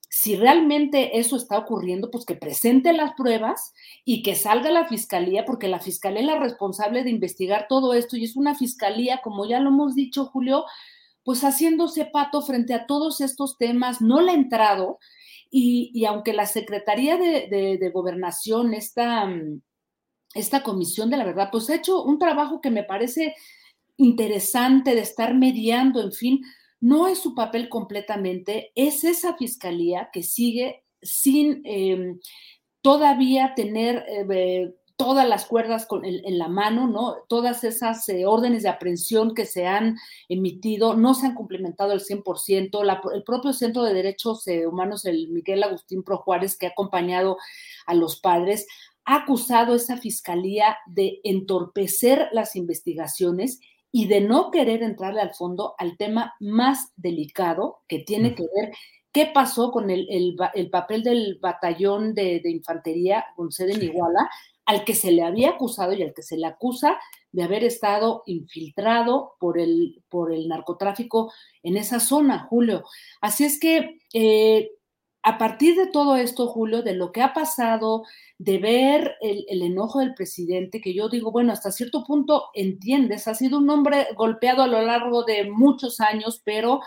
si 0.07 0.35
realmente 0.35 1.17
eso 1.17 1.35
está 1.35 1.57
ocurriendo, 1.57 2.11
pues 2.11 2.25
que 2.25 2.35
presente 2.35 2.93
las 2.93 3.15
pruebas 3.15 3.73
y 4.05 4.21
que 4.21 4.35
salga 4.35 4.69
la 4.69 4.87
fiscalía, 4.87 5.45
porque 5.45 5.67
la 5.67 5.79
fiscalía 5.79 6.21
es 6.21 6.27
la 6.27 6.39
responsable 6.39 7.03
de 7.03 7.09
investigar 7.09 7.65
todo 7.67 7.95
esto 7.95 8.17
y 8.17 8.25
es 8.25 8.35
una 8.35 8.53
fiscalía, 8.53 9.21
como 9.23 9.47
ya 9.47 9.59
lo 9.59 9.69
hemos 9.69 9.95
dicho, 9.95 10.25
Julio, 10.27 10.65
pues 11.23 11.43
haciéndose 11.43 12.05
pato 12.05 12.43
frente 12.43 12.75
a 12.75 12.85
todos 12.85 13.19
estos 13.19 13.57
temas, 13.57 13.99
no 13.99 14.21
le 14.21 14.31
ha 14.31 14.35
entrado. 14.35 14.99
Y, 15.49 16.05
aunque 16.05 16.33
la 16.33 16.45
Secretaría 16.47 17.17
de, 17.17 17.77
de 17.79 17.89
Gobernación, 17.91 18.73
esta 18.73 19.25
mm, 19.25 19.61
esta 20.33 20.63
comisión 20.63 21.09
de 21.09 21.17
la 21.17 21.25
verdad, 21.25 21.49
pues 21.51 21.69
ha 21.69 21.75
hecho 21.75 22.03
un 22.03 22.19
trabajo 22.19 22.61
que 22.61 22.71
me 22.71 22.83
parece 22.83 23.35
interesante 23.97 24.95
de 24.95 25.01
estar 25.01 25.35
mediando, 25.35 26.01
en 26.01 26.11
fin, 26.11 26.41
no 26.79 27.07
es 27.07 27.19
su 27.19 27.35
papel 27.35 27.69
completamente, 27.69 28.71
es 28.75 29.03
esa 29.03 29.35
fiscalía 29.35 30.09
que 30.11 30.23
sigue 30.23 30.83
sin 31.01 31.61
em, 31.65 32.19
todavía 32.81 33.53
tener 33.55 34.03
eh, 34.07 34.73
todas 34.95 35.27
las 35.27 35.45
cuerdas 35.45 35.87
en, 36.03 36.37
la 36.37 36.47
mano, 36.47 36.87
¿no? 36.87 37.15
Todas 37.27 37.63
esas 37.63 38.07
eh, 38.09 38.25
órdenes 38.25 38.63
de 38.63 38.69
aprehensión 38.69 39.33
que 39.33 39.45
se 39.45 39.65
han 39.65 39.97
emitido 40.29 40.95
no 40.95 41.13
se 41.13 41.27
han 41.27 41.35
complementado 41.35 41.93
al 41.93 42.01
100%. 42.01 43.13
el 43.13 43.23
propio 43.23 43.53
Centro 43.53 43.83
de 43.83 43.93
Derechos 43.93 44.47
eh, 44.47 44.67
Humanos, 44.67 45.05
el 45.05 45.29
Miguel 45.29 45.63
Agustín 45.63 46.03
Pro 46.03 46.17
Juárez, 46.17 46.57
que 46.57 46.67
ha 46.67 46.69
acompañado 46.69 47.37
a 47.85 47.95
los 47.95 48.19
padres, 48.19 48.67
ha 49.05 49.15
acusado 49.23 49.73
a 49.73 49.77
esa 49.77 49.97
fiscalía 49.97 50.77
de 50.87 51.19
entorpecer 51.23 52.29
las 52.31 52.55
investigaciones 52.55 53.59
y 53.91 54.07
de 54.07 54.21
no 54.21 54.49
querer 54.49 54.81
entrarle 54.81 55.21
al 55.21 55.33
fondo 55.33 55.75
al 55.77 55.97
tema 55.97 56.33
más 56.39 56.91
delicado 56.95 57.81
que 57.87 57.99
tiene 57.99 58.33
que 58.33 58.43
ver 58.43 58.71
qué 59.11 59.27
pasó 59.27 59.71
con 59.71 59.91
el, 59.91 60.35
papel 60.71 61.03
del 61.03 61.37
batallón 61.39 62.15
de, 62.15 62.41
infantería 62.45 63.25
con 63.35 63.51
sede 63.51 63.73
en 63.73 63.83
Iguala, 63.83 64.29
al 64.65 64.83
que 64.83 64.95
se 64.95 65.11
le 65.11 65.21
había 65.21 65.51
acusado 65.51 65.93
y 65.93 66.01
al 66.01 66.13
que 66.13 66.23
se 66.23 66.37
le 66.37 66.47
acusa 66.47 66.97
de 67.31 67.43
haber 67.43 67.63
estado 67.63 68.23
infiltrado 68.25 69.35
por 69.39 69.59
el, 69.59 70.03
por 70.09 70.33
el 70.33 70.47
narcotráfico 70.47 71.31
en 71.61 71.77
esa 71.77 71.99
zona, 71.99 72.47
Julio. 72.49 72.83
Así 73.21 73.43
es 73.43 73.59
que 73.59 73.99
eh, 74.13 74.71
a 75.23 75.37
partir 75.37 75.77
de 75.77 75.87
todo 75.87 76.17
esto, 76.17 76.47
Julio, 76.47 76.83
de 76.83 76.93
lo 76.93 77.13
que 77.13 77.21
ha 77.21 77.33
pasado, 77.33 78.03
de 78.37 78.57
ver 78.57 79.15
el, 79.21 79.61
enojo 79.61 79.99
del 79.99 80.13
presidente, 80.13 80.81
que 80.81 80.93
yo 80.93 81.07
digo, 81.07 81.31
bueno, 81.31 81.53
hasta 81.53 81.71
cierto 81.71 82.03
punto 82.03 82.49
entiendes, 82.53 83.29
ha 83.29 83.33
sido 83.33 83.59
un 83.59 83.69
hombre 83.69 84.07
golpeado 84.17 84.63
a 84.63 84.67
lo 84.67 84.81
largo 84.81 85.23
de 85.23 85.49
muchos 85.49 86.01
años, 86.01 86.41
pero 86.43 86.81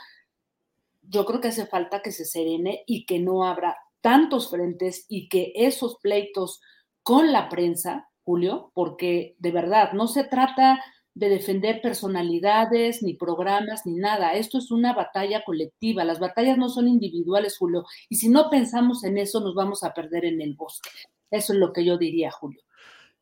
yo 1.02 1.24
creo 1.24 1.40
que 1.40 1.48
hace 1.48 1.66
falta 1.66 2.02
que 2.02 2.12
se 2.12 2.26
serene 2.26 2.84
y 2.86 3.06
que 3.06 3.18
no 3.20 3.44
abra 3.44 3.78
tantos 4.02 4.50
frentes 4.50 5.06
y 5.08 5.30
que 5.30 5.52
esos 5.56 5.96
pleitos 5.96 6.60
con 7.02 7.32
la 7.32 7.48
prensa, 7.48 8.10
Julio, 8.22 8.70
porque 8.74 9.34
de 9.38 9.50
verdad 9.50 9.92
no 9.92 10.08
se 10.08 10.24
trata 10.24 10.78
de 11.16 11.30
defender 11.30 11.80
personalidades, 11.80 13.02
ni 13.02 13.14
programas, 13.14 13.86
ni 13.86 13.94
nada. 13.94 14.34
Esto 14.34 14.58
es 14.58 14.70
una 14.70 14.92
batalla 14.92 15.42
colectiva. 15.46 16.04
Las 16.04 16.20
batallas 16.20 16.58
no 16.58 16.68
son 16.68 16.88
individuales, 16.88 17.56
Julio. 17.56 17.84
Y 18.10 18.16
si 18.16 18.28
no 18.28 18.50
pensamos 18.50 19.02
en 19.02 19.16
eso, 19.16 19.40
nos 19.40 19.54
vamos 19.54 19.82
a 19.82 19.94
perder 19.94 20.26
en 20.26 20.42
el 20.42 20.54
bosque. 20.54 20.90
Eso 21.30 21.54
es 21.54 21.58
lo 21.58 21.72
que 21.72 21.86
yo 21.86 21.96
diría, 21.96 22.30
Julio. 22.30 22.60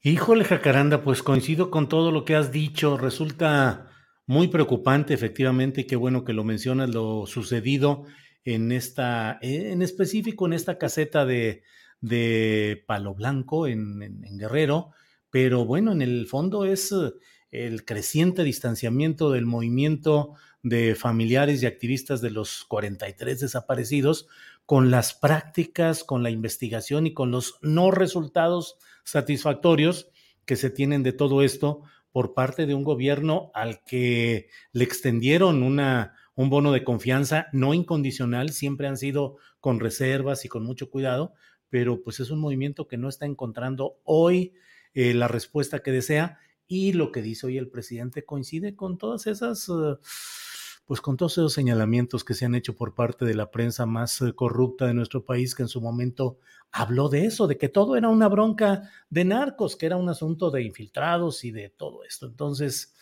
Híjole, 0.03 0.42
Jacaranda, 0.42 1.05
pues 1.05 1.22
coincido 1.22 1.70
con 1.70 1.88
todo 1.88 2.11
lo 2.11 2.24
que 2.24 2.34
has 2.34 2.51
dicho. 2.51 2.99
Resulta 2.99 3.90
muy 4.26 4.49
preocupante, 4.49 5.14
efectivamente, 5.14 5.86
qué 5.86 5.95
bueno 5.95 6.24
que 6.24 6.32
lo 6.32 6.42
mencionas, 6.42 6.92
lo 6.92 7.26
sucedido 7.26 8.07
en 8.45 8.72
esta, 8.72 9.38
en 9.40 9.82
específico 9.82 10.47
en 10.47 10.53
esta 10.53 10.78
caseta 10.78 11.24
de, 11.24 11.62
de 12.01 12.82
Palo 12.88 13.14
Blanco 13.14 13.68
en, 13.68 14.03
en, 14.03 14.36
Guerrero, 14.36 14.90
pero 15.30 15.64
bueno, 15.64 15.92
en 15.92 16.03
el 16.03 16.26
fondo 16.26 16.64
es 16.64 16.92
el 17.55 17.84
creciente 17.84 18.42
distanciamiento 18.42 19.30
del 19.30 19.46
movimiento 19.46 20.34
de 20.62 20.94
familiares 20.94 21.62
y 21.62 21.66
activistas 21.66 22.20
de 22.20 22.30
los 22.30 22.64
43 22.64 23.40
desaparecidos 23.40 24.26
con 24.66 24.90
las 24.90 25.14
prácticas, 25.14 26.05
con 26.05 26.22
la 26.22 26.30
investigación 26.30 27.07
y 27.07 27.14
con 27.14 27.30
los 27.30 27.59
no 27.62 27.90
resultados 27.90 28.76
satisfactorios 29.05 30.09
que 30.46 30.57
se 30.57 30.70
tienen 30.70 31.02
de 31.02 31.12
todo 31.12 31.42
esto 31.42 31.82
por 32.11 32.34
parte 32.34 32.66
de 32.66 32.74
un 32.74 32.82
gobierno 32.82 33.50
al 33.55 33.84
que 33.84 34.48
le 34.72 34.84
extendieron 34.84 35.62
una, 35.62 36.14
un 36.34 36.50
bono 36.50 36.72
de 36.72 36.84
confianza 36.84 37.46
no 37.52 37.74
incondicional, 37.74 38.50
siempre 38.50 38.88
han 38.88 38.96
sido 38.96 39.36
con 39.61 39.80
reservas 39.80 40.44
y 40.44 40.48
con 40.48 40.64
mucho 40.64 40.90
cuidado, 40.90 41.34
pero 41.68 42.02
pues 42.02 42.20
es 42.20 42.30
un 42.30 42.40
movimiento 42.40 42.86
que 42.86 42.96
no 42.96 43.09
está 43.09 43.26
encontrando 43.26 43.98
hoy 44.05 44.55
eh, 44.94 45.12
la 45.12 45.28
respuesta 45.28 45.80
que 45.80 45.90
desea 45.90 46.38
y 46.67 46.93
lo 46.93 47.12
que 47.12 47.23
dice 47.23 47.47
hoy 47.47 47.59
el 47.59 47.69
presidente 47.69 48.25
coincide 48.25 48.75
con 48.75 48.99
todas 48.99 49.27
esas... 49.27 49.69
Uh, 49.69 49.99
pues 50.87 51.01
con 51.01 51.17
todos 51.17 51.33
esos 51.33 51.53
señalamientos 51.53 52.25
que 52.25 52.35
se 52.35 52.45
han 52.45 52.55
hecho 52.55 52.77
por 52.77 52.95
parte 52.95 53.25
de 53.25 53.35
la 53.35 53.51
prensa 53.51 53.87
más 53.87 54.21
eh, 54.21 54.35
corrupta 54.35 54.87
de 54.87 54.95
nuestro 54.95 55.25
país, 55.25 55.55
que 55.55 55.62
en 55.62 55.69
su 55.69 55.81
momento 55.81 56.39
habló 56.71 57.09
de 57.09 57.25
eso, 57.25 57.47
de 57.47 57.57
que 57.57 57.69
todo 57.69 57.97
era 57.97 58.09
una 58.09 58.29
bronca 58.29 58.91
de 59.09 59.25
narcos, 59.25 59.77
que 59.77 59.87
era 59.87 59.97
un 59.97 60.09
asunto 60.09 60.51
de 60.51 60.62
infiltrados 60.62 61.45
y 61.45 61.53
de 61.53 61.71
todo 61.71 62.05
esto. 62.05 62.27
Entonces, 62.27 62.95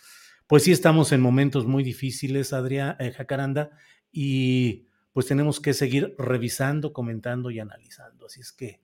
pues 0.47 0.63
sí 0.63 0.71
estamos 0.71 1.11
en 1.13 1.21
momentos 1.21 1.67
muy 1.67 1.83
difíciles, 1.83 2.53
Adrián 2.53 2.97
eh, 3.01 3.11
Jacaranda, 3.11 3.71
y 4.13 4.87
pues 5.13 5.27
tenemos 5.27 5.59
que 5.59 5.75
seguir 5.75 6.15
revisando, 6.19 6.93
comentando 6.93 7.51
y 7.51 7.59
analizando. 7.59 8.27
Así 8.27 8.41
es 8.41 8.53
que... 8.53 8.81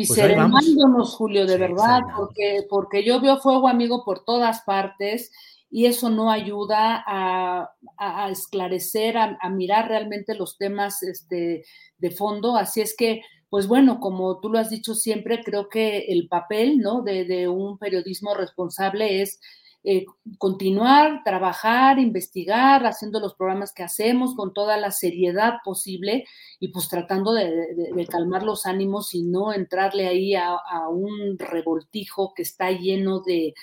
Y 0.00 0.06
pues 0.06 0.18
serenándonos, 0.18 1.14
Julio, 1.14 1.44
de 1.44 1.58
verdad, 1.58 2.00
porque, 2.16 2.64
porque 2.70 3.04
yo 3.04 3.20
veo 3.20 3.36
fuego 3.36 3.68
amigo 3.68 4.02
por 4.02 4.24
todas 4.24 4.62
partes 4.62 5.30
y 5.70 5.84
eso 5.84 6.08
no 6.08 6.30
ayuda 6.30 7.04
a, 7.06 8.30
esclarecer, 8.30 9.18
a, 9.18 9.36
mirar 9.50 9.88
realmente 9.88 10.34
los 10.34 10.56
temas 10.56 11.02
este, 11.02 11.66
de 11.98 12.10
fondo. 12.12 12.56
Así 12.56 12.80
es 12.80 12.96
que, 12.96 13.20
pues 13.50 13.66
bueno, 13.68 14.00
como 14.00 14.40
tú 14.40 14.48
lo 14.48 14.58
has 14.58 14.70
dicho 14.70 14.94
siempre, 14.94 15.44
creo 15.44 15.68
que 15.68 16.06
el 16.08 16.28
papel 16.28 16.78
¿no? 16.78 17.02
de, 17.02 17.46
un 17.46 17.76
periodismo 17.76 18.32
responsable 18.34 19.20
es 19.20 19.38
eh, 19.82 20.04
continuar, 20.38 21.22
trabajar, 21.24 21.98
investigar, 21.98 22.86
haciendo 22.86 23.20
los 23.20 23.34
programas 23.34 23.72
que 23.72 23.82
hacemos 23.82 24.34
con 24.34 24.52
toda 24.52 24.76
la 24.76 24.90
seriedad 24.90 25.54
posible 25.64 26.24
y 26.58 26.68
pues 26.68 26.88
tratando 26.88 27.32
de, 27.32 28.06
calmar 28.08 28.42
los 28.42 28.66
ánimos 28.66 29.14
y 29.14 29.22
no 29.22 29.52
entrarle 29.52 30.06
ahí 30.06 30.34
a 30.34 30.58
un 30.90 31.38
revoltijo 31.38 32.32
que 32.34 32.42
está 32.42 32.70
lleno 32.70 33.20
de 33.20 33.54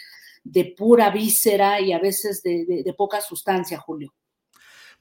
de 0.51 0.73
pura 0.77 1.09
víscera 1.09 1.81
y 1.81 1.91
a 1.91 1.99
veces 1.99 2.41
de, 2.43 2.93
poca 2.97 3.21
sustancia, 3.21 3.77
Julio. 3.79 4.13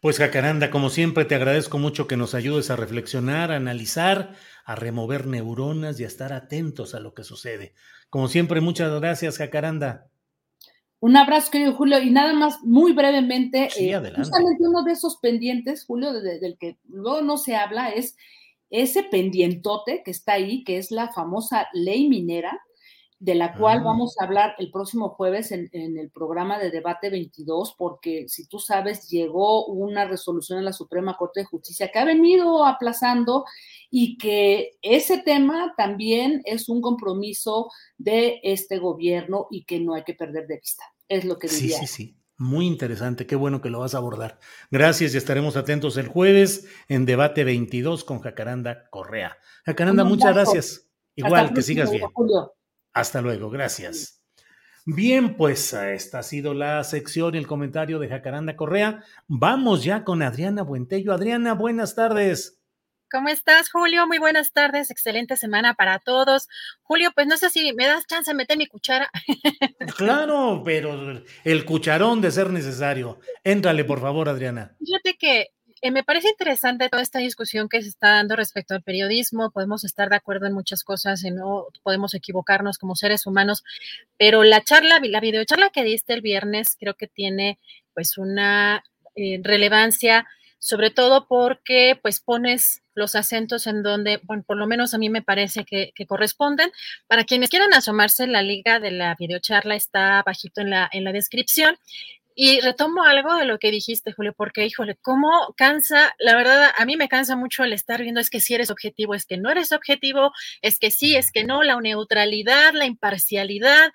Pues 0.01 0.19
Jacaranda, 0.19 0.71
como 0.71 0.91
siempre, 0.91 1.25
te 1.25 1.35
agradezco 1.35 1.79
mucho 1.79 2.07
que 2.07 2.17
nos 2.17 2.35
ayudes 2.35 2.71
a 2.71 2.77
reflexionar, 2.77 3.51
a 3.51 3.57
analizar, 3.57 4.35
a 4.65 4.75
remover 4.75 5.27
neuronas 5.27 5.99
y 5.99 6.05
a 6.05 6.07
estar 6.07 6.33
atentos 6.33 6.95
a 6.95 7.01
lo 7.01 7.15
que 7.15 7.25
sucede. 7.25 7.75
Como 8.11 8.29
siempre, 8.29 8.61
muchas 8.61 8.93
gracias, 9.01 9.39
Jacaranda. 9.39 10.09
Un 11.01 11.17
abrazo, 11.17 11.51
querido 11.51 11.75
Julio, 11.75 12.01
y 12.01 12.11
nada 12.11 12.33
más, 12.33 12.63
muy 12.63 12.93
brevemente, 12.93 13.69
sí, 13.71 13.91
eh, 13.91 14.13
justamente 14.17 14.67
uno 14.67 14.83
de 14.83 14.93
esos 14.93 15.19
pendientes, 15.19 15.85
Julio, 15.85 16.13
del 16.13 16.57
que 16.59 16.79
luego 16.89 17.21
no 17.21 17.37
se 17.37 17.55
habla, 17.55 17.91
es 17.91 18.17
ese 18.71 19.03
pendientote 19.03 20.03
que 20.05 20.11
está 20.11 20.35
ahí, 20.35 20.65
que 20.65 20.79
es 20.79 20.91
la 20.91 21.13
famosa 21.13 21.69
ley 21.73 22.09
minera, 22.09 22.59
de 23.19 23.35
la 23.35 23.55
cual 23.55 23.79
ah. 23.79 23.83
vamos 23.83 24.17
a 24.19 24.25
hablar 24.25 24.55
el 24.59 24.71
próximo 24.71 25.11
jueves 25.11 25.51
en, 25.51 25.71
el 25.73 26.11
programa 26.11 26.59
de 26.59 26.71
debate 26.71 27.09
22, 27.09 27.75
porque 27.79 28.29
si 28.29 28.47
tú 28.47 28.59
sabes, 28.59 29.09
llegó 29.09 29.67
una 29.67 30.07
resolución 30.07 30.59
en 30.59 30.67
la 30.67 30.73
Suprema 30.73 31.17
Corte 31.17 31.41
de 31.41 31.47
Justicia 31.47 31.91
que 31.91 31.99
ha 31.99 32.05
venido 32.05 32.65
aplazando 32.67 33.45
y 33.91 34.19
que 34.19 34.73
ese 34.83 35.19
tema 35.19 35.75
también 35.77 36.43
es 36.45 36.69
un 36.69 36.81
compromiso 36.81 37.71
de 37.97 38.41
este 38.43 38.79
gobierno 38.79 39.47
y 39.51 39.65
que 39.65 39.81
no 39.81 39.95
hay 39.95 40.05
que 40.05 40.15
perder 40.15 40.47
de 40.47 40.59
vista. 40.59 40.85
Es 41.09 41.25
lo 41.25 41.39
que 41.39 41.49
diría. 41.49 41.79
Sí, 41.79 41.87
sí, 41.87 41.95
sí. 42.05 42.17
Muy 42.39 42.67
interesante, 42.67 43.27
qué 43.27 43.35
bueno 43.35 43.63
que 43.63 43.71
lo 43.71 43.79
vas 43.79 43.95
a 43.95 43.99
abordar. 43.99 44.39
Gracias 44.71 45.15
y 45.15 45.17
estaremos 45.17 45.57
atentos 45.57 45.97
el 45.97 46.07
jueves 46.07 46.67
en 46.87 47.07
debate 47.07 47.45
22 47.45 48.05
con 48.05 48.21
Jacaranda 48.21 48.91
Correa. 48.91 49.39
Jacaranda, 49.65 50.05
muchas 50.05 50.35
gracias. 50.35 50.91
Igual, 51.15 51.55
que 51.55 51.63
sigas 51.63 51.91
bien. 51.91 52.05
Hasta 52.97 53.21
luego, 53.21 53.51
gracias. 53.51 54.23
Bien, 54.87 55.37
pues 55.37 55.75
esta 55.75 56.21
ha 56.21 56.23
sido 56.23 56.55
la 56.55 56.83
sección 56.83 57.35
y 57.35 57.39
el 57.39 57.47
comentario 57.47 57.99
de 57.99 58.09
Jacaranda 58.09 58.57
Correa. 58.57 59.05
Vamos 59.29 59.85
ya 59.85 60.03
con 60.03 60.23
Adriana 60.23 60.63
Buentello. 60.63 61.13
Adriana, 61.13 61.53
buenas 61.53 61.95
tardes. 61.95 62.59
¿Cómo 63.11 63.29
estás, 63.29 63.69
Julio? 63.71 64.07
Muy 64.07 64.17
buenas 64.17 64.53
tardes, 64.53 64.91
excelente 64.91 65.37
semana 65.37 65.75
para 65.75 65.99
todos. 65.99 66.49
Julio, 66.85 67.11
pues 67.15 67.27
no 67.27 67.37
sé 67.37 67.51
si 67.51 67.71
me 67.75 67.85
das 67.85 68.07
chance 68.07 68.31
de 68.31 68.35
meter 68.35 68.57
mi 68.57 68.67
cuchara. 68.67 69.11
Claro, 69.99 70.63
pero 70.65 71.23
el 71.45 71.65
cucharón 71.67 72.23
de 72.23 72.31
ser 72.31 72.51
necesario. 72.51 73.21
Éntrale, 73.45 73.85
por 73.85 74.01
favor, 74.01 74.29
Adriana. 74.29 74.75
Fíjate 74.79 75.17
que 75.19 75.49
eh, 75.83 75.91
me 75.91 76.05
parece 76.05 76.31
interesante 76.31 76.89
toda 76.89 77.03
esta 77.03 77.19
discusión 77.19 77.69
que 77.69 77.83
se 77.83 77.89
está 77.89 78.09
dando 78.13 78.37
respecto 78.37 78.75
al 78.75 78.83
periodismo. 78.83 79.51
Podemos 79.51 79.85
estar 79.85 80.09
de 80.09 80.17
acuerdo 80.17 80.47
en 80.47 80.55
muchas 80.55 80.83
cosas 80.85 81.23
y 81.25 81.31
no 81.31 81.67
podemos 81.83 82.15
equivocarnos 82.15 82.79
como 82.79 82.97
seres 82.97 83.27
humanos, 83.27 83.63
pero 84.17 84.43
la 84.43 84.63
charla, 84.63 85.01
la 85.03 85.21
videocharla 85.21 85.71
que 85.71 85.85
diste 85.85 86.15
el 86.15 86.23
viernes 86.23 86.77
creo 86.79 86.95
que 86.95 87.07
tiene 87.07 87.59
pues 87.95 88.17
una 88.17 88.85
eh, 89.17 89.41
relevancia, 89.43 90.27
sobre 90.59 90.91
todo 90.91 91.27
porque 91.29 91.99
pues 92.01 92.21
pones 92.21 92.83
los 92.95 93.15
acentos 93.15 93.67
en 93.67 93.83
donde, 93.83 94.21
bueno, 94.25 94.43
por 94.47 94.57
lo 94.57 94.67
menos 94.67 94.95
a 94.95 94.99
mí 94.99 95.11
me 95.11 95.23
parece 95.23 95.65
que, 95.65 95.93
corresponden. 96.07 96.71
Para 97.07 97.25
quienes 97.25 97.51
quieran 97.51 97.75
asomarse, 97.75 98.27
la 98.27 98.41
liga 98.41 98.81
de 98.81 98.91
la 98.91 99.15
videocharla 99.15 99.77
está 99.77 100.23
bajito 100.25 100.63
en 100.63 100.71
la, 100.71 100.89
en 100.91 101.05
la 101.05 101.13
descripción 101.13 101.77
Y 102.39 102.61
retomo 102.61 103.03
algo 103.03 103.35
de 103.37 103.47
lo 103.47 103.59
que 103.59 103.71
dijiste, 103.71 104.13
Julio, 104.13 104.35
porque, 104.37 104.67
híjole, 104.67 104.97
cómo 105.01 105.55
cansa, 105.57 106.15
la 106.19 106.37
verdad, 106.37 106.71
a 106.77 106.85
mí 106.85 106.99
me 106.99 107.09
cansa 107.09 107.35
mucho 107.35 107.65
el 107.65 107.73
estar 107.73 108.03
viendo, 108.03 108.21
es 108.21 108.29
que 108.29 108.41
si 108.41 108.55
eres 108.55 108.71
objetivo, 108.71 109.15
es 109.15 109.25
que 109.25 109.39
no 109.39 109.51
eres 109.51 109.73
objetivo, 109.73 110.33
es 110.61 110.79
que 110.79 110.91
sí, 110.91 111.17
es 111.17 111.33
que 111.33 111.45
no, 111.45 111.63
la 111.63 111.81
neutralidad, 111.81 112.75
la 112.75 112.85
imparcialidad. 112.85 113.91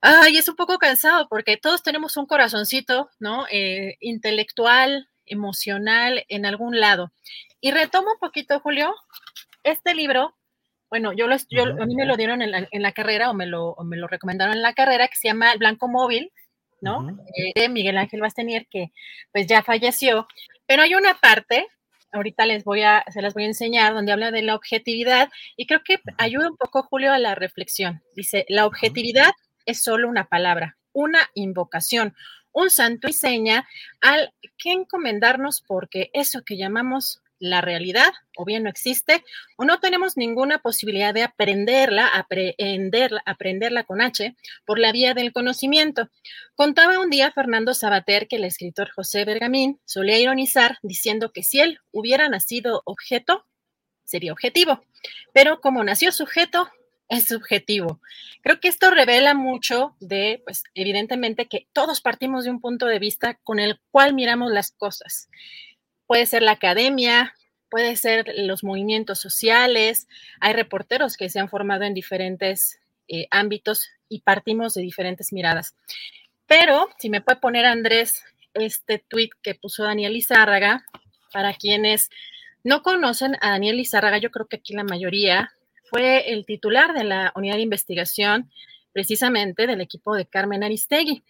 Ay, 0.00 0.36
es 0.36 0.48
un 0.48 0.54
poco 0.54 0.78
cansado 0.78 1.26
porque 1.28 1.56
todos 1.56 1.82
tenemos 1.82 2.16
un 2.16 2.26
corazoncito, 2.26 3.10
¿no? 3.18 3.46
Eh, 3.50 3.96
intelectual, 3.98 5.08
emocional, 5.26 6.24
en 6.28 6.46
algún 6.46 6.78
lado. 6.78 7.12
Y 7.60 7.72
retomo 7.72 8.12
un 8.12 8.18
poquito, 8.20 8.60
Julio, 8.60 8.94
este 9.64 9.96
libro, 9.96 10.36
bueno, 10.88 11.12
yo, 11.12 11.26
lo, 11.26 11.36
yo 11.50 11.64
a 11.64 11.86
mí 11.86 11.96
me 11.96 12.06
lo 12.06 12.16
dieron 12.16 12.42
en 12.42 12.52
la, 12.52 12.68
en 12.70 12.82
la 12.82 12.92
carrera 12.92 13.28
o 13.28 13.34
me, 13.34 13.46
lo, 13.46 13.70
o 13.70 13.82
me 13.82 13.96
lo 13.96 14.06
recomendaron 14.06 14.54
en 14.54 14.62
la 14.62 14.74
carrera, 14.74 15.08
que 15.08 15.16
se 15.16 15.26
llama 15.26 15.50
El 15.52 15.58
Blanco 15.58 15.88
Móvil 15.88 16.30
¿no? 16.82 17.16
Eh, 17.34 17.52
de 17.58 17.68
Miguel 17.70 17.96
Ángel 17.96 18.20
Bastenier, 18.20 18.66
que 18.70 18.92
pues 19.32 19.46
ya 19.46 19.62
falleció. 19.62 20.26
Pero 20.66 20.82
hay 20.82 20.94
una 20.94 21.14
parte, 21.14 21.66
ahorita 22.12 22.44
les 22.44 22.64
voy 22.64 22.82
a, 22.82 23.04
se 23.10 23.22
las 23.22 23.32
voy 23.32 23.44
a 23.44 23.46
enseñar, 23.46 23.94
donde 23.94 24.12
habla 24.12 24.30
de 24.30 24.42
la 24.42 24.54
objetividad 24.54 25.30
y 25.56 25.66
creo 25.66 25.80
que 25.84 26.00
ayuda 26.18 26.50
un 26.50 26.56
poco, 26.56 26.82
Julio, 26.82 27.12
a 27.12 27.18
la 27.18 27.34
reflexión. 27.34 28.02
Dice, 28.14 28.44
la 28.48 28.66
objetividad 28.66 29.32
es 29.64 29.82
solo 29.82 30.08
una 30.08 30.28
palabra, 30.28 30.76
una 30.92 31.30
invocación, 31.34 32.14
un 32.52 32.68
santo 32.68 33.08
y 33.08 33.14
seña 33.14 33.66
al 34.00 34.34
que 34.58 34.72
encomendarnos 34.72 35.62
porque 35.66 36.10
eso 36.12 36.42
que 36.44 36.56
llamamos 36.56 37.22
la 37.42 37.60
realidad 37.60 38.12
o 38.36 38.44
bien 38.44 38.62
no 38.62 38.70
existe 38.70 39.24
o 39.56 39.64
no 39.64 39.80
tenemos 39.80 40.16
ninguna 40.16 40.60
posibilidad 40.60 41.12
de 41.12 41.24
aprenderla, 41.24 42.06
aprenderla, 42.06 43.20
aprenderla 43.26 43.82
con 43.82 44.00
H 44.00 44.36
por 44.64 44.78
la 44.78 44.92
vía 44.92 45.12
del 45.12 45.32
conocimiento. 45.32 46.08
Contaba 46.54 47.00
un 47.00 47.10
día 47.10 47.32
Fernando 47.32 47.74
Sabater 47.74 48.28
que 48.28 48.36
el 48.36 48.44
escritor 48.44 48.90
José 48.92 49.24
Bergamín 49.24 49.80
solía 49.84 50.20
ironizar 50.20 50.78
diciendo 50.82 51.32
que 51.32 51.42
si 51.42 51.58
él 51.58 51.80
hubiera 51.90 52.28
nacido 52.28 52.82
objeto, 52.84 53.44
sería 54.04 54.32
objetivo, 54.32 54.84
pero 55.32 55.60
como 55.60 55.82
nació 55.82 56.12
sujeto, 56.12 56.70
es 57.08 57.26
subjetivo. 57.26 58.00
Creo 58.40 58.60
que 58.60 58.68
esto 58.68 58.90
revela 58.90 59.34
mucho 59.34 59.96
de, 59.98 60.42
pues, 60.44 60.62
evidentemente 60.74 61.46
que 61.46 61.66
todos 61.72 62.00
partimos 62.00 62.44
de 62.44 62.50
un 62.50 62.60
punto 62.60 62.86
de 62.86 63.00
vista 63.00 63.34
con 63.42 63.58
el 63.58 63.80
cual 63.90 64.14
miramos 64.14 64.52
las 64.52 64.70
cosas 64.70 65.28
puede 66.12 66.26
ser 66.26 66.42
la 66.42 66.52
academia, 66.52 67.34
puede 67.70 67.96
ser 67.96 68.30
los 68.36 68.62
movimientos 68.62 69.18
sociales, 69.18 70.08
hay 70.40 70.52
reporteros 70.52 71.16
que 71.16 71.30
se 71.30 71.40
han 71.40 71.48
formado 71.48 71.84
en 71.84 71.94
diferentes 71.94 72.78
eh, 73.08 73.28
ámbitos 73.30 73.88
y 74.10 74.20
partimos 74.20 74.74
de 74.74 74.82
diferentes 74.82 75.32
miradas. 75.32 75.74
Pero 76.46 76.90
si 76.98 77.08
me 77.08 77.22
puede 77.22 77.40
poner 77.40 77.64
Andrés 77.64 78.22
este 78.52 78.98
tweet 78.98 79.30
que 79.42 79.54
puso 79.54 79.84
Daniel 79.84 80.14
Izárraga, 80.14 80.84
para 81.32 81.54
quienes 81.54 82.10
no 82.62 82.82
conocen 82.82 83.38
a 83.40 83.48
Daniel 83.52 83.80
Izárraga, 83.80 84.18
yo 84.18 84.30
creo 84.30 84.48
que 84.48 84.56
aquí 84.56 84.74
la 84.74 84.84
mayoría 84.84 85.50
fue 85.84 86.30
el 86.30 86.44
titular 86.44 86.92
de 86.92 87.04
la 87.04 87.32
unidad 87.36 87.54
de 87.54 87.62
investigación 87.62 88.50
precisamente 88.92 89.66
del 89.66 89.80
equipo 89.80 90.14
de 90.14 90.26
Carmen 90.26 90.62
Aristegui 90.62 91.24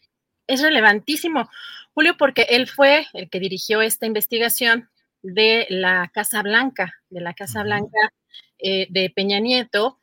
es 0.47 0.63
relevantísimo, 0.63 1.49
Julio, 1.95 2.17
porque 2.17 2.47
él 2.51 2.69
fue 2.69 3.07
el 3.13 3.29
que 3.29 3.41
dirigió 3.41 3.83
esta 3.83 4.07
investigación 4.07 4.89
de 5.23 5.67
la 5.71 6.11
Casa 6.13 6.43
Blanca, 6.43 6.95
de 7.11 7.21
la 7.21 7.35
Casa 7.35 7.63
Blanca 7.63 8.13
eh, 8.59 8.87
de 8.91 9.11
Peña 9.11 9.41
Nieto. 9.41 10.01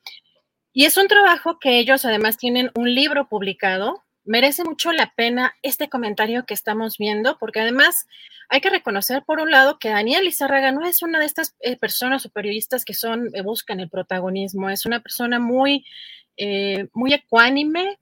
Y 0.72 0.86
es 0.86 0.98
un 0.98 1.08
trabajo 1.08 1.60
que 1.60 1.80
ellos 1.80 2.06
además 2.06 2.38
tienen 2.38 2.72
un 2.76 2.94
libro 2.94 3.28
publicado. 3.28 4.06
Merece 4.24 4.64
mucho 4.64 4.92
la 4.92 5.14
pena 5.16 5.56
este 5.62 5.90
comentario 5.90 6.46
que 6.46 6.54
estamos 6.54 6.98
viendo, 6.98 7.38
porque 7.40 7.60
además 7.60 8.08
hay 8.48 8.62
que 8.62 8.70
reconocer, 8.70 9.24
por 9.24 9.40
un 9.40 9.52
lado, 9.52 9.78
que 9.80 9.90
Daniel 9.90 10.28
Izárraga 10.28 10.72
no 10.72 10.86
es 10.86 11.02
una 11.02 11.20
de 11.20 11.26
estas 11.26 11.56
eh, 11.60 11.76
personas 11.76 12.26
o 12.26 12.30
periodistas 12.30 12.86
que 12.86 12.94
son, 12.94 13.30
eh, 13.34 13.42
buscan 13.42 13.80
el 13.80 13.90
protagonismo, 13.90 14.70
es 14.70 14.86
una 14.86 15.02
persona 15.02 15.40
muy, 15.40 15.86
muy 16.94 17.14
ecuánime, 17.14 18.00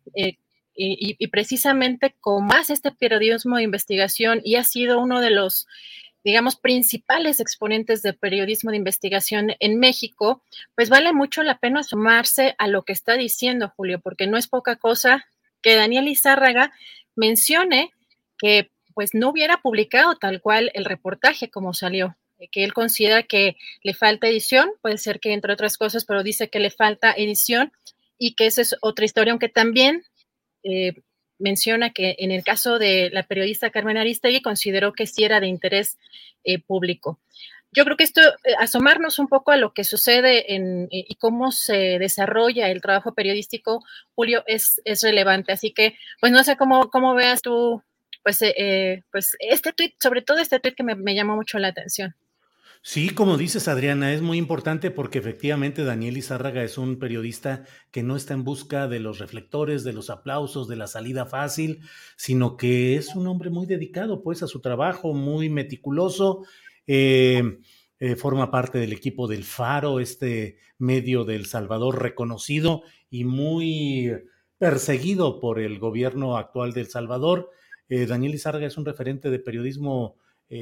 y, 0.78 1.28
precisamente 1.28 2.16
con 2.20 2.46
más 2.46 2.70
este 2.70 2.92
periodismo 2.92 3.58
de 3.58 3.64
investigación 3.64 4.42
y 4.44 4.56
ha 4.56 4.64
sido 4.64 5.00
uno 5.00 5.20
de 5.20 5.32
los 5.32 5.68
digamos, 6.24 6.58
principales 6.58 7.40
exponentes 7.40 8.02
de 8.02 8.12
periodismo 8.12 8.72
de 8.72 8.78
investigación 8.78 9.54
en 9.62 9.80
México, 9.80 10.42
pues 10.76 10.90
vale 10.90 11.14
mucho 11.14 11.42
la 11.42 11.58
pena 11.58 11.84
sumarse 11.84 12.54
a 12.58 12.68
lo 12.68 12.84
que 12.84 12.92
está 12.92 13.14
diciendo 13.14 13.72
Julio, 13.78 14.02
porque 14.02 14.28
no 14.28 14.36
es 14.36 14.48
poca 14.48 14.76
cosa 14.76 15.26
que 15.62 15.76
Daniel 15.76 16.10
Izárraga 16.10 16.74
mencione 17.16 17.94
que 18.38 18.72
pues 18.94 19.14
no 19.14 19.30
hubiera 19.30 19.62
publicado 19.62 20.18
tal 20.18 20.42
cual 20.42 20.70
el 20.74 20.84
reportaje 20.84 21.50
como 21.50 21.74
salió, 21.74 22.18
que 22.52 22.64
él 22.64 22.74
considera 22.74 23.24
que 23.24 23.56
le 23.82 23.94
falta 23.94 24.28
edición, 24.28 24.70
puede 24.82 24.98
ser 24.98 25.22
que 25.22 25.32
entre 25.32 25.54
otras 25.54 25.78
cosas, 25.78 26.04
pero 26.04 26.24
dice 26.24 26.50
que 26.50 26.60
le 26.60 26.72
falta 26.72 27.14
edición 27.14 27.72
y 28.18 28.34
que 28.34 28.48
esa 28.48 28.62
es 28.62 28.76
otra 28.82 29.06
historia, 29.06 29.32
aunque 29.32 29.50
también 29.50 30.04
eh, 30.70 30.94
menciona 31.40 31.92
que 31.92 32.16
en 32.20 32.32
el 32.32 32.44
caso 32.44 32.78
de 32.78 33.10
la 33.12 33.24
periodista 33.24 33.70
Carmen 33.70 33.98
Aristegui 33.98 34.42
consideró 34.42 34.92
que 34.92 35.08
sí 35.08 35.24
era 35.24 35.40
de 35.40 35.48
interés 35.48 35.98
eh, 36.44 36.60
público. 36.60 37.20
Yo 37.72 37.86
creo 37.86 37.96
que 37.96 38.04
esto, 38.04 38.22
eh, 38.22 38.54
asomarnos 38.60 39.20
un 39.20 39.28
poco 39.28 39.52
a 39.52 39.58
lo 39.58 39.74
que 39.74 39.84
sucede 39.84 40.56
en, 40.56 40.88
y 40.92 41.16
cómo 41.16 41.52
se 41.52 42.00
desarrolla 42.00 42.70
el 42.70 42.82
trabajo 42.82 43.14
periodístico, 43.14 43.84
Julio, 44.16 44.44
es, 44.48 44.82
es 44.84 45.02
relevante. 45.04 45.54
Así 45.54 45.72
que, 45.72 45.96
pues 46.20 46.32
no 46.34 46.44
sé 46.44 46.58
cómo, 46.58 46.90
cómo 46.90 47.14
veas 47.14 47.42
tú, 47.42 47.82
pues, 48.24 48.40
pues 49.12 49.38
este 49.40 49.74
tweet, 49.74 49.94
sobre 50.02 50.22
todo 50.22 50.40
este 50.40 50.60
tweet 50.60 50.76
que 50.76 50.84
me, 50.84 50.96
me 50.96 51.16
llamó 51.16 51.36
mucho 51.36 51.60
la 51.60 51.70
atención. 51.70 52.16
Sí, 52.82 53.10
como 53.10 53.38
dices, 53.38 53.68
Adriana, 53.68 54.14
es 54.14 54.22
muy 54.22 54.38
importante 54.38 54.92
porque 54.92 55.20
efectivamente 55.20 55.84
Daniel 55.84 56.18
Izárraga 56.18 56.64
es 56.64 56.78
un 56.78 57.00
periodista 57.00 57.66
que 57.92 58.04
no 58.04 58.16
está 58.16 58.34
en 58.34 58.44
busca 58.44 58.88
de 58.88 59.00
los 59.00 59.20
reflectores, 59.20 59.84
de 59.84 59.94
los 59.94 60.10
aplausos, 60.10 60.68
de 60.68 60.78
la 60.78 60.88
salida 60.88 61.26
fácil, 61.26 61.82
sino 62.16 62.56
que 62.56 62.96
es 62.96 63.16
un 63.16 63.28
hombre 63.28 63.50
muy 63.50 63.66
dedicado 63.66 64.24
pues 64.24 64.42
a 64.44 64.48
su 64.48 64.62
trabajo, 64.62 65.14
muy 65.14 65.50
meticuloso. 65.50 66.46
Eh, 66.86 67.60
eh, 68.00 68.16
forma 68.16 68.52
parte 68.52 68.78
del 68.78 68.94
equipo 68.94 69.28
del 69.28 69.44
Faro, 69.44 70.00
este 70.00 70.58
medio 70.78 71.26
del 71.26 71.48
Salvador 71.48 72.02
reconocido 72.02 72.84
y 73.10 73.26
muy 73.26 74.14
perseguido 74.58 75.40
por 75.40 75.60
el 75.60 75.80
gobierno 75.80 76.38
actual 76.38 76.74
del 76.74 76.88
Salvador. 76.88 77.50
Eh, 77.90 78.06
Daniel 78.06 78.36
Izárraga 78.36 78.68
es 78.68 78.78
un 78.78 78.86
referente 78.86 79.30
de 79.30 79.40
periodismo 79.40 80.16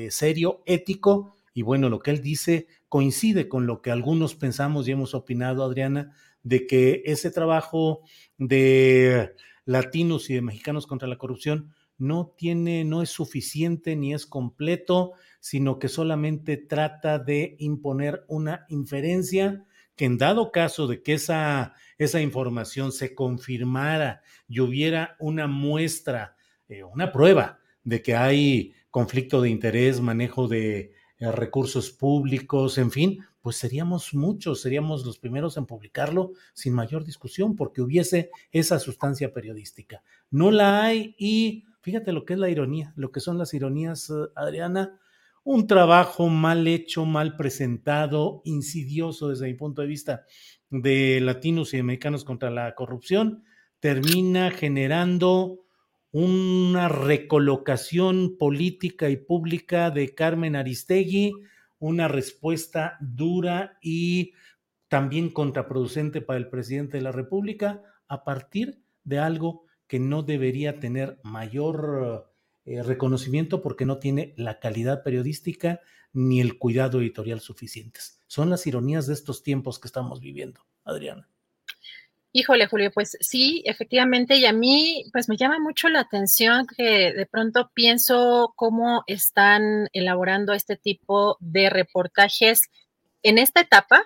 serio, 0.09 0.63
ético, 0.65 1.35
y 1.55 1.61
bueno, 1.61 1.89
lo 1.89 1.99
que 1.99 2.11
él 2.11 2.21
dice 2.21 2.67
coincide 2.89 3.47
con 3.47 3.65
lo 3.65 3.81
que 3.81 3.89
algunos 3.89 4.35
pensamos 4.35 4.87
y 4.87 4.91
hemos 4.91 5.15
opinado, 5.15 5.63
Adriana, 5.63 6.13
de 6.43 6.67
que 6.67 7.01
ese 7.05 7.31
trabajo 7.31 8.01
de 8.37 9.33
latinos 9.63 10.29
y 10.29 10.33
de 10.33 10.41
mexicanos 10.41 10.85
contra 10.85 11.07
la 11.07 11.17
corrupción 11.17 11.73
no 11.97 12.33
tiene, 12.37 12.83
no 12.83 13.01
es 13.01 13.09
suficiente 13.09 13.95
ni 13.95 14.13
es 14.13 14.25
completo, 14.25 15.13
sino 15.39 15.79
que 15.79 15.87
solamente 15.87 16.57
trata 16.57 17.19
de 17.19 17.55
imponer 17.59 18.25
una 18.27 18.65
inferencia 18.67 19.63
que 19.95 20.03
en 20.03 20.17
dado 20.17 20.51
caso 20.51 20.87
de 20.87 21.01
que 21.01 21.13
esa, 21.13 21.73
esa 21.97 22.19
información 22.19 22.91
se 22.91 23.15
confirmara 23.15 24.23
y 24.49 24.59
hubiera 24.59 25.15
una 25.19 25.47
muestra, 25.47 26.35
eh, 26.67 26.83
una 26.83 27.13
prueba 27.13 27.59
de 27.85 28.01
que 28.01 28.13
hay 28.13 28.73
conflicto 28.91 29.41
de 29.41 29.49
interés, 29.49 30.01
manejo 30.01 30.49
de 30.49 30.91
recursos 31.33 31.91
públicos, 31.91 32.77
en 32.77 32.91
fin, 32.91 33.19
pues 33.41 33.57
seríamos 33.57 34.13
muchos, 34.13 34.61
seríamos 34.61 35.05
los 35.05 35.19
primeros 35.19 35.57
en 35.57 35.65
publicarlo 35.65 36.33
sin 36.53 36.73
mayor 36.73 37.05
discusión 37.05 37.55
porque 37.55 37.81
hubiese 37.81 38.31
esa 38.51 38.79
sustancia 38.79 39.33
periodística. 39.33 40.03
No 40.31 40.51
la 40.51 40.83
hay 40.83 41.15
y 41.17 41.65
fíjate 41.81 42.11
lo 42.11 42.25
que 42.25 42.33
es 42.33 42.39
la 42.39 42.49
ironía, 42.49 42.93
lo 42.95 43.11
que 43.11 43.19
son 43.19 43.37
las 43.37 43.53
ironías, 43.53 44.09
eh, 44.09 44.13
Adriana, 44.35 44.99
un 45.43 45.67
trabajo 45.67 46.27
mal 46.27 46.67
hecho, 46.67 47.05
mal 47.05 47.35
presentado, 47.35 48.41
insidioso 48.45 49.29
desde 49.29 49.45
mi 49.45 49.53
punto 49.53 49.83
de 49.83 49.87
vista 49.87 50.25
de 50.71 51.21
latinos 51.21 51.73
y 51.73 51.77
de 51.77 51.83
mexicanos 51.83 52.23
contra 52.23 52.49
la 52.49 52.73
corrupción, 52.73 53.43
termina 53.79 54.49
generando 54.49 55.64
una 56.17 56.87
recolocación 56.87 58.37
política 58.37 59.09
y 59.09 59.17
pública 59.17 59.91
de 59.91 60.15
Carmen 60.15 60.55
Aristegui, 60.55 61.33
una 61.77 62.07
respuesta 62.07 62.95
dura 63.01 63.77
y 63.81 64.31
también 64.87 65.29
contraproducente 65.29 66.21
para 66.21 66.39
el 66.39 66.47
presidente 66.47 66.95
de 66.95 67.03
la 67.03 67.11
República 67.11 67.83
a 68.07 68.23
partir 68.23 68.81
de 69.03 69.19
algo 69.19 69.65
que 69.87 69.99
no 69.99 70.23
debería 70.23 70.79
tener 70.79 71.19
mayor 71.21 72.31
eh, 72.63 72.81
reconocimiento 72.81 73.61
porque 73.61 73.85
no 73.85 73.99
tiene 73.99 74.33
la 74.37 74.61
calidad 74.61 75.03
periodística 75.03 75.81
ni 76.13 76.39
el 76.39 76.57
cuidado 76.57 77.01
editorial 77.01 77.41
suficientes. 77.41 78.21
Son 78.27 78.49
las 78.49 78.65
ironías 78.65 79.05
de 79.05 79.15
estos 79.15 79.43
tiempos 79.43 79.79
que 79.79 79.89
estamos 79.89 80.21
viviendo, 80.21 80.61
Adriana. 80.85 81.27
Híjole, 82.37 82.67
Julio, 82.67 82.91
pues 82.91 83.17
sí, 83.21 83.63
efectivamente, 83.65 84.35
y 84.35 84.45
a 84.45 84.51
mí 84.51 85.05
pues 85.13 85.29
me 85.29 85.37
llama 85.37 85.57
mucho 85.57 85.87
la 85.87 86.01
atención 86.01 86.67
que 86.67 87.13
de 87.13 87.25
pronto 87.25 87.71
pienso 87.73 88.51
cómo 88.57 89.05
están 89.07 89.87
elaborando 89.93 90.51
este 90.51 90.75
tipo 90.75 91.37
de 91.39 91.69
reportajes 91.69 92.63
en 93.23 93.37
esta 93.37 93.61
etapa, 93.61 94.03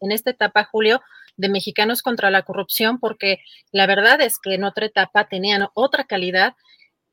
en 0.00 0.10
esta 0.10 0.30
etapa, 0.30 0.64
Julio, 0.64 1.02
de 1.36 1.50
Mexicanos 1.50 2.00
contra 2.00 2.30
la 2.30 2.44
Corrupción, 2.44 2.98
porque 2.98 3.40
la 3.72 3.86
verdad 3.86 4.22
es 4.22 4.38
que 4.38 4.54
en 4.54 4.64
otra 4.64 4.86
etapa 4.86 5.28
tenían 5.28 5.68
otra 5.74 6.04
calidad 6.04 6.54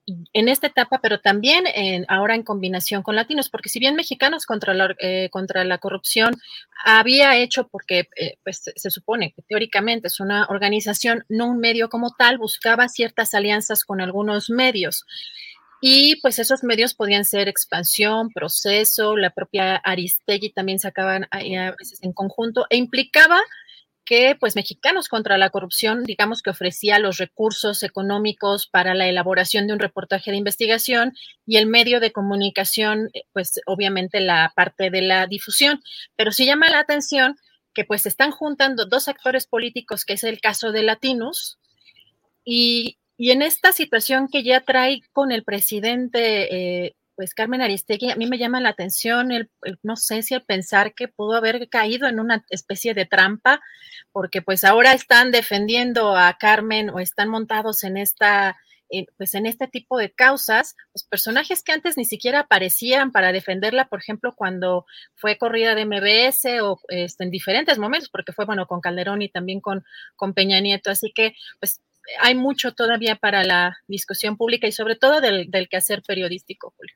en 0.06 0.49
esta 0.49 0.68
etapa, 0.68 0.99
pero 1.01 1.20
también 1.20 1.66
ahora 2.10 2.36
en 2.36 2.43
combinación 2.43 3.04
con 3.04 3.16
latinos, 3.16 3.49
porque 3.49 3.70
si 3.70 3.80
bien 3.80 3.95
Mexicanos 3.95 4.45
contra 4.45 4.74
la, 4.74 4.93
eh, 4.99 5.30
contra 5.32 5.64
la 5.64 5.78
corrupción 5.78 6.36
había 6.84 7.38
hecho, 7.38 7.68
porque 7.70 8.10
eh, 8.18 8.38
pues, 8.43 8.64
se 8.76 8.89
supone 8.89 9.34
que 9.34 9.41
teóricamente 9.43 10.08
es 10.08 10.20
una 10.20 10.45
organización, 10.49 11.24
no 11.30 11.47
un 11.47 11.60
medio 11.60 11.89
como 11.89 12.12
tal, 12.12 12.38
buscaba 12.38 12.89
ciertas 12.89 13.34
alianzas 13.34 13.86
con 13.86 14.01
algunos 14.01 14.49
medios. 14.49 15.06
Y 15.86 16.16
pues 16.22 16.39
esos 16.39 16.64
medios 16.64 16.93
podían 16.93 17.26
ser 17.26 17.49
expansión, 17.49 18.30
proceso, 18.30 19.18
la 19.18 19.32
propia 19.32 19.76
Aristegui 19.76 20.54
también 20.54 20.80
sacaban 20.80 21.28
a 21.32 21.39
veces 21.78 21.99
en 22.01 22.14
conjunto 22.14 22.66
e 22.70 22.78
implicaba 22.78 23.41
que 24.06 24.36
pues 24.39 24.56
Mexicanos 24.56 25.08
contra 25.08 25.38
la 25.38 25.49
Corrupción, 25.49 26.04
digamos 26.04 26.41
que 26.41 26.49
ofrecía 26.49 26.99
los 26.99 27.18
recursos 27.18 27.84
económicos 27.84 28.68
para 28.68 28.93
la 28.93 29.08
elaboración 29.08 29.68
de 29.68 29.74
un 29.74 29.80
reportaje 29.80 30.32
de 30.32 30.38
investigación 30.38 31.14
y 31.45 31.58
el 31.58 31.68
medio 31.68 31.99
de 31.99 32.12
comunicación, 32.12 33.10
eh, 33.14 33.24
pues 33.34 33.62
obviamente 33.66 34.20
la 34.20 34.51
parte 34.56 34.89
de 34.89 35.01
la 35.01 35.28
difusión. 35.28 35.82
Pero 36.16 36.32
sí 36.32 36.45
llama 36.45 36.70
la 36.70 36.80
atención 36.80 37.38
que 37.74 37.86
pues 37.86 38.06
están 38.06 38.32
juntando 38.32 38.86
dos 38.86 39.08
actores 39.08 39.47
políticos, 39.47 40.06
que 40.06 40.14
es 40.14 40.24
el 40.24 40.39
caso 40.39 40.72
de 40.72 40.84
Latinos, 40.84 41.58
y, 42.45 42.97
y 43.18 43.32
en 43.32 43.41
esta 43.41 43.72
situación 43.72 44.28
que 44.32 44.43
ya 44.43 44.62
trae 44.62 45.01
con 45.12 45.32
el 45.32 45.43
presidente 45.43 46.86
eh, 46.86 46.95
pues 47.16 47.34
Carmen 47.34 47.61
Aristegui, 47.61 48.11
a 48.11 48.16
mí 48.16 48.28
me 48.28 48.38
llama 48.38 48.59
la 48.59 48.70
atención, 48.70 49.32
el, 49.32 49.49
no 49.84 49.95
sé 49.95 50.22
si 50.24 50.34
el 50.34 50.43
pensar 50.43 50.93
que 50.93 51.07
pudo 51.07 51.36
haber 51.36 51.70
caído 51.70 52.07
en 52.07 52.20
una 52.20 52.43
especie 52.49 52.93
de 52.93 53.05
trampa, 53.05 53.61
porque 54.11 54.41
pues 54.41 54.64
ahora 54.64 54.93
están 54.93 55.32
defendiendo 55.32 56.16
a 56.16 56.38
Carmen 56.38 56.89
o 56.89 56.99
están 56.99 57.30
montados 57.30 57.84
en 57.84 57.97
esta, 57.97 58.57
eh, 58.89 59.05
pues 59.18 59.36
en 59.36 59.45
este 59.45 59.68
tipo 59.68 59.97
de 59.97 60.11
causas, 60.11 60.76
los 60.93 61.03
personajes 61.03 61.64
que 61.64 61.72
antes 61.72 61.97
ni 61.97 62.05
siquiera 62.05 62.41
aparecían 62.41 63.11
para 63.11 63.32
defenderla, 63.32 63.86
por 63.86 63.99
ejemplo, 63.99 64.34
cuando 64.36 64.86
fue 65.16 65.38
corrida 65.38 65.76
de 65.76 65.86
MBS 65.86 66.61
o 66.61 66.80
este, 66.89 67.24
en 67.24 67.32
diferentes 67.32 67.78
momentos, 67.78 68.09
porque 68.09 68.34
fue, 68.34 68.45
bueno, 68.45 68.68
con 68.68 68.82
Calderón 68.82 69.22
y 69.22 69.30
también 69.30 69.61
con, 69.61 69.84
con 70.16 70.34
Peña 70.34 70.59
Nieto, 70.59 70.89
así 70.91 71.11
que 71.14 71.36
pues 71.59 71.82
hay 72.20 72.36
mucho 72.36 72.74
todavía 72.74 73.16
para 73.16 73.43
la 73.43 73.78
discusión 73.88 74.38
pública 74.38 74.68
y 74.68 74.72
sobre 74.72 74.95
todo 74.95 75.22
del, 75.22 75.49
quehacer 75.70 76.01
periodístico, 76.06 76.74
Julio. 76.78 76.95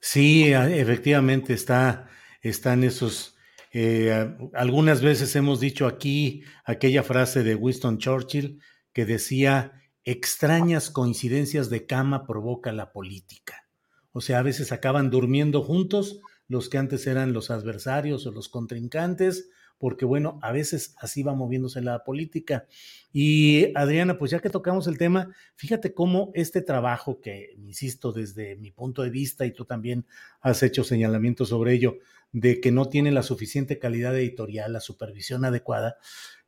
Sí, 0.00 0.52
efectivamente 0.52 1.52
está, 1.52 2.08
están 2.42 2.84
esos. 2.84 3.36
Eh, 3.72 4.34
algunas 4.54 5.02
veces 5.02 5.34
hemos 5.36 5.60
dicho 5.60 5.86
aquí 5.86 6.44
aquella 6.64 7.02
frase 7.02 7.42
de 7.42 7.54
Winston 7.54 7.98
Churchill 7.98 8.60
que 8.92 9.04
decía, 9.04 9.82
extrañas 10.04 10.90
coincidencias 10.90 11.68
de 11.68 11.84
cama 11.84 12.26
provoca 12.26 12.72
la 12.72 12.92
política. 12.92 13.66
O 14.12 14.20
sea, 14.20 14.38
a 14.38 14.42
veces 14.42 14.72
acaban 14.72 15.10
durmiendo 15.10 15.62
juntos 15.62 16.20
los 16.48 16.68
que 16.68 16.78
antes 16.78 17.06
eran 17.06 17.32
los 17.32 17.50
adversarios 17.50 18.26
o 18.26 18.30
los 18.30 18.48
contrincantes, 18.48 19.50
porque 19.78 20.04
bueno, 20.04 20.38
a 20.42 20.52
veces 20.52 20.94
así 20.98 21.22
va 21.22 21.34
moviéndose 21.34 21.80
la 21.80 22.04
política. 22.04 22.66
Y 23.12 23.72
Adriana, 23.74 24.18
pues 24.18 24.30
ya 24.30 24.40
que 24.40 24.50
tocamos 24.50 24.86
el 24.86 24.98
tema, 24.98 25.34
fíjate 25.54 25.94
cómo 25.94 26.30
este 26.34 26.62
trabajo 26.62 27.20
que, 27.20 27.54
insisto, 27.58 28.12
desde 28.12 28.56
mi 28.56 28.70
punto 28.70 29.02
de 29.02 29.10
vista, 29.10 29.46
y 29.46 29.52
tú 29.52 29.64
también 29.64 30.06
has 30.40 30.62
hecho 30.62 30.84
señalamientos 30.84 31.50
sobre 31.50 31.72
ello, 31.72 31.98
de 32.32 32.60
que 32.60 32.72
no 32.72 32.88
tiene 32.88 33.12
la 33.12 33.22
suficiente 33.22 33.78
calidad 33.78 34.16
editorial, 34.16 34.72
la 34.72 34.80
supervisión 34.80 35.44
adecuada, 35.44 35.96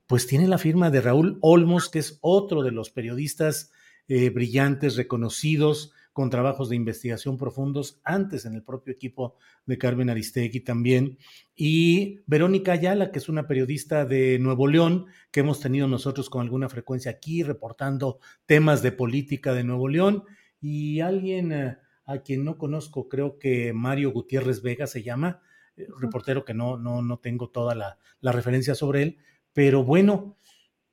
pues 0.07 0.27
tiene 0.27 0.49
la 0.49 0.59
firma 0.59 0.91
de 0.91 1.01
Raúl 1.01 1.39
Olmos, 1.41 1.89
que 1.91 1.99
es 1.99 2.19
otro 2.23 2.63
de 2.63 2.73
los 2.73 2.91
periodistas 2.91 3.71
eh, 4.09 4.31
brillantes, 4.31 4.97
reconocidos, 4.97 5.93
con 6.19 6.31
trabajos 6.31 6.69
de 6.69 6.75
investigación 6.75 7.39
profundos 7.39 8.01
antes 8.03 8.45
en 8.45 8.57
el 8.57 8.65
propio 8.65 8.93
equipo 8.93 9.37
de 9.67 9.79
Carmen 9.79 10.11
Aristegui 10.11 10.59
también, 10.59 11.17
y 11.55 12.23
Verónica 12.27 12.73
Ayala, 12.73 13.13
que 13.13 13.21
es 13.21 13.29
una 13.29 13.47
periodista 13.47 14.05
de 14.05 14.37
Nuevo 14.41 14.67
León, 14.67 15.07
que 15.31 15.39
hemos 15.39 15.61
tenido 15.61 15.87
nosotros 15.87 16.29
con 16.29 16.43
alguna 16.43 16.69
frecuencia 16.69 17.13
aquí, 17.13 17.45
reportando 17.45 18.19
temas 18.47 18.83
de 18.83 18.91
política 18.91 19.55
de 19.55 19.63
Nuevo 19.63 19.87
León, 19.87 20.25
y 20.61 20.99
alguien 20.99 21.53
eh, 21.53 21.77
a 22.05 22.19
quien 22.19 22.45
no 22.45 22.59
conozco, 22.59 23.09
creo 23.09 23.39
que 23.39 23.73
Mario 23.73 24.11
Gutiérrez 24.11 24.61
Vega 24.61 24.89
se 24.89 25.05
llama, 25.05 25.41
eh, 25.77 25.87
reportero 26.01 26.45
que 26.45 26.53
no, 26.53 26.77
no, 26.77 27.01
no 27.01 27.19
tengo 27.21 27.51
toda 27.51 27.77
la, 27.77 27.97
la 28.21 28.33
referencia 28.33 28.75
sobre 28.75 29.03
él, 29.05 29.19
pero 29.53 29.85
bueno, 29.85 30.35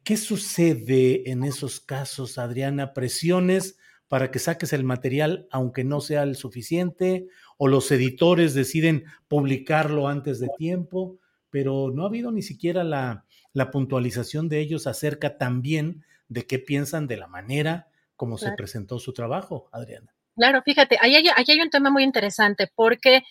¿qué 0.04 0.18
sucede 0.18 1.32
en 1.32 1.44
esos 1.44 1.80
casos, 1.80 2.38
Adriana? 2.38 2.94
Presiones 2.94 3.80
para 4.08 4.32
que 4.32 4.40
saques 4.40 4.74
el 4.74 4.84
material 4.84 5.48
aunque 5.52 5.84
no 5.84 6.02
sea 6.02 6.24
el 6.24 6.36
suficiente, 6.36 7.28
o 7.58 7.68
los 7.68 7.92
editores 7.92 8.54
deciden 8.54 9.06
publicarlo 9.28 10.08
antes 10.08 10.40
de 10.40 10.50
tiempo, 10.58 11.18
pero 11.50 11.92
no 11.94 12.04
ha 12.04 12.08
habido 12.08 12.32
ni 12.32 12.42
siquiera 12.42 12.84
la, 12.84 13.26
la 13.54 13.72
puntualización 13.72 14.50
de 14.50 14.60
ellos 14.60 14.88
acerca 14.88 15.38
también 15.38 16.04
de 16.28 16.46
qué 16.46 16.60
piensan 16.60 17.08
de 17.08 17.18
la 17.18 17.28
manera 17.28 17.88
como 18.16 18.38
se 18.38 18.52
presentó 18.54 19.00
su 19.00 19.14
trabajo, 19.14 19.70
Adriana. 19.72 20.14
Claro, 20.36 20.62
fíjate, 20.64 20.98
ahí 21.02 21.16
hay, 21.16 21.28
hay 21.28 21.62
un 21.62 21.70
tema 21.70 21.90
muy 21.90 22.04
interesante 22.04 22.70
porque 22.74 23.24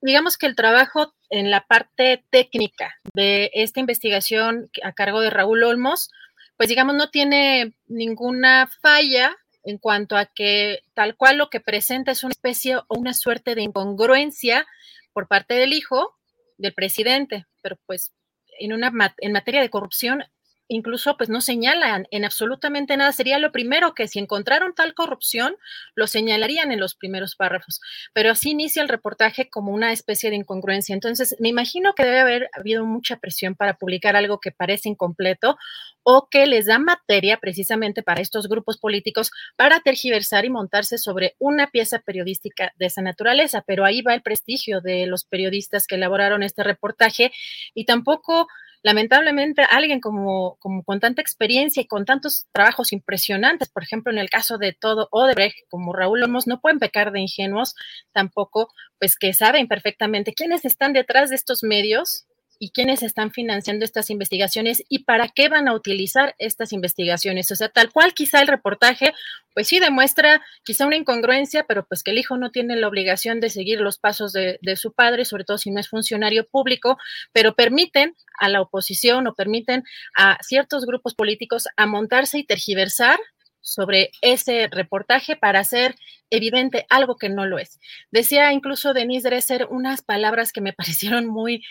digamos 0.00 0.36
que 0.36 0.46
el 0.46 0.56
trabajo 0.56 1.14
en 1.28 1.50
la 1.50 1.66
parte 1.66 2.24
técnica 2.30 2.94
de 3.14 3.50
esta 3.54 3.80
investigación 3.80 4.70
a 4.82 4.92
cargo 4.92 5.20
de 5.20 5.30
Raúl 5.30 5.62
Olmos, 5.62 6.10
pues 6.56 6.68
digamos, 6.68 6.94
no 6.94 7.10
tiene 7.10 7.74
ninguna 7.86 8.68
falla 8.82 9.36
en 9.62 9.78
cuanto 9.78 10.16
a 10.16 10.26
que 10.26 10.80
tal 10.94 11.16
cual 11.16 11.38
lo 11.38 11.50
que 11.50 11.60
presenta 11.60 12.12
es 12.12 12.24
una 12.24 12.32
especie 12.32 12.76
o 12.76 12.84
una 12.88 13.14
suerte 13.14 13.54
de 13.54 13.62
incongruencia 13.62 14.66
por 15.12 15.28
parte 15.28 15.54
del 15.54 15.72
hijo 15.72 16.16
del 16.58 16.74
presidente, 16.74 17.46
pero 17.62 17.76
pues 17.86 18.12
en 18.58 18.72
una 18.72 18.92
en 19.18 19.32
materia 19.32 19.60
de 19.60 19.70
corrupción 19.70 20.24
incluso 20.70 21.16
pues 21.16 21.28
no 21.28 21.40
señalan 21.40 22.06
en 22.10 22.24
absolutamente 22.24 22.96
nada. 22.96 23.12
Sería 23.12 23.38
lo 23.38 23.50
primero 23.52 23.92
que 23.92 24.06
si 24.06 24.20
encontraron 24.20 24.72
tal 24.74 24.94
corrupción, 24.94 25.56
lo 25.94 26.06
señalarían 26.06 26.70
en 26.70 26.78
los 26.78 26.94
primeros 26.94 27.34
párrafos. 27.34 27.80
Pero 28.14 28.30
así 28.30 28.50
inicia 28.50 28.80
el 28.80 28.88
reportaje 28.88 29.50
como 29.50 29.72
una 29.72 29.92
especie 29.92 30.30
de 30.30 30.36
incongruencia. 30.36 30.94
Entonces, 30.94 31.36
me 31.40 31.48
imagino 31.48 31.92
que 31.94 32.04
debe 32.04 32.20
haber 32.20 32.50
habido 32.54 32.86
mucha 32.86 33.16
presión 33.16 33.56
para 33.56 33.74
publicar 33.74 34.14
algo 34.14 34.38
que 34.38 34.52
parece 34.52 34.88
incompleto 34.88 35.58
o 36.04 36.28
que 36.30 36.46
les 36.46 36.66
da 36.66 36.78
materia 36.78 37.36
precisamente 37.38 38.02
para 38.02 38.22
estos 38.22 38.48
grupos 38.48 38.78
políticos 38.78 39.32
para 39.56 39.80
tergiversar 39.80 40.44
y 40.44 40.50
montarse 40.50 40.98
sobre 40.98 41.34
una 41.38 41.66
pieza 41.66 41.98
periodística 41.98 42.72
de 42.78 42.86
esa 42.86 43.02
naturaleza. 43.02 43.64
Pero 43.66 43.84
ahí 43.84 44.02
va 44.02 44.14
el 44.14 44.22
prestigio 44.22 44.80
de 44.80 45.06
los 45.06 45.24
periodistas 45.24 45.88
que 45.88 45.96
elaboraron 45.96 46.44
este 46.44 46.62
reportaje 46.62 47.32
y 47.74 47.86
tampoco 47.86 48.46
lamentablemente 48.82 49.62
alguien 49.68 50.00
como, 50.00 50.56
como 50.58 50.82
con 50.84 51.00
tanta 51.00 51.20
experiencia 51.20 51.82
y 51.82 51.86
con 51.86 52.04
tantos 52.04 52.46
trabajos 52.52 52.92
impresionantes, 52.92 53.68
por 53.68 53.82
ejemplo, 53.82 54.12
en 54.12 54.18
el 54.18 54.30
caso 54.30 54.58
de 54.58 54.72
todo 54.72 55.08
Odebrecht, 55.10 55.68
como 55.68 55.92
Raúl 55.92 56.22
Olmos, 56.22 56.46
no 56.46 56.60
pueden 56.60 56.78
pecar 56.78 57.12
de 57.12 57.20
ingenuos 57.20 57.74
tampoco, 58.12 58.72
pues 58.98 59.16
que 59.16 59.34
saben 59.34 59.68
perfectamente 59.68 60.32
quiénes 60.34 60.64
están 60.64 60.92
detrás 60.92 61.30
de 61.30 61.36
estos 61.36 61.62
medios 61.62 62.26
y 62.62 62.72
quiénes 62.72 63.02
están 63.02 63.32
financiando 63.32 63.86
estas 63.86 64.10
investigaciones 64.10 64.84
y 64.90 65.04
para 65.04 65.28
qué 65.28 65.48
van 65.48 65.66
a 65.66 65.72
utilizar 65.72 66.34
estas 66.38 66.74
investigaciones. 66.74 67.50
O 67.50 67.56
sea, 67.56 67.70
tal 67.70 67.90
cual 67.90 68.12
quizá 68.12 68.42
el 68.42 68.48
reportaje, 68.48 69.14
pues 69.54 69.66
sí 69.66 69.80
demuestra 69.80 70.42
quizá 70.62 70.86
una 70.86 70.96
incongruencia, 70.96 71.64
pero 71.64 71.86
pues 71.86 72.02
que 72.02 72.10
el 72.10 72.18
hijo 72.18 72.36
no 72.36 72.50
tiene 72.50 72.76
la 72.76 72.86
obligación 72.86 73.40
de 73.40 73.48
seguir 73.48 73.80
los 73.80 73.98
pasos 73.98 74.34
de, 74.34 74.58
su 74.76 74.92
padre, 74.92 75.24
sobre 75.24 75.44
todo 75.44 75.56
si 75.56 75.70
no 75.70 75.80
es 75.80 75.88
funcionario 75.88 76.46
público, 76.46 76.98
pero 77.32 77.54
permiten 77.54 78.14
a 78.38 78.50
la 78.50 78.60
oposición 78.60 79.26
o 79.26 79.34
permiten 79.34 79.82
a 80.14 80.36
ciertos 80.42 80.84
grupos 80.84 81.14
políticos 81.14 81.66
a 81.78 81.86
montarse 81.86 82.38
y 82.38 82.44
tergiversar 82.44 83.18
sobre 83.62 84.10
ese 84.20 84.68
reportaje 84.70 85.34
para 85.34 85.60
hacer 85.60 85.94
evidente 86.28 86.84
algo 86.90 87.16
que 87.16 87.30
no 87.30 87.46
lo 87.46 87.58
es. 87.58 87.80
Decía 88.10 88.52
incluso 88.52 88.92
Denise 88.92 89.28
Dresser 89.28 89.66
unas 89.70 90.02
palabras 90.02 90.52
que 90.52 90.60
me 90.60 90.72
parecieron 90.74 91.26
muy 91.26 91.62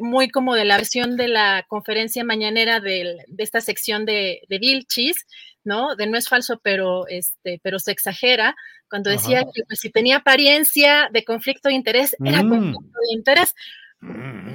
muy 0.00 0.28
como 0.28 0.54
de 0.54 0.64
la 0.64 0.76
versión 0.76 1.16
de 1.16 1.28
la 1.28 1.64
conferencia 1.68 2.24
mañanera 2.24 2.80
de, 2.80 3.18
esta 3.38 3.60
sección 3.60 4.04
de, 4.04 4.42
de 4.48 4.58
Vilchis, 4.58 5.26
¿no? 5.64 5.96
De 5.96 6.06
no 6.06 6.16
es 6.16 6.28
falso, 6.28 6.60
pero, 6.62 7.06
este, 7.08 7.60
pero 7.62 7.78
se 7.78 7.92
exagera, 7.92 8.54
cuando 8.88 9.10
decía 9.10 9.42
que 9.52 9.62
pues, 9.66 9.80
si 9.80 9.90
tenía 9.90 10.18
apariencia 10.18 11.08
de 11.12 11.24
conflicto 11.24 11.68
de 11.68 11.74
interés, 11.74 12.14
era 12.24 12.42
mm. 12.42 12.48
conflicto 12.48 12.98
de 13.08 13.14
interés. 13.16 13.54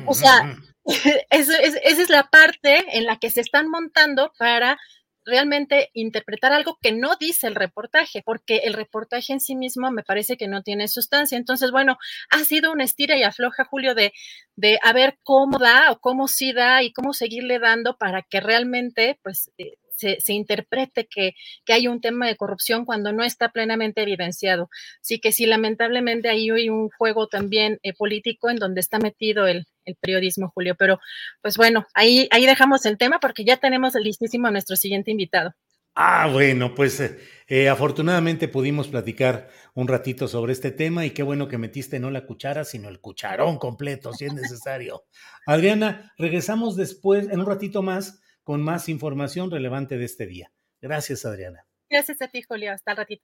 O 0.06 0.14
sea, 0.14 0.56
esa 1.30 1.58
es 1.60 2.10
la 2.10 2.30
parte 2.30 2.98
en 2.98 3.06
la 3.06 3.18
que 3.18 3.30
se 3.30 3.42
están 3.42 3.70
montando 3.70 4.32
para 4.38 4.78
realmente 5.26 5.90
interpretar 5.94 6.54
algo 6.54 6.78
que 6.82 6.92
no 6.92 7.16
dice 7.20 7.48
el 7.48 7.56
reportaje, 7.56 8.22
porque 8.26 8.58
el 8.66 8.74
reportaje 8.74 9.34
en 9.34 9.40
sí 9.40 9.56
mismo 9.56 9.92
me 9.92 10.04
parece 10.04 10.38
que 10.38 10.48
no 10.48 10.64
tiene 10.64 10.88
sustancia. 10.88 11.38
Entonces, 11.38 11.72
bueno, 11.72 11.98
ha 12.32 12.44
sido 12.44 12.72
una 12.72 12.84
estira 12.84 13.18
y 13.18 13.24
afloja, 13.24 13.66
Julio, 13.66 13.96
de, 13.96 14.14
de 14.56 14.80
a 14.84 14.94
ver 14.94 15.18
cómo 15.24 15.60
da 15.60 15.92
o 15.92 16.00
cómo 16.00 16.28
sí 16.28 16.54
da 16.54 16.84
y 16.84 16.94
cómo 16.94 17.14
seguirle 17.14 17.60
dando 17.60 17.98
para 17.98 18.24
que 18.24 18.40
realmente, 18.40 19.20
pues, 19.24 19.52
eh, 19.58 19.78
se, 20.00 20.34
interprete 20.34 21.08
que, 21.08 21.34
hay 21.68 21.88
un 21.88 22.02
tema 22.02 22.28
de 22.28 22.36
corrupción 22.36 22.86
cuando 22.86 23.12
no 23.12 23.24
está 23.24 23.50
plenamente 23.50 24.02
evidenciado. 24.02 24.70
Así 25.02 25.20
que 25.20 25.32
sí, 25.32 25.46
lamentablemente 25.46 26.30
ahí 26.30 26.50
hay 26.50 26.70
un 26.70 26.90
juego 26.98 27.28
también 27.28 27.80
eh, 27.84 27.94
político 27.94 28.50
en 28.50 28.58
donde 28.58 28.82
está 28.82 29.00
metido 29.00 29.48
el, 29.48 29.66
periodismo, 30.02 30.52
Julio. 30.54 30.76
Pero 30.78 31.00
pues 31.42 31.58
bueno, 31.58 31.88
ahí, 31.96 32.28
ahí 32.32 32.46
dejamos 32.46 32.86
el 32.86 32.98
tema 33.00 33.20
porque 33.20 33.44
ya 33.44 33.58
tenemos 33.58 33.96
listísimo 33.96 34.48
a 34.48 34.52
nuestro 34.52 34.76
siguiente 34.76 35.10
invitado. 35.10 35.56
Ah, 35.96 36.30
bueno, 36.32 36.74
pues 36.76 37.00
eh, 37.02 37.18
eh, 37.48 37.68
afortunadamente 37.68 38.48
pudimos 38.48 38.88
platicar 38.88 39.50
un 39.74 39.88
ratito 39.88 40.28
sobre 40.28 40.54
este 40.54 40.72
tema 40.72 41.06
y 41.06 41.12
qué 41.12 41.24
bueno 41.24 41.48
que 41.48 41.58
metiste 41.58 42.00
no 42.00 42.10
la 42.10 42.26
cuchara, 42.26 42.64
sino 42.64 42.88
el 42.88 43.02
cucharón 43.02 43.58
completo, 43.58 44.14
si 44.14 44.26
es 44.26 44.34
necesario. 44.34 45.04
Adriana, 45.46 46.14
regresamos 46.18 46.78
después, 46.78 47.28
en 47.30 47.40
un 47.40 47.46
ratito 47.46 47.82
más, 47.82 48.22
con 48.50 48.64
más 48.64 48.90
información 48.90 49.52
relevante 49.52 50.00
de 50.00 50.06
este 50.06 50.26
día. 50.26 50.52
Gracias, 50.82 51.24
Adriana. 51.24 51.68
Gracias 51.88 52.20
a 52.24 52.30
ti, 52.30 52.42
Julio. 52.42 52.74
Hasta 52.74 52.90
el 52.90 52.98
ratito. 52.98 53.24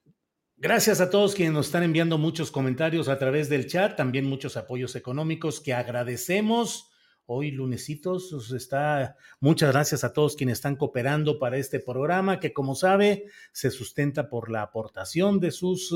Gracias 0.55 1.01
a 1.01 1.09
todos 1.09 1.33
quienes 1.33 1.51
nos 1.51 1.65
están 1.65 1.81
enviando 1.81 2.19
muchos 2.19 2.51
comentarios 2.51 3.09
a 3.09 3.17
través 3.17 3.49
del 3.49 3.65
chat, 3.65 3.95
también 3.95 4.25
muchos 4.25 4.55
apoyos 4.55 4.95
económicos 4.95 5.61
que 5.61 5.73
agradecemos. 5.73 6.91
Hoy 7.25 7.49
lunesitos 7.49 8.51
está. 8.51 9.15
Muchas 9.39 9.71
gracias 9.71 10.03
a 10.03 10.13
todos 10.13 10.35
quienes 10.35 10.59
están 10.59 10.75
cooperando 10.75 11.39
para 11.39 11.57
este 11.57 11.79
programa 11.79 12.39
que 12.39 12.53
como 12.53 12.75
sabe 12.75 13.25
se 13.51 13.71
sustenta 13.71 14.29
por 14.29 14.51
la 14.51 14.61
aportación 14.61 15.39
de 15.39 15.49
sus 15.49 15.91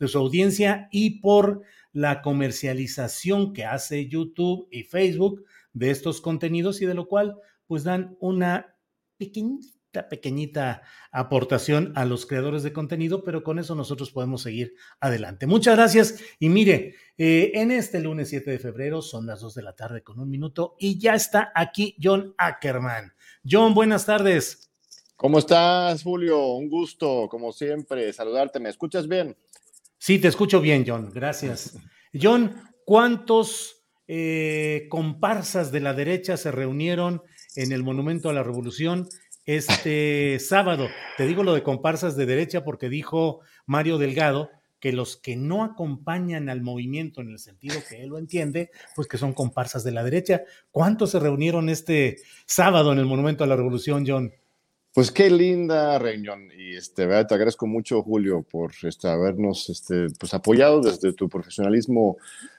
de 0.00 0.08
su 0.08 0.18
audiencia 0.18 0.88
y 0.90 1.20
por 1.20 1.62
la 1.92 2.20
comercialización 2.20 3.52
que 3.52 3.64
hace 3.64 4.08
YouTube 4.08 4.66
y 4.72 4.82
Facebook 4.82 5.44
de 5.72 5.92
estos 5.92 6.20
contenidos 6.20 6.82
y 6.82 6.86
de 6.86 6.94
lo 6.94 7.06
cual 7.06 7.36
pues 7.72 7.84
dan 7.84 8.18
una 8.20 8.76
pequeñita, 9.16 10.06
pequeñita 10.10 10.82
aportación 11.10 11.94
a 11.96 12.04
los 12.04 12.26
creadores 12.26 12.62
de 12.62 12.74
contenido, 12.74 13.24
pero 13.24 13.42
con 13.42 13.58
eso 13.58 13.74
nosotros 13.74 14.10
podemos 14.10 14.42
seguir 14.42 14.74
adelante. 15.00 15.46
Muchas 15.46 15.76
gracias. 15.76 16.16
Y 16.38 16.50
mire, 16.50 16.96
eh, 17.16 17.52
en 17.54 17.70
este 17.70 18.00
lunes 18.00 18.28
7 18.28 18.50
de 18.50 18.58
febrero 18.58 19.00
son 19.00 19.24
las 19.24 19.40
2 19.40 19.54
de 19.54 19.62
la 19.62 19.74
tarde 19.74 20.02
con 20.02 20.20
un 20.20 20.28
minuto 20.28 20.76
y 20.78 20.98
ya 20.98 21.14
está 21.14 21.50
aquí 21.54 21.96
John 21.98 22.34
Ackerman. 22.36 23.14
John, 23.50 23.72
buenas 23.72 24.04
tardes. 24.04 24.70
¿Cómo 25.16 25.38
estás, 25.38 26.02
Julio? 26.02 26.48
Un 26.48 26.68
gusto, 26.68 27.26
como 27.30 27.54
siempre, 27.54 28.12
saludarte. 28.12 28.60
¿Me 28.60 28.68
escuchas 28.68 29.08
bien? 29.08 29.34
Sí, 29.96 30.18
te 30.18 30.28
escucho 30.28 30.60
bien, 30.60 30.84
John. 30.86 31.10
Gracias. 31.10 31.78
John, 32.12 32.54
¿cuántos 32.84 33.82
eh, 34.14 34.88
comparsas 34.90 35.72
de 35.72 35.80
la 35.80 35.94
derecha 35.94 36.36
se 36.36 36.50
reunieron 36.50 37.22
en 37.56 37.72
el 37.72 37.82
Monumento 37.82 38.30
a 38.30 38.32
la 38.32 38.42
Revolución 38.42 39.08
este 39.44 40.38
sábado. 40.38 40.88
Te 41.16 41.26
digo 41.26 41.42
lo 41.42 41.54
de 41.54 41.62
comparsas 41.62 42.16
de 42.16 42.26
derecha 42.26 42.64
porque 42.64 42.88
dijo 42.88 43.40
Mario 43.66 43.98
Delgado 43.98 44.50
que 44.78 44.92
los 44.92 45.16
que 45.16 45.36
no 45.36 45.62
acompañan 45.62 46.48
al 46.48 46.60
movimiento 46.60 47.20
en 47.20 47.30
el 47.30 47.38
sentido 47.38 47.76
que 47.88 48.02
él 48.02 48.08
lo 48.08 48.18
entiende, 48.18 48.70
pues 48.96 49.06
que 49.06 49.16
son 49.16 49.32
comparsas 49.32 49.84
de 49.84 49.92
la 49.92 50.02
derecha. 50.02 50.42
¿Cuántos 50.72 51.10
se 51.10 51.20
reunieron 51.20 51.68
este 51.68 52.16
sábado 52.46 52.92
en 52.92 52.98
el 52.98 53.06
Monumento 53.06 53.44
a 53.44 53.46
la 53.46 53.54
Revolución, 53.54 54.04
John? 54.06 54.32
Pues 54.92 55.10
qué 55.10 55.30
linda 55.30 55.98
reunión 55.98 56.50
y 56.54 56.76
este, 56.76 57.06
te 57.06 57.34
agradezco 57.34 57.66
mucho 57.66 58.02
Julio 58.02 58.42
por 58.42 58.72
este, 58.82 59.08
habernos 59.08 59.70
este, 59.70 60.08
pues, 60.18 60.34
apoyado 60.34 60.82
desde 60.82 61.14
tu 61.14 61.30
profesionalismo 61.30 62.18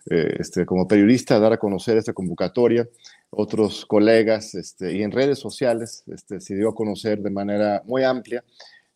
eh, 0.09 0.37
este, 0.39 0.65
como 0.65 0.87
periodista, 0.87 1.37
dar 1.39 1.53
a 1.53 1.59
conocer 1.59 1.97
esta 1.97 2.13
convocatoria. 2.13 2.87
Otros 3.35 3.85
colegas 3.85 4.55
este, 4.55 4.95
y 4.95 5.03
en 5.03 5.11
redes 5.11 5.39
sociales 5.39 6.03
este, 6.07 6.39
se 6.39 6.55
dio 6.55 6.69
a 6.69 6.75
conocer 6.75 7.21
de 7.21 7.29
manera 7.29 7.81
muy 7.85 8.03
amplia 8.03 8.43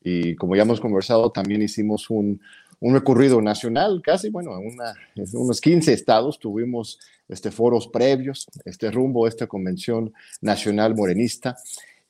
y 0.02 0.36
como 0.36 0.56
ya 0.56 0.62
hemos 0.62 0.80
conversado 0.80 1.32
también 1.32 1.62
hicimos 1.62 2.10
un, 2.10 2.40
un 2.80 2.94
recorrido 2.94 3.42
nacional, 3.42 4.02
casi, 4.04 4.30
bueno, 4.30 4.52
en 4.60 5.26
unos 5.34 5.62
15 5.62 5.94
estados 5.94 6.40
tuvimos 6.40 7.00
este, 7.28 7.52
foros 7.52 7.88
previos, 7.88 8.48
este 8.66 8.92
rumbo 8.92 9.26
a 9.26 9.30
esta 9.30 9.48
convención 9.48 10.14
nacional 10.42 10.96
morenista. 10.96 11.58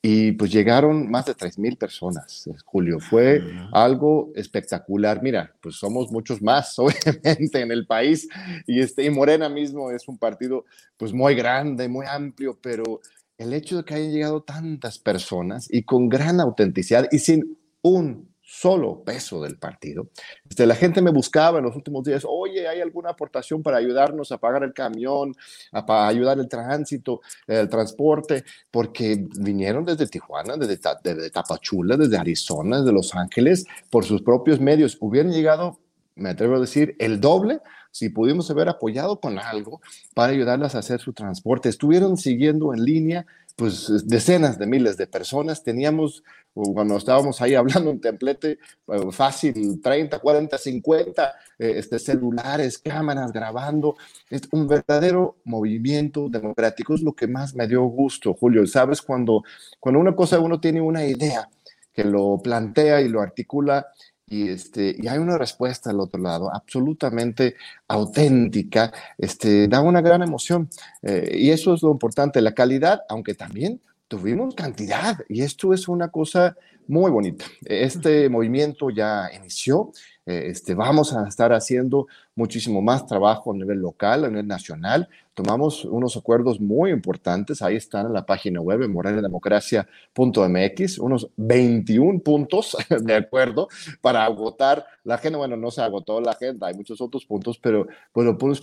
Y 0.01 0.33
pues 0.33 0.51
llegaron 0.51 1.09
más 1.09 1.25
de 1.25 1.33
3 1.33 1.57
mil 1.57 1.75
personas, 1.75 2.47
Julio. 2.65 2.99
Fue 2.99 3.41
algo 3.73 4.31
espectacular. 4.35 5.21
Mira, 5.23 5.53
pues 5.59 5.75
somos 5.75 6.11
muchos 6.11 6.41
más, 6.41 6.77
obviamente, 6.79 7.59
en 7.59 7.71
el 7.71 7.87
país. 7.87 8.27
Y, 8.67 8.79
este, 8.79 9.03
y 9.03 9.09
Morena 9.09 9.49
mismo 9.49 9.91
es 9.91 10.07
un 10.07 10.17
partido 10.17 10.65
pues 10.97 11.13
muy 11.13 11.35
grande, 11.35 11.87
muy 11.87 12.05
amplio, 12.05 12.57
pero 12.61 13.01
el 13.37 13.53
hecho 13.53 13.77
de 13.77 13.83
que 13.83 13.95
hayan 13.95 14.11
llegado 14.11 14.43
tantas 14.43 14.99
personas 14.99 15.67
y 15.69 15.83
con 15.83 16.09
gran 16.09 16.39
autenticidad 16.39 17.07
y 17.11 17.19
sin 17.19 17.57
un 17.81 18.29
solo 18.49 19.03
peso 19.03 19.41
del 19.41 19.57
partido. 19.57 20.07
Este, 20.49 20.65
la 20.65 20.75
gente 20.75 21.01
me 21.01 21.11
buscaba 21.11 21.57
en 21.57 21.65
los 21.65 21.75
últimos 21.75 22.05
días, 22.05 22.23
oye, 22.25 22.65
¿hay 22.65 22.79
alguna 22.79 23.09
aportación 23.09 23.61
para 23.61 23.75
ayudarnos 23.75 24.31
a 24.31 24.37
pagar 24.37 24.63
el 24.63 24.73
camión, 24.73 25.35
a, 25.73 25.85
para 25.85 26.07
ayudar 26.07 26.39
el 26.39 26.47
tránsito, 26.47 27.19
el 27.45 27.67
transporte? 27.67 28.45
Porque 28.71 29.27
vinieron 29.37 29.83
desde 29.83 30.07
Tijuana, 30.07 30.55
desde, 30.55 30.79
desde 31.03 31.29
Tapachula, 31.29 31.97
desde 31.97 32.17
Arizona, 32.17 32.77
desde 32.79 32.93
Los 32.93 33.13
Ángeles, 33.15 33.65
por 33.89 34.05
sus 34.05 34.21
propios 34.21 34.61
medios. 34.61 34.97
Hubieran 35.01 35.33
llegado, 35.33 35.79
me 36.15 36.29
atrevo 36.29 36.55
a 36.55 36.61
decir, 36.61 36.95
el 36.99 37.19
doble 37.19 37.59
si 37.91 38.09
pudimos 38.09 38.49
haber 38.51 38.69
apoyado 38.69 39.19
con 39.19 39.39
algo 39.39 39.81
para 40.13 40.31
ayudarlas 40.31 40.75
a 40.75 40.79
hacer 40.79 40.99
su 41.01 41.13
transporte. 41.13 41.67
Estuvieron 41.67 42.15
siguiendo 42.15 42.73
en 42.73 42.85
línea 42.85 43.25
pues 43.57 44.07
decenas 44.07 44.59
de 44.59 44.67
miles 44.67 44.97
de 44.97 45.07
personas. 45.07 45.63
Teníamos, 45.63 46.23
cuando 46.53 46.95
estábamos 46.95 47.41
ahí 47.41 47.55
hablando 47.55 47.89
un 47.89 47.99
templete 47.99 48.59
eh, 48.87 49.11
fácil, 49.11 49.81
30, 49.81 50.19
40, 50.19 50.57
50 50.57 51.33
este, 51.57 51.99
celulares, 51.99 52.77
cámaras 52.77 53.33
grabando. 53.33 53.97
Es 54.29 54.43
un 54.51 54.67
verdadero 54.67 55.37
movimiento 55.43 56.29
democrático. 56.29 56.93
Es 56.93 57.01
lo 57.01 57.13
que 57.13 57.27
más 57.27 57.55
me 57.55 57.67
dio 57.67 57.83
gusto, 57.83 58.35
Julio. 58.35 58.65
Sabes, 58.67 59.01
cuando, 59.01 59.43
cuando 59.79 59.99
una 59.99 60.15
cosa 60.15 60.39
uno 60.39 60.61
tiene 60.61 60.79
una 60.79 61.03
idea 61.03 61.49
que 61.91 62.03
lo 62.03 62.39
plantea 62.41 63.01
y 63.01 63.09
lo 63.09 63.21
articula 63.21 63.87
y, 64.29 64.49
este, 64.49 64.95
y 64.97 65.07
hay 65.07 65.17
una 65.19 65.37
respuesta 65.37 65.89
al 65.89 65.99
otro 65.99 66.21
lado 66.21 66.53
absolutamente 66.53 67.55
auténtica, 67.87 68.91
este, 69.17 69.67
da 69.67 69.81
una 69.81 70.01
gran 70.01 70.21
emoción. 70.21 70.69
Eh, 71.01 71.37
y 71.39 71.49
eso 71.51 71.73
es 71.73 71.81
lo 71.81 71.91
importante, 71.91 72.41
la 72.41 72.53
calidad, 72.53 73.01
aunque 73.09 73.33
también 73.33 73.79
tuvimos 74.07 74.55
cantidad, 74.55 75.17
y 75.27 75.41
esto 75.41 75.73
es 75.73 75.87
una 75.87 76.09
cosa 76.09 76.55
muy 76.87 77.11
bonita. 77.11 77.45
Este 77.65 78.29
movimiento 78.29 78.89
ya 78.89 79.29
inició, 79.35 79.91
eh, 80.25 80.47
este, 80.47 80.73
vamos 80.73 81.13
a 81.13 81.27
estar 81.27 81.51
haciendo 81.53 82.07
muchísimo 82.35 82.81
más 82.81 83.05
trabajo 83.05 83.51
a 83.51 83.55
nivel 83.55 83.79
local, 83.79 84.25
a 84.25 84.29
nivel 84.29 84.47
nacional. 84.47 85.09
Tomamos 85.37 85.85
unos 85.85 86.17
acuerdos 86.17 86.59
muy 86.59 86.89
importantes, 86.89 87.61
ahí 87.61 87.75
están 87.75 88.07
en 88.07 88.13
la 88.13 88.25
página 88.25 88.59
web, 88.59 88.81
en 88.81 88.91
morenademocracia.mx, 88.91 90.97
unos 90.97 91.29
21 91.35 92.21
puntos 92.21 92.75
de 92.89 93.13
acuerdo 93.13 93.67
para 94.01 94.25
agotar 94.25 94.87
la 95.03 95.13
agenda. 95.13 95.37
Bueno, 95.37 95.55
no 95.55 95.69
se 95.69 95.83
agotó 95.83 96.19
la 96.21 96.31
agenda, 96.31 96.65
hay 96.65 96.73
muchos 96.73 97.01
otros 97.01 97.27
puntos, 97.27 97.59
pero 97.59 97.85
bueno, 98.15 98.35
pues 98.35 98.59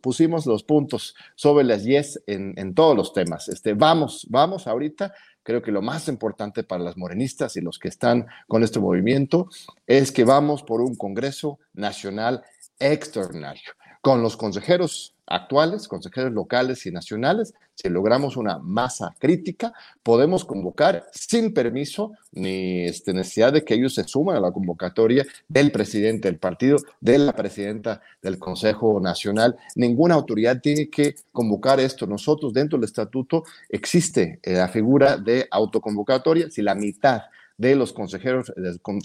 pusimos, 0.00 0.46
los 0.46 0.64
puntos 0.64 1.14
sobre 1.36 1.64
las 1.64 1.84
10 1.84 2.24
en, 2.26 2.54
en 2.56 2.74
todos 2.74 2.96
los 2.96 3.12
temas. 3.12 3.48
Este, 3.48 3.74
vamos, 3.74 4.26
vamos 4.28 4.66
ahorita 4.66 5.14
creo 5.44 5.62
que 5.62 5.70
lo 5.70 5.80
más 5.80 6.08
importante 6.08 6.64
para 6.64 6.82
las 6.82 6.96
morenistas 6.96 7.56
y 7.56 7.60
los 7.60 7.78
que 7.78 7.86
están 7.86 8.26
con 8.48 8.64
este 8.64 8.80
movimiento 8.80 9.48
es 9.86 10.10
que 10.10 10.24
vamos 10.24 10.64
por 10.64 10.80
un 10.80 10.96
Congreso 10.96 11.60
Nacional 11.72 12.42
extraordinario, 12.80 13.70
con 14.00 14.22
los 14.22 14.36
consejeros 14.36 15.15
actuales, 15.26 15.88
consejeros 15.88 16.32
locales 16.32 16.86
y 16.86 16.90
nacionales, 16.90 17.54
si 17.74 17.90
logramos 17.90 18.36
una 18.36 18.58
masa 18.58 19.14
crítica, 19.18 19.74
podemos 20.02 20.44
convocar 20.44 21.06
sin 21.12 21.52
permiso 21.52 22.12
ni 22.32 22.86
este, 22.86 23.12
necesidad 23.12 23.52
de 23.52 23.64
que 23.64 23.74
ellos 23.74 23.94
se 23.94 24.04
suman 24.04 24.36
a 24.36 24.40
la 24.40 24.50
convocatoria 24.50 25.26
del 25.46 25.70
presidente 25.72 26.28
del 26.28 26.38
partido, 26.38 26.78
de 27.00 27.18
la 27.18 27.34
presidenta 27.34 28.00
del 28.22 28.38
Consejo 28.38 28.98
Nacional. 29.00 29.56
Ninguna 29.74 30.14
autoridad 30.14 30.60
tiene 30.60 30.88
que 30.88 31.16
convocar 31.32 31.78
esto. 31.80 32.06
Nosotros 32.06 32.54
dentro 32.54 32.78
del 32.78 32.86
estatuto 32.86 33.44
existe 33.68 34.40
eh, 34.42 34.54
la 34.54 34.68
figura 34.68 35.18
de 35.18 35.46
autoconvocatoria 35.50 36.50
si 36.50 36.62
la 36.62 36.74
mitad 36.74 37.22
de 37.56 37.74
los 37.74 37.92
consejeros, 37.92 38.52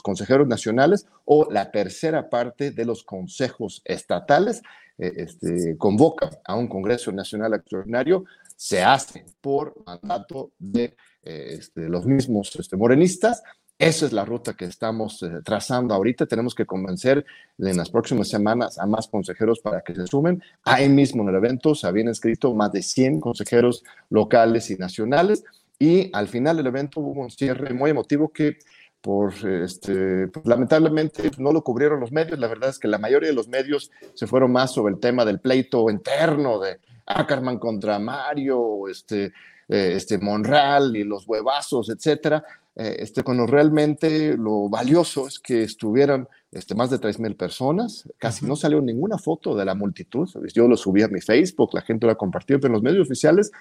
consejeros 0.04 0.48
nacionales 0.48 1.08
o 1.26 1.50
la 1.52 1.72
tercera 1.72 2.30
parte 2.30 2.72
de 2.72 2.86
los 2.86 3.04
consejos 3.04 3.82
estatales 3.86 4.62
eh, 4.98 5.14
este, 5.18 5.78
convoca 5.78 6.30
a 6.46 6.56
un 6.56 6.68
Congreso 6.68 7.12
Nacional 7.12 7.54
Extraordinario, 7.54 8.26
se 8.56 8.84
hace 8.84 9.26
por 9.42 9.76
mandato 9.86 10.52
de 10.60 10.96
eh, 11.24 11.56
este, 11.58 11.90
los 11.90 12.06
mismos 12.06 12.56
este, 12.56 12.78
morenistas. 12.78 13.42
Esa 13.80 14.06
es 14.06 14.14
la 14.14 14.26
ruta 14.26 14.54
que 14.54 14.66
estamos 14.66 15.24
eh, 15.24 15.40
trazando 15.44 15.96
ahorita. 15.96 16.28
Tenemos 16.28 16.54
que 16.54 16.68
convencer 16.68 17.26
en 17.58 17.78
las 17.78 17.90
próximas 17.90 18.30
semanas 18.30 18.78
a 18.78 18.86
más 18.86 19.08
consejeros 19.08 19.60
para 19.60 19.82
que 19.82 19.96
se 19.96 20.06
sumen. 20.06 20.44
Ahí 20.64 20.88
mismo 20.88 21.24
en 21.24 21.30
el 21.30 21.36
evento 21.36 21.74
se 21.74 21.88
habían 21.88 22.10
escrito 22.10 22.54
más 22.54 22.72
de 22.72 22.84
100 22.84 23.20
consejeros 23.20 23.84
locales 24.12 24.70
y 24.70 24.76
nacionales. 24.76 25.44
Y 25.82 26.12
al 26.14 26.28
final 26.28 26.58
del 26.58 26.68
evento 26.68 27.00
hubo 27.00 27.22
un 27.22 27.32
cierre 27.32 27.74
muy 27.74 27.90
emotivo 27.90 28.30
que 28.30 28.60
por 29.02 29.34
este, 29.34 30.28
pues, 30.28 30.46
lamentablemente 30.46 31.32
no 31.40 31.52
lo 31.52 31.64
cubrieron 31.64 32.00
los 32.00 32.12
medios. 32.12 32.38
La 32.38 32.48
verdad 32.48 32.70
es 32.70 32.78
que 32.78 32.88
la 32.88 33.00
mayoría 33.00 33.30
de 33.30 33.36
los 33.36 33.48
medios 33.48 33.90
se 34.14 34.28
fueron 34.28 34.52
más 34.52 34.72
sobre 34.76 34.94
el 34.94 35.00
tema 35.00 35.26
del 35.26 35.40
pleito 35.40 35.90
interno 35.90 36.60
de 36.60 36.80
Ackerman 37.08 37.58
contra 37.58 37.98
Mario, 37.98 38.88
este, 38.90 39.34
eh, 39.70 39.94
este 39.96 40.20
Monreal 40.20 40.96
y 40.96 41.04
los 41.04 41.28
huevazos, 41.28 41.90
etcétera. 41.90 42.44
Eh, 42.76 42.98
este, 43.00 43.24
cuando 43.24 43.48
realmente 43.48 44.38
lo 44.38 44.70
valioso 44.70 45.28
es 45.28 45.40
que 45.40 45.64
estuvieran 45.64 46.28
este, 46.52 46.76
más 46.76 46.92
de 46.92 47.00
3 47.00 47.20
mil 47.20 47.36
personas, 47.36 48.08
casi 48.20 48.46
no 48.46 48.56
salió 48.56 48.82
ninguna 48.82 49.18
foto 49.18 49.56
de 49.56 49.66
la 49.66 49.74
multitud, 49.74 50.30
yo 50.54 50.68
lo 50.68 50.78
subí 50.78 51.02
a 51.02 51.08
mi 51.08 51.22
Facebook, 51.22 51.72
la 51.74 51.82
gente 51.82 52.06
lo 52.06 52.14
ha 52.14 52.18
compartido, 52.18 52.60
pero 52.60 52.68
en 52.68 52.74
los 52.74 52.84
medios 52.84 53.08
oficiales 53.08 53.52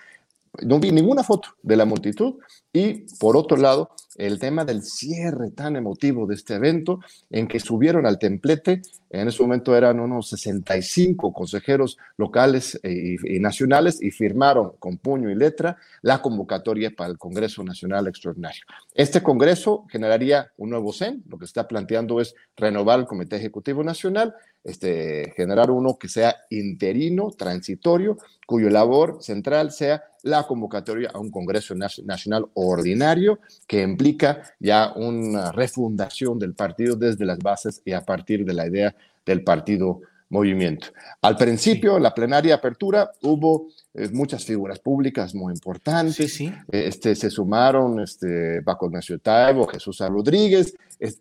no 0.63 0.81
vi 0.81 0.93
ninguna 0.93 1.23
foto 1.23 1.51
de 1.63 1.77
la 1.77 1.85
multitud. 1.85 2.35
Y 2.73 3.07
por 3.19 3.37
otro 3.37 3.57
lado 3.57 3.91
el 4.17 4.39
tema 4.39 4.65
del 4.65 4.83
cierre 4.83 5.51
tan 5.51 5.77
emotivo 5.77 6.27
de 6.27 6.35
este 6.35 6.55
evento 6.55 7.01
en 7.31 7.49
que 7.49 7.61
subieron 7.61 8.07
al 8.07 8.19
templete, 8.19 8.83
en 9.11 9.29
ese 9.29 9.43
momento 9.43 9.77
eran 9.77 9.99
unos 9.99 10.29
65 10.31 11.33
consejeros 11.33 11.99
locales 12.17 12.79
y, 12.83 13.37
y 13.37 13.41
nacionales 13.41 14.01
y 14.01 14.13
firmaron 14.13 14.73
con 14.79 14.99
puño 14.99 15.31
y 15.31 15.35
letra 15.35 15.77
la 16.03 16.23
convocatoria 16.23 16.93
para 16.97 17.11
el 17.11 17.19
Congreso 17.19 17.65
Nacional 17.65 18.07
Extraordinario. 18.07 18.63
Este 18.95 19.23
Congreso 19.23 19.85
generaría 19.91 20.53
un 20.57 20.71
nuevo 20.71 20.93
CEN, 20.93 21.25
lo 21.29 21.39
que 21.39 21.45
está 21.45 21.67
planteando 21.67 22.21
es 22.21 22.35
renovar 22.57 23.01
el 23.01 23.07
Comité 23.07 23.37
Ejecutivo 23.37 23.83
Nacional 23.83 24.35
este, 24.63 25.33
generar 25.37 25.71
uno 25.71 25.97
que 25.99 26.09
sea 26.09 26.37
interino, 26.51 27.31
transitorio, 27.31 28.19
cuyo 28.47 28.69
labor 28.69 29.23
central 29.23 29.73
sea 29.73 30.05
la 30.23 30.47
convocatoria 30.47 31.11
a 31.15 31.19
un 31.19 31.31
Congreso 31.31 31.75
Nacional 31.75 32.47
ordinario 32.53 33.41
que 33.67 33.81
implica 33.81 34.43
ya 34.59 34.93
una 34.95 35.51
refundación 35.53 36.39
del 36.39 36.55
partido 36.55 36.95
desde 36.95 37.25
las 37.25 37.39
bases 37.39 37.81
y 37.87 37.93
a 37.93 38.05
partir 38.05 38.45
de 38.45 38.53
la 38.53 38.67
idea 38.67 38.95
del 39.25 39.45
partido 39.45 40.01
movimiento. 40.31 40.89
Al 41.23 41.37
principio, 41.37 41.99
la 41.99 42.15
plenaria 42.15 42.55
apertura, 42.55 43.11
hubo 43.23 43.69
eh, 43.93 44.09
muchas 44.13 44.45
figuras 44.45 44.79
públicas 44.79 45.35
muy 45.35 45.53
importantes. 45.53 46.33
Sí, 46.33 46.53
Este, 46.71 47.17
se 47.17 47.29
sumaron 47.29 48.01
este, 48.01 48.63
Paco 48.63 48.87
Ignacio 48.87 49.19
Taibo, 49.19 49.67
Jesús 49.67 49.99
Rodríguez. 49.99 50.75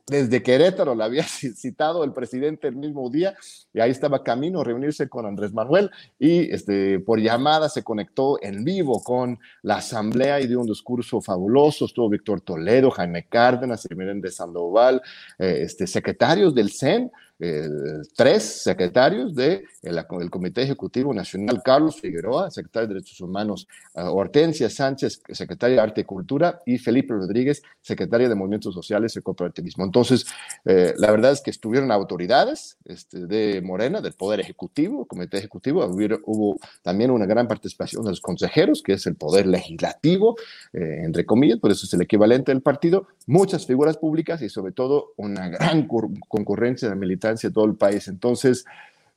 desde 0.05 0.43
Querétaro 0.43 0.93
la 0.93 1.05
había 1.05 1.23
citado 1.23 2.03
el 2.03 2.11
presidente 2.13 2.67
el 2.67 2.75
mismo 2.75 3.09
día 3.09 3.33
y 3.73 3.79
ahí 3.79 3.89
estaba 3.89 4.23
camino 4.23 4.61
a 4.61 4.63
reunirse 4.63 5.09
con 5.09 5.25
Andrés 5.25 5.53
Manuel 5.53 5.89
y 6.19 6.53
este, 6.53 6.99
por 6.99 7.19
llamada 7.19 7.69
se 7.69 7.83
conectó 7.83 8.37
en 8.43 8.63
vivo 8.63 9.01
con 9.01 9.39
la 9.63 9.77
asamblea 9.77 10.39
y 10.39 10.47
dio 10.47 10.59
un 10.59 10.67
discurso 10.67 11.19
fabuloso. 11.21 11.85
Estuvo 11.85 12.09
Víctor 12.09 12.41
Toledo, 12.41 12.91
Jaime 12.91 13.25
Cárdenas, 13.27 13.87
de 13.89 14.31
Sandoval, 14.31 15.01
eh, 15.39 15.61
este, 15.63 15.87
secretarios 15.87 16.53
del 16.53 16.69
CEN. 16.69 17.11
Eh, 17.41 17.69
tres 18.17 18.63
secretarios 18.63 19.33
del 19.33 19.65
de 19.81 19.89
el 20.19 20.29
Comité 20.29 20.63
Ejecutivo 20.63 21.13
Nacional, 21.13 21.61
Carlos 21.63 22.01
Figueroa, 22.01 22.51
secretario 22.51 22.89
de 22.89 22.95
Derechos 22.95 23.21
Humanos, 23.21 23.65
uh, 23.93 24.01
Hortensia 24.09 24.69
Sánchez, 24.69 25.21
secretaria 25.31 25.77
de 25.77 25.81
Arte 25.81 26.01
y 26.01 26.03
Cultura, 26.03 26.59
y 26.65 26.77
Felipe 26.77 27.13
Rodríguez, 27.13 27.63
secretaria 27.81 28.27
de 28.27 28.35
Movimientos 28.35 28.73
Sociales 28.73 29.15
y 29.15 29.21
Cooperativismo. 29.21 29.85
Entonces, 29.85 30.25
eh, 30.65 30.93
la 30.97 31.11
verdad 31.11 31.31
es 31.31 31.39
que 31.39 31.49
estuvieron 31.49 31.91
autoridades 31.91 32.77
este, 32.83 33.25
de 33.25 33.61
Morena, 33.61 34.01
del 34.01 34.13
Poder 34.13 34.41
Ejecutivo, 34.41 35.05
Comité 35.05 35.37
Ejecutivo, 35.37 35.85
hubo, 35.85 36.19
hubo, 36.25 36.59
también 36.81 37.09
una 37.09 37.25
gran 37.25 37.47
participación 37.47 38.03
de 38.03 38.09
los 38.09 38.19
consejeros, 38.19 38.83
que 38.83 38.93
es 38.93 39.07
el 39.07 39.15
Poder 39.15 39.47
Legislativo, 39.47 40.35
eh, 40.73 41.03
entre 41.05 41.25
comillas, 41.25 41.59
por 41.59 41.71
eso 41.71 41.85
es 41.85 41.93
el 41.93 42.01
equivalente 42.01 42.51
del 42.51 42.61
partido, 42.61 43.07
muchas 43.27 43.65
figuras 43.65 43.95
públicas 43.95 44.41
y 44.41 44.49
sobre 44.49 44.73
todo 44.73 45.13
una 45.15 45.47
gran 45.47 45.87
concurrencia 45.87 46.89
de 46.89 46.95
de 47.37 47.51
todo 47.51 47.65
el 47.65 47.75
país. 47.75 48.07
Entonces, 48.07 48.65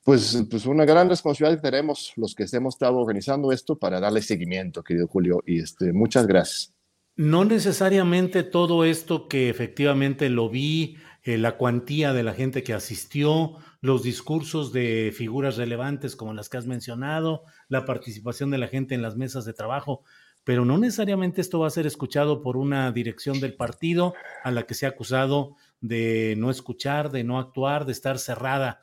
pues, 0.05 0.45
pues 0.51 0.67
una 0.67 0.85
gran 0.85 1.09
responsabilidad 1.09 1.61
que 1.61 1.71
tenemos 1.71 2.13
los 2.17 2.35
que 2.35 2.47
hemos 2.53 2.75
estado 2.75 2.97
organizando 2.97 3.53
esto 3.53 3.79
para 3.79 4.01
darle 4.01 4.23
seguimiento, 4.23 4.83
querido 4.83 5.07
Julio, 5.07 5.43
y 5.47 5.61
este, 5.61 5.93
muchas 5.93 6.27
gracias. 6.27 6.75
No 7.15 7.45
necesariamente 7.45 8.43
todo 8.43 8.85
esto 8.85 9.29
que 9.29 9.51
efectivamente 9.51 10.29
lo 10.31 10.49
vi, 10.49 10.97
eh, 11.25 11.39
la 11.39 11.57
cuantía 11.57 12.13
de 12.13 12.23
la 12.23 12.33
gente 12.33 12.63
que 12.63 12.73
asistió, 12.73 13.59
los 13.81 14.03
discursos 14.03 14.73
de 14.73 15.13
figuras 15.15 15.57
relevantes 15.57 16.17
como 16.17 16.35
las 16.35 16.49
que 16.49 16.57
has 16.57 16.67
mencionado, 16.67 17.45
la 17.69 17.85
participación 17.85 18.51
de 18.51 18.59
la 18.59 18.69
gente 18.69 18.95
en 18.95 19.03
las 19.03 19.17
mesas 19.17 19.45
de 19.45 19.53
trabajo, 19.53 20.03
pero 20.43 20.65
no 20.65 20.79
necesariamente 20.79 21.41
esto 21.41 21.61
va 21.61 21.69
a 21.69 21.71
ser 21.71 21.87
escuchado 21.87 22.43
por 22.43 22.57
una 22.57 22.91
dirección 22.91 23.41
del 23.41 23.55
partido 23.55 24.15
a 24.43 24.51
la 24.51 24.65
que 24.65 24.75
se 24.75 24.87
ha 24.87 24.91
acusado 24.91 25.57
de 25.83 26.35
no 26.39 26.51
escuchar, 26.51 27.11
de 27.11 27.24
no 27.24 27.39
actuar, 27.39 27.85
de 27.85 27.93
estar 27.93 28.18
cerrada 28.18 28.80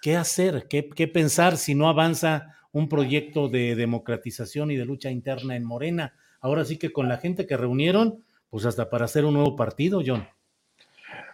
¿Qué 0.00 0.16
hacer? 0.16 0.66
¿Qué, 0.68 1.08
pensar 1.08 1.58
si 1.58 1.74
no 1.74 1.88
avanza 1.88 2.56
un 2.72 2.88
proyecto 2.88 3.48
de 3.48 3.74
democratización 3.76 4.70
y 4.70 4.76
de 4.76 4.86
lucha 4.86 5.10
interna 5.10 5.56
en 5.56 5.64
Morena? 5.64 6.14
Ahora 6.40 6.64
sí 6.64 6.78
que 6.78 6.90
con 6.90 7.08
la 7.08 7.18
gente 7.18 7.46
que 7.46 7.58
reunieron, 7.58 8.24
pues 8.48 8.64
hasta 8.64 8.88
para 8.88 9.04
hacer 9.04 9.26
un 9.26 9.34
nuevo 9.34 9.56
partido, 9.56 10.02
John. 10.04 10.26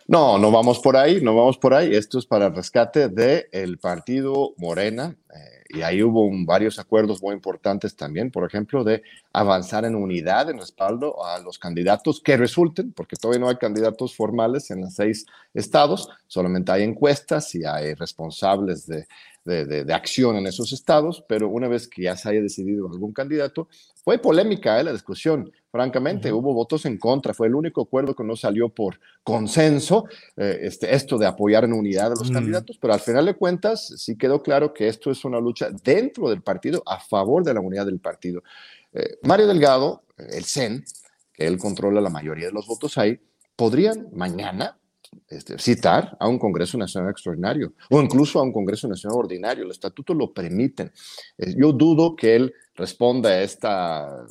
No, 0.09 0.39
no 0.39 0.53
vamos 0.53 0.79
por 0.79 0.97
ahí, 0.97 1.21
no 1.21 1.35
vamos 1.35 1.59
por 1.59 1.75
ahí. 1.75 1.95
Esto 1.95 2.19
es 2.21 2.27
para 2.27 2.47
el 2.47 2.55
rescate 2.55 3.09
del 3.09 3.79
partido 3.79 4.55
Morena. 4.57 5.17
Eh, 5.35 5.57
y 5.69 5.83
ahí 5.83 6.01
hubo 6.01 6.31
varios 6.45 6.79
acuerdos 6.79 7.21
muy 7.21 7.35
importantes 7.35 7.97
también, 7.97 8.31
por 8.31 8.47
ejemplo, 8.47 8.85
de 8.85 9.03
avanzar 9.33 9.85
en 9.85 9.97
unidad, 9.97 10.49
en 10.49 10.59
respaldo 10.59 11.25
a 11.25 11.41
los 11.41 11.59
candidatos 11.59 12.21
que 12.21 12.37
resulten, 12.37 12.93
porque 12.93 13.17
todavía 13.17 13.41
no 13.41 13.49
hay 13.49 13.57
candidatos 13.57 14.15
formales 14.15 14.71
en 14.71 14.83
los 14.83 14.95
seis 14.95 15.27
estados, 15.55 16.09
solamente 16.29 16.71
hay 16.71 16.85
encuestas 16.85 17.53
y 17.57 17.65
hay 17.65 17.95
responsables 17.95 18.87
de, 18.87 19.07
de, 19.45 19.95
acción 19.95 20.37
en 20.37 20.47
esos 20.47 20.73
estados, 20.73 21.25
pero 21.29 21.49
una 21.49 21.69
vez 21.69 21.89
que 21.89 22.03
ya 22.03 22.17
se 22.17 22.29
haya 22.29 22.43
decidido 22.43 22.89
algún 22.89 23.13
candidato, 23.13 23.69
fue 24.05 24.19
polémica 24.19 24.79
¿eh? 24.81 24.85
la 24.85 24.93
discusión, 24.93 25.53
francamente, 25.77 26.33
hubo 26.33 26.55
votos 26.55 26.87
en 26.87 26.97
contra, 26.97 27.35
fue 27.35 27.49
el 27.49 27.55
único 27.55 27.83
acuerdo 27.83 28.17
que 28.17 28.25
no 28.25 28.35
salió 28.35 28.71
por 28.71 28.99
consenso, 29.23 30.07
eh, 30.35 30.61
este, 30.63 30.95
esto 30.95 31.19
de 31.19 31.27
apoyar 31.27 31.65
en 31.65 31.75
unidad 31.75 32.07
a 32.07 32.17
los 32.17 32.31
mm. 32.31 32.33
candidatos, 32.33 32.79
pero 32.81 32.95
al 32.95 33.01
final 33.01 33.27
de 33.27 33.35
cuentas 33.35 33.93
sí 33.99 34.17
quedó 34.17 34.43
claro 34.43 34.73
que 34.73 34.89
esto 34.89 35.11
es 35.11 35.23
una 35.27 35.39
lucha 35.39 35.69
dentro 35.85 36.31
del 36.31 36.41
partido 36.41 36.83
a 36.87 36.99
favor 36.99 37.45
de 37.45 37.53
la 37.53 37.61
unidad 37.61 37.85
del 37.85 37.99
partido. 37.99 38.43
Eh, 38.95 39.19
Mario 39.23 39.47
Delgado, 39.49 40.05
el 40.17 40.45
CEN, 40.45 40.83
que 41.35 41.47
él 41.47 41.59
controla 41.59 42.01
la 42.01 42.09
mayoría 42.09 42.47
de 42.47 42.53
los 42.53 42.67
votos 42.67 42.97
ahí, 42.97 43.21
podrían 43.55 44.09
mañana 44.15 44.79
este, 45.29 45.59
citar 45.59 46.17
a 46.19 46.27
un 46.27 46.39
Congreso 46.39 46.79
Nacional 46.79 47.11
Extraordinario 47.11 47.75
o 47.91 48.01
incluso 48.01 48.41
a 48.41 48.43
un 48.43 48.53
Congreso 48.53 48.89
Nacional 48.89 49.19
Ordinario. 49.19 49.65
El 49.65 49.71
estatuto 49.71 50.15
lo 50.15 50.33
permiten. 50.33 50.91
Eh, 51.37 51.55
yo 51.55 51.73
dudo 51.73 52.17
que 52.17 52.35
él 52.35 52.55
responda 52.75 53.29
a 53.29 53.43
esta 53.43 54.27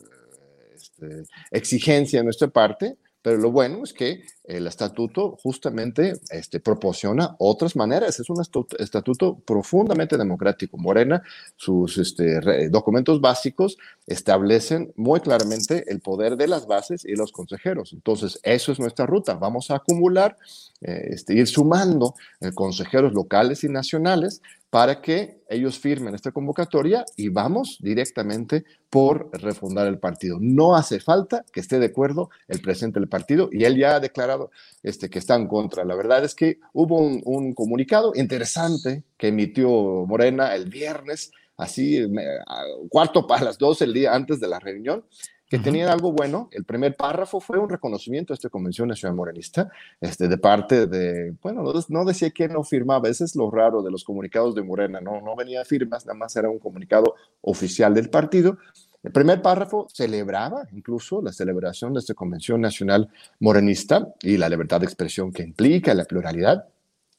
este, 0.97 1.23
exigencia 1.51 2.19
de 2.19 2.25
nuestra 2.25 2.47
parte, 2.47 2.97
pero 3.21 3.37
lo 3.37 3.51
bueno 3.51 3.83
es 3.83 3.93
que 3.93 4.23
el 4.47 4.67
estatuto 4.67 5.37
justamente 5.41 6.13
este, 6.29 6.59
proporciona 6.59 7.35
otras 7.39 7.75
maneras. 7.75 8.19
Es 8.19 8.29
un 8.29 8.41
estatuto 8.41 9.39
profundamente 9.39 10.17
democrático. 10.17 10.77
Morena, 10.77 11.23
sus 11.55 11.97
este, 11.97 12.69
documentos 12.69 13.21
básicos 13.21 13.77
establecen 14.05 14.93
muy 14.95 15.19
claramente 15.19 15.83
el 15.87 15.99
poder 15.99 16.37
de 16.37 16.47
las 16.47 16.67
bases 16.67 17.05
y 17.05 17.15
los 17.15 17.31
consejeros. 17.31 17.93
Entonces, 17.93 18.39
eso 18.43 18.71
es 18.71 18.79
nuestra 18.79 19.05
ruta. 19.05 19.33
Vamos 19.35 19.71
a 19.71 19.75
acumular, 19.75 20.37
eh, 20.81 21.09
este, 21.11 21.33
ir 21.33 21.47
sumando 21.47 22.15
eh, 22.41 22.51
consejeros 22.53 23.13
locales 23.13 23.63
y 23.63 23.69
nacionales 23.69 24.41
para 24.75 25.01
que 25.01 25.39
ellos 25.47 25.79
firmen 25.79 26.15
esta 26.15 26.33
convocatoria 26.33 27.05
y 27.15 27.29
vamos 27.29 27.77
directamente 27.79 28.65
por 28.89 29.29
refundar 29.31 29.87
el 29.87 29.99
partido. 29.99 30.37
No 30.41 30.75
hace 30.75 30.99
falta 30.99 31.45
que 31.53 31.61
esté 31.61 31.79
de 31.79 31.85
acuerdo 31.85 32.29
el 32.49 32.59
presidente 32.59 32.99
del 32.99 33.07
partido 33.07 33.47
y 33.53 33.63
él 33.63 33.77
ya 33.77 33.95
ha 33.95 33.99
declarado 34.01 34.34
este, 34.83 35.09
que 35.09 35.19
está 35.19 35.35
en 35.35 35.47
contra. 35.47 35.83
La 35.85 35.95
verdad 35.95 36.23
es 36.23 36.35
que 36.35 36.59
hubo 36.73 36.99
un, 36.99 37.53
comunicado 37.53 38.13
interesante 38.15 39.03
que 39.17 39.29
emitió 39.29 39.69
Morena 40.05 40.55
el 40.55 40.69
viernes, 40.69 41.31
así, 41.57 42.05
cuarto 42.89 43.27
para 43.27 43.45
las 43.45 43.57
dos 43.57 43.81
el 43.81 43.93
día 43.93 44.13
antes 44.13 44.39
de 44.39 44.47
la 44.47 44.59
reunión, 44.59 45.05
que 45.49 45.59
tenían 45.59 45.89
algo 45.89 46.11
bueno. 46.11 46.49
El 46.51 46.65
primer 46.65 46.95
párrafo 46.95 47.39
fue 47.39 47.59
un 47.59 47.69
reconocimiento 47.69 48.33
a 48.33 48.35
esta 48.35 48.49
Convención 48.49 48.87
Nacional 48.87 49.15
Morenista, 49.15 49.69
este, 50.01 50.27
de 50.27 50.37
parte 50.37 50.87
de, 50.87 51.35
bueno, 51.41 51.63
no, 51.89 52.05
decía 52.05 52.31
quién 52.31 52.53
no 52.53 52.63
firmaba, 52.63 53.09
ese 53.09 53.25
es 53.25 53.35
lo 53.35 53.51
raro 53.51 53.81
de 53.81 53.91
los 53.91 54.03
comunicados 54.03 54.55
de 54.55 54.63
Morena, 54.63 54.99
no, 55.01 55.21
no 55.21 55.35
venía 55.35 55.63
firmas, 55.65 56.05
nada 56.05 56.17
más 56.17 56.35
era 56.35 56.49
un 56.49 56.59
comunicado 56.59 57.15
oficial 57.41 57.93
del 57.93 58.09
partido. 58.09 58.57
El 59.03 59.11
primer 59.11 59.43
párrafo 59.43 59.87
celebraba 59.93 60.67
incluso 60.71 61.21
la 61.21 61.31
celebración 61.31 61.93
de 61.93 61.99
esta 61.99 62.15
Convención 62.15 62.59
Nacional 62.59 63.09
Morenista 63.39 64.15
y 64.23 64.37
la 64.37 64.49
libertad 64.49 64.79
de 64.79 64.87
expresión 64.87 65.31
que 65.31 65.43
implica 65.43 65.93
la 65.93 66.05
pluralidad, 66.05 66.67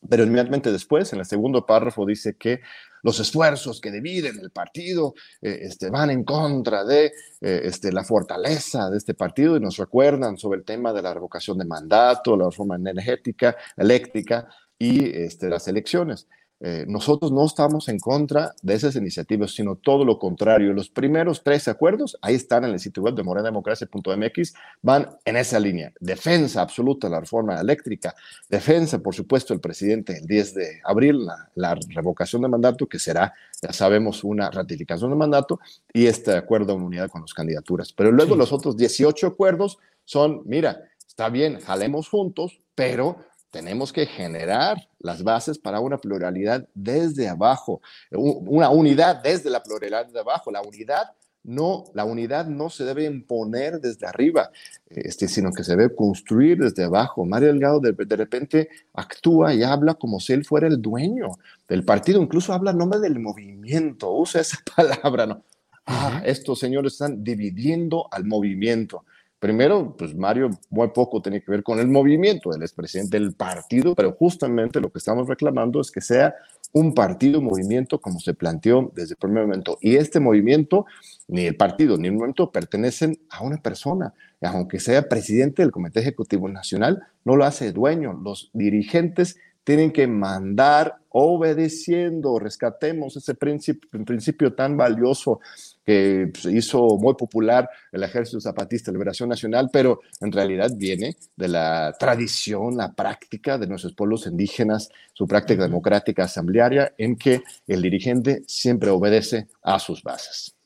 pero 0.09 0.25
inmediatamente 0.25 0.73
después, 0.73 1.13
en 1.13 1.21
el 1.21 1.27
segundo 1.27 1.65
párrafo, 1.65 2.05
dice 2.05 2.35
que 2.37 2.61
los 3.03 3.21
esfuerzos 3.21 3.81
que 3.81 3.91
dividen 3.91 4.39
el 4.41 4.51
partido 4.51 5.15
eh, 5.41 5.61
este, 5.63 5.91
van 5.91 6.11
en 6.11 6.25
contra 6.25 6.85
de 6.85 7.07
eh, 7.41 7.61
este, 7.65 7.93
la 7.93 8.05
fortaleza 8.05 8.91
de 8.91 8.99
este 8.99 9.15
partido 9.15 9.57
y 9.57 9.61
nos 9.61 9.77
recuerdan 9.77 10.37
sobre 10.37 10.59
el 10.59 10.65
tema 10.65 10.93
de 10.93 11.03
la 11.03 11.15
revocación 11.15 11.59
de 11.59 11.65
mandato, 11.65 12.37
la 12.37 12.47
reforma 12.47 12.77
energética, 12.77 13.57
eléctrica 13.77 14.49
y 14.79 15.09
este, 15.17 15.49
las 15.49 15.69
elecciones. 15.69 16.27
Eh, 16.61 16.87
nosotros 16.89 17.33
no 17.33 17.45
estamos 17.45 17.89
en 17.89 17.99
contra 17.99 18.55
de 18.63 18.75
esas 18.75 18.97
iniciativas, 18.97 19.53
sino 19.55 19.77
todo 19.77 20.05
lo 20.05 20.19
contrario. 20.19 20.73
Los 20.73 20.89
primeros 20.89 21.43
tres 21.43 21.69
acuerdos, 21.69 22.19
ahí 22.23 22.35
están 22.35 22.65
en 22.65 22.71
el 22.71 22.81
sitio 22.81 23.03
web 23.03 23.15
de 23.15 23.23
morenademocracia.mx, 23.23 24.55
van 24.81 25.09
en 25.25 25.37
esa 25.37 25.61
línea. 25.61 25.93
Defensa 26.01 26.63
absoluta 26.63 27.09
de 27.09 27.13
la 27.13 27.21
reforma 27.21 27.61
eléctrica, 27.61 28.15
defensa, 28.49 28.99
por 29.01 29.15
supuesto, 29.15 29.53
el 29.53 29.61
presidente 29.61 30.19
el 30.19 30.27
10 30.27 30.55
de 30.55 30.81
abril, 30.85 31.27
la, 31.55 31.75
revocación 31.91 32.43
de 32.43 32.49
mandato, 32.49 32.87
que 32.87 32.99
será, 32.99 33.35
ya 33.61 33.73
sabemos, 33.73 34.25
una 34.25 34.51
ratificación 34.51 35.11
de 35.11 35.17
mandato, 35.17 35.61
y 35.93 36.07
este 36.07 36.33
acuerdo 36.33 36.75
de 36.75 36.83
unidad 36.83 37.11
con 37.11 37.21
las 37.21 37.35
candidaturas. 37.35 37.93
Pero 37.93 38.11
luego 38.13 38.35
los 38.35 38.53
otros 38.53 38.77
18 38.77 39.27
acuerdos 39.27 39.79
son, 40.05 40.43
mira, 40.47 40.89
está 41.07 41.29
bien, 41.29 41.61
jalemos 41.61 42.09
juntos, 42.09 42.61
pero 42.75 43.19
tenemos 43.57 43.91
que 43.91 44.05
generar 44.05 44.77
las 44.99 45.23
bases 45.23 45.59
para 45.59 45.81
una 45.81 45.97
pluralidad 45.97 46.69
desde 46.75 47.27
abajo, 47.27 47.81
una 48.11 48.69
unidad 48.69 49.23
desde 49.23 49.49
la 49.49 49.63
pluralidad 49.63 50.05
de 50.05 50.21
abajo. 50.21 50.51
La 50.51 50.61
unidad 50.61 51.13
no, 51.43 51.85
la 51.95 52.05
unidad 52.05 52.45
no 52.49 52.69
se 52.69 52.85
debe 52.85 53.07
imponer 53.07 53.81
desde 53.81 54.07
arriba, 54.07 54.51
este, 54.91 55.27
sino 55.27 55.53
que 55.53 55.65
se 55.65 55.75
debe 55.75 55.95
construir 55.95 56.59
desde 56.59 56.85
abajo. 56.85 57.25
Mario 57.25 57.49
Delgado 57.49 57.81
de, 57.81 58.17
repente 58.17 58.69
actúa 58.93 59.55
y 59.55 59.63
habla 59.63 59.95
como 59.95 60.21
si 60.21 60.35
él 60.35 60.45
fuera 60.45 60.67
el 60.67 60.83
dueño 60.83 61.31
del 61.67 61.83
partido, 61.83 62.21
incluso 62.21 62.53
habla 62.53 62.73
en 62.73 62.79
nombre 62.79 63.01
del 63.01 63.19
movimiento, 63.19 64.13
usa 64.13 64.43
esa 64.43 64.59
palabra, 64.77 65.25
¿no? 65.25 65.43
Ah, 65.87 66.21
estos 66.27 66.59
señores 66.59 66.93
están 66.93 67.25
dividiendo 67.25 68.07
al 68.11 68.27
movimiento. 68.27 69.05
Primero, 69.39 69.95
pues 69.97 70.15
Mario 70.15 70.51
muy 70.71 70.89
poco 70.89 71.21
tiene 71.21 71.43
que 71.43 71.51
ver 71.51 71.63
con 71.63 71.79
el 71.79 71.89
movimiento, 71.89 72.55
él 72.55 72.63
es 72.63 72.73
presidente 72.73 73.19
del 73.19 73.35
partido, 73.35 73.95
pero 73.95 74.13
justamente 74.13 74.81
lo 74.81 74.91
que 74.91 74.99
estamos 74.99 75.29
reclamando 75.29 75.81
es 75.81 75.91
que 75.91 76.01
sea 76.01 76.35
un 76.73 76.95
partido, 76.95 77.43
movimiento 77.43 78.01
como 78.01 78.19
se 78.19 78.33
planteó 78.33 78.91
desde 78.95 79.13
el 79.13 79.19
primer 79.19 79.45
momento. 79.45 79.79
Y 79.81 79.97
este 79.97 80.21
movimiento, 80.21 80.87
ni 81.29 81.47
el 81.47 81.57
partido 81.57 81.99
ni 81.99 82.09
el 82.09 82.15
movimiento 82.15 82.51
pertenecen 82.51 83.19
a 83.31 83.43
una 83.43 83.59
persona. 83.59 84.15
Aunque 84.41 84.81
sea 84.81 85.09
presidente 85.09 85.63
del 85.63 85.71
Comité 85.71 86.01
Ejecutivo 86.01 86.49
Nacional, 86.49 87.03
no 87.25 87.37
lo 87.37 87.45
hace 87.45 87.73
dueño. 87.73 88.13
Los 88.15 88.51
dirigentes 88.53 89.37
tienen 89.65 89.91
que 89.91 90.07
mandar 90.07 90.97
obedeciendo, 91.09 92.39
rescatemos 92.39 93.17
ese 93.17 93.35
principio, 93.35 93.89
principio 94.05 94.55
tan 94.55 94.77
valioso 94.77 95.41
que 95.87 96.33
se 96.37 96.51
hizo 96.51 96.99
muy 96.99 97.15
popular 97.15 97.71
el 97.93 98.03
Ejército 98.03 98.41
Zapatista 98.41 98.91
de 98.91 98.97
Liberación 98.97 99.29
Nacional, 99.29 99.71
pero 99.73 100.01
en 100.21 100.33
realidad 100.33 100.73
viene 100.77 101.17
de 101.37 101.47
la 101.47 101.95
tradición, 101.99 102.77
la 102.77 102.93
práctica 102.93 103.57
de 103.57 103.69
nuestros 103.69 103.95
pueblos 103.95 104.27
indígenas, 104.27 104.91
su 105.13 105.29
práctica 105.29 105.63
democrática 105.63 106.25
asamblearia, 106.25 106.93
en 106.99 107.15
que 107.15 107.43
el 107.69 107.83
dirigente 107.83 108.43
siempre 108.49 108.91
obedece 108.91 109.47
a 109.63 109.79
sus 109.79 110.03
bases. 110.03 110.57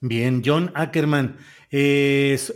Bien, 0.00 0.42
John 0.44 0.72
Ackerman, 0.74 1.36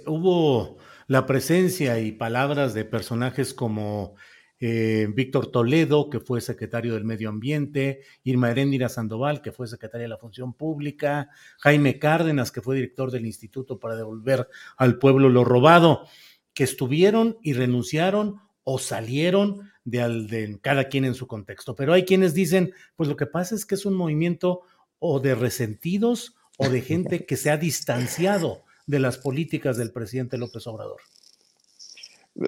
hubo 0.07 0.79
la 1.07 1.25
presencia 1.25 2.01
y 2.01 2.13
palabras 2.13 2.75
de 2.75 2.85
personajes 2.85 3.55
como 3.55 4.17
eh, 4.61 5.09
Víctor 5.15 5.51
Toledo, 5.51 6.11
que 6.11 6.21
fue 6.21 6.41
secretario 6.41 6.95
del 6.95 7.05
Medio 7.05 7.29
Ambiente, 7.29 8.03
Irma 8.25 8.51
Heréndira 8.51 8.89
Sandoval, 8.89 9.41
que 9.41 9.53
fue 9.53 9.69
secretaria 9.69 10.05
de 10.05 10.09
la 10.09 10.19
Función 10.19 10.53
Pública, 10.55 11.31
Jaime 11.59 11.99
Cárdenas, 11.99 12.51
que 12.51 12.63
fue 12.63 12.77
director 12.77 13.11
del 13.11 13.27
Instituto 13.27 13.79
para 13.79 13.97
devolver 13.97 14.49
al 14.77 14.99
pueblo 14.99 15.29
lo 15.29 15.45
robado, 15.45 16.07
que 16.55 16.65
estuvieron 16.65 17.39
y 17.43 17.53
renunciaron 17.53 18.41
o 18.65 18.79
salieron 18.79 19.71
de, 19.85 20.25
de 20.25 20.59
cada 20.61 20.89
quien 20.89 21.05
en 21.05 21.15
su 21.15 21.27
contexto. 21.27 21.75
Pero 21.75 21.93
hay 21.93 22.05
quienes 22.05 22.35
dicen, 22.35 22.73
pues 22.97 23.09
lo 23.09 23.17
que 23.17 23.27
pasa 23.27 23.55
es 23.55 23.65
que 23.65 23.77
es 23.77 23.87
un 23.87 23.95
movimiento 23.95 24.63
o 24.99 25.21
de 25.21 25.35
resentidos 25.35 26.35
o 26.59 26.69
de 26.69 26.83
gente 26.83 27.25
que 27.25 27.37
se 27.37 27.51
ha 27.51 27.57
distanciado 27.57 28.65
de 28.87 28.99
las 28.99 29.19
políticas 29.19 29.77
del 29.77 29.93
presidente 29.93 30.39
López 30.39 30.67
Obrador. 30.67 31.01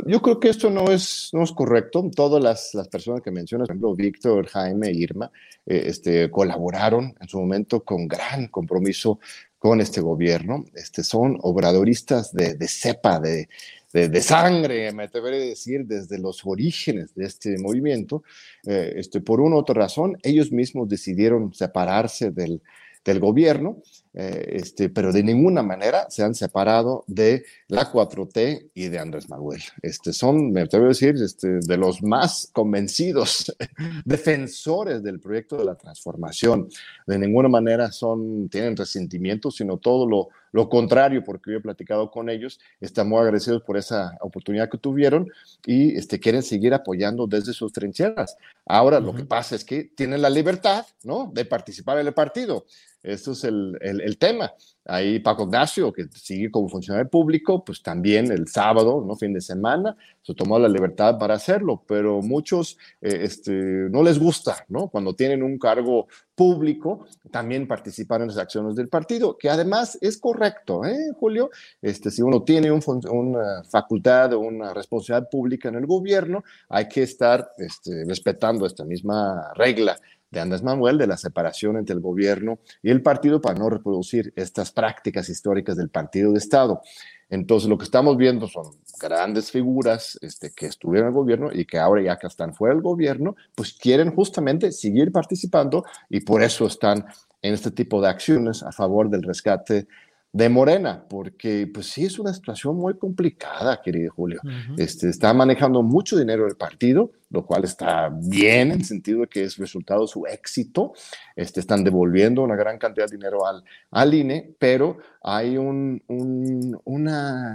Yo 0.06 0.22
creo 0.22 0.38
que 0.38 0.48
esto 0.48 0.70
no 0.70 0.90
es, 0.90 1.30
no 1.32 1.42
es 1.42 1.50
correcto. 1.50 2.08
Todas 2.14 2.42
las, 2.42 2.74
las 2.74 2.86
personas 2.86 3.22
que 3.22 3.32
mencionas, 3.32 3.66
por 3.66 3.74
ejemplo, 3.74 3.94
Víctor, 3.96 4.46
Jaime, 4.46 4.92
Irma, 4.92 5.32
eh, 5.66 5.82
este, 5.86 6.30
colaboraron 6.30 7.14
en 7.20 7.28
su 7.28 7.40
momento 7.40 7.82
con 7.82 8.06
gran 8.06 8.46
compromiso 8.48 9.18
con 9.58 9.80
este 9.80 10.00
gobierno. 10.00 10.64
Este, 10.74 11.02
son 11.02 11.38
obradoristas 11.42 12.32
de, 12.32 12.54
de 12.54 12.68
cepa, 12.68 13.18
de, 13.18 13.48
de, 13.92 14.08
de, 14.08 14.20
sangre, 14.20 14.92
me 14.92 15.04
atreveré 15.04 15.42
a 15.42 15.46
decir, 15.46 15.84
desde 15.84 16.18
los 16.18 16.46
orígenes 16.46 17.12
de 17.16 17.26
este 17.26 17.58
movimiento. 17.58 18.22
Eh, 18.64 18.92
este, 18.94 19.20
por 19.20 19.40
una 19.40 19.56
u 19.56 19.58
otra 19.58 19.74
razón, 19.74 20.16
ellos 20.22 20.52
mismos 20.52 20.88
decidieron 20.88 21.52
separarse 21.52 22.30
del, 22.30 22.62
del 23.04 23.18
gobierno 23.18 23.82
eh, 24.12 24.56
este, 24.56 24.88
pero 24.88 25.12
de 25.12 25.22
ninguna 25.22 25.62
manera 25.62 26.10
se 26.10 26.24
han 26.24 26.34
separado 26.34 27.04
de 27.06 27.44
la 27.68 27.90
4T 27.92 28.70
y 28.74 28.88
de 28.88 28.98
Andrés 28.98 29.28
Manuel. 29.28 29.62
Este, 29.82 30.12
son, 30.12 30.50
me 30.50 30.62
atrevo 30.62 30.86
a 30.86 30.88
decir, 30.88 31.14
este, 31.22 31.60
de 31.60 31.76
los 31.76 32.02
más 32.02 32.50
convencidos 32.52 33.54
defensores 34.04 35.02
del 35.02 35.20
proyecto 35.20 35.56
de 35.56 35.64
la 35.64 35.76
transformación. 35.76 36.68
De 37.06 37.18
ninguna 37.18 37.48
manera 37.48 37.92
son, 37.92 38.48
tienen 38.48 38.76
resentimiento, 38.76 39.50
sino 39.52 39.76
todo 39.76 40.08
lo, 40.08 40.28
lo 40.52 40.68
contrario, 40.68 41.22
porque 41.22 41.52
yo 41.52 41.58
he 41.58 41.60
platicado 41.62 42.10
con 42.10 42.28
ellos, 42.28 42.58
están 42.80 43.08
muy 43.08 43.20
agradecidos 43.20 43.62
por 43.62 43.76
esa 43.76 44.16
oportunidad 44.20 44.68
que 44.68 44.78
tuvieron 44.78 45.30
y 45.64 45.96
este, 45.96 46.18
quieren 46.18 46.42
seguir 46.42 46.74
apoyando 46.74 47.28
desde 47.28 47.52
sus 47.52 47.72
trincheras. 47.72 48.36
Ahora, 48.66 48.98
lo 48.98 49.14
que 49.14 49.24
pasa 49.24 49.54
es 49.54 49.64
que 49.64 49.84
tienen 49.84 50.22
la 50.22 50.30
libertad, 50.30 50.84
¿no?, 51.04 51.30
de 51.32 51.44
participar 51.44 51.98
en 51.98 52.08
el 52.08 52.14
partido. 52.14 52.64
Esto 53.02 53.32
es 53.32 53.44
el, 53.44 53.78
el, 53.80 54.18
tema. 54.18 54.52
Ahí 54.84 55.20
Paco 55.20 55.44
Ignacio, 55.44 55.90
que 55.90 56.06
sigue 56.14 56.50
como 56.50 56.68
funcionario 56.68 57.08
público, 57.08 57.64
pues 57.64 57.82
también 57.82 58.30
el 58.30 58.46
sábado, 58.46 59.02
¿no? 59.06 59.16
fin 59.16 59.32
de 59.32 59.40
semana, 59.40 59.96
se 60.20 60.34
tomó 60.34 60.58
la 60.58 60.68
libertad 60.68 61.18
para 61.18 61.34
hacerlo, 61.34 61.82
pero 61.86 62.20
muchos 62.20 62.76
eh, 63.00 63.20
este, 63.22 63.52
no 63.52 64.02
les 64.02 64.18
gusta, 64.18 64.64
¿no? 64.68 64.88
Cuando 64.88 65.14
tienen 65.14 65.42
un 65.42 65.58
cargo 65.58 66.08
público, 66.34 67.06
también 67.30 67.66
participar 67.66 68.20
en 68.20 68.28
las 68.28 68.36
acciones 68.36 68.76
del 68.76 68.88
partido, 68.88 69.38
que 69.38 69.48
además 69.48 69.96
es 70.02 70.18
correcto, 70.18 70.84
¿eh, 70.84 71.10
Julio? 71.18 71.50
Este, 71.80 72.10
si 72.10 72.20
uno 72.20 72.42
tiene 72.42 72.70
un, 72.70 72.82
una 73.10 73.64
facultad 73.64 74.34
o 74.34 74.40
una 74.40 74.74
responsabilidad 74.74 75.30
pública 75.30 75.68
en 75.68 75.76
el 75.76 75.86
gobierno, 75.86 76.44
hay 76.68 76.86
que 76.88 77.02
estar 77.02 77.52
este, 77.56 78.04
respetando 78.04 78.66
esta 78.66 78.84
misma 78.84 79.52
regla 79.54 79.98
de 80.30 80.40
Andrés 80.40 80.62
Manuel 80.62 80.98
de 80.98 81.06
la 81.06 81.16
separación 81.16 81.76
entre 81.76 81.94
el 81.94 82.00
gobierno 82.00 82.58
y 82.82 82.90
el 82.90 83.02
partido 83.02 83.40
para 83.40 83.58
no 83.58 83.68
reproducir 83.68 84.32
estas 84.36 84.72
prácticas 84.72 85.28
históricas 85.28 85.76
del 85.76 85.88
partido 85.88 86.32
de 86.32 86.38
Estado. 86.38 86.80
Entonces, 87.28 87.68
lo 87.68 87.78
que 87.78 87.84
estamos 87.84 88.16
viendo 88.16 88.48
son 88.48 88.72
grandes 89.00 89.50
figuras 89.50 90.18
este, 90.20 90.52
que 90.52 90.66
estuvieron 90.66 91.08
en 91.08 91.12
el 91.12 91.14
gobierno 91.14 91.48
y 91.52 91.64
que 91.64 91.78
ahora 91.78 92.02
ya 92.02 92.18
que 92.18 92.26
están 92.26 92.54
fuera 92.54 92.74
del 92.74 92.82
gobierno, 92.82 93.36
pues 93.54 93.72
quieren 93.72 94.14
justamente 94.14 94.72
seguir 94.72 95.12
participando 95.12 95.84
y 96.08 96.20
por 96.20 96.42
eso 96.42 96.66
están 96.66 97.06
en 97.42 97.54
este 97.54 97.70
tipo 97.70 98.02
de 98.02 98.08
acciones 98.08 98.62
a 98.62 98.72
favor 98.72 99.08
del 99.08 99.22
rescate 99.22 99.86
de 100.32 100.48
Morena, 100.48 101.04
porque 101.08 101.68
pues 101.72 101.86
sí 101.86 102.04
es 102.04 102.18
una 102.18 102.32
situación 102.32 102.76
muy 102.76 102.96
complicada, 102.96 103.80
querido 103.82 104.12
Julio. 104.14 104.40
este, 104.76 105.08
está 105.08 105.34
manejando 105.34 105.82
mucho 105.82 106.16
dinero 106.16 106.46
el 106.46 106.56
partido, 106.56 107.10
lo 107.30 107.44
cual 107.44 107.64
está 107.64 108.08
bien 108.12 108.70
en 108.70 108.78
el 108.78 108.84
sentido 108.84 109.22
de 109.22 109.26
que 109.26 109.42
es 109.42 109.56
resultado 109.56 110.02
de 110.02 110.06
su 110.06 110.26
éxito. 110.26 110.92
Este, 111.34 111.58
están 111.58 111.82
devolviendo 111.82 112.42
una 112.42 112.54
gran 112.54 112.78
cantidad 112.78 113.06
de 113.06 113.16
dinero 113.16 113.44
al, 113.44 113.64
al 113.90 114.14
INE, 114.14 114.54
pero 114.58 114.98
hay 115.20 115.56
un, 115.56 116.00
un 116.06 117.10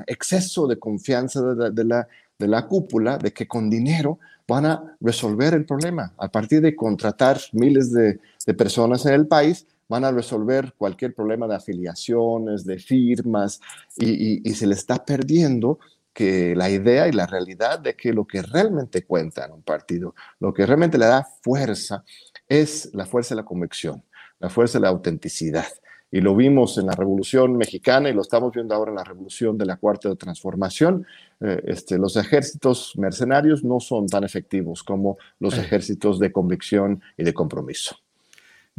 exceso 0.07 0.67
de 0.67 0.77
confianza 0.77 1.41
de 1.41 1.83
la, 1.85 2.07
de, 2.37 2.47
la, 2.47 2.67
cúpula 2.67 3.17
de 3.17 3.31
que 3.31 3.47
con 3.47 3.69
dinero 3.69 4.19
van 4.47 4.65
a 4.65 4.97
resolver 4.99 5.53
el 5.53 5.65
problema. 5.65 6.13
A 6.17 6.27
partir 6.27 6.59
de 6.59 6.75
contratar 6.75 7.39
miles 7.53 7.93
de, 7.93 8.19
de 8.45 8.53
personas 8.53 9.05
en 9.05 9.13
el 9.13 9.27
país, 9.27 9.65
van 9.87 10.05
a 10.05 10.11
resolver 10.11 10.73
cualquier 10.77 11.13
problema 11.13 11.47
de 11.47 11.55
afiliaciones, 11.55 12.65
de 12.65 12.79
firmas, 12.79 13.59
y, 13.97 14.41
se 14.53 14.67
le 14.67 14.73
está 14.73 15.03
perdiendo 15.03 15.79
que 16.13 16.55
la 16.55 16.69
idea 16.69 17.07
y 17.07 17.11
la 17.11 17.27
realidad 17.27 17.79
de 17.79 17.95
que 17.95 18.13
lo 18.13 18.25
que 18.25 18.41
realmente 18.41 19.05
cuenta 19.05 19.45
en 19.45 19.51
un 19.51 19.63
partido, 19.63 20.15
lo 20.39 20.53
que 20.53 20.65
realmente 20.65 20.97
le 20.97 21.05
da 21.05 21.27
fuerza, 21.41 22.03
es 22.47 22.89
la 22.93 23.05
fuerza 23.05 23.35
de 23.35 23.41
la 23.41 23.45
convicción, 23.45 24.03
la 24.39 24.49
fuerza 24.49 24.77
de 24.79 24.83
la 24.83 24.89
autenticidad. 24.89 25.67
y 26.11 26.21
lo 26.21 26.33
vimos 26.35 26.77
en 26.77 26.85
la 26.85 26.93
Revolución 26.93 27.57
Mexicana 27.57 28.09
y 28.09 28.13
lo 28.13 28.21
estamos 28.21 28.53
viendo 28.53 28.73
ahora 28.73 28.91
en 28.91 28.95
la 28.95 29.03
Revolución 29.03 29.57
de 29.57 29.65
la 29.65 29.75
Cuarta 29.75 30.15
Transformación. 30.15 31.05
Eh, 31.41 31.61
este, 31.65 31.97
los 31.97 32.15
ejércitos 32.15 32.93
mercenarios 32.95 33.65
no 33.65 33.81
son 33.81 34.07
tan 34.07 34.23
efectivos 34.23 34.81
como 34.83 35.17
los 35.39 35.57
ejércitos 35.57 36.19
de 36.19 36.31
convicción 36.31 37.01
y 37.17 37.23
de 37.23 37.33
compromiso. 37.33 38.04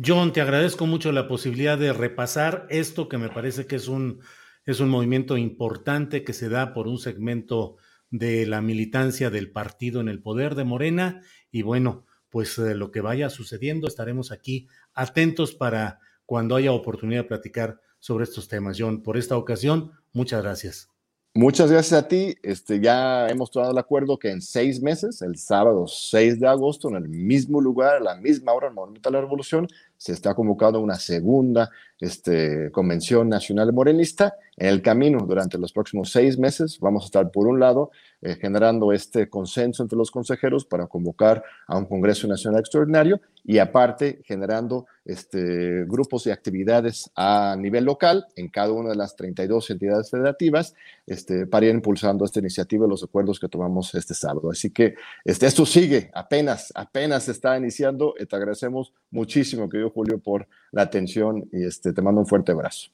John, 0.04 0.34
te 0.34 0.42
agradezco 0.42 0.86
mucho 0.86 1.10
la 1.10 1.26
posibilidad 1.26 1.78
de 1.78 1.94
repasar 1.94 2.66
esto 2.68 3.08
que 3.08 3.16
me 3.16 3.30
parece 3.30 3.66
que 3.66 3.76
es 3.76 3.88
un, 3.88 4.20
es 4.66 4.80
un 4.80 4.90
movimiento 4.90 5.38
importante 5.38 6.22
que 6.22 6.34
se 6.34 6.50
da 6.50 6.74
por 6.74 6.86
un 6.86 6.98
segmento 6.98 7.76
de 8.10 8.44
la 8.44 8.60
militancia 8.60 9.30
del 9.30 9.50
partido 9.50 10.02
en 10.02 10.08
el 10.08 10.20
poder 10.20 10.54
de 10.54 10.64
Morena 10.64 11.22
y 11.50 11.62
bueno, 11.62 12.04
pues 12.28 12.58
eh, 12.58 12.74
lo 12.74 12.90
que 12.90 13.00
vaya 13.00 13.30
sucediendo 13.30 13.88
estaremos 13.88 14.32
aquí 14.32 14.68
atentos 14.92 15.54
para 15.54 16.00
cuando 16.26 16.56
haya 16.56 16.72
oportunidad 16.72 17.22
de 17.22 17.28
platicar 17.28 17.80
sobre 17.98 18.24
estos 18.24 18.48
temas. 18.48 18.76
John, 18.78 19.02
por 19.02 19.16
esta 19.16 19.38
ocasión, 19.38 19.92
muchas 20.12 20.42
gracias. 20.42 20.95
Muchas 21.36 21.70
gracias 21.70 22.02
a 22.02 22.08
ti. 22.08 22.34
Este, 22.42 22.80
ya 22.80 23.28
hemos 23.28 23.50
tomado 23.50 23.70
el 23.70 23.76
acuerdo 23.76 24.18
que 24.18 24.30
en 24.30 24.40
seis 24.40 24.80
meses, 24.80 25.20
el 25.20 25.36
sábado 25.36 25.86
6 25.86 26.40
de 26.40 26.48
agosto, 26.48 26.88
en 26.88 26.96
el 26.96 27.10
mismo 27.10 27.60
lugar, 27.60 27.96
a 27.96 28.00
la 28.00 28.16
misma 28.16 28.54
hora, 28.54 28.68
en 28.68 28.74
Monumento 28.74 29.10
a 29.10 29.12
la 29.12 29.20
Revolución, 29.20 29.68
se 29.96 30.12
está 30.12 30.34
convocando 30.34 30.80
una 30.80 30.96
segunda 30.96 31.70
este, 31.98 32.70
convención 32.72 33.28
nacional 33.28 33.72
morenista. 33.72 34.34
En 34.58 34.68
el 34.68 34.80
camino, 34.80 35.18
durante 35.26 35.58
los 35.58 35.72
próximos 35.72 36.10
seis 36.10 36.38
meses, 36.38 36.78
vamos 36.80 37.04
a 37.04 37.06
estar, 37.06 37.30
por 37.30 37.46
un 37.46 37.60
lado, 37.60 37.90
eh, 38.22 38.36
generando 38.40 38.90
este 38.90 39.28
consenso 39.28 39.82
entre 39.82 39.98
los 39.98 40.10
consejeros 40.10 40.64
para 40.64 40.86
convocar 40.86 41.42
a 41.66 41.76
un 41.76 41.84
Congreso 41.84 42.26
Nacional 42.26 42.60
Extraordinario 42.60 43.20
y, 43.44 43.58
aparte, 43.58 44.22
generando 44.24 44.86
este, 45.04 45.84
grupos 45.84 46.26
y 46.26 46.30
actividades 46.30 47.10
a 47.14 47.54
nivel 47.58 47.84
local 47.84 48.26
en 48.34 48.48
cada 48.48 48.72
una 48.72 48.90
de 48.90 48.96
las 48.96 49.14
32 49.14 49.70
entidades 49.70 50.10
federativas 50.10 50.74
este, 51.06 51.46
para 51.46 51.66
ir 51.66 51.74
impulsando 51.74 52.24
esta 52.24 52.40
iniciativa 52.40 52.86
y 52.86 52.88
los 52.88 53.04
acuerdos 53.04 53.38
que 53.38 53.48
tomamos 53.48 53.94
este 53.94 54.14
sábado. 54.14 54.50
Así 54.50 54.70
que 54.70 54.94
este, 55.24 55.46
esto 55.46 55.66
sigue, 55.66 56.10
apenas, 56.14 56.72
apenas 56.74 57.28
está 57.28 57.56
iniciando. 57.58 58.14
Te 58.14 58.36
agradecemos 58.36 58.94
muchísimo, 59.10 59.68
Julio, 59.90 60.18
por 60.18 60.48
la 60.72 60.82
atención 60.82 61.48
y 61.52 61.64
este, 61.64 61.92
te 61.92 62.02
mando 62.02 62.20
un 62.20 62.26
fuerte 62.26 62.52
abrazo. 62.52 62.90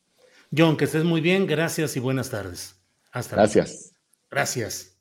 John, 0.56 0.77
que 0.77 0.85
estés 0.85 1.05
muy 1.05 1.20
bien, 1.20 1.47
gracias 1.47 1.97
y 1.97 2.01
buenas 2.01 2.31
tardes. 2.31 2.81
Hasta 3.10 3.36
Gracias. 3.36 3.94
Gracias. 4.31 4.93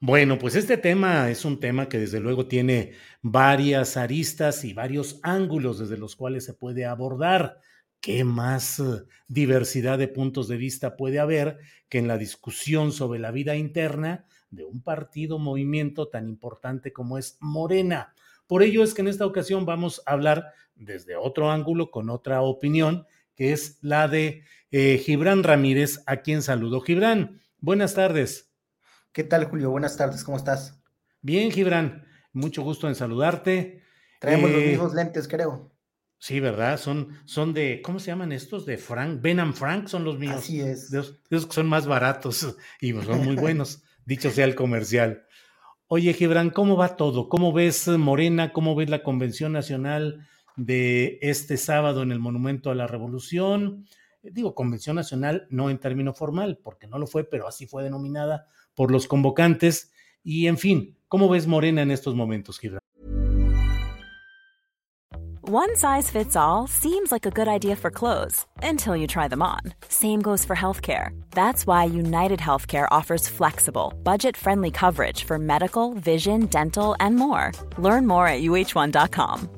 Bueno, 0.00 0.38
pues 0.38 0.54
este 0.54 0.76
tema 0.76 1.28
es 1.28 1.44
un 1.44 1.58
tema 1.58 1.88
que 1.88 1.98
desde 1.98 2.20
luego 2.20 2.46
tiene 2.46 2.92
varias 3.20 3.96
aristas 3.96 4.64
y 4.64 4.72
varios 4.72 5.18
ángulos 5.24 5.80
desde 5.80 5.98
los 5.98 6.14
cuales 6.14 6.44
se 6.44 6.54
puede 6.54 6.86
abordar. 6.86 7.60
¿Qué 8.00 8.22
más 8.22 8.78
eh, 8.78 9.04
diversidad 9.26 9.98
de 9.98 10.06
puntos 10.06 10.46
de 10.46 10.56
vista 10.56 10.96
puede 10.96 11.18
haber 11.18 11.58
que 11.88 11.98
en 11.98 12.06
la 12.06 12.16
discusión 12.16 12.92
sobre 12.92 13.18
la 13.18 13.32
vida 13.32 13.56
interna 13.56 14.24
de 14.50 14.64
un 14.64 14.82
partido, 14.82 15.40
movimiento 15.40 16.08
tan 16.08 16.28
importante 16.28 16.92
como 16.92 17.18
es 17.18 17.36
Morena? 17.40 18.14
Por 18.46 18.62
ello 18.62 18.84
es 18.84 18.94
que 18.94 19.02
en 19.02 19.08
esta 19.08 19.26
ocasión 19.26 19.66
vamos 19.66 20.00
a 20.06 20.12
hablar 20.12 20.52
desde 20.78 21.16
otro 21.16 21.50
ángulo, 21.50 21.90
con 21.90 22.08
otra 22.08 22.40
opinión, 22.42 23.06
que 23.34 23.52
es 23.52 23.78
la 23.82 24.08
de 24.08 24.44
eh, 24.70 24.98
Gibran 24.98 25.42
Ramírez, 25.42 26.02
a 26.06 26.18
quien 26.18 26.42
saludo. 26.42 26.80
Gibran, 26.80 27.40
buenas 27.58 27.94
tardes. 27.94 28.50
¿Qué 29.12 29.24
tal, 29.24 29.44
Julio? 29.44 29.70
Buenas 29.70 29.96
tardes, 29.96 30.24
¿cómo 30.24 30.36
estás? 30.36 30.80
Bien, 31.20 31.50
Gibran, 31.50 32.06
mucho 32.32 32.62
gusto 32.62 32.88
en 32.88 32.94
saludarte. 32.94 33.82
Traemos 34.20 34.50
los 34.50 34.62
eh, 34.62 34.66
mismos 34.68 34.94
lentes, 34.94 35.28
creo. 35.28 35.72
Sí, 36.18 36.40
¿verdad? 36.40 36.78
Son, 36.78 37.16
son 37.24 37.54
de, 37.54 37.80
¿cómo 37.82 38.00
se 38.00 38.08
llaman 38.08 38.32
estos? 38.32 38.66
De 38.66 38.76
Frank, 38.76 39.20
Ben 39.20 39.38
and 39.38 39.54
Frank 39.54 39.86
son 39.86 40.04
los 40.04 40.18
míos. 40.18 40.36
Así 40.36 40.60
es. 40.60 40.90
De 40.90 41.00
esos, 41.00 41.46
que 41.46 41.54
son 41.54 41.68
más 41.68 41.86
baratos 41.86 42.56
y 42.80 42.92
son 42.92 43.24
muy 43.24 43.36
buenos, 43.36 43.82
dicho 44.04 44.30
sea 44.30 44.44
el 44.44 44.54
comercial. 44.54 45.24
Oye, 45.86 46.12
Gibran, 46.12 46.50
¿cómo 46.50 46.76
va 46.76 46.96
todo? 46.96 47.28
¿Cómo 47.28 47.52
ves 47.52 47.88
Morena? 47.88 48.52
¿Cómo 48.52 48.74
ves 48.74 48.90
la 48.90 49.02
Convención 49.02 49.52
Nacional 49.52 50.28
de 50.58 51.18
este 51.22 51.56
sábado 51.56 52.02
en 52.02 52.12
el 52.12 52.18
Monumento 52.18 52.70
a 52.70 52.74
la 52.74 52.86
Revolución? 52.86 53.86
Digo, 54.22 54.54
Convención 54.54 54.96
Nacional 54.96 55.46
no 55.48 55.70
en 55.70 55.78
término 55.78 56.12
formal, 56.12 56.58
porque 56.62 56.86
no 56.86 56.98
lo 56.98 57.06
fue, 57.06 57.24
pero 57.24 57.48
así 57.48 57.66
fue 57.66 57.84
denominada 57.84 58.46
por 58.74 58.90
los 58.90 59.06
convocantes. 59.06 59.92
Y 60.22 60.48
en 60.48 60.58
fin, 60.58 60.98
¿cómo 61.08 61.28
ves 61.28 61.46
Morena 61.46 61.82
en 61.82 61.90
estos 61.90 62.14
momentos, 62.14 62.58
Gibran? 62.58 62.80
One 65.50 65.76
size 65.76 66.10
fits 66.10 66.36
all 66.36 66.66
seems 66.66 67.10
like 67.10 67.24
a 67.24 67.30
good 67.30 67.48
idea 67.48 67.74
for 67.74 67.90
clothes 67.90 68.44
until 68.62 68.94
you 68.94 69.06
try 69.06 69.28
them 69.28 69.40
on. 69.40 69.60
Same 69.88 70.20
goes 70.20 70.44
for 70.44 70.54
healthcare. 70.54 71.18
That's 71.30 71.66
why 71.66 71.84
United 71.84 72.38
Healthcare 72.38 72.86
offers 72.90 73.28
flexible, 73.28 73.94
budget 74.02 74.36
friendly 74.36 74.70
coverage 74.70 75.24
for 75.24 75.38
medical, 75.38 75.94
vision, 75.94 76.46
dental, 76.46 76.96
and 77.00 77.16
more. 77.16 77.52
Learn 77.78 78.06
more 78.06 78.28
at 78.28 78.42
uh1.com. 78.42 79.57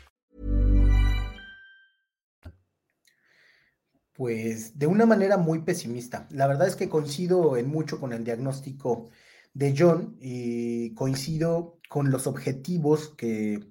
Pues 4.21 4.77
de 4.77 4.85
una 4.85 5.07
manera 5.07 5.35
muy 5.37 5.63
pesimista. 5.63 6.27
La 6.29 6.45
verdad 6.45 6.67
es 6.67 6.75
que 6.75 6.89
coincido 6.89 7.57
en 7.57 7.67
mucho 7.67 7.99
con 7.99 8.13
el 8.13 8.23
diagnóstico 8.23 9.09
de 9.55 9.73
John 9.75 10.15
y 10.21 10.93
coincido 10.93 11.79
con 11.89 12.11
los 12.11 12.27
objetivos 12.27 13.15
que 13.17 13.61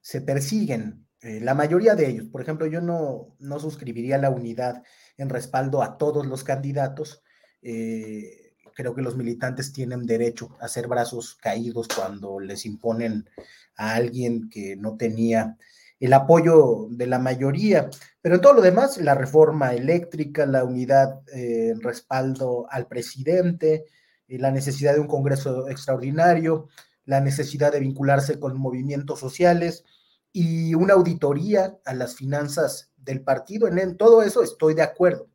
se 0.00 0.22
persiguen. 0.22 1.06
Eh, 1.20 1.40
la 1.42 1.52
mayoría 1.52 1.94
de 1.94 2.08
ellos, 2.08 2.28
por 2.28 2.40
ejemplo, 2.40 2.66
yo 2.68 2.80
no, 2.80 3.36
no, 3.38 3.60
suscribiría 3.60 4.16
la 4.16 4.30
unidad 4.30 4.82
en 5.18 5.28
respaldo 5.28 5.82
a 5.82 5.98
todos 5.98 6.24
los 6.26 6.42
candidatos. 6.42 7.22
Eh, 7.60 8.54
creo 8.74 8.94
que 8.94 9.02
los 9.02 9.18
militantes 9.18 9.74
tienen 9.74 10.06
derecho 10.06 10.56
a 10.58 10.64
hacer 10.64 10.88
brazos 10.88 11.34
caídos 11.34 11.88
cuando 11.88 12.40
les 12.40 12.64
imponen 12.64 13.28
a 13.76 13.96
alguien 13.96 14.48
que 14.48 14.74
no 14.74 14.96
tenía 14.96 15.58
el 16.00 16.14
apoyo 16.14 16.88
de 16.90 17.06
la 17.06 17.18
mayoría, 17.18 17.90
pero 18.22 18.36
en 18.36 18.40
todo 18.40 18.54
lo 18.54 18.62
demás, 18.62 18.98
la 18.98 19.14
reforma 19.14 19.74
eléctrica, 19.74 20.46
la 20.46 20.64
unidad 20.64 21.20
eh, 21.34 21.74
respaldo 21.80 22.66
al 22.70 22.86
presidente, 22.86 23.84
eh, 24.28 24.38
la 24.38 24.50
necesidad 24.50 24.94
de 24.94 25.00
un 25.00 25.08
Congreso 25.08 25.68
extraordinario, 25.68 26.68
la 27.04 27.20
necesidad 27.20 27.72
de 27.72 27.80
vincularse 27.80 28.38
con 28.38 28.56
movimientos 28.58 29.20
sociales 29.20 29.84
y 30.32 30.74
una 30.74 30.94
auditoría 30.94 31.76
a 31.84 31.94
las 31.94 32.14
finanzas 32.14 32.92
del 32.96 33.22
partido. 33.22 33.68
En, 33.68 33.96
todo 33.96 34.22
eso 34.22 34.42
estoy 34.42 34.74
de 34.74 34.82
acuerdo. 34.82 35.28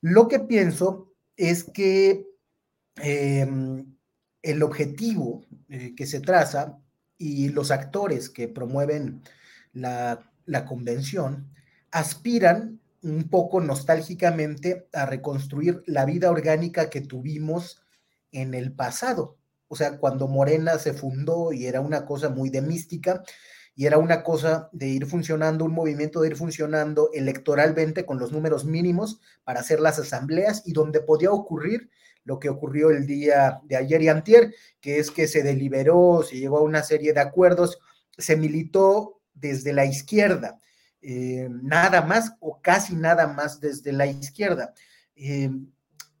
Lo 0.00 0.28
que 0.28 0.38
pienso 0.38 1.12
es 1.36 1.64
que 1.64 2.26
em, 2.96 3.96
el 4.42 4.62
objetivo 4.62 5.44
eh, 5.68 5.94
que 5.96 6.06
se 6.06 6.20
traza 6.20 6.78
y 7.18 7.48
los 7.48 7.70
actores 7.70 8.30
que 8.30 8.48
promueven 8.48 9.22
la, 9.72 10.22
convención, 10.68 11.50
aspiran 11.96 12.78
un 13.02 13.30
poco 13.30 13.58
nostálgicamente 13.58 14.86
a 14.92 15.06
reconstruir 15.06 15.82
la 15.86 16.04
vida 16.04 16.30
orgánica 16.30 16.90
que 16.90 17.00
tuvimos 17.00 17.80
en 18.32 18.52
el 18.52 18.70
pasado. 18.70 19.38
O 19.68 19.76
sea, 19.76 19.96
cuando 19.96 20.28
Morena 20.28 20.78
se 20.78 20.92
fundó 20.92 21.54
y 21.54 21.64
era 21.64 21.80
una 21.80 22.04
cosa 22.04 22.28
muy 22.28 22.50
de 22.50 22.60
mística 22.60 23.22
y 23.74 23.86
era 23.86 23.96
una 23.96 24.22
cosa 24.22 24.68
de 24.72 24.88
ir 24.88 25.06
funcionando, 25.06 25.64
un 25.64 25.72
movimiento 25.72 26.20
de 26.20 26.28
ir 26.28 26.36
funcionando 26.36 27.08
electoralmente 27.14 28.04
con 28.04 28.18
los 28.18 28.30
números 28.30 28.66
mínimos 28.66 29.18
para 29.42 29.60
hacer 29.60 29.80
las 29.80 29.98
asambleas 29.98 30.64
y 30.66 30.74
donde 30.74 31.00
podía 31.00 31.30
ocurrir 31.30 31.88
lo 32.24 32.38
que 32.38 32.50
ocurrió 32.50 32.90
el 32.90 33.06
día 33.06 33.60
de 33.64 33.76
ayer 33.76 34.02
y 34.02 34.08
antier, 34.08 34.54
que 34.82 34.98
es 34.98 35.10
que 35.10 35.26
se 35.26 35.42
deliberó, 35.42 36.22
se 36.22 36.36
llegó 36.36 36.58
a 36.58 36.62
una 36.62 36.82
serie 36.82 37.14
de 37.14 37.20
acuerdos, 37.20 37.78
se 38.18 38.36
militó 38.36 39.22
desde 39.32 39.72
la 39.72 39.86
izquierda, 39.86 40.60
eh, 41.08 41.48
nada 41.62 42.02
más 42.02 42.32
o 42.40 42.60
casi 42.60 42.96
nada 42.96 43.28
más 43.28 43.60
desde 43.60 43.92
la 43.92 44.06
izquierda. 44.06 44.74
Eh, 45.14 45.52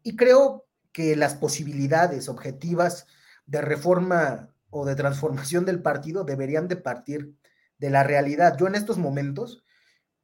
y 0.04 0.14
creo 0.14 0.68
que 0.92 1.16
las 1.16 1.34
posibilidades 1.34 2.28
objetivas 2.28 3.08
de 3.46 3.62
reforma 3.62 4.54
o 4.70 4.86
de 4.86 4.94
transformación 4.94 5.64
del 5.64 5.82
partido 5.82 6.22
deberían 6.22 6.68
de 6.68 6.76
partir 6.76 7.34
de 7.78 7.90
la 7.90 8.04
realidad. 8.04 8.56
Yo 8.56 8.68
en 8.68 8.76
estos 8.76 8.96
momentos 8.96 9.64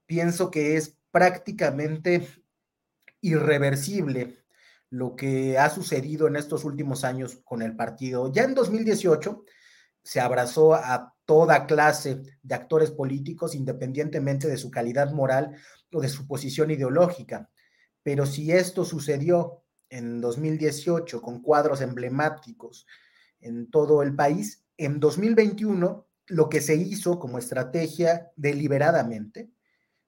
pienso 0.06 0.52
que 0.52 0.76
es 0.76 0.97
prácticamente 1.10 2.28
irreversible 3.20 4.44
lo 4.90 5.16
que 5.16 5.59
ha 5.59 5.70
sucedido 5.70 6.28
en 6.28 6.36
estos 6.36 6.64
últimos 6.64 7.02
años 7.02 7.40
con 7.44 7.62
el 7.62 7.74
partido. 7.74 8.32
Ya 8.32 8.44
en 8.44 8.55
2018 8.55 9.44
se 10.05 10.20
abrazó 10.20 10.74
a 10.74 11.11
toda 11.24 11.66
clase 11.66 12.23
de 12.43 12.55
actores 12.55 12.90
políticos, 12.90 13.55
independientemente 13.55 14.49
de 14.49 14.57
su 14.57 14.70
calidad 14.70 15.12
moral 15.12 15.57
o 15.93 16.01
de 16.01 16.09
su 16.09 16.27
posición 16.27 16.70
ideológica. 16.70 17.51
Pero 18.03 18.27
si 18.27 18.53
esto 18.53 18.85
sucedió 18.85 19.62
en 19.89 20.20
2018 20.20 21.23
con 21.23 21.43
cuadros 21.43 21.81
emblemáticos 21.81 22.86
en 23.40 23.70
todo 23.70 24.03
el 24.03 24.15
país, 24.15 24.65
en 24.77 24.99
2021 24.99 26.07
lo 26.27 26.49
que 26.49 26.61
se 26.61 26.74
hizo 26.77 27.19
como 27.19 27.39
estrategia 27.39 28.32
deliberadamente 28.36 29.51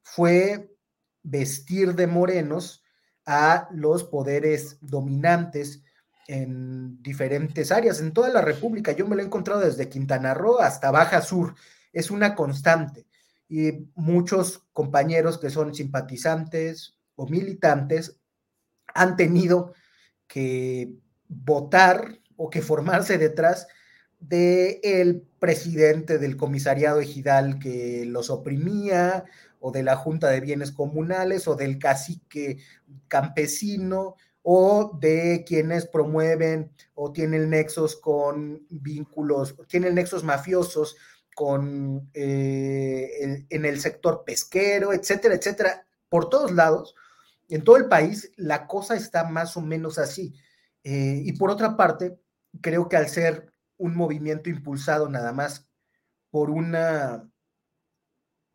fue 0.03 0.75
vestir 1.23 1.95
de 1.95 2.07
morenos 2.07 2.83
a 3.27 3.69
los 3.73 4.05
poderes 4.05 4.79
dominantes 4.81 5.84
en 6.27 7.03
diferentes 7.03 7.71
áreas, 7.73 8.01
en 8.01 8.13
toda 8.13 8.29
la 8.31 8.41
República. 8.41 8.93
Yo 8.93 9.07
me 9.07 9.17
lo 9.17 9.23
he 9.23 9.27
encontrado 9.27 9.61
desde 9.61 9.89
Quintana 9.89 10.35
Roo 10.35 10.61
hasta 10.61 10.91
Baja 10.91 11.21
Sur. 11.21 11.55
Es 11.93 12.11
una 12.11 12.35
constante. 12.35 13.07
Y 13.49 13.89
muchos 13.95 14.65
compañeros 14.73 15.39
que 15.39 15.51
son 15.51 15.75
simpatizantes 15.75 16.97
o 17.17 17.27
militantes 17.27 18.17
han 18.95 19.17
tenido 19.17 19.75
que 20.27 20.95
votar 21.29 22.19
o 22.37 22.51
que 22.51 22.63
formarse 22.63 23.19
detrás 23.19 23.69
del 24.19 24.79
el 24.83 25.23
presidente 25.39 26.19
del 26.19 26.37
comisariado 26.37 27.01
ejidal 27.01 27.59
que 27.59 28.05
los 28.07 28.31
oprimía, 28.31 29.25
o 29.61 29.71
de 29.71 29.83
la 29.83 29.97
Junta 29.97 30.29
de 30.29 30.41
Bienes 30.41 30.73
Comunales, 30.73 31.47
o 31.49 31.55
del 31.55 31.79
cacique 31.79 32.59
campesino, 33.09 34.17
o 34.47 34.99
de 35.01 35.43
quienes 35.47 35.87
promueven 35.87 36.71
o 36.93 37.11
tienen 37.13 37.49
nexos 37.49 37.97
con 37.97 38.67
vínculos, 38.69 39.57
tienen 39.69 39.95
nexos 39.95 40.23
mafiosos 40.23 40.97
con 41.35 42.11
eh, 42.13 43.47
en 43.49 43.65
el 43.65 43.81
sector 43.81 44.23
pesquero, 44.25 44.93
etcétera, 44.93 45.35
etcétera. 45.35 45.87
Por 46.11 46.29
todos 46.29 46.53
lados, 46.53 46.95
en 47.49 47.65
todo 47.65 47.79
el 47.79 47.89
país, 47.89 48.33
la 48.37 48.67
cosa 48.67 48.95
está 48.95 49.25
más 49.25 49.57
o 49.57 49.63
menos 49.63 49.99
así. 49.99 50.35
Eh, 50.85 51.23
y 51.25 51.33
por 51.33 51.51
otra 51.51 51.75
parte, 51.75 52.19
creo 52.61 52.89
que 52.89 52.97
al 52.97 53.09
ser 53.09 53.51
un 53.79 53.97
movimiento 53.97 54.51
impulsado 54.51 55.09
nada 55.09 55.33
más 55.33 55.67
por 56.31 56.51
una, 56.51 57.31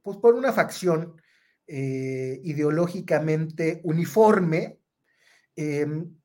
pues 0.03 0.17
por 0.17 0.35
una 0.35 0.53
facción 0.53 1.19
eh, 1.67 2.39
ideológicamente 2.43 3.81
uniforme, 3.83 4.78
Em, 5.61 6.15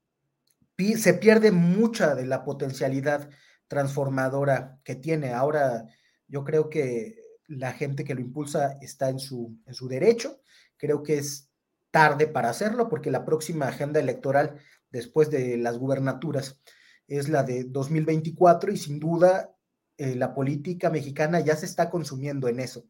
se 0.97 1.15
pierde 1.15 1.51
mucha 1.51 2.15
de 2.15 2.25
la 2.25 2.45
potencialidad 2.45 3.31
transformadora 3.67 4.79
que 4.85 4.95
tiene. 4.95 5.33
Ahora 5.33 5.87
yo 6.29 6.45
creo 6.45 6.71
que 6.71 7.17
la 7.49 7.73
gente 7.73 8.05
que 8.05 8.15
lo 8.15 8.21
impulsa 8.21 8.79
está 8.81 9.09
en 9.09 9.19
su, 9.19 9.59
en 9.67 9.75
su 9.75 9.89
derecho. 9.89 10.41
Creo 10.77 11.03
que 11.03 11.19
es 11.19 11.51
tarde 11.91 12.29
para 12.29 12.49
hacerlo 12.49 12.89
porque 12.89 13.11
la 13.11 13.25
próxima 13.25 13.67
agenda 13.67 13.99
electoral 13.99 14.61
después 14.91 15.31
de 15.31 15.57
las 15.57 15.79
gubernaturas 15.79 16.61
es 17.09 17.29
la 17.29 17.43
de 17.43 17.65
2024 17.65 18.71
y 18.71 18.77
sin 18.77 19.01
duda 19.01 19.53
eh, 19.97 20.15
la 20.15 20.33
política 20.33 20.91
mexicana 20.91 21.41
ya 21.41 21.57
se 21.57 21.67
está 21.67 21.91
consumiendo 21.91 22.47
en 22.47 22.61
eso 22.61 22.87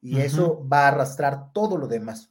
y 0.00 0.20
eso 0.20 0.66
va 0.68 0.84
a 0.84 0.88
arrastrar 0.88 1.52
todo 1.52 1.76
lo 1.76 1.88
demás. 1.88 2.29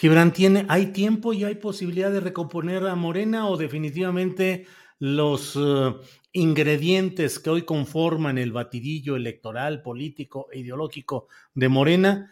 Gibran, 0.00 0.32
¿tiene, 0.32 0.64
¿hay 0.70 0.92
tiempo 0.92 1.34
y 1.34 1.44
hay 1.44 1.56
posibilidad 1.56 2.10
de 2.10 2.20
recomponer 2.20 2.86
a 2.86 2.94
Morena 2.94 3.46
o 3.46 3.58
definitivamente 3.58 4.66
los 4.98 5.58
eh, 5.60 5.92
ingredientes 6.32 7.38
que 7.38 7.50
hoy 7.50 7.66
conforman 7.66 8.38
el 8.38 8.50
batidillo 8.50 9.14
electoral, 9.14 9.82
político 9.82 10.48
e 10.52 10.60
ideológico 10.60 11.28
de 11.52 11.68
Morena 11.68 12.30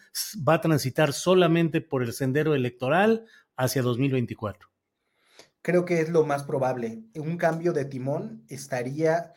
va 0.48 0.54
a 0.54 0.60
transitar 0.62 1.12
solamente 1.12 1.82
por 1.82 2.02
el 2.02 2.14
sendero 2.14 2.54
electoral 2.54 3.26
hacia 3.54 3.82
2024? 3.82 4.70
Creo 5.60 5.84
que 5.84 6.00
es 6.00 6.08
lo 6.08 6.24
más 6.24 6.44
probable. 6.44 7.02
Un 7.16 7.36
cambio 7.36 7.74
de 7.74 7.84
timón 7.84 8.46
estaría 8.48 9.34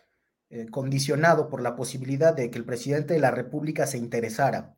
eh, 0.50 0.68
condicionado 0.72 1.50
por 1.50 1.62
la 1.62 1.76
posibilidad 1.76 2.34
de 2.34 2.50
que 2.50 2.58
el 2.58 2.64
presidente 2.64 3.14
de 3.14 3.20
la 3.20 3.32
República 3.32 3.88
se 3.88 3.98
interesara 3.98 4.74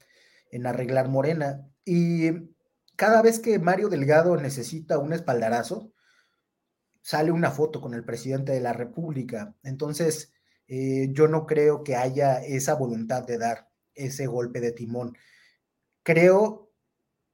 en 0.49 0.65
arreglar 0.65 1.07
Morena. 1.07 1.67
Y 1.85 2.52
cada 2.95 3.21
vez 3.21 3.39
que 3.39 3.59
Mario 3.59 3.89
Delgado 3.89 4.35
necesita 4.37 4.97
un 4.99 5.13
espaldarazo, 5.13 5.91
sale 7.01 7.31
una 7.31 7.51
foto 7.51 7.81
con 7.81 7.93
el 7.93 8.03
presidente 8.03 8.51
de 8.51 8.61
la 8.61 8.73
República. 8.73 9.55
Entonces, 9.63 10.31
eh, 10.67 11.09
yo 11.11 11.27
no 11.27 11.45
creo 11.45 11.83
que 11.83 11.95
haya 11.95 12.43
esa 12.43 12.75
voluntad 12.75 13.23
de 13.23 13.37
dar 13.37 13.69
ese 13.93 14.27
golpe 14.27 14.61
de 14.61 14.71
timón. 14.71 15.15
Creo 16.03 16.71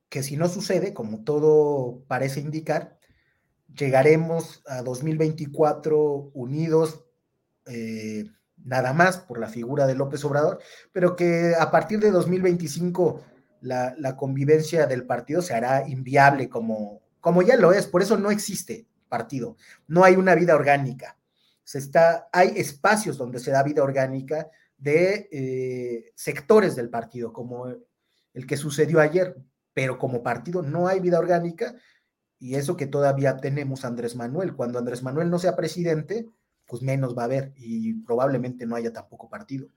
que 0.10 0.24
si 0.24 0.38
no 0.38 0.48
sucede, 0.48 0.94
como 0.94 1.24
todo 1.24 2.04
parece 2.08 2.40
indicar, 2.40 3.00
llegaremos 3.74 4.64
a 4.66 4.82
2024 4.82 6.32
unidos 6.34 7.06
eh, 7.68 8.26
nada 8.58 8.94
más 8.94 9.18
por 9.20 9.40
la 9.40 9.48
figura 9.48 9.86
de 9.88 9.96
López 9.96 10.24
Obrador, 10.26 10.60
pero 10.92 11.16
que 11.16 11.54
a 11.58 11.70
partir 11.72 12.00
de 12.00 12.12
2025 12.12 13.22
la, 13.62 14.16
convivencia 14.18 14.88
del 14.88 15.06
partido 15.06 15.42
se 15.42 15.54
hará 15.54 15.88
inviable 15.88 16.50
como, 16.50 17.02
como 17.20 17.42
ya 17.42 17.56
lo 17.58 17.72
es, 17.72 17.88
por 17.88 18.02
eso 18.02 18.18
no 18.18 18.32
existe 18.32 18.86
partido, 19.08 19.58
no 19.88 20.04
hay 20.04 20.16
una 20.16 20.36
vida 20.36 20.56
orgánica. 20.56 21.18
Se 21.64 21.78
está, 21.78 22.30
hay 22.32 22.54
espacios 22.56 23.18
donde 23.18 23.40
se 23.40 23.52
da 23.52 23.64
vida 23.64 23.84
orgánica 23.84 24.50
de 24.78 25.30
eh, 25.32 26.12
sectores 26.16 26.76
del 26.76 26.90
partido, 26.90 27.34
como 27.34 27.68
el 27.68 28.48
que 28.48 28.58
sucedió 28.58 29.00
ayer, 29.00 29.36
pero 29.74 29.98
como 29.98 30.24
partido 30.24 30.62
no 30.62 30.88
hay 30.88 31.00
vida 31.00 31.20
orgánica 31.20 31.76
y 32.40 32.56
eso 32.56 32.78
que 32.78 32.88
todavía 32.88 33.38
tenemos 33.38 33.86
Andrés 33.86 34.16
Manuel. 34.16 34.56
Cuando 34.56 34.80
Andrés 34.80 35.04
Manuel 35.04 35.30
no 35.30 35.40
sea 35.40 35.56
presidente, 35.56 36.28
pues 36.66 36.82
menos 36.82 37.18
va 37.18 37.24
a 37.24 37.26
haber 37.26 37.54
y 37.56 37.94
probablemente 38.02 38.66
no 38.66 38.76
haya 38.76 38.94
tampoco 38.94 39.30
partido. 39.30 39.68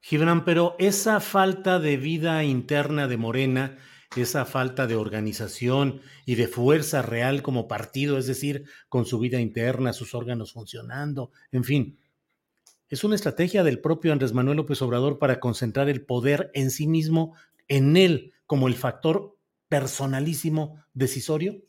Gibran, 0.00 0.44
pero 0.44 0.76
esa 0.78 1.20
falta 1.20 1.78
de 1.78 1.96
vida 1.96 2.44
interna 2.44 3.08
de 3.08 3.16
Morena, 3.16 3.78
esa 4.16 4.44
falta 4.44 4.86
de 4.86 4.96
organización 4.96 6.00
y 6.24 6.36
de 6.36 6.48
fuerza 6.48 7.02
real 7.02 7.42
como 7.42 7.68
partido, 7.68 8.18
es 8.18 8.26
decir, 8.26 8.64
con 8.88 9.04
su 9.04 9.18
vida 9.18 9.40
interna, 9.40 9.92
sus 9.92 10.14
órganos 10.14 10.52
funcionando, 10.52 11.30
en 11.52 11.64
fin, 11.64 11.98
es 12.88 13.04
una 13.04 13.16
estrategia 13.16 13.64
del 13.64 13.80
propio 13.80 14.12
Andrés 14.12 14.32
Manuel 14.32 14.56
López 14.56 14.80
Obrador 14.80 15.18
para 15.18 15.40
concentrar 15.40 15.90
el 15.90 16.06
poder 16.06 16.50
en 16.54 16.70
sí 16.70 16.86
mismo, 16.86 17.34
en 17.68 17.98
él, 17.98 18.32
como 18.46 18.66
el 18.66 18.76
factor 18.76 19.36
personalísimo 19.68 20.82
decisorio. 20.94 21.62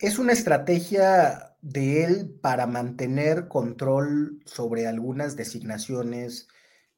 Es 0.00 0.18
una 0.18 0.32
estrategia 0.32 1.54
de 1.60 2.02
él 2.02 2.34
para 2.42 2.66
mantener 2.66 3.46
control 3.46 4.40
sobre 4.46 4.88
algunas 4.88 5.36
designaciones 5.36 6.48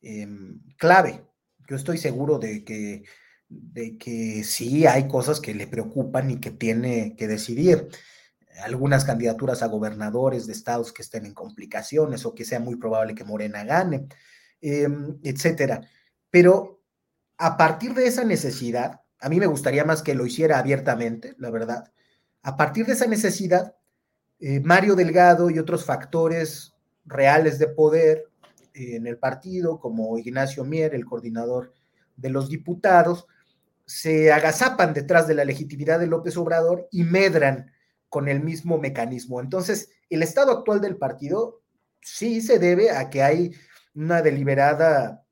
Em, 0.05 0.61
clave. 0.77 1.25
Yo 1.67 1.77
estoy 1.77 1.97
seguro 1.97 2.39
de 2.39 2.63
que, 2.63 3.05
de 3.49 3.97
que 3.97 4.45
sí 4.45 4.87
hay 4.87 5.09
cosas 5.09 5.41
que 5.41 5.55
le 5.55 5.67
preocupan 5.67 6.31
y 6.31 6.41
que 6.41 6.51
tiene 6.51 7.17
que 7.17 7.27
decidir. 7.27 7.89
Algunas 8.65 9.05
candidaturas 9.07 9.63
a 9.63 9.69
gobernadores 9.69 10.47
de 10.47 10.53
estados 10.53 10.93
que 10.93 11.03
estén 11.03 11.25
en 11.25 11.33
complicaciones 11.33 12.27
o 12.27 12.35
que 12.35 12.45
sea 12.45 12.61
muy 12.61 12.77
probable 12.77 13.15
que 13.15 13.25
Morena 13.25 13.65
gane, 13.65 14.07
em, 14.61 15.19
etcétera. 15.23 15.81
Pero 16.31 16.83
a 17.39 17.57
partir 17.57 17.95
de 17.95 18.07
esa 18.07 18.25
necesidad, 18.25 19.01
a 19.21 19.29
mí 19.31 19.41
me 19.41 19.47
gustaría 19.47 19.85
más 19.85 20.03
que 20.03 20.15
lo 20.15 20.27
hiciera 20.27 20.59
abiertamente, 20.59 21.35
la 21.39 21.51
verdad. 21.51 21.93
A 22.43 22.57
partir 22.59 22.85
de 22.87 22.93
esa 22.93 23.07
necesidad, 23.07 23.75
eh, 24.39 24.61
Mario 24.61 24.97
Delgado 24.97 25.49
y 25.49 25.59
otros 25.59 25.85
factores 25.87 26.75
reales 27.07 27.59
de 27.59 27.69
poder 27.69 28.34
en 28.75 29.07
el 29.07 29.19
partido, 29.19 29.79
como 29.79 30.19
Ignacio 30.19 30.65
Mier, 30.65 30.95
el 30.95 31.05
coordinador 31.05 31.73
de 32.17 32.29
los 32.29 32.49
diputados, 32.49 33.27
se 33.87 34.33
agazapan 34.33 34.93
detrás 34.93 35.27
de 35.27 35.35
la 35.35 35.45
legitimidad 35.45 36.01
de 36.01 36.07
López 36.07 36.37
Obrador 36.37 36.89
y 36.91 37.05
medran 37.05 37.71
con 38.09 38.29
el 38.29 38.43
mismo 38.43 38.79
mecanismo. 38.79 39.41
Entonces, 39.41 39.91
el 40.11 40.23
estado 40.23 40.53
actual 40.53 40.81
del 40.81 40.97
partido 40.97 41.63
sí 42.01 42.41
se 42.41 42.59
debe 42.59 42.91
a 42.91 43.11
que 43.11 43.23
hay 43.23 43.55
una 43.95 44.23
deliberada 44.23 45.25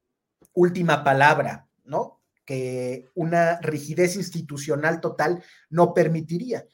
última 0.55 1.03
palabra, 1.03 1.69
¿no? 1.85 2.21
Que 2.45 3.09
una 3.15 3.61
rigidez 3.61 4.17
institucional 4.17 5.01
total 5.01 5.43
no 5.71 5.95
permitiría. 5.95 6.67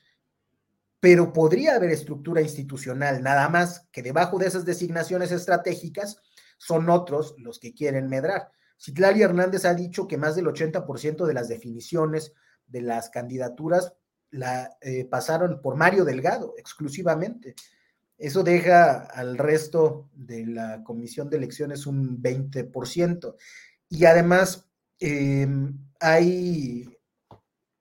Pero 1.00 1.32
podría 1.32 1.76
haber 1.76 1.90
estructura 1.90 2.40
institucional, 2.40 3.22
nada 3.22 3.48
más 3.48 3.86
que 3.92 4.02
debajo 4.02 4.38
de 4.38 4.48
esas 4.48 4.64
designaciones 4.64 5.30
estratégicas 5.30 6.20
son 6.58 6.90
otros 6.90 7.34
los 7.38 7.58
que 7.58 7.72
quieren 7.72 8.08
medrar. 8.08 8.50
Citlali 8.78 9.22
Hernández 9.22 9.64
ha 9.64 9.74
dicho 9.74 10.06
que 10.06 10.18
más 10.18 10.36
del 10.36 10.46
80% 10.46 11.26
de 11.26 11.34
las 11.34 11.48
definiciones 11.48 12.32
de 12.66 12.82
las 12.82 13.10
candidaturas 13.10 13.94
la, 14.30 14.76
eh, 14.80 15.04
pasaron 15.06 15.60
por 15.62 15.76
Mario 15.76 16.04
Delgado 16.04 16.54
exclusivamente. 16.58 17.54
Eso 18.16 18.42
deja 18.42 19.04
al 19.04 19.38
resto 19.38 20.10
de 20.12 20.46
la 20.46 20.82
comisión 20.84 21.30
de 21.30 21.38
elecciones 21.38 21.86
un 21.86 22.20
20%. 22.20 23.36
Y 23.88 24.04
además 24.04 24.68
em, 24.98 25.78
hay 26.00 26.88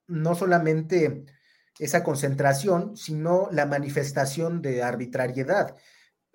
no 0.07 0.35
solamente 0.35 1.25
esa 1.79 2.03
concentración, 2.03 2.95
sino 2.95 3.49
la 3.51 3.65
manifestación 3.65 4.61
de 4.61 4.83
arbitrariedad. 4.83 5.75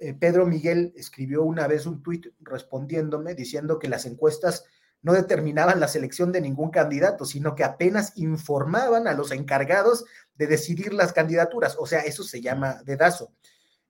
Eh, 0.03 0.15
Pedro 0.15 0.47
Miguel 0.47 0.93
escribió 0.97 1.45
una 1.45 1.69
vez 1.69 1.87
un 1.87 2.03
tuit 2.03 2.27
respondiéndome 2.41 3.37
diciendo 3.37 3.79
que 3.79 3.89
las 3.89 4.05
encuestas 4.05 4.65
no 5.01 5.13
determinaban 5.13 5.79
la 5.79 5.87
selección 5.87 6.33
de 6.33 6.41
ningún 6.41 6.71
candidato, 6.71 7.25
sino 7.25 7.55
que 7.55 7.63
apenas 7.63 8.13
informaban 8.17 9.07
a 9.07 9.15
los 9.15 9.31
encargados 9.31 10.05
de 10.35 10.49
decidir 10.49 10.93
las 10.93 11.13
candidaturas. 11.13 11.77
O 11.79 11.87
sea, 11.87 12.01
eso 12.01 12.25
se 12.25 12.41
llama 12.41 12.83
dedazo. 12.85 13.33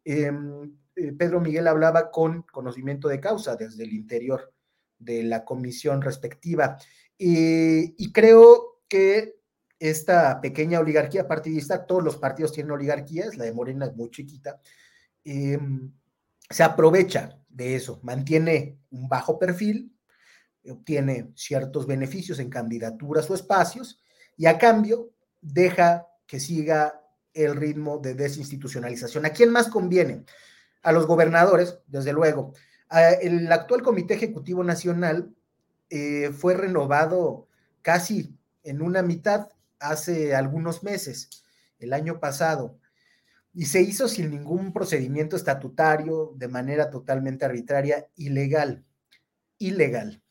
Em, 0.04 0.76
eh, 0.96 1.12
Pedro 1.12 1.40
Miguel 1.40 1.66
hablaba 1.66 2.10
con 2.10 2.42
conocimiento 2.42 3.08
de 3.08 3.18
causa 3.18 3.56
desde 3.56 3.84
el 3.84 3.94
interior 3.94 4.52
de 4.98 5.22
la 5.22 5.44
comisión 5.46 6.02
respectiva. 6.02 6.76
y 7.24 8.12
creo 8.12 8.82
que 8.88 9.36
esta 9.78 10.40
pequeña 10.40 10.80
oligarquía 10.80 11.28
partidista, 11.28 11.86
todos 11.86 12.02
los 12.02 12.16
partidos 12.16 12.52
tienen 12.52 12.72
oligarquías, 12.72 13.36
la 13.36 13.44
de 13.44 13.52
Morena 13.52 13.86
es 13.86 13.94
muy 13.94 14.10
chiquita, 14.10 14.60
em, 15.24 15.92
se 16.52 16.62
aprovecha 16.62 17.38
de 17.48 17.74
eso, 17.74 18.00
mantiene 18.02 18.78
un 18.90 19.08
bajo 19.08 19.38
perfil, 19.38 19.94
obtiene 20.70 21.32
ciertos 21.34 21.86
beneficios 21.86 22.38
en 22.38 22.50
candidaturas 22.50 23.28
o 23.30 23.34
espacios 23.34 24.02
y 24.36 24.46
a 24.46 24.58
cambio 24.58 25.10
deja 25.40 26.06
que 26.26 26.40
siga 26.40 27.00
el 27.34 27.56
ritmo 27.56 27.98
de 27.98 28.14
desinstitucionalización. 28.14 29.26
¿A 29.26 29.30
quién 29.30 29.50
más 29.50 29.68
conviene? 29.68 30.24
A 30.82 30.92
los 30.92 31.06
gobernadores, 31.06 31.78
desde 31.86 32.12
luego. 32.12 32.52
El 33.20 33.50
actual 33.50 33.82
Comité 33.82 34.14
Ejecutivo 34.14 34.62
Nacional 34.62 35.34
eh, 35.88 36.30
fue 36.32 36.54
renovado 36.54 37.48
casi 37.80 38.36
en 38.62 38.82
una 38.82 39.02
mitad 39.02 39.48
hace 39.78 40.34
algunos 40.34 40.82
meses, 40.82 41.44
el 41.78 41.92
año 41.92 42.20
pasado, 42.20 42.78
y 43.54 43.66
se 43.66 43.82
hizo 43.82 44.08
sin 44.08 44.30
ningún 44.30 44.72
procedimiento 44.72 45.36
estatutario, 45.36 46.32
de 46.36 46.48
manera 46.48 46.90
totalmente 46.90 47.44
arbitraria, 47.44 48.08
ilegal. 48.16 48.84
Ilegal. 49.58 50.22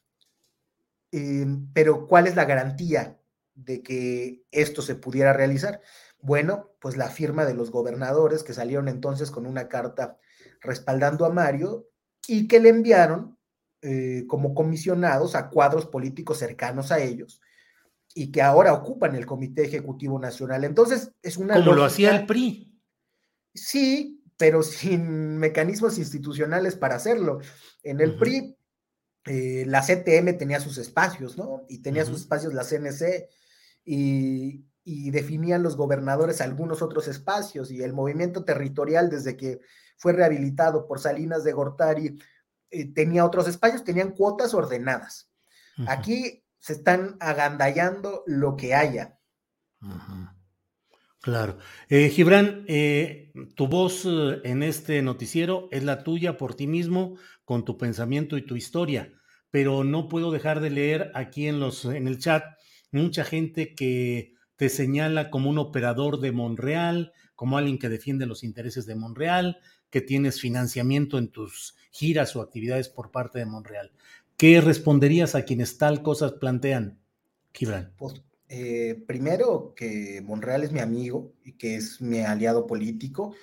Eh, 1.11 1.45
pero 1.73 2.07
¿cuál 2.07 2.27
es 2.27 2.35
la 2.35 2.45
garantía 2.45 3.19
de 3.53 3.83
que 3.83 4.43
esto 4.51 4.81
se 4.81 4.95
pudiera 4.95 5.33
realizar? 5.33 5.81
Bueno, 6.19 6.71
pues 6.79 6.97
la 6.97 7.09
firma 7.09 7.45
de 7.45 7.53
los 7.53 7.71
gobernadores 7.71 8.43
que 8.43 8.53
salieron 8.53 8.87
entonces 8.87 9.29
con 9.29 9.45
una 9.45 9.67
carta 9.67 10.17
respaldando 10.61 11.25
a 11.25 11.29
Mario 11.29 11.89
y 12.27 12.47
que 12.47 12.59
le 12.59 12.69
enviaron 12.69 13.37
eh, 13.81 14.25
como 14.27 14.55
comisionados 14.55 15.35
a 15.35 15.49
cuadros 15.49 15.85
políticos 15.85 16.39
cercanos 16.39 16.91
a 16.91 16.99
ellos 16.99 17.41
y 18.13 18.31
que 18.31 18.41
ahora 18.41 18.73
ocupan 18.73 19.15
el 19.15 19.25
Comité 19.25 19.63
Ejecutivo 19.63 20.19
Nacional. 20.19 20.63
Entonces, 20.63 21.13
es 21.21 21.37
una... 21.37 21.55
Como 21.55 21.73
lo 21.73 21.85
hacía 21.85 22.15
el 22.15 22.25
PRI. 22.25 22.70
Sí, 23.53 24.23
pero 24.37 24.63
sin 24.63 25.37
mecanismos 25.37 25.97
institucionales 25.97 26.75
para 26.75 26.95
hacerlo. 26.95 27.39
En 27.83 27.99
el 28.01 28.17
PRI, 28.17 28.57
eh, 29.25 29.65
la 29.67 29.81
CTM 29.81 30.37
tenía 30.37 30.59
sus 30.59 30.77
espacios, 30.77 31.37
¿no? 31.37 31.63
Y 31.69 31.79
tenía 31.79 32.05
sus 32.05 32.21
espacios 32.21 32.53
la 32.53 32.63
CNC 32.63 33.29
y, 33.85 34.65
y 34.83 35.11
definían 35.11 35.63
los 35.63 35.77
gobernadores 35.77 36.41
algunos 36.41 36.81
otros 36.81 37.07
espacios 37.07 37.71
y 37.71 37.83
el 37.83 37.93
movimiento 37.93 38.43
territorial 38.43 39.09
desde 39.09 39.37
que 39.37 39.59
fue 39.97 40.13
rehabilitado 40.13 40.87
por 40.87 40.99
Salinas 40.99 41.43
de 41.43 41.53
Gortari 41.53 42.17
eh, 42.71 42.91
tenía 42.93 43.25
otros 43.25 43.47
espacios, 43.47 43.83
tenían 43.83 44.11
cuotas 44.11 44.53
ordenadas. 44.53 45.29
Aquí 45.87 46.43
se 46.59 46.73
están 46.73 47.17
agandallando 47.19 48.23
lo 48.27 48.55
que 48.55 48.73
haya. 48.75 49.19
Claro. 51.21 51.59
Eh, 51.87 52.09
Gibran, 52.09 52.65
eh, 52.67 53.31
tu 53.55 53.67
voz 53.67 54.07
en 54.43 54.63
este 54.63 55.03
noticiero 55.03 55.67
es 55.71 55.83
la 55.83 56.03
tuya 56.03 56.35
por 56.35 56.55
ti 56.55 56.65
mismo, 56.65 57.15
con 57.45 57.63
tu 57.63 57.77
pensamiento 57.77 58.37
y 58.37 58.41
tu 58.41 58.55
historia, 58.55 59.13
pero 59.51 59.83
no 59.83 60.07
puedo 60.07 60.31
dejar 60.31 60.61
de 60.61 60.71
leer 60.71 61.11
aquí 61.13 61.47
en, 61.47 61.59
los, 61.59 61.85
en 61.85 62.07
el 62.07 62.17
chat 62.17 62.43
mucha 62.91 63.23
gente 63.23 63.75
que 63.75 64.33
te 64.55 64.69
señala 64.69 65.29
como 65.29 65.51
un 65.51 65.59
operador 65.59 66.19
de 66.19 66.31
Monreal, 66.31 67.13
como 67.35 67.57
alguien 67.57 67.77
que 67.77 67.89
defiende 67.89 68.25
los 68.25 68.43
intereses 68.43 68.87
de 68.87 68.95
Monreal, 68.95 69.59
que 69.91 70.01
tienes 70.01 70.41
financiamiento 70.41 71.19
en 71.19 71.29
tus 71.29 71.75
giras 71.91 72.35
o 72.35 72.41
actividades 72.41 72.89
por 72.89 73.11
parte 73.11 73.37
de 73.37 73.45
Monreal. 73.45 73.91
¿Qué 74.37 74.59
responderías 74.59 75.35
a 75.35 75.45
quienes 75.45 75.77
tal 75.77 76.01
cosas 76.01 76.33
plantean, 76.33 76.99
Gibran? 77.53 77.93
Pues, 77.97 78.23
eh, 78.53 79.01
primero, 79.07 79.73
que 79.77 80.21
Monreal 80.25 80.63
es 80.65 80.73
mi 80.73 80.81
amigo 80.81 81.31
y 81.41 81.53
que 81.53 81.77
es 81.77 82.01
mi 82.01 82.19
aliado 82.19 82.67
político. 82.67 83.33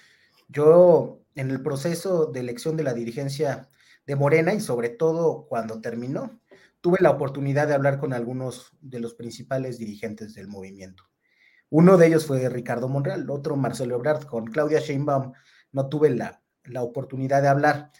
Yo, 0.48 1.22
en 1.34 1.50
el 1.50 1.62
proceso 1.62 2.26
de 2.26 2.40
elección 2.40 2.76
de 2.76 2.82
la 2.82 2.92
dirigencia 2.92 3.70
de 4.06 4.16
Morena 4.16 4.52
y 4.52 4.60
sobre 4.60 4.90
todo 4.90 5.46
cuando 5.48 5.80
terminó, 5.80 6.38
tuve 6.82 6.98
la 7.00 7.08
oportunidad 7.08 7.66
de 7.68 7.72
hablar 7.72 7.98
con 7.98 8.12
algunos 8.12 8.76
de 8.82 9.00
los 9.00 9.14
principales 9.14 9.78
dirigentes 9.78 10.34
del 10.34 10.46
movimiento. 10.46 11.04
Uno 11.70 11.96
de 11.96 12.08
ellos 12.08 12.26
fue 12.26 12.46
Ricardo 12.50 12.90
Monreal, 12.90 13.30
otro 13.30 13.56
Marcelo 13.56 13.96
Ebrard. 13.96 14.24
Con 14.24 14.48
Claudia 14.48 14.80
Sheinbaum 14.80 15.32
no 15.72 15.88
tuve 15.88 16.10
la, 16.10 16.42
oportunidad 16.82 17.40
de 17.40 17.48
hablar. 17.48 17.92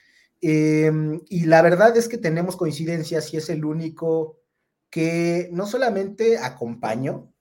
Em, 0.43 1.23
y 1.31 1.47
la 1.47 1.63
verdad 1.63 1.97
es 1.97 2.07
que 2.07 2.19
tenemos 2.19 2.59
coincidencias 2.59 3.33
y 3.33 3.39
es 3.39 3.49
el 3.49 3.65
único 3.65 4.43
que 4.91 5.49
no 5.53 5.67
solamente 5.67 6.39
acompañó, 6.39 7.33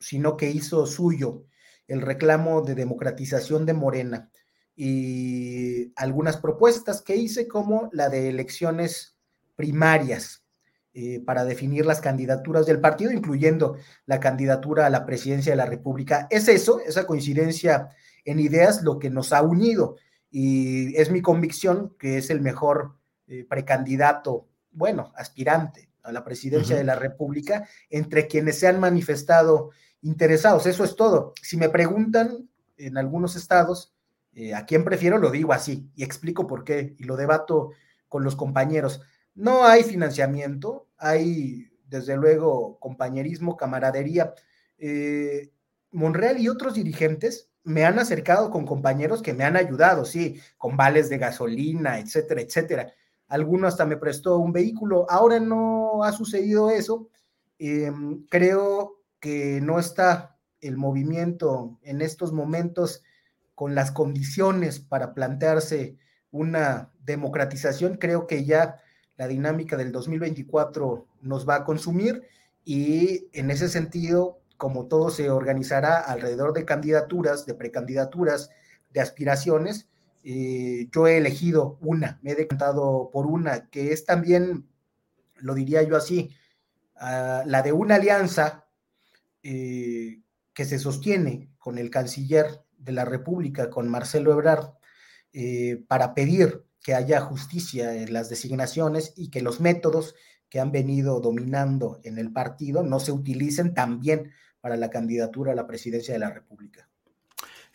sino 0.00 0.36
que 0.36 0.50
hizo 0.50 0.86
suyo 0.86 1.44
el 1.86 2.02
reclamo 2.02 2.62
de 2.62 2.74
democratización 2.74 3.64
de 3.64 3.74
Morena 3.74 4.30
y 4.74 5.92
algunas 5.96 6.36
propuestas 6.36 7.00
que 7.00 7.16
hice 7.16 7.48
como 7.48 7.88
la 7.92 8.08
de 8.08 8.28
elecciones 8.28 9.16
primarias 9.54 10.44
eh, 10.92 11.20
para 11.24 11.44
definir 11.44 11.86
las 11.86 12.00
candidaturas 12.00 12.66
del 12.66 12.80
partido, 12.80 13.12
incluyendo 13.12 13.76
la 14.04 14.20
candidatura 14.20 14.86
a 14.86 14.90
la 14.90 15.06
presidencia 15.06 15.52
de 15.52 15.56
la 15.56 15.66
República. 15.66 16.26
Es 16.30 16.48
eso, 16.48 16.80
esa 16.80 17.06
coincidencia 17.06 17.90
en 18.24 18.40
ideas, 18.40 18.82
lo 18.82 18.98
que 18.98 19.10
nos 19.10 19.32
ha 19.32 19.42
unido. 19.42 19.96
Y 20.30 20.96
es 20.96 21.10
mi 21.10 21.22
convicción 21.22 21.94
que 21.98 22.18
es 22.18 22.30
el 22.30 22.40
mejor 22.40 22.96
eh, 23.28 23.46
precandidato, 23.48 24.48
bueno, 24.72 25.12
aspirante 25.16 25.85
a 26.06 26.12
la 26.12 26.24
presidencia 26.24 26.76
de 26.76 26.84
la 26.84 26.94
República, 26.94 27.68
entre 27.90 28.26
quienes 28.26 28.58
se 28.58 28.68
han 28.68 28.80
manifestado 28.80 29.70
interesados. 30.02 30.66
Eso 30.66 30.84
es 30.84 30.96
todo. 30.96 31.34
Si 31.42 31.56
me 31.56 31.68
preguntan 31.68 32.48
en 32.76 32.96
algunos 32.96 33.36
estados 33.36 33.94
eh, 34.32 34.54
a 34.54 34.64
quién 34.66 34.84
prefiero, 34.84 35.18
lo 35.18 35.30
digo 35.30 35.52
así 35.52 35.90
y 35.94 36.04
explico 36.04 36.46
por 36.46 36.64
qué 36.64 36.94
y 36.98 37.04
lo 37.04 37.16
debato 37.16 37.72
con 38.08 38.22
los 38.22 38.36
compañeros. 38.36 39.00
No 39.34 39.64
hay 39.64 39.82
financiamiento, 39.82 40.88
hay 40.96 41.70
desde 41.88 42.16
luego 42.16 42.78
compañerismo, 42.78 43.56
camaradería. 43.56 44.34
Eh, 44.78 45.52
Monreal 45.90 46.38
y 46.38 46.48
otros 46.48 46.74
dirigentes 46.74 47.50
me 47.64 47.84
han 47.84 47.98
acercado 47.98 48.50
con 48.50 48.64
compañeros 48.64 49.22
que 49.22 49.34
me 49.34 49.44
han 49.44 49.56
ayudado, 49.56 50.04
sí, 50.04 50.40
con 50.56 50.76
vales 50.76 51.08
de 51.08 51.18
gasolina, 51.18 51.98
etcétera, 51.98 52.40
etcétera. 52.40 52.92
Alguno 53.28 53.66
hasta 53.66 53.84
me 53.86 53.96
prestó 53.96 54.38
un 54.38 54.52
vehículo. 54.52 55.06
Ahora 55.10 55.40
no 55.40 56.04
ha 56.04 56.12
sucedido 56.12 56.70
eso. 56.70 57.08
Em, 57.58 58.24
creo 58.28 59.02
que 59.20 59.60
no 59.60 59.78
está 59.78 60.36
el 60.60 60.76
movimiento 60.76 61.78
en 61.82 62.00
estos 62.02 62.32
momentos 62.32 63.02
con 63.54 63.74
las 63.74 63.90
condiciones 63.90 64.80
para 64.80 65.14
plantearse 65.14 65.96
una 66.30 66.92
democratización. 67.04 67.96
Creo 67.96 68.26
que 68.26 68.44
ya 68.44 68.76
la 69.16 69.26
dinámica 69.26 69.76
del 69.76 69.92
2024 69.92 71.06
nos 71.22 71.48
va 71.48 71.56
a 71.56 71.64
consumir 71.64 72.22
y 72.64 73.28
en 73.32 73.50
ese 73.50 73.68
sentido, 73.68 74.40
como 74.56 74.86
todo 74.86 75.10
se 75.10 75.30
organizará 75.30 75.98
alrededor 75.98 76.52
de 76.52 76.64
candidaturas, 76.64 77.46
de 77.46 77.54
precandidaturas, 77.54 78.50
de 78.92 79.00
aspiraciones, 79.00 79.88
yo 80.90 81.06
he 81.06 81.18
elegido 81.18 81.78
una, 81.80 82.18
me 82.22 82.32
he 82.32 82.34
decantado 82.34 83.10
por 83.12 83.26
una, 83.26 83.68
que 83.70 83.92
es 83.92 84.04
también, 84.04 84.68
lo 85.36 85.54
diría 85.54 85.82
yo 85.84 85.96
así, 85.96 86.30
ah, 86.96 87.44
la 87.46 87.62
de 87.62 87.72
una 87.72 87.94
alianza 87.94 88.66
eh, 89.42 90.22
que 90.52 90.64
se 90.64 90.80
sostiene 90.80 91.52
con 91.58 91.78
el 91.78 91.90
canciller 91.90 92.46
de 92.76 92.92
la 92.92 93.04
República, 93.04 93.70
con 93.70 93.88
Marcelo 93.88 94.32
Ebrard, 94.32 94.72
eh, 95.32 95.84
para 95.86 96.14
pedir 96.14 96.64
que 96.82 96.94
haya 96.94 97.20
justicia 97.20 97.94
en 97.94 98.12
las 98.12 98.28
designaciones 98.28 99.12
y 99.16 99.30
que 99.30 99.42
los 99.42 99.60
métodos 99.60 100.16
que 100.48 100.58
han 100.58 100.72
venido 100.72 101.20
dominando 101.20 102.00
en 102.02 102.18
el 102.18 102.32
partido 102.32 102.82
no 102.82 102.98
se 102.98 103.12
utilicen 103.12 103.74
también 103.74 104.32
para 104.60 104.76
la 104.76 104.90
candidatura 104.90 105.52
a 105.52 105.56
la 105.56 105.66
presidencia 105.66 106.14
de 106.14 106.20
la 106.20 106.30
República. 106.30 106.85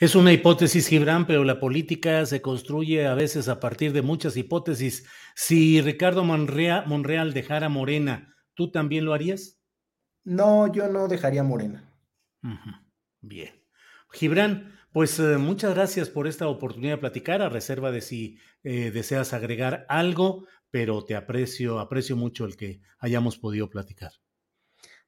Es 0.01 0.15
una 0.15 0.33
hipótesis, 0.33 0.87
Gibran, 0.87 1.27
pero 1.27 1.43
la 1.43 1.59
política 1.59 2.25
se 2.25 2.41
construye 2.41 3.05
a 3.05 3.13
veces 3.13 3.47
a 3.47 3.59
partir 3.59 3.93
de 3.93 4.01
muchas 4.01 4.35
hipótesis. 4.35 5.07
Si 5.35 5.79
Ricardo 5.79 6.23
Monreal, 6.23 6.87
Monreal 6.87 7.33
dejara 7.33 7.69
Morena, 7.69 8.35
¿tú 8.55 8.71
también 8.71 9.05
lo 9.05 9.13
harías? 9.13 9.61
No, 10.23 10.73
yo 10.73 10.87
no 10.87 11.07
dejaría 11.07 11.43
Morena. 11.43 11.93
Bien. 13.21 13.51
Gibran, 14.11 14.75
pues 14.91 15.19
eh, 15.19 15.37
muchas 15.37 15.75
gracias 15.75 16.09
por 16.09 16.25
esta 16.25 16.47
oportunidad 16.47 16.93
de 16.93 17.01
platicar, 17.01 17.43
a 17.43 17.49
reserva 17.49 17.91
de 17.91 18.01
si 18.01 18.39
eh, 18.63 18.89
deseas 18.89 19.33
agregar 19.33 19.85
algo, 19.87 20.47
pero 20.71 21.05
te 21.05 21.15
aprecio, 21.15 21.77
aprecio 21.77 22.15
mucho 22.15 22.45
el 22.45 22.57
que 22.57 22.81
hayamos 22.97 23.37
podido 23.37 23.69
platicar. 23.69 24.13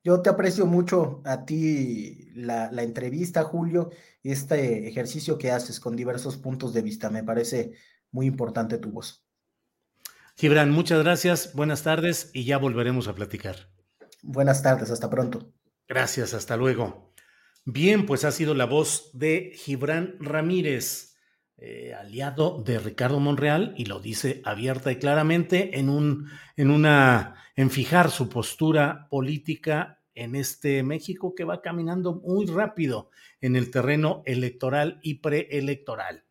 Yo 0.03 0.21
te 0.21 0.29
aprecio 0.29 0.65
mucho 0.65 1.21
a 1.23 1.45
ti 1.45 2.29
la, 2.35 2.71
la 2.71 2.83
entrevista, 2.83 3.43
Julio, 3.43 3.89
este 4.21 4.87
ejercicio 4.87 5.37
que 5.37 5.51
haces 5.51 5.79
con 5.79 5.95
diversos 5.95 6.37
puntos 6.37 6.73
de 6.73 6.81
vista. 6.81 7.09
Me 7.09 7.23
parece 7.23 7.73
muy 8.11 8.25
importante 8.25 8.77
tu 8.77 8.91
voz. 8.91 9.25
Gibran, 10.35 10.71
muchas 10.71 11.03
gracias, 11.03 11.53
buenas 11.53 11.83
tardes 11.83 12.31
y 12.33 12.43
ya 12.43 12.57
volveremos 12.57 13.07
a 13.07 13.15
platicar. 13.15 13.69
Buenas 14.23 14.61
tardes, 14.63 14.89
hasta 14.89 15.09
pronto. 15.09 15.53
Gracias, 15.87 16.33
hasta 16.33 16.57
luego. 16.57 17.13
Bien, 17.65 18.05
pues 18.05 18.25
ha 18.25 18.31
sido 18.31 18.55
la 18.55 18.65
voz 18.65 19.11
de 19.13 19.51
Gibran 19.55 20.15
Ramírez, 20.19 21.12
eh, 21.57 21.93
aliado 21.93 22.61
de 22.63 22.79
Ricardo 22.79 23.19
Monreal, 23.19 23.73
y 23.77 23.85
lo 23.85 23.99
dice 23.99 24.41
abierta 24.45 24.91
y 24.91 24.97
claramente 24.97 25.79
en 25.79 25.89
un, 25.89 26.29
en 26.57 26.71
una, 26.71 27.35
en 27.55 27.69
fijar 27.69 28.11
su 28.11 28.29
postura 28.29 29.07
política 29.09 30.01
en 30.15 30.35
este 30.35 30.83
México 30.83 31.33
que 31.35 31.43
va 31.43 31.61
caminando 31.61 32.15
muy 32.15 32.45
rápido 32.45 33.09
en 33.41 33.55
el 33.55 33.71
terreno 33.71 34.21
electoral 34.25 34.99
y 35.01 35.15
preelectoral. 35.15 36.23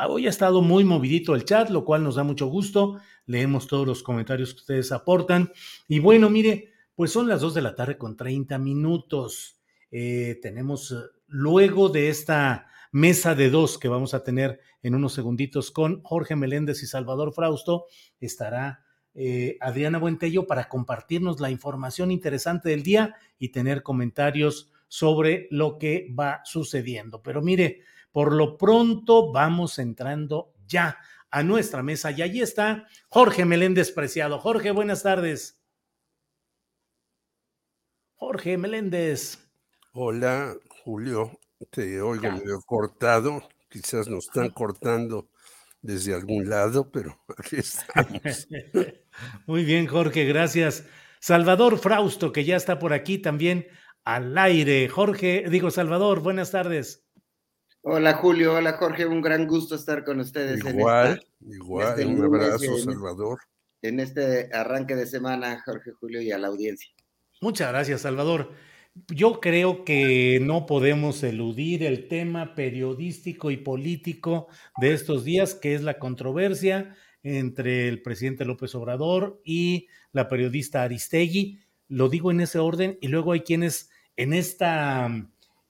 hoy 0.07 0.27
ha 0.27 0.29
estado 0.29 0.61
muy 0.61 0.83
movidito 0.83 1.33
el 1.33 1.45
chat, 1.45 1.71
lo 1.71 1.83
cual 1.83 2.03
nos 2.03 2.13
da 2.13 2.23
mucho 2.23 2.45
gusto. 2.45 2.99
Leemos 3.25 3.65
todos 3.65 3.87
los 3.87 4.03
comentarios 4.03 4.53
que 4.53 4.59
ustedes 4.59 4.91
aportan. 4.91 5.51
Y 5.87 5.97
bueno, 5.97 6.29
mire, 6.29 6.73
pues 6.93 7.11
son 7.11 7.27
las 7.27 7.41
2 7.41 7.55
de 7.55 7.61
la 7.63 7.73
tarde 7.73 7.97
con 7.97 8.15
30 8.15 8.59
minutos. 8.59 9.59
Eh, 9.89 10.37
tenemos, 10.43 10.91
eh, 10.91 10.97
luego 11.25 11.89
de 11.89 12.09
esta 12.09 12.67
mesa 12.93 13.33
de 13.33 13.49
dos 13.49 13.79
que 13.79 13.87
vamos 13.87 14.13
a 14.13 14.23
tener 14.23 14.59
en 14.83 14.93
unos 14.93 15.13
segunditos 15.13 15.71
con 15.71 16.03
Jorge 16.03 16.35
Meléndez 16.35 16.83
y 16.83 16.85
Salvador 16.85 17.33
Frausto, 17.33 17.87
estará 18.19 18.85
eh, 19.15 19.57
Adriana 19.61 19.97
Buentello 19.97 20.45
para 20.45 20.69
compartirnos 20.69 21.39
la 21.39 21.49
información 21.49 22.11
interesante 22.11 22.69
del 22.69 22.83
día 22.83 23.15
y 23.39 23.49
tener 23.49 23.81
comentarios 23.81 24.71
sobre 24.87 25.47
lo 25.49 25.79
que 25.79 26.13
va 26.17 26.41
sucediendo. 26.45 27.23
Pero 27.23 27.41
mire, 27.41 27.81
por 28.11 28.31
lo 28.31 28.57
pronto 28.57 29.31
vamos 29.31 29.79
entrando 29.79 30.53
ya 30.67 30.99
a 31.31 31.41
nuestra 31.41 31.81
mesa 31.81 32.11
y 32.11 32.21
allí 32.21 32.41
está 32.41 32.87
Jorge 33.09 33.43
Meléndez 33.43 33.91
Preciado. 33.91 34.37
Jorge, 34.37 34.69
buenas 34.69 35.01
tardes. 35.01 35.59
Jorge 38.13 38.55
Meléndez. 38.59 39.51
Hola, 39.93 40.55
Julio. 40.83 41.39
Te 41.69 42.01
oigo 42.01 42.31
medio 42.31 42.61
cortado, 42.65 43.41
quizás 43.69 44.07
nos 44.07 44.25
están 44.25 44.49
cortando 44.53 45.29
desde 45.81 46.13
algún 46.13 46.49
lado, 46.49 46.89
pero 46.91 47.19
aquí 47.37 47.57
estamos. 47.57 48.47
Muy 49.45 49.63
bien, 49.63 49.87
Jorge, 49.87 50.25
gracias. 50.25 50.85
Salvador 51.19 51.77
Frausto, 51.77 52.31
que 52.31 52.43
ya 52.43 52.55
está 52.55 52.79
por 52.79 52.93
aquí 52.93 53.17
también 53.17 53.67
al 54.03 54.37
aire. 54.37 54.89
Jorge, 54.89 55.45
digo 55.49 55.71
Salvador, 55.71 56.21
buenas 56.21 56.51
tardes. 56.51 57.05
Hola 57.81 58.13
Julio, 58.13 58.55
hola 58.55 58.73
Jorge, 58.73 59.05
un 59.05 59.21
gran 59.21 59.45
gusto 59.45 59.75
estar 59.75 60.03
con 60.05 60.19
ustedes. 60.19 60.63
Igual, 60.65 61.25
igual, 61.41 61.89
este 61.89 62.05
un 62.05 62.23
abrazo 62.23 62.77
Salvador. 62.77 63.39
En 63.81 63.99
este 63.99 64.49
arranque 64.53 64.95
de 64.95 65.05
semana, 65.05 65.61
Jorge 65.65 65.91
Julio, 65.91 66.21
y 66.21 66.31
a 66.31 66.37
la 66.37 66.47
audiencia. 66.47 66.89
Muchas 67.41 67.69
gracias, 67.69 68.01
Salvador. 68.01 68.53
Yo 69.07 69.39
creo 69.39 69.85
que 69.85 70.39
no 70.39 70.67
podemos 70.67 71.23
eludir 71.23 71.83
el 71.83 72.07
tema 72.07 72.53
periodístico 72.53 73.49
y 73.49 73.57
político 73.57 74.47
de 74.77 74.93
estos 74.93 75.23
días, 75.23 75.55
que 75.55 75.73
es 75.73 75.81
la 75.81 75.97
controversia 75.97 76.95
entre 77.23 77.87
el 77.87 78.03
presidente 78.03 78.45
López 78.45 78.75
Obrador 78.75 79.41
y 79.43 79.87
la 80.11 80.29
periodista 80.29 80.83
Aristegui. 80.83 81.59
Lo 81.87 82.07
digo 82.07 82.29
en 82.29 82.41
ese 82.41 82.59
orden 82.59 82.99
y 83.01 83.07
luego 83.07 83.31
hay 83.31 83.39
quienes 83.39 83.89
en 84.15 84.31
esta 84.31 85.09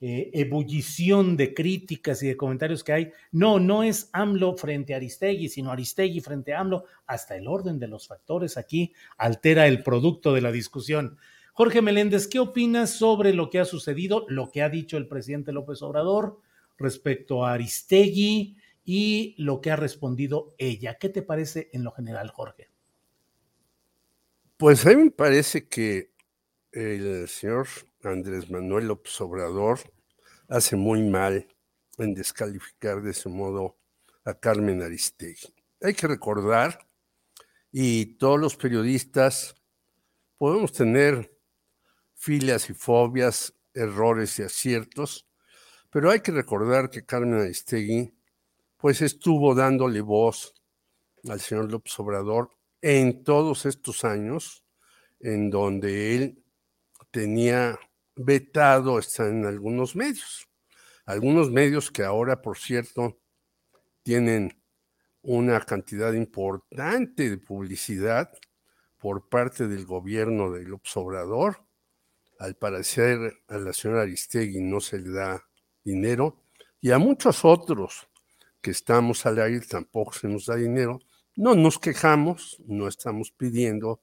eh, 0.02 0.30
ebullición 0.34 1.38
de 1.38 1.54
críticas 1.54 2.22
y 2.24 2.28
de 2.28 2.36
comentarios 2.36 2.84
que 2.84 2.92
hay, 2.92 3.12
no, 3.32 3.58
no 3.58 3.84
es 3.84 4.10
AMLO 4.12 4.58
frente 4.58 4.94
a 4.94 4.98
Aristegui, 4.98 5.48
sino 5.48 5.72
Aristegui 5.72 6.20
frente 6.20 6.54
a 6.54 6.60
AMLO, 6.60 6.84
hasta 7.08 7.38
el 7.38 7.48
orden 7.48 7.80
de 7.80 7.88
los 7.88 8.06
factores 8.06 8.58
aquí 8.58 8.92
altera 9.18 9.66
el 9.66 9.82
producto 9.82 10.34
de 10.34 10.42
la 10.42 10.52
discusión. 10.52 11.18
Jorge 11.56 11.84
Meléndez, 11.84 12.28
¿qué 12.28 12.40
opinas 12.40 12.90
sobre 12.90 13.32
lo 13.32 13.52
que 13.52 13.60
ha 13.60 13.66
sucedido, 13.66 14.26
lo 14.28 14.50
que 14.50 14.64
ha 14.64 14.70
dicho 14.70 14.98
el 14.98 15.08
presidente 15.08 15.52
López 15.52 15.84
Obrador 15.84 16.40
respecto 16.80 17.46
a 17.46 17.54
Aristegui 17.54 18.58
y 18.84 19.36
lo 19.38 19.62
que 19.62 19.70
ha 19.70 19.76
respondido 19.76 20.56
ella? 20.58 20.98
¿Qué 21.00 21.10
te 21.10 21.22
parece 21.22 21.70
en 21.72 21.84
lo 21.84 21.92
general, 21.92 22.32
Jorge? 22.32 22.72
Pues 24.58 24.84
a 24.88 24.90
mí 24.90 24.96
me 24.96 25.12
parece 25.12 25.68
que 25.68 26.14
el 26.72 27.28
señor 27.28 27.68
Andrés 28.02 28.50
Manuel 28.50 28.88
López 28.88 29.22
Obrador 29.22 29.80
hace 30.48 30.76
muy 30.76 31.04
mal 31.04 31.48
en 32.00 32.16
descalificar 32.16 33.00
de 33.04 33.12
ese 33.12 33.30
modo 33.30 33.78
a 34.26 34.34
Carmen 34.34 34.82
Aristegui. 34.82 35.54
Hay 35.82 35.94
que 35.94 36.08
recordar, 36.08 36.80
y 37.72 38.18
todos 38.18 38.40
los 38.40 38.56
periodistas 38.56 39.54
podemos 40.40 40.72
tener 40.72 41.33
filias 42.24 42.70
y 42.70 42.74
fobias, 42.74 43.54
errores 43.74 44.40
y 44.40 44.44
aciertos, 44.44 45.28
pero 45.90 46.10
hay 46.10 46.22
que 46.22 46.32
recordar 46.32 46.90
que 46.90 47.06
Carmen 47.06 47.42
Aristegui 47.42 48.14
pues 48.78 49.02
estuvo 49.02 49.54
dándole 49.54 50.00
voz 50.00 50.54
al 51.30 51.42
señor 51.42 51.70
López 51.70 52.00
Obrador 52.00 52.50
en 52.82 53.26
todos 53.26 53.66
estos 53.66 54.06
años 54.06 54.64
en 55.20 55.50
donde 55.50 56.16
él 56.16 56.44
tenía 57.12 57.78
vetado 58.16 59.00
estar 59.00 59.28
en 59.28 59.46
algunos 59.46 59.94
medios. 59.94 60.48
Algunos 61.06 61.52
medios 61.52 61.92
que 61.92 62.04
ahora, 62.04 62.42
por 62.42 62.58
cierto, 62.58 63.20
tienen 64.02 64.64
una 65.22 65.60
cantidad 65.60 66.14
importante 66.14 67.30
de 67.30 67.38
publicidad 67.38 68.32
por 68.98 69.28
parte 69.28 69.68
del 69.68 69.86
gobierno 69.86 70.52
del 70.52 70.70
López 70.70 70.96
Obrador 70.96 71.73
al 72.44 72.56
parecer 72.56 73.42
a 73.48 73.58
la 73.58 73.72
señora 73.72 74.02
Aristegui 74.02 74.60
no 74.60 74.82
se 74.82 75.00
le 75.00 75.12
da 75.12 75.48
dinero 75.82 76.44
y 76.82 76.92
a 76.92 76.98
muchos 76.98 77.46
otros 77.46 78.10
que 78.62 78.72
estamos 78.72 79.26
al 79.26 79.40
aire 79.40 79.66
tampoco 79.66 80.12
se 80.12 80.28
nos 80.28 80.48
da 80.48 80.56
dinero. 80.56 81.00
No 81.38 81.56
nos 81.56 81.80
quejamos, 81.80 82.62
no 82.68 82.90
estamos 82.90 83.32
pidiendo 83.32 84.02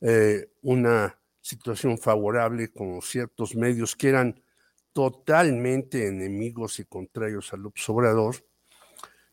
eh, 0.00 0.52
una 0.62 1.18
situación 1.40 1.98
favorable 1.98 2.70
como 2.70 3.02
ciertos 3.02 3.56
medios 3.56 3.96
que 3.96 4.10
eran 4.10 4.40
totalmente 4.92 6.06
enemigos 6.06 6.78
y 6.78 6.84
contrarios 6.84 7.52
al 7.52 7.64
Obrador. 7.88 8.36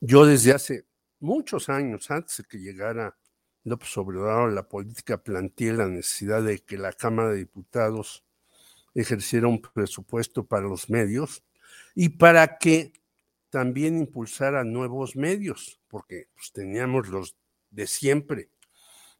Yo 0.02 0.26
desde 0.26 0.52
hace 0.52 0.86
muchos 1.20 1.70
años, 1.70 2.10
antes 2.10 2.38
de 2.38 2.44
que 2.46 2.58
llegara 2.58 3.16
López 3.66 3.98
Obrador, 3.98 4.54
la 4.54 4.70
política 4.70 5.18
planteé 5.18 5.74
la 5.74 5.88
necesidad 5.88 6.44
de 6.44 6.60
que 6.60 6.78
la 6.78 6.94
Cámara 6.94 7.32
de 7.32 7.38
Diputados 7.38 8.24
ejerciera 8.94 9.48
un 9.48 9.60
presupuesto 9.60 10.46
para 10.46 10.68
los 10.68 10.90
medios 10.90 11.44
y 11.96 12.10
para 12.10 12.60
que 12.60 12.94
también 13.50 13.98
impulsara 13.98 14.64
nuevos 14.64 15.16
medios, 15.16 15.82
porque 15.88 16.28
pues, 16.36 16.52
teníamos 16.52 17.08
los 17.10 17.36
de 17.72 17.88
siempre, 17.88 18.50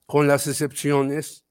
con 0.06 0.28
las 0.28 0.46
excepciones 0.46 1.48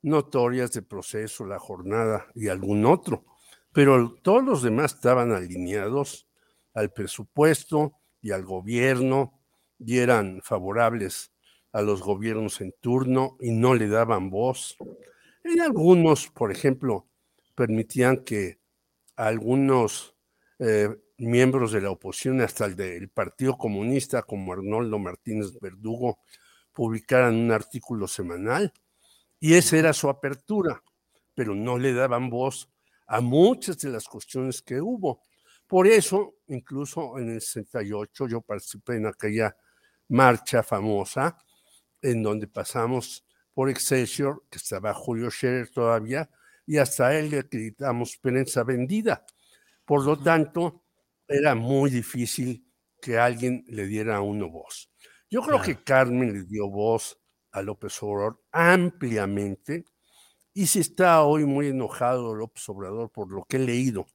notorias 0.00 0.72
de 0.72 0.80
proceso, 0.80 1.44
la 1.44 1.58
jornada 1.58 2.28
y 2.34 2.48
algún 2.48 2.86
otro, 2.86 3.26
pero 3.72 4.14
todos 4.22 4.42
los 4.42 4.62
demás 4.62 4.94
estaban 4.94 5.32
alineados 5.32 6.26
al 6.72 6.92
presupuesto 6.92 7.92
y 8.22 8.30
al 8.30 8.44
gobierno 8.44 9.38
y 9.78 9.98
eran 9.98 10.40
favorables 10.42 11.30
a 11.78 11.82
los 11.82 12.02
gobiernos 12.02 12.60
en 12.60 12.74
turno 12.80 13.36
y 13.38 13.52
no 13.52 13.72
le 13.76 13.86
daban 13.86 14.30
voz. 14.30 14.76
Y 15.44 15.60
algunos, 15.60 16.26
por 16.26 16.50
ejemplo, 16.50 17.06
permitían 17.54 18.24
que 18.24 18.58
algunos 19.14 20.16
eh, 20.58 20.88
miembros 21.18 21.70
de 21.70 21.80
la 21.80 21.92
oposición, 21.92 22.40
hasta 22.40 22.64
el 22.64 22.74
del 22.74 23.10
Partido 23.10 23.56
Comunista, 23.56 24.22
como 24.22 24.52
Arnoldo 24.52 24.98
Martínez 24.98 25.56
Verdugo, 25.60 26.18
publicaran 26.72 27.36
un 27.36 27.52
artículo 27.52 28.08
semanal. 28.08 28.72
Y 29.38 29.54
esa 29.54 29.76
era 29.76 29.92
su 29.92 30.08
apertura, 30.08 30.82
pero 31.32 31.54
no 31.54 31.78
le 31.78 31.92
daban 31.92 32.28
voz 32.28 32.68
a 33.06 33.20
muchas 33.20 33.78
de 33.78 33.90
las 33.90 34.08
cuestiones 34.08 34.62
que 34.62 34.80
hubo. 34.80 35.22
Por 35.68 35.86
eso, 35.86 36.38
incluso 36.48 37.18
en 37.18 37.30
el 37.30 37.40
68, 37.40 38.26
yo 38.26 38.40
participé 38.40 38.96
en 38.96 39.06
aquella 39.06 39.56
marcha 40.08 40.64
famosa 40.64 41.36
en 42.02 42.22
donde 42.22 42.46
pasamos 42.46 43.24
por 43.54 43.70
Excelsior, 43.70 44.44
que 44.50 44.58
estaba 44.58 44.94
Julio 44.94 45.30
Scherer 45.30 45.68
todavía, 45.70 46.30
y 46.66 46.76
hasta 46.78 47.18
él 47.18 47.30
le 47.30 47.40
acreditamos 47.40 48.16
prensa 48.18 48.62
vendida. 48.62 49.24
Por 49.84 50.04
lo 50.04 50.18
tanto, 50.18 50.84
era 51.26 51.54
muy 51.54 51.90
difícil 51.90 52.64
que 53.00 53.18
alguien 53.18 53.64
le 53.68 53.86
diera 53.86 54.16
a 54.16 54.20
uno 54.20 54.50
voz. 54.50 54.90
Yo 55.30 55.42
creo 55.42 55.60
que 55.60 55.82
Carmen 55.82 56.32
le 56.32 56.44
dio 56.44 56.68
voz 56.68 57.20
a 57.52 57.62
López 57.62 58.02
Obrador 58.02 58.42
ampliamente 58.52 59.84
y 60.54 60.66
si 60.66 60.80
está 60.80 61.22
hoy 61.22 61.44
muy 61.44 61.68
enojado 61.68 62.34
López 62.34 62.68
Obrador 62.68 63.10
por 63.10 63.30
lo 63.30 63.44
que 63.44 63.56
he 63.56 63.60
leído, 63.60 64.06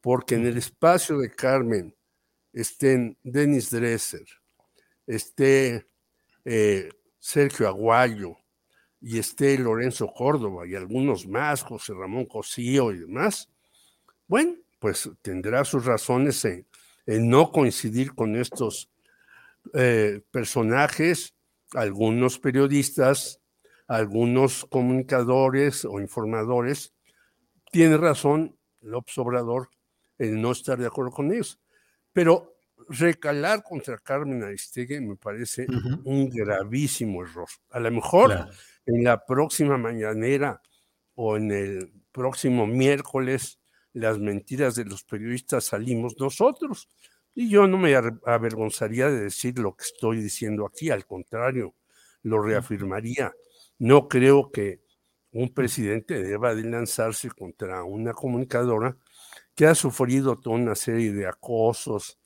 porque 0.00 0.34
en 0.34 0.46
el 0.46 0.56
espacio 0.56 1.18
de 1.18 1.30
Carmen 1.30 1.96
estén 2.52 3.18
Denis 3.22 3.70
Dresser, 3.70 4.26
esté 5.06 5.88
eh, 6.44 6.90
Sergio 7.22 7.68
Aguayo 7.68 8.36
y 9.00 9.20
esté 9.20 9.56
Lorenzo 9.56 10.12
Córdoba 10.12 10.66
y 10.66 10.74
algunos 10.74 11.24
más, 11.28 11.62
José 11.62 11.94
Ramón 11.94 12.26
Cosío 12.26 12.90
y 12.90 12.98
demás, 12.98 13.48
bueno, 14.26 14.56
pues 14.80 15.08
tendrá 15.22 15.64
sus 15.64 15.84
razones 15.84 16.44
en, 16.44 16.66
no 17.06 17.52
coincidir 17.52 18.12
con 18.16 18.34
estos 18.34 18.90
eh, 19.72 20.20
personajes, 20.32 21.36
algunos 21.74 22.40
periodistas, 22.40 23.40
algunos 23.86 24.64
comunicadores 24.64 25.84
o 25.84 26.00
informadores, 26.00 26.92
tiene 27.70 27.98
razón 27.98 28.58
López 28.80 29.16
Obrador 29.18 29.70
en 30.18 30.42
no 30.42 30.50
estar 30.50 30.76
de 30.76 30.86
acuerdo 30.86 31.12
con 31.12 31.32
ellos. 31.32 31.60
Pero 32.12 32.51
recalar 32.88 33.62
contra 33.62 33.98
Carmen 33.98 34.42
Aristegui 34.42 35.00
me 35.00 35.16
parece 35.16 35.66
un 36.04 36.28
gravísimo 36.28 37.24
error. 37.24 37.48
A 37.70 37.80
lo 37.80 37.90
mejor 37.90 38.48
en 38.86 39.04
la 39.04 39.24
próxima 39.24 39.76
mañanera 39.78 40.60
o 41.14 41.36
en 41.36 41.50
el 41.50 41.92
próximo 42.12 42.66
miércoles 42.66 43.58
las 43.92 44.18
mentiras 44.18 44.74
de 44.74 44.84
los 44.84 45.04
periodistas 45.04 45.64
salimos 45.64 46.14
nosotros. 46.18 46.88
Y 47.34 47.48
yo 47.48 47.66
no 47.66 47.78
me 47.78 47.94
avergonzaría 47.94 49.10
de 49.10 49.22
decir 49.22 49.58
lo 49.58 49.74
que 49.74 49.84
estoy 49.84 50.22
diciendo 50.22 50.66
aquí, 50.66 50.90
al 50.90 51.06
contrario, 51.06 51.74
lo 52.22 52.42
reafirmaría. 52.42 53.32
No 53.78 54.08
creo 54.08 54.50
que 54.50 54.82
un 55.32 55.52
presidente 55.52 56.22
deba 56.22 56.54
de 56.54 56.64
lanzarse 56.64 57.30
contra 57.30 57.84
una 57.84 58.12
comunicadora 58.12 58.96
que 59.54 59.66
ha 59.66 59.74
sufrido 59.74 60.38
toda 60.38 60.56
una 60.56 60.74
serie 60.74 61.12
de 61.12 61.26
acosos, 61.26 62.18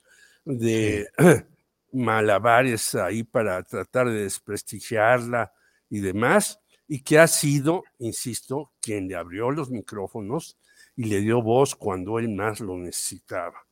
de 0.47 1.07
malabares 1.91 2.95
ahí 2.95 3.23
para 3.23 3.61
tratar 3.63 4.07
de 4.07 4.23
desprestigiarla 4.23 5.51
y 5.89 5.99
demás, 5.99 6.59
y 6.87 7.01
que 7.01 7.19
ha 7.19 7.27
sido, 7.27 7.83
insisto, 7.99 8.71
quien 8.81 9.07
le 9.07 9.15
abrió 9.15 9.51
los 9.51 9.69
micrófonos 9.69 10.57
y 10.95 11.05
le 11.05 11.19
dio 11.19 11.41
voz 11.41 11.75
cuando 11.75 12.17
él 12.17 12.29
más 12.29 12.59
lo 12.59 12.77
necesitaba. 12.77 13.65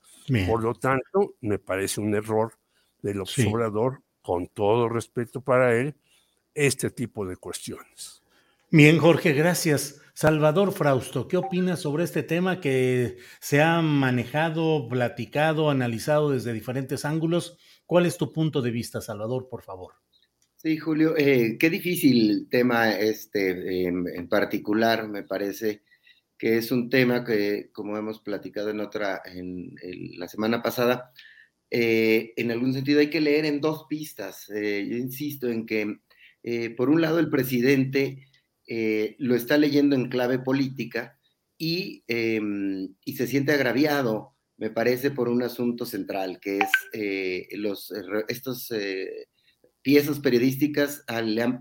Por 0.47 0.64
lo 0.64 0.73
tanto, 0.73 1.35
me 1.41 1.60
parece 1.60 2.02
un 2.02 2.14
error 2.15 2.53
del 3.02 3.22
observador, 3.22 4.02
con 4.22 4.47
todo 4.47 4.89
respeto 4.89 5.39
para 5.39 5.76
él, 5.76 5.95
este 6.53 6.89
tipo 6.89 7.26
de 7.26 7.38
cuestiones. 7.38 8.23
Bien, 8.72 8.98
Jorge, 8.98 9.34
gracias. 9.34 10.02
Salvador 10.14 10.72
Frausto, 10.72 11.28
¿qué 11.28 11.38
opinas 11.38 11.82
sobre 11.82 12.04
este 12.06 12.24
tema 12.24 12.62
que 12.62 13.18
se 13.40 13.62
ha 13.62 13.82
manejado, 13.82 14.88
platicado, 14.88 15.70
analizado 15.70 16.32
desde 16.32 16.54
diferentes 16.54 17.04
ángulos? 17.04 17.58
¿Cuál 17.86 18.06
es 18.06 18.18
tu 18.18 18.32
punto 18.32 18.62
de 18.62 18.72
vista, 18.72 19.02
Salvador, 19.02 19.50
por 19.50 19.62
favor? 19.62 19.94
Sí, 20.56 20.78
Julio, 20.78 21.16
eh, 21.18 21.58
qué 21.60 21.70
difícil 21.70 22.48
tema 22.50 22.92
este 22.92 23.88
en 23.88 24.28
particular, 24.30 25.08
me 25.08 25.24
parece 25.24 25.84
que 26.38 26.58
es 26.58 26.72
un 26.72 26.90
tema 26.90 27.24
que, 27.24 27.70
como 27.72 27.98
hemos 27.98 28.20
platicado 28.20 28.70
en 28.70 28.80
otra, 28.80 29.22
en, 29.26 29.76
la 30.18 30.28
semana 30.28 30.62
pasada, 30.62 31.12
eh, 31.70 32.34
en 32.36 32.52
algún 32.52 32.74
sentido 32.74 33.00
hay 33.00 33.10
que 33.10 33.22
leer 33.22 33.46
en 33.46 33.62
dos 33.62 33.86
pistas. 33.90 34.50
Eh, 34.50 34.86
yo 34.90 34.98
insisto 34.98 35.50
en 35.50 35.66
que, 35.66 35.98
eh, 36.44 36.70
por 36.72 36.90
un 36.90 37.02
lado, 37.02 37.20
el 37.20 37.30
presidente 37.30 38.28
lo 38.68 39.36
está 39.36 39.58
leyendo 39.58 39.96
en 39.96 40.10
clave 40.10 40.40
política 40.40 41.20
y, 41.58 42.04
em, 42.08 42.96
y, 43.06 43.16
se 43.16 43.28
siente 43.28 43.54
agraviado, 43.54 44.36
me 44.58 44.70
parece, 44.70 45.12
por 45.12 45.30
un 45.30 45.44
asunto 45.44 45.86
central, 45.86 46.40
que 46.40 46.60
es 46.60 46.70
los, 47.60 47.94
estos 48.28 48.72
piezas 49.82 50.20
periodísticas 50.20 51.04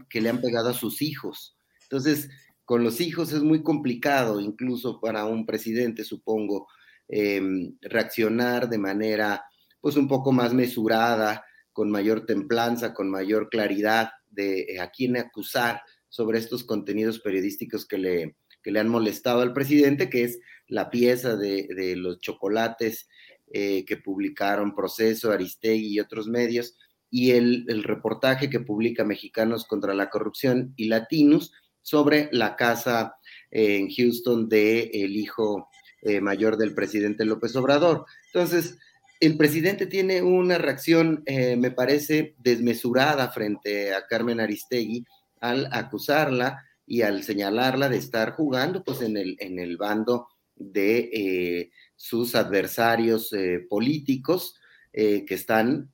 que 0.09 0.21
le 0.21 0.31
han 0.31 0.41
pegado 0.41 0.71
a 0.71 0.75
sus 0.75 1.03
hijos. 1.03 1.57
Entonces, 1.83 2.31
con 2.65 2.83
los 2.83 3.01
hijos 3.01 3.33
es 3.33 3.43
muy 3.43 3.63
complicado, 3.63 4.41
incluso 4.41 5.01
para 5.01 5.27
un 5.27 5.45
presidente, 5.45 6.05
supongo, 6.05 6.67
em, 7.09 7.77
reaccionar 7.83 8.69
de 8.69 8.79
manera 8.79 9.45
pues 9.81 9.97
un 9.97 10.09
poco 10.09 10.33
más 10.33 10.55
mesurada, 10.55 11.45
con 11.75 11.91
mayor 11.91 12.25
templanza, 12.25 12.95
con 12.95 13.11
mayor 13.11 13.51
claridad 13.51 14.13
de 14.31 14.63
eh, 14.63 14.81
a 14.81 14.91
quién 14.91 15.19
acusar 15.19 15.83
sobre 16.15 16.39
estos 16.39 16.63
contenidos 16.63 17.19
periodísticos 17.19 17.87
que 17.87 17.99
le, 17.99 18.37
le 18.63 18.79
han 18.79 18.89
molestado 18.89 19.41
al 19.41 19.53
presidente, 19.53 20.09
que 20.09 20.23
es 20.23 20.39
la 20.69 20.89
pieza 20.89 21.35
de, 21.35 21.95
los 21.97 22.21
chocolates 22.21 23.09
eh, 23.53 23.85
que 23.85 23.97
publicaron 23.97 24.77
Proceso, 24.77 25.33
Aristegui 25.33 25.89
y 25.89 25.99
otros 25.99 26.29
medios, 26.29 26.77
y 27.11 27.33
el, 27.33 27.65
el 27.67 27.83
reportaje 27.83 28.49
que 28.49 28.61
publica 28.61 29.03
Mexicanos 29.03 29.65
contra 29.65 29.93
la 29.93 30.09
Corrupción 30.09 30.73
y 30.77 30.87
Latinos, 30.87 31.53
sobre 31.83 32.29
la 32.31 32.55
casa 32.55 33.17
en 33.51 33.91
Houston 33.91 34.49
del 34.49 34.91
el 34.93 35.17
hijo 35.17 35.69
eh, 36.01 36.21
mayor 36.21 36.57
del 36.57 36.77
presidente 36.77 37.25
López 37.25 37.57
Obrador. 37.57 38.07
Entonces, 38.27 38.79
el 39.19 39.37
presidente 39.37 39.87
tiene 39.87 40.23
una 40.23 40.59
reacción, 40.59 41.25
eh, 41.27 41.57
me 41.57 41.73
parece, 41.73 42.37
desmesurada 42.39 43.33
frente 43.33 43.93
a 43.95 44.07
Carmen 44.07 44.39
Aristegui 44.39 45.05
al 45.51 45.69
acusarla 45.73 46.65
y 46.87 47.03
al 47.03 47.23
señalarla 47.23 47.89
de 47.89 47.97
estar 47.99 48.33
jugando 48.33 48.85
pues, 48.85 49.01
en, 49.01 49.17
el, 49.17 49.37
en 49.41 49.59
el 49.59 49.77
bando 49.77 50.29
de 50.57 51.11
eh, 51.13 51.71
sus 51.97 52.35
adversarios 52.35 53.35
políticos 53.69 54.59
que 54.93 55.25
están 55.29 55.91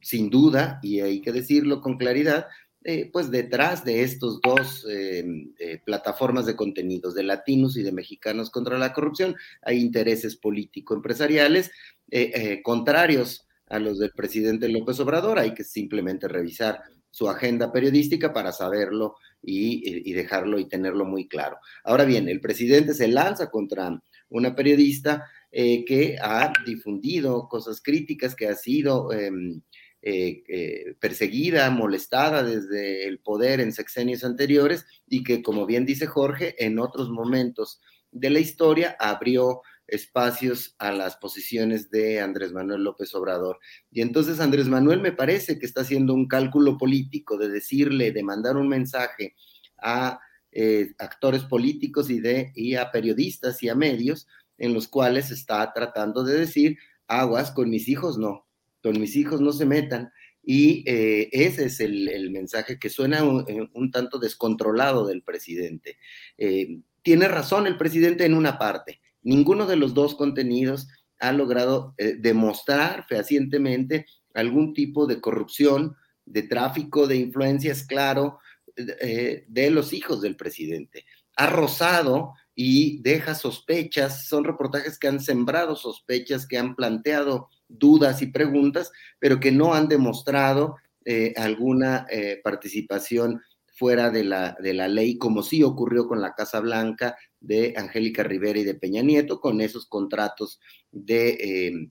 sin 0.00 0.30
duda, 0.30 0.78
y 0.82 1.00
hay 1.00 1.20
que 1.20 1.32
decirlo 1.32 1.80
con 1.80 1.96
claridad, 1.96 2.46
eh, 2.84 3.10
pues 3.12 3.30
detrás 3.30 3.84
de 3.84 4.02
estos 4.02 4.40
dos 4.40 4.86
eh, 4.88 5.24
eh, 5.58 5.80
plataformas 5.84 6.46
de 6.46 6.56
contenidos, 6.56 7.14
de 7.14 7.24
latinos 7.24 7.76
y 7.76 7.82
de 7.82 7.92
mexicanos 7.92 8.50
contra 8.50 8.78
la 8.78 8.92
corrupción, 8.92 9.34
hay 9.62 9.78
intereses 9.78 10.36
político-empresariales 10.36 11.70
contrarios 12.62 13.46
a 13.66 13.78
los 13.78 13.98
del 13.98 14.12
presidente 14.12 14.68
López 14.68 14.98
Obrador. 15.00 15.38
Hay 15.38 15.52
que 15.52 15.64
simplemente 15.64 16.28
revisar 16.28 16.80
su 17.18 17.28
agenda 17.28 17.72
periodística 17.72 18.32
para 18.32 18.52
saberlo 18.52 19.16
y, 19.42 20.12
dejarlo 20.12 20.60
y 20.60 20.68
tenerlo 20.68 21.04
muy 21.04 21.26
claro. 21.26 21.56
Ahora 21.82 22.04
bien, 22.04 22.28
el 22.28 22.40
presidente 22.40 22.94
se 22.94 23.08
lanza 23.08 23.50
contra 23.50 24.00
una 24.28 24.54
periodista 24.54 25.28
que 25.50 26.16
ha 26.22 26.52
difundido 26.64 27.48
cosas 27.48 27.80
críticas, 27.80 28.36
que 28.36 28.46
ha 28.46 28.54
sido 28.54 29.12
em, 29.12 29.62
eh, 30.00 30.44
eh, 30.46 30.94
perseguida, 31.00 31.68
molestada 31.70 32.44
desde 32.44 33.08
el 33.08 33.18
poder 33.18 33.58
en 33.58 33.72
sexenios 33.72 34.22
anteriores 34.22 34.86
y 35.08 35.24
que, 35.24 35.42
como 35.42 35.66
bien 35.66 35.84
dice 35.84 36.06
Jorge, 36.06 36.54
en 36.64 36.78
otros 36.78 37.10
momentos 37.10 37.80
de 38.12 38.30
la 38.30 38.38
historia 38.38 38.96
abrió 39.00 39.62
espacios 39.88 40.76
a 40.78 40.92
las 40.92 41.16
posiciones 41.16 41.90
de 41.90 42.20
Andrés 42.20 42.52
Manuel 42.52 42.84
López 42.84 43.14
Obrador. 43.14 43.58
Y 43.90 44.02
entonces 44.02 44.38
Andrés 44.38 44.68
Manuel 44.68 45.00
me 45.00 45.12
parece 45.12 45.58
que 45.58 45.66
está 45.66 45.80
haciendo 45.80 46.14
un 46.14 46.28
cálculo 46.28 46.78
político 46.78 47.36
de 47.38 47.48
decirle, 47.48 48.12
de 48.12 48.22
mandar 48.22 48.56
un 48.56 48.68
mensaje 48.68 49.34
a 49.78 50.20
eh, 50.52 50.92
actores 50.98 51.44
políticos 51.44 52.10
y, 52.10 52.20
de, 52.20 52.52
y 52.54 52.74
a 52.74 52.90
periodistas 52.90 53.62
y 53.62 53.68
a 53.68 53.74
medios 53.74 54.26
en 54.58 54.74
los 54.74 54.88
cuales 54.88 55.30
está 55.30 55.72
tratando 55.72 56.24
de 56.24 56.38
decir, 56.38 56.78
aguas, 57.06 57.50
con 57.50 57.70
mis 57.70 57.88
hijos 57.88 58.18
no, 58.18 58.46
con 58.82 59.00
mis 59.00 59.16
hijos 59.16 59.40
no 59.40 59.52
se 59.52 59.66
metan 59.66 60.10
Y 60.42 60.84
eh, 60.86 61.28
ese 61.32 61.66
es 61.66 61.80
el, 61.80 62.30
mensaje 62.30 62.78
que 62.78 62.90
suena 62.90 63.22
un, 63.24 63.90
tanto 63.90 64.18
descontrolado 64.18 65.06
del 65.06 65.22
presidente. 65.22 65.98
Eh, 66.36 66.80
tiene 67.02 67.28
razón 67.28 67.66
el 67.66 67.76
presidente 67.76 68.24
en 68.24 68.34
una 68.34 68.58
parte. 68.58 69.00
Ninguno 69.28 69.66
de 69.66 69.76
los 69.76 69.92
dos 69.92 70.14
contenidos 70.14 70.88
ha 71.18 71.32
logrado 71.32 71.94
eh, 71.98 72.16
demostrar 72.18 73.04
fehacientemente 73.06 74.06
algún 74.32 74.72
tipo 74.72 75.06
de 75.06 75.20
corrupción, 75.20 75.96
de 76.24 76.44
tráfico 76.44 77.06
de 77.06 77.16
influencias, 77.16 77.82
claro, 77.82 78.38
de 78.74 79.70
los 79.70 79.92
hijos 79.92 80.22
del 80.22 80.36
presidente. 80.36 81.04
Ha 81.36 81.46
rozado 81.48 82.32
y 82.54 83.02
deja 83.02 83.34
sospechas, 83.34 84.26
son 84.26 84.44
reportajes 84.44 84.98
que 84.98 85.08
han 85.08 85.20
sembrado 85.20 85.76
sospechas, 85.76 86.46
que 86.46 86.56
han 86.56 86.74
planteado 86.74 87.50
dudas 87.68 88.22
y 88.22 88.28
preguntas, 88.28 88.92
pero 89.18 89.40
que 89.40 89.52
no 89.52 89.74
han 89.74 89.88
demostrado 89.88 90.76
eh, 91.04 91.34
alguna 91.36 92.06
eh, 92.10 92.40
participación 92.42 93.40
fuera 93.78 94.10
de 94.10 94.24
la, 94.24 94.56
de 94.60 94.74
la 94.74 94.88
ley, 94.88 95.18
como 95.18 95.42
sí 95.42 95.62
ocurrió 95.62 96.08
con 96.08 96.20
la 96.20 96.34
Casa 96.34 96.58
Blanca 96.58 97.16
de 97.38 97.74
Angélica 97.76 98.24
Rivera 98.24 98.58
y 98.58 98.64
de 98.64 98.74
Peña 98.74 99.02
Nieto, 99.02 99.40
con 99.40 99.60
esos 99.60 99.86
contratos 99.86 100.60
de, 100.90 101.28
eh, 101.30 101.90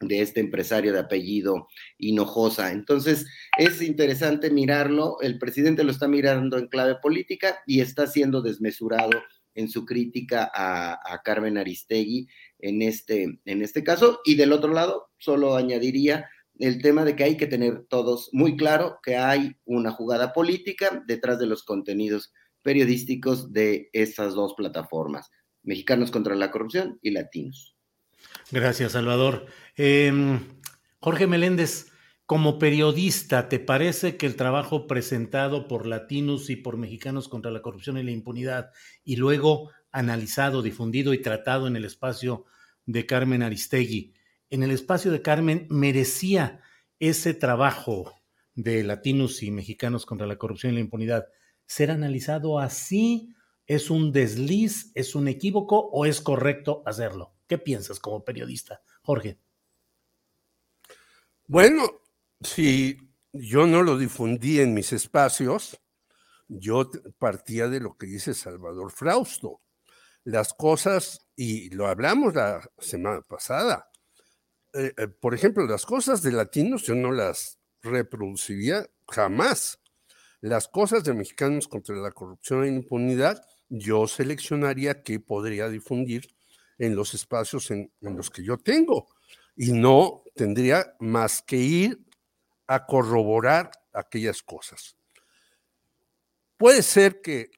de 0.00 0.22
este 0.22 0.40
empresario 0.40 0.92
de 0.92 0.98
apellido 0.98 1.68
Hinojosa. 1.98 2.72
Entonces, 2.72 3.26
es 3.58 3.80
interesante 3.80 4.50
mirarlo, 4.50 5.20
el 5.20 5.38
presidente 5.38 5.84
lo 5.84 5.92
está 5.92 6.08
mirando 6.08 6.58
en 6.58 6.66
clave 6.66 6.96
política 7.00 7.60
y 7.64 7.80
está 7.80 8.08
siendo 8.08 8.42
desmesurado 8.42 9.10
en 9.54 9.68
su 9.68 9.84
crítica 9.84 10.50
a, 10.52 11.20
Carmen 11.24 11.58
Aristegui 11.58 12.28
en 12.58 12.82
este, 12.82 13.40
en 13.44 13.62
este 13.62 13.84
caso. 13.84 14.20
Y 14.24 14.34
del 14.34 14.52
otro 14.52 14.72
lado, 14.72 15.10
solo 15.18 15.54
añadiría 15.54 16.28
el 16.60 16.82
tema 16.82 17.04
de 17.04 17.16
que 17.16 17.24
hay 17.24 17.36
que 17.36 17.46
tener 17.46 17.86
todos 17.88 18.28
muy 18.32 18.56
claro 18.56 18.98
que 19.02 19.16
hay 19.16 19.56
una 19.64 19.90
jugada 19.90 20.32
política 20.32 21.02
detrás 21.06 21.38
de 21.38 21.46
los 21.46 21.64
contenidos 21.64 22.32
periodísticos 22.62 23.52
de 23.52 23.88
estas 23.92 24.34
dos 24.34 24.54
plataformas, 24.54 25.30
Mexicanos 25.62 26.10
contra 26.10 26.34
la 26.34 26.50
Corrupción 26.50 26.98
y 27.00 27.12
Latinos. 27.12 27.76
Gracias, 28.50 28.92
Salvador. 28.92 29.46
Em, 29.76 30.40
Jorge 31.00 31.26
Meléndez, 31.26 31.90
como 32.26 32.58
periodista, 32.58 33.48
¿te 33.48 33.58
parece 33.58 34.16
que 34.16 34.26
el 34.26 34.36
trabajo 34.36 34.86
presentado 34.86 35.66
por 35.66 35.86
latinos 35.86 36.50
y 36.50 36.56
por 36.56 36.76
mexicanos 36.76 37.28
contra 37.28 37.50
la 37.50 37.62
corrupción 37.62 37.96
y 37.96 38.02
la 38.02 38.10
impunidad 38.10 38.70
y 39.02 39.16
luego 39.16 39.70
analizado, 39.90 40.62
difundido 40.62 41.14
y 41.14 41.22
tratado 41.22 41.66
en 41.66 41.76
el 41.76 41.86
espacio 41.86 42.44
de 42.86 43.06
Carmen 43.06 43.42
Aristegui, 43.42 44.14
en 44.50 44.62
el 44.62 44.70
espacio 44.70 45.10
de 45.10 45.22
Carmen 45.22 45.66
merecía 45.70 46.60
ese 46.98 47.34
trabajo 47.34 48.12
de 48.54 48.82
latinos 48.82 49.42
y 49.42 49.50
mexicanos 49.50 50.04
contra 50.04 50.26
la 50.26 50.36
corrupción 50.36 50.72
y 50.72 50.74
la 50.76 50.80
impunidad 50.80 51.26
ser 51.66 51.90
analizado 51.90 52.58
así? 52.58 53.34
¿Es 53.66 53.90
un 53.90 54.12
desliz? 54.12 54.90
¿Es 54.94 55.14
un 55.14 55.28
equívoco 55.28 55.78
o 55.78 56.04
es 56.04 56.20
correcto 56.20 56.82
hacerlo? 56.84 57.34
¿Qué 57.46 57.58
piensas 57.58 58.00
como 58.00 58.24
periodista, 58.24 58.82
Jorge? 59.02 59.38
Bueno, 61.46 62.02
si 62.40 62.98
yo 63.32 63.66
no 63.66 63.82
lo 63.82 63.96
difundí 63.96 64.60
en 64.60 64.74
mis 64.74 64.92
espacios, 64.92 65.80
yo 66.48 66.90
partía 67.18 67.68
de 67.68 67.80
lo 67.80 67.96
que 67.96 68.06
dice 68.06 68.34
Salvador 68.34 68.90
Frausto. 68.90 69.60
Las 70.24 70.52
cosas, 70.52 71.28
y 71.36 71.70
lo 71.70 71.86
hablamos 71.86 72.34
la 72.34 72.68
semana 72.78 73.22
pasada, 73.22 73.89
eh, 74.74 74.92
eh, 74.96 75.08
por 75.08 75.34
ejemplo, 75.34 75.66
las 75.66 75.84
cosas 75.84 76.22
de 76.22 76.32
latinos 76.32 76.82
yo 76.84 76.94
no 76.94 77.12
las 77.12 77.58
reproduciría 77.82 78.88
jamás. 79.08 79.80
Las 80.40 80.68
cosas 80.68 81.04
de 81.04 81.14
mexicanos 81.14 81.68
contra 81.68 81.96
la 81.96 82.12
corrupción 82.12 82.64
e 82.64 82.68
impunidad, 82.68 83.44
yo 83.68 84.06
seleccionaría 84.06 85.02
qué 85.02 85.20
podría 85.20 85.68
difundir 85.68 86.34
en 86.78 86.96
los 86.96 87.14
espacios 87.14 87.70
en 87.70 87.90
los 88.00 88.30
que 88.30 88.42
yo 88.42 88.56
tengo. 88.56 89.08
Y 89.54 89.72
no 89.72 90.22
tendría 90.34 90.94
más 90.98 91.42
que 91.42 91.56
ir 91.56 92.00
a 92.66 92.86
corroborar 92.86 93.70
aquellas 93.92 94.42
cosas. 94.42 94.96
Puede 96.56 96.82
ser 96.82 97.20
que 97.20 97.50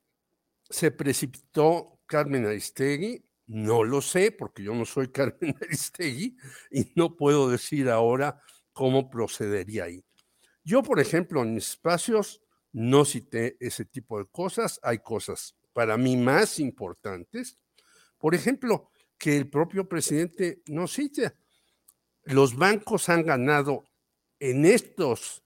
se 0.69 0.91
precipitó 0.91 2.01
Carmen 2.07 2.47
Aristegui, 2.47 3.25
no 3.53 3.85
lo 3.85 4.01
sé 4.01 4.33
porque 4.33 4.63
yo 4.63 4.75
no 4.75 4.87
soy 4.87 5.09
Carmen 5.13 5.55
Aristegui 5.61 6.37
y 6.71 6.93
no 6.95 7.17
puedo 7.17 7.51
decir 7.51 7.91
ahora 7.91 8.43
cómo 8.73 9.11
procedería 9.11 9.85
ahí. 9.85 10.03
Yo, 10.65 10.83
por 10.83 11.01
ejemplo, 11.01 11.43
en 11.43 11.55
mis 11.55 11.71
espacios 11.71 12.41
no 12.73 13.05
cité 13.05 13.57
ese 13.61 13.85
tipo 13.85 14.19
de 14.19 14.27
cosas, 14.27 14.81
hay 14.83 14.99
cosas 14.99 15.55
para 15.75 15.99
mí 15.99 16.17
más 16.17 16.59
importantes. 16.59 17.59
Por 18.17 18.35
ejemplo, 18.35 18.91
que 19.19 19.37
el 19.37 19.51
propio 19.51 19.87
presidente 19.87 20.63
no 20.67 20.87
cite. 20.87 21.33
Los 22.25 22.57
bancos 22.57 23.09
han 23.09 23.25
ganado 23.25 23.85
en 24.39 24.65
estos 24.65 25.43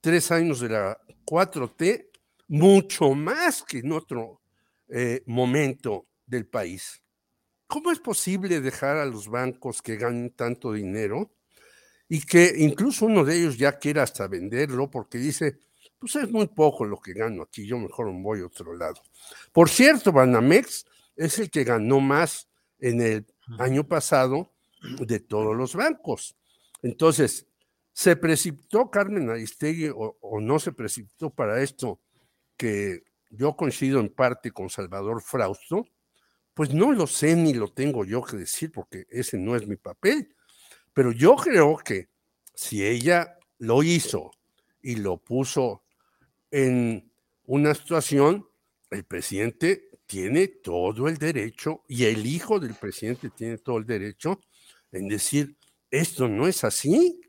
tres 0.00 0.32
años 0.32 0.60
de 0.60 0.70
la 0.70 1.00
4T 1.24 2.10
mucho 2.48 3.14
más 3.14 3.62
que 3.62 3.78
en 3.78 3.92
otro 3.92 4.40
eh, 4.88 5.22
momento 5.26 6.08
del 6.26 6.46
país. 6.46 7.03
¿Cómo 7.74 7.90
es 7.90 7.98
posible 7.98 8.60
dejar 8.60 8.98
a 8.98 9.04
los 9.04 9.28
bancos 9.28 9.82
que 9.82 9.96
ganen 9.96 10.30
tanto 10.30 10.72
dinero 10.72 11.32
y 12.08 12.24
que 12.24 12.54
incluso 12.58 13.06
uno 13.06 13.24
de 13.24 13.36
ellos 13.36 13.58
ya 13.58 13.80
quiera 13.80 14.04
hasta 14.04 14.28
venderlo 14.28 14.88
porque 14.88 15.18
dice, 15.18 15.58
pues 15.98 16.14
es 16.14 16.30
muy 16.30 16.46
poco 16.46 16.84
lo 16.84 17.00
que 17.00 17.14
gano 17.14 17.42
aquí, 17.42 17.66
yo 17.66 17.76
mejor 17.76 18.12
me 18.12 18.22
voy 18.22 18.42
a 18.42 18.46
otro 18.46 18.76
lado. 18.76 19.02
Por 19.52 19.68
cierto, 19.68 20.12
Banamex 20.12 20.86
es 21.16 21.40
el 21.40 21.50
que 21.50 21.64
ganó 21.64 21.98
más 21.98 22.48
en 22.78 23.00
el 23.00 23.26
año 23.58 23.82
pasado 23.82 24.52
de 25.00 25.18
todos 25.18 25.56
los 25.56 25.74
bancos. 25.74 26.36
Entonces, 26.80 27.48
¿Se 27.94 28.16
precipitó 28.16 28.90
Carmen 28.90 29.30
Aristegui 29.30 29.88
o, 29.94 30.40
no 30.40 30.58
se 30.58 30.72
precipitó 30.72 31.30
para 31.30 31.62
esto 31.62 32.00
que 32.56 33.04
yo 33.30 33.56
coincido 33.56 34.00
en 34.00 34.08
parte 34.08 34.50
con 34.50 34.68
Salvador 34.68 35.22
Frausto? 35.22 35.86
Pues 36.54 36.72
no 36.72 36.92
lo 36.92 37.06
sé 37.06 37.34
ni 37.36 37.52
lo 37.52 37.68
tengo 37.68 38.04
yo 38.04 38.22
que 38.22 38.36
decir 38.36 38.70
porque 38.72 39.06
ese 39.10 39.36
no 39.36 39.56
es 39.56 39.66
mi 39.66 39.76
papel. 39.76 40.34
Pero 40.92 41.12
yo 41.12 41.34
creo 41.36 41.76
que 41.76 42.08
si 42.54 42.84
ella 42.84 43.36
lo 43.58 43.82
hizo 43.82 44.30
y 44.80 44.96
lo 44.96 45.18
puso 45.18 45.82
en 46.50 47.10
una 47.46 47.74
situación, 47.74 48.48
el 48.90 49.04
presidente 49.04 49.90
tiene 50.06 50.46
todo 50.48 51.08
el 51.08 51.16
derecho 51.16 51.82
y 51.88 52.04
el 52.04 52.24
hijo 52.24 52.60
del 52.60 52.74
presidente 52.74 53.30
tiene 53.30 53.58
todo 53.58 53.78
el 53.78 53.86
derecho 53.86 54.40
en 54.92 55.08
decir, 55.08 55.56
esto 55.90 56.28
no 56.28 56.46
es 56.46 56.62
así, 56.62 57.20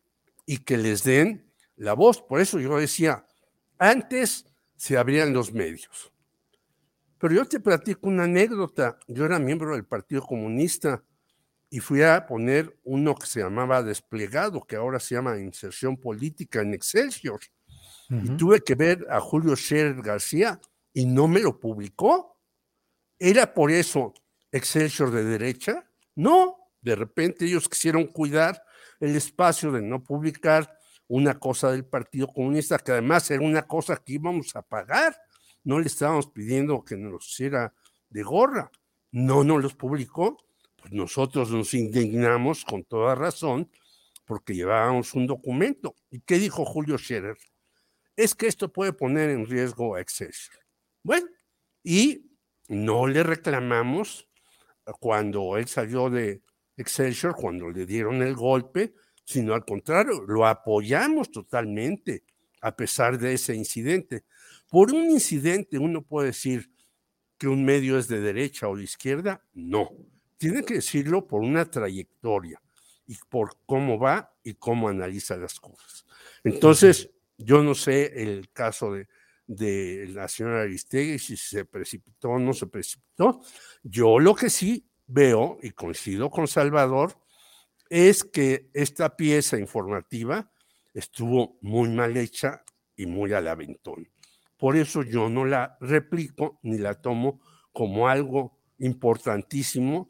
y 0.45 0.59
que 0.59 0.77
les 0.77 1.03
den 1.03 1.51
la 1.75 1.93
voz. 1.93 2.21
Por 2.21 2.39
eso 2.39 2.59
yo 2.59 2.77
decía, 2.77 3.25
antes 3.77 4.45
se 4.75 4.97
abrían 4.97 5.33
los 5.33 5.51
medios. 5.51 6.11
Pero 7.25 7.37
yo 7.37 7.45
te 7.45 7.59
platico 7.59 8.07
una 8.07 8.25
anécdota. 8.25 8.99
Yo 9.07 9.25
era 9.25 9.39
miembro 9.39 9.73
del 9.73 9.83
Partido 9.83 10.21
Comunista 10.21 11.03
y 11.71 11.79
fui 11.79 12.03
a 12.03 12.27
poner 12.27 12.77
uno 12.83 13.15
que 13.15 13.25
se 13.25 13.39
llamaba 13.39 13.81
Desplegado, 13.81 14.61
que 14.61 14.75
ahora 14.75 14.99
se 14.99 15.15
llama 15.15 15.39
Inserción 15.39 15.97
Política 15.97 16.61
en 16.61 16.75
Excelsior. 16.75 17.39
Y 18.11 18.29
tuve 18.37 18.61
que 18.61 18.75
ver 18.75 19.07
a 19.09 19.19
Julio 19.19 19.55
Scherer 19.55 20.03
García 20.03 20.61
y 20.93 21.07
no 21.07 21.27
me 21.27 21.39
lo 21.39 21.59
publicó. 21.59 22.39
¿Era 23.17 23.51
por 23.55 23.71
eso 23.71 24.13
Excelsior 24.51 25.09
de 25.09 25.23
derecha? 25.23 25.83
No, 26.13 26.57
de 26.79 26.95
repente 26.95 27.45
ellos 27.45 27.67
quisieron 27.67 28.05
cuidar 28.05 28.61
el 28.99 29.15
espacio 29.15 29.71
de 29.71 29.81
no 29.81 30.03
publicar 30.03 30.77
una 31.07 31.39
cosa 31.39 31.71
del 31.71 31.85
Partido 31.85 32.27
Comunista, 32.27 32.77
que 32.77 32.91
además 32.91 33.31
era 33.31 33.43
una 33.43 33.63
cosa 33.63 33.97
que 33.97 34.13
íbamos 34.13 34.55
a 34.55 34.61
pagar. 34.61 35.19
No 35.65 35.79
le 35.79 35.87
estábamos 35.87 36.27
pidiendo 36.27 36.85
que 36.85 36.95
nos 36.95 37.27
hiciera 37.27 37.73
de 38.09 38.23
gorra. 38.23 38.71
No 39.11 39.43
nos 39.43 39.61
los 39.61 39.73
publicó. 39.75 40.37
Pues 40.77 40.93
nosotros 40.93 41.51
nos 41.51 41.73
indignamos 41.73 42.63
con 42.63 42.83
toda 42.85 43.15
razón 43.15 43.69
porque 44.25 44.55
llevábamos 44.55 45.13
un 45.13 45.27
documento. 45.27 45.95
¿Y 46.09 46.21
qué 46.21 46.37
dijo 46.37 46.63
Julio 46.63 46.97
Scherer? 46.97 47.37
Es 48.15 48.33
que 48.33 48.47
esto 48.47 48.71
puede 48.71 48.93
poner 48.93 49.29
en 49.29 49.45
riesgo 49.45 49.95
a 49.95 50.01
Excelsior. 50.01 50.57
Bueno, 51.03 51.27
y 51.83 52.31
no 52.69 53.07
le 53.07 53.23
reclamamos 53.23 54.27
cuando 54.99 55.57
él 55.57 55.67
salió 55.67 56.09
de, 56.09 56.41
Excelsior 56.77 57.35
cuando 57.35 57.69
le 57.69 57.85
dieron 57.85 58.21
el 58.21 58.35
golpe, 58.35 58.93
sino 59.23 59.53
al 59.53 59.63
contrario, 59.63 60.21
lo 60.27 60.45
apoyamos 60.45 61.31
totalmente 61.31 62.23
a 62.61 62.75
pesar 62.75 63.17
de 63.17 63.33
ese 63.33 63.55
incidente. 63.55 64.25
Por 64.69 64.91
un 64.93 65.09
incidente 65.11 65.77
uno 65.77 66.01
puede 66.01 66.27
decir 66.27 66.71
que 67.37 67.47
un 67.47 67.65
medio 67.65 67.97
es 67.97 68.07
de 68.07 68.21
derecha 68.21 68.67
o 68.67 68.77
de 68.77 68.83
izquierda, 68.83 69.43
no. 69.53 69.89
Tiene 70.37 70.63
que 70.63 70.75
decirlo 70.75 71.27
por 71.27 71.41
una 71.41 71.65
trayectoria 71.65 72.61
y 73.07 73.17
por 73.29 73.57
cómo 73.65 73.99
va 73.99 74.33
y 74.43 74.55
cómo 74.55 74.89
analiza 74.89 75.37
las 75.37 75.59
cosas. 75.59 76.05
Entonces, 76.43 77.09
yo 77.37 77.63
no 77.63 77.75
sé 77.75 78.21
el 78.21 78.49
caso 78.51 78.93
de, 78.93 79.07
de 79.47 80.07
la 80.09 80.27
señora 80.27 80.61
Aristegui, 80.61 81.19
si 81.19 81.37
se 81.37 81.65
precipitó 81.65 82.29
o 82.29 82.39
no 82.39 82.53
se 82.53 82.67
precipitó. 82.67 83.41
Yo 83.83 84.19
lo 84.19 84.35
que 84.35 84.49
sí 84.49 84.87
veo, 85.07 85.59
y 85.61 85.71
coincido 85.71 86.29
con 86.29 86.47
Salvador, 86.47 87.17
es 87.89 88.23
que 88.23 88.69
esta 88.73 89.15
pieza 89.15 89.59
informativa 89.59 90.51
estuvo 90.93 91.57
muy 91.61 91.89
mal 91.89 92.17
hecha 92.17 92.63
y 92.95 93.05
muy 93.05 93.33
al 93.33 93.47
aventón. 93.47 94.07
Por 94.65 94.77
eso 94.77 95.03
yo 95.03 95.29
no 95.29 95.45
la 95.45 95.77
replico 95.79 96.59
ni 96.63 96.79
la 96.79 96.95
tomo 96.95 97.39
como 97.71 98.07
algo 98.07 98.57
importantísimo 98.79 100.09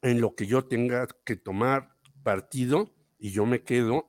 en 0.00 0.20
lo 0.20 0.34
que 0.34 0.48
yo 0.48 0.64
tenga 0.64 1.06
que 1.24 1.36
tomar 1.36 1.94
partido 2.24 2.96
y 3.20 3.30
yo 3.30 3.46
me 3.46 3.62
quedo 3.62 4.08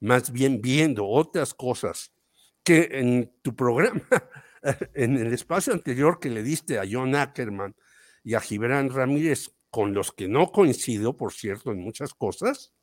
más 0.00 0.32
bien 0.32 0.60
viendo 0.60 1.06
otras 1.06 1.54
cosas 1.54 2.16
que 2.64 2.88
en 2.94 3.32
tu 3.42 3.54
programa, 3.54 4.02
en 4.94 5.16
el 5.18 5.32
espacio 5.32 5.72
anterior 5.72 6.18
que 6.18 6.28
le 6.28 6.42
diste 6.42 6.80
a 6.80 6.84
John 6.90 7.14
Ackerman 7.14 7.76
y 8.24 8.34
a 8.34 8.40
Gibran 8.40 8.90
Ramírez, 8.90 9.52
con 9.70 9.94
los 9.94 10.10
que 10.10 10.26
no 10.26 10.50
coincido, 10.50 11.16
por 11.16 11.32
cierto, 11.32 11.70
en 11.70 11.80
muchas 11.80 12.12
cosas, 12.12 12.74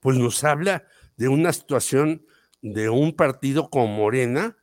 pues 0.00 0.18
nos 0.18 0.44
habla 0.44 0.84
de 1.16 1.28
una 1.28 1.54
situación 1.54 2.26
de 2.60 2.90
un 2.90 3.16
partido 3.16 3.70
como 3.70 3.86
Morena, 3.86 4.58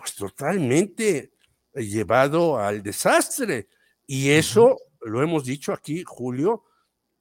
pues 0.00 0.14
totalmente 0.14 1.32
llevado 1.74 2.58
al 2.58 2.82
desastre. 2.82 3.68
Y 4.06 4.30
eso 4.30 4.78
lo 5.02 5.22
hemos 5.22 5.44
dicho 5.44 5.72
aquí, 5.72 6.02
Julio. 6.04 6.64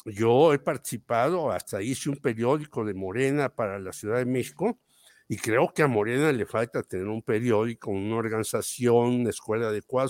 Yo 0.05 0.53
he 0.53 0.59
participado, 0.59 1.51
hasta 1.51 1.81
hice 1.81 2.09
un 2.09 2.15
periódico 2.15 2.85
de 2.85 2.93
Morena 2.93 3.49
para 3.49 3.79
la 3.79 3.91
Ciudad 3.91 4.17
de 4.17 4.25
México, 4.25 4.79
y 5.27 5.35
creo 5.37 5.71
que 5.73 5.83
a 5.83 5.87
Morena 5.87 6.31
le 6.31 6.45
falta 6.45 6.81
tener 6.81 7.07
un 7.07 7.21
periódico, 7.21 7.91
una 7.91 8.15
organización, 8.15 9.21
una 9.21 9.29
escuela 9.29 9.67
adecuada, 9.67 10.09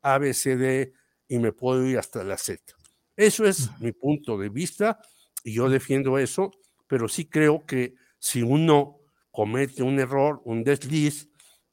ABCD, 0.00 0.92
y 1.28 1.38
me 1.38 1.52
puedo 1.52 1.86
ir 1.86 1.98
hasta 1.98 2.24
la 2.24 2.38
Z. 2.38 2.74
Eso 3.16 3.44
es 3.44 3.70
mi 3.80 3.92
punto 3.92 4.38
de 4.38 4.48
vista, 4.48 4.98
y 5.44 5.52
yo 5.52 5.68
defiendo 5.68 6.18
eso, 6.18 6.50
pero 6.86 7.06
sí 7.06 7.26
creo 7.26 7.66
que 7.66 7.94
si 8.18 8.42
uno 8.42 8.98
comete 9.30 9.82
un 9.82 10.00
error, 10.00 10.40
un 10.44 10.64
desliz, 10.64 11.28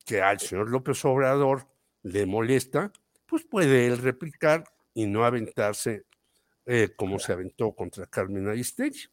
que 0.06 0.22
al 0.22 0.40
señor 0.40 0.70
López 0.70 1.04
Obrador 1.04 1.68
le 2.04 2.26
molesta, 2.26 2.92
pues 3.26 3.44
puede 3.44 3.88
él 3.88 3.98
replicar 3.98 4.64
y 4.94 5.08
no 5.08 5.26
aventarse 5.26 6.06
eh, 6.66 6.90
como 6.96 7.20
se 7.20 7.34
aventó 7.34 7.74
contra 7.74 8.06
Carmen 8.06 8.48
Aristegui. 8.48 9.08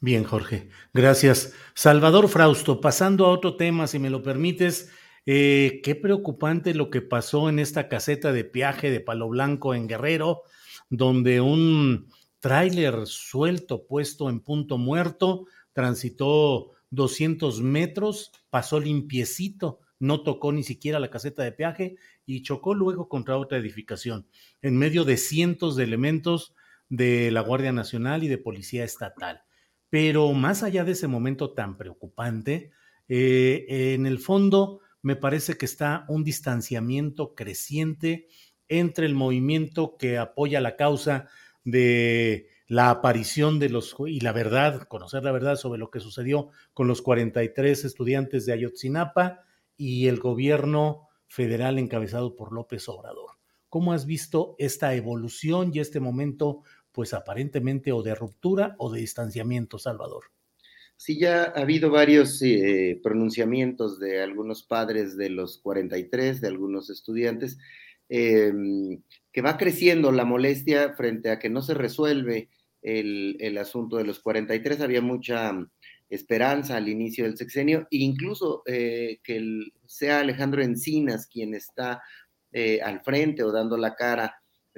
Bien, 0.00 0.24
Jorge, 0.24 0.68
gracias. 0.92 1.54
Salvador 1.74 2.28
Frausto, 2.28 2.80
pasando 2.80 3.26
a 3.26 3.30
otro 3.30 3.56
tema, 3.56 3.86
si 3.86 3.98
me 3.98 4.10
lo 4.10 4.22
permites, 4.22 4.90
eh, 5.26 5.80
qué 5.84 5.94
preocupante 5.94 6.74
lo 6.74 6.90
que 6.90 7.00
pasó 7.00 7.48
en 7.48 7.58
esta 7.58 7.88
caseta 7.88 8.32
de 8.32 8.44
peaje 8.44 8.90
de 8.90 9.00
Palo 9.00 9.28
Blanco 9.28 9.74
en 9.74 9.86
Guerrero, 9.86 10.42
donde 10.90 11.40
un 11.40 12.08
tráiler 12.40 13.06
suelto 13.06 13.86
puesto 13.86 14.28
en 14.28 14.40
punto 14.40 14.78
muerto 14.78 15.46
transitó 15.72 16.72
200 16.90 17.62
metros, 17.62 18.32
pasó 18.50 18.80
limpiecito, 18.80 19.80
no 20.02 20.24
tocó 20.24 20.50
ni 20.50 20.64
siquiera 20.64 20.98
la 20.98 21.10
caseta 21.10 21.44
de 21.44 21.52
peaje 21.52 21.94
y 22.26 22.42
chocó 22.42 22.74
luego 22.74 23.08
contra 23.08 23.38
otra 23.38 23.58
edificación, 23.58 24.26
en 24.60 24.76
medio 24.76 25.04
de 25.04 25.16
cientos 25.16 25.76
de 25.76 25.84
elementos 25.84 26.56
de 26.88 27.30
la 27.30 27.40
Guardia 27.40 27.70
Nacional 27.70 28.24
y 28.24 28.28
de 28.28 28.36
Policía 28.36 28.82
Estatal. 28.82 29.44
Pero 29.90 30.32
más 30.32 30.64
allá 30.64 30.82
de 30.82 30.92
ese 30.92 31.06
momento 31.06 31.54
tan 31.54 31.78
preocupante, 31.78 32.72
eh, 33.08 33.94
en 33.94 34.06
el 34.06 34.18
fondo 34.18 34.80
me 35.02 35.14
parece 35.14 35.56
que 35.56 35.66
está 35.66 36.04
un 36.08 36.24
distanciamiento 36.24 37.36
creciente 37.36 38.26
entre 38.66 39.06
el 39.06 39.14
movimiento 39.14 39.96
que 39.96 40.18
apoya 40.18 40.60
la 40.60 40.74
causa 40.74 41.28
de 41.62 42.48
la 42.66 42.90
aparición 42.90 43.60
de 43.60 43.68
los 43.68 43.94
y 44.08 44.18
la 44.18 44.32
verdad, 44.32 44.82
conocer 44.88 45.22
la 45.22 45.30
verdad 45.30 45.54
sobre 45.54 45.78
lo 45.78 45.92
que 45.92 46.00
sucedió 46.00 46.48
con 46.74 46.88
los 46.88 47.02
43 47.02 47.84
estudiantes 47.84 48.46
de 48.46 48.54
Ayotzinapa 48.54 49.44
y 49.82 50.08
el 50.08 50.20
gobierno 50.20 51.08
federal 51.26 51.78
encabezado 51.78 52.36
por 52.36 52.52
López 52.52 52.88
Obrador. 52.88 53.30
¿Cómo 53.68 53.92
has 53.92 54.06
visto 54.06 54.54
esta 54.58 54.94
evolución 54.94 55.70
y 55.74 55.80
este 55.80 55.98
momento 55.98 56.62
pues 56.92 57.14
aparentemente 57.14 57.90
o 57.90 58.02
de 58.02 58.14
ruptura 58.14 58.76
o 58.78 58.92
de 58.92 59.00
distanciamiento, 59.00 59.78
Salvador. 59.78 60.24
Sí, 60.96 61.18
ya 61.18 61.44
ha 61.44 61.62
habido 61.62 61.90
varios 61.90 62.40
eh, 62.42 63.00
pronunciamientos 63.02 63.98
de 63.98 64.22
algunos 64.22 64.62
padres 64.62 65.16
de 65.16 65.30
los 65.30 65.58
43, 65.58 66.40
de 66.40 66.48
algunos 66.48 66.90
estudiantes, 66.90 67.58
em, 68.08 69.02
que 69.32 69.42
va 69.42 69.56
creciendo 69.56 70.12
la 70.12 70.24
molestia 70.24 70.92
frente 70.94 71.30
a 71.30 71.38
que 71.38 71.48
no 71.48 71.62
se 71.62 71.74
resuelve 71.74 72.50
el, 72.82 73.58
asunto 73.58 73.96
de 73.96 74.04
los 74.04 74.20
43. 74.20 74.80
Había 74.80 75.00
mucha 75.00 75.52
esperanza 76.12 76.76
al 76.76 76.90
inicio 76.90 77.24
del 77.24 77.38
sexenio, 77.38 77.88
e 77.90 77.98
incluso 77.98 78.62
eh, 78.66 79.20
que 79.24 79.42
sea 79.86 80.20
Alejandro 80.20 80.62
Encinas 80.62 81.26
quien 81.26 81.54
está 81.54 82.02
eh, 82.52 82.82
al 82.82 83.02
frente 83.02 83.42
o 83.42 83.50
dando 83.50 83.78
la 83.78 83.94
cara 83.94 84.34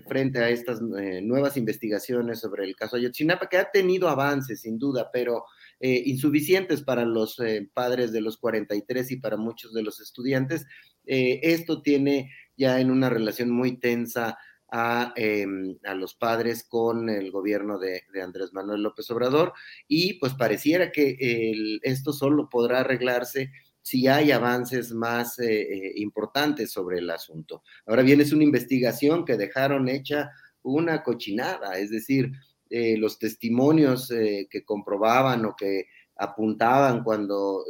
frente 0.06 0.38
a 0.38 0.48
estas 0.48 0.80
eh, 0.96 1.20
nuevas 1.22 1.56
investigaciones 1.56 2.38
sobre 2.38 2.64
el 2.64 2.76
caso 2.76 2.96
Ayotzinapa, 2.96 3.48
que 3.48 3.58
ha 3.58 3.70
tenido 3.70 4.08
avances, 4.08 4.60
sin 4.60 4.78
duda, 4.78 5.10
pero 5.12 5.44
insuficientes 5.80 6.82
para 6.82 7.04
los 7.04 7.36
padres 7.74 8.10
de 8.10 8.22
los 8.22 8.38
43 8.38 9.10
y 9.10 9.16
para 9.16 9.36
muchos 9.36 9.74
de 9.74 9.82
los 9.82 10.00
estudiantes. 10.00 10.64
esto 11.04 11.82
tiene 11.82 12.30
ya 12.56 12.80
en 12.80 12.90
una 12.90 13.10
relación 13.10 13.50
muy 13.50 13.78
tensa 13.78 14.38
a, 14.76 15.12
em, 15.14 15.78
a, 15.84 15.94
los 15.94 16.16
padres 16.16 16.64
con 16.64 17.08
el 17.08 17.30
gobierno 17.30 17.78
de, 17.78 18.02
Andrés 18.20 18.52
Manuel 18.52 18.82
López 18.82 19.08
Obrador 19.12 19.52
y 19.86 20.14
pues 20.14 20.34
pareciera 20.34 20.90
que 20.90 21.78
esto 21.82 22.12
solo 22.12 22.48
podrá 22.50 22.80
arreglarse 22.80 23.52
si 23.82 24.08
hay 24.08 24.32
avances 24.32 24.90
más 24.92 25.38
eh, 25.38 25.62
eh, 25.62 25.92
importantes 25.96 26.72
sobre 26.72 26.98
el 26.98 27.08
asunto. 27.08 27.62
Ahora 27.86 28.02
bien, 28.02 28.20
es 28.20 28.32
una 28.32 28.42
investigación 28.42 29.24
que 29.24 29.36
dejaron 29.36 29.88
hecha 29.88 30.32
una 30.62 31.04
cochinada, 31.04 31.78
es 31.78 31.90
decir, 31.90 32.32
eh, 32.68 32.96
los 32.96 33.20
testimonios 33.20 34.08
que 34.08 34.64
comprobaban 34.64 35.44
o 35.44 35.54
que 35.54 35.86
apuntaban 36.16 37.04
cuando 37.04 37.64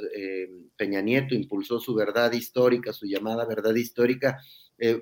Peña 0.77 1.03
Nieto 1.03 1.35
impulsó 1.35 1.81
su 1.81 1.95
verdad 1.95 2.33
histórica, 2.33 2.93
su 2.93 3.05
llamada 3.07 3.45
verdad 3.45 3.75
histórica, 3.75 4.39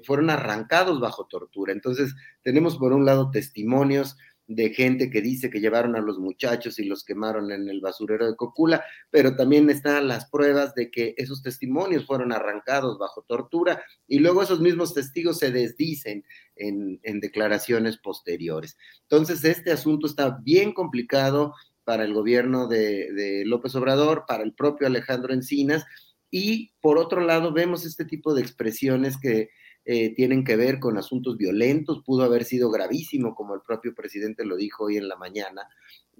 fueron 0.04 0.30
arrancados 0.30 1.00
bajo 1.00 1.26
tortura. 1.26 1.72
Entonces, 1.72 2.14
tenemos 2.42 2.76
por 2.76 2.92
un 2.92 3.04
lado 3.04 3.30
testimonios 3.30 4.16
de 4.54 4.70
gente 4.70 5.10
que 5.10 5.20
dice 5.20 5.50
que 5.50 5.60
llevaron 5.60 5.96
a 5.96 6.00
los 6.00 6.18
muchachos 6.18 6.78
y 6.78 6.84
los 6.84 7.04
quemaron 7.04 7.50
en 7.52 7.68
el 7.68 7.80
basurero 7.80 8.26
de 8.26 8.36
Cocula, 8.36 8.84
pero 9.10 9.36
también 9.36 9.70
están 9.70 10.08
las 10.08 10.28
pruebas 10.28 10.74
de 10.74 10.90
que 10.90 11.14
esos 11.16 11.42
testimonios 11.42 12.06
fueron 12.06 12.32
arrancados 12.32 12.98
bajo 12.98 13.22
tortura 13.22 13.82
y 14.06 14.18
luego 14.18 14.42
esos 14.42 14.60
mismos 14.60 14.94
testigos 14.94 15.38
se 15.38 15.50
desdicen 15.50 16.24
en, 16.56 17.00
declaraciones 17.20 17.98
posteriores. 17.98 18.76
Entonces, 19.02 19.44
este 19.44 19.72
asunto 19.72 20.06
está 20.06 20.38
bien 20.42 20.72
complicado 20.72 21.54
para 21.84 22.04
el 22.04 22.12
gobierno 22.12 22.68
de, 22.68 23.12
de 23.12 23.44
López 23.44 23.74
Obrador, 23.74 24.24
para 24.26 24.42
el 24.42 24.54
propio 24.54 24.86
Alejandro 24.86 25.32
Encinas, 25.32 25.84
y 26.30 26.72
por 26.80 26.98
otro 26.98 27.20
lado 27.20 27.52
vemos 27.52 27.84
este 27.84 28.04
tipo 28.04 28.34
de 28.34 28.42
expresiones 28.42 29.18
que 29.18 29.50
eh, 29.84 30.14
tienen 30.14 30.44
que 30.44 30.54
ver 30.54 30.78
con 30.78 30.96
asuntos 30.96 31.36
violentos, 31.36 32.04
pudo 32.04 32.22
haber 32.22 32.44
sido 32.44 32.70
gravísimo, 32.70 33.34
como 33.34 33.56
el 33.56 33.62
propio 33.62 33.92
presidente 33.94 34.44
lo 34.44 34.56
dijo 34.56 34.84
hoy 34.84 34.96
en 34.96 35.08
la 35.08 35.16
mañana, 35.16 35.62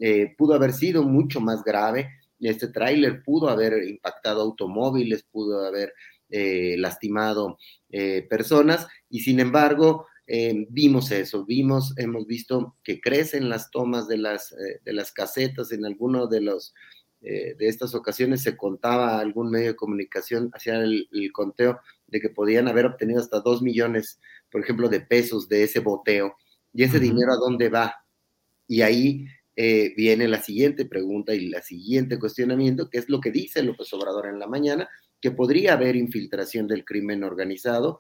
eh, 0.01 0.35
pudo 0.37 0.55
haber 0.55 0.73
sido 0.73 1.05
mucho 1.05 1.41
más 1.41 1.63
grave, 1.63 2.11
este 2.41 2.67
tráiler 2.67 3.23
pudo 3.23 3.49
haber 3.49 3.85
impactado 3.85 4.43
automóviles, 4.43 5.23
pudo 5.23 5.65
haber 5.65 5.93
eh, 6.29 6.75
lastimado 6.77 7.59
personas, 8.29 8.89
y 9.11 9.21
sin 9.21 9.39
embargo, 9.39 10.07
vimos 10.71 11.11
eso, 11.13 11.45
vimos, 11.45 11.93
hemos 11.99 12.27
visto 12.27 12.75
que 12.83 13.03
crecen 13.03 13.51
las 13.51 13.71
tomas 13.71 14.09
de 14.09 14.17
las, 14.17 14.55
de 14.83 14.93
las 14.95 15.13
casetas 15.13 15.73
en 15.73 15.85
alguno 15.85 16.27
de 16.27 16.41
los 16.41 16.73
de 17.21 17.55
estas 17.61 17.95
ocasiones 17.95 18.43
se 18.43 18.57
contaba 18.57 19.21
algún 19.21 19.51
medio 19.51 19.69
de 19.69 19.77
comunicación, 19.77 20.51
hacía 20.55 20.81
el, 20.81 21.07
conteo 21.33 21.79
de 22.13 22.21
que 22.21 22.29
podían 22.29 22.69
haber 22.69 22.87
obtenido 22.87 23.21
hasta 23.21 23.41
dos 23.41 23.63
millones, 23.63 24.21
por 24.51 24.61
ejemplo, 24.61 24.89
de 24.89 25.01
pesos 25.01 25.49
de 25.49 25.65
ese 25.65 25.81
boteo. 25.81 26.37
¿Y 26.73 26.85
ese 26.85 27.01
dinero 27.01 27.33
a 27.33 27.37
dónde 27.37 27.69
va? 27.69 27.97
Y 28.69 28.83
ahí 28.83 29.27
eh, 29.57 29.93
viene 29.97 30.29
la 30.29 30.41
siguiente 30.41 30.85
pregunta 30.85 31.35
y 31.35 31.49
la 31.49 31.63
siguiente 31.63 32.19
cuestionamiento, 32.19 32.89
que 32.89 32.99
es 32.99 33.09
lo 33.09 33.21
que 33.21 33.33
dice 33.33 33.63
López 33.63 33.93
Obrador 33.93 34.27
en 34.27 34.39
la 34.39 34.47
mañana, 34.47 34.89
que 35.21 35.31
podría 35.31 35.75
haber 35.75 35.97
infiltración 35.97 36.67
del 36.67 36.85
crimen 36.85 37.25
organizado, 37.25 37.99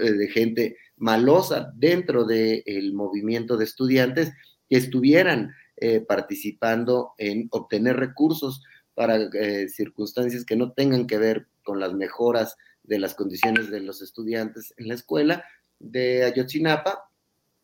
eh, 0.00 0.12
de 0.12 0.28
gente 0.28 0.76
malosa 0.96 1.72
dentro 1.76 2.24
del 2.24 2.92
movimiento 2.94 3.56
de 3.56 3.64
estudiantes 3.64 4.32
que 4.68 4.76
estuvieran 4.76 5.52
eh, 5.76 6.00
participando 6.00 7.12
en 7.18 7.46
obtener 7.50 7.96
recursos 7.96 8.62
para 8.94 9.16
eh, 9.16 9.68
circunstancias 9.68 10.44
que 10.44 10.56
no 10.56 10.72
tengan 10.72 11.06
que 11.06 11.18
ver 11.18 11.46
con 11.62 11.78
las 11.78 11.94
mejoras 11.94 12.56
de 12.88 12.98
las 12.98 13.14
condiciones 13.14 13.70
de 13.70 13.80
los 13.80 14.02
estudiantes 14.02 14.74
en 14.76 14.88
la 14.88 14.94
escuela 14.94 15.44
de 15.78 16.24
Ayotzinapa. 16.24 17.10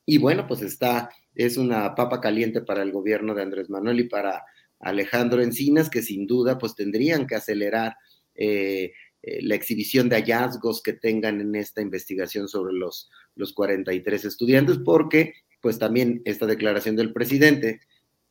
Y 0.07 0.19
bueno, 0.19 0.47
pues 0.47 0.63
está, 0.63 1.11
es 1.35 1.57
una 1.57 1.95
papa 1.95 2.21
caliente 2.21 2.61
para 2.61 2.83
el 2.83 2.93
gobierno 2.93 3.35
de 3.35 3.43
Andrés 3.43 3.71
Manuel 3.71 4.01
y 4.01 4.09
para 4.09 4.45
Alejandro 4.81 5.43
Encinas, 5.43 5.89
que 5.89 6.03
sin 6.03 6.27
duda 6.27 6.59
pues 6.59 6.75
tendrían 6.75 7.27
que 7.27 7.37
acelerar 7.37 7.97
eh, 8.35 8.93
eh, 9.23 9.43
la 9.43 9.55
exhibición 9.55 10.11
de 10.11 10.17
hallazgos 10.17 10.83
que 10.83 10.93
tengan 10.93 11.41
en 11.41 11.55
esta 11.55 11.81
investigación 11.81 12.47
sobre 12.47 12.75
los, 12.75 13.11
los 13.35 13.55
43 13.55 14.27
estudiantes, 14.27 14.79
porque 14.85 15.33
pues 15.63 15.79
también 15.79 16.21
esta 16.27 16.45
declaración 16.45 16.97
del 16.97 17.15
presidente 17.15 17.81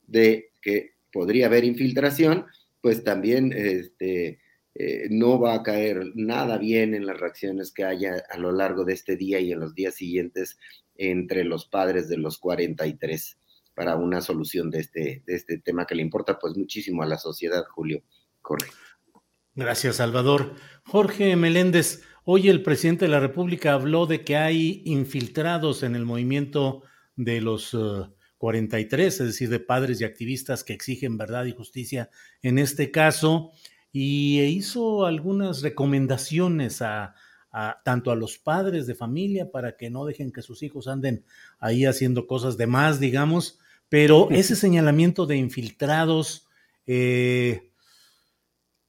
de 0.05 0.51
que 0.61 0.93
podría 1.11 1.47
haber 1.47 1.63
infiltración, 1.63 2.45
pues 2.81 3.03
también 3.03 3.51
este, 3.51 4.39
eh, 4.75 5.07
no 5.09 5.39
va 5.39 5.53
a 5.53 5.63
caer 5.63 6.11
nada 6.15 6.57
bien 6.57 6.95
en 6.95 7.05
las 7.05 7.19
reacciones 7.19 7.71
que 7.71 7.83
haya 7.83 8.23
a 8.29 8.37
lo 8.37 8.51
largo 8.51 8.85
de 8.85 8.93
este 8.93 9.15
día 9.15 9.39
y 9.39 9.51
en 9.51 9.59
los 9.59 9.75
días 9.75 9.95
siguientes 9.95 10.57
entre 10.95 11.43
los 11.43 11.65
padres 11.65 12.09
de 12.09 12.17
los 12.17 12.37
43 12.39 13.37
para 13.75 13.95
una 13.95 14.21
solución 14.21 14.69
de 14.69 14.79
este, 14.79 15.23
de 15.25 15.35
este 15.35 15.57
tema 15.57 15.85
que 15.85 15.95
le 15.95 16.01
importa 16.01 16.37
pues 16.39 16.55
muchísimo 16.55 17.03
a 17.03 17.07
la 17.07 17.17
sociedad, 17.17 17.63
Julio. 17.69 18.03
Corre. 18.41 18.67
Gracias, 19.55 19.97
Salvador. 19.97 20.55
Jorge 20.85 21.35
Meléndez, 21.35 22.01
hoy 22.23 22.49
el 22.49 22.63
presidente 22.63 23.05
de 23.05 23.11
la 23.11 23.19
República 23.19 23.73
habló 23.73 24.05
de 24.05 24.23
que 24.23 24.35
hay 24.35 24.81
infiltrados 24.85 25.83
en 25.83 25.95
el 25.95 26.05
movimiento 26.05 26.83
de 27.15 27.41
los 27.41 27.77
43, 28.39 29.05
eh, 29.05 29.23
es 29.23 29.29
decir, 29.29 29.49
de 29.49 29.59
padres 29.59 30.01
y 30.01 30.05
activistas 30.05 30.63
que 30.63 30.73
exigen 30.73 31.17
verdad 31.17 31.45
y 31.45 31.51
justicia 31.51 32.09
en 32.41 32.57
este 32.57 32.89
caso, 32.89 33.51
y 33.93 34.41
hizo 34.41 35.05
algunas 35.05 35.61
recomendaciones 35.61 36.81
a, 36.81 37.15
tanto 37.85 38.11
a 38.11 38.15
los 38.15 38.39
padres 38.39 38.87
de 38.87 38.95
familia 38.95 39.51
para 39.51 39.77
que 39.77 39.91
no 39.91 40.05
dejen 40.05 40.31
que 40.31 40.41
sus 40.41 40.63
hijos 40.63 40.87
anden 40.87 41.23
ahí 41.59 41.85
haciendo 41.85 42.25
cosas 42.27 42.57
de 42.57 42.67
más, 42.67 42.99
digamos, 42.99 43.59
pero 43.87 44.29
ese 44.31 44.55
señalamiento 44.55 45.27
de 45.27 45.37
infiltrados, 45.37 46.47
eh, 46.87 47.69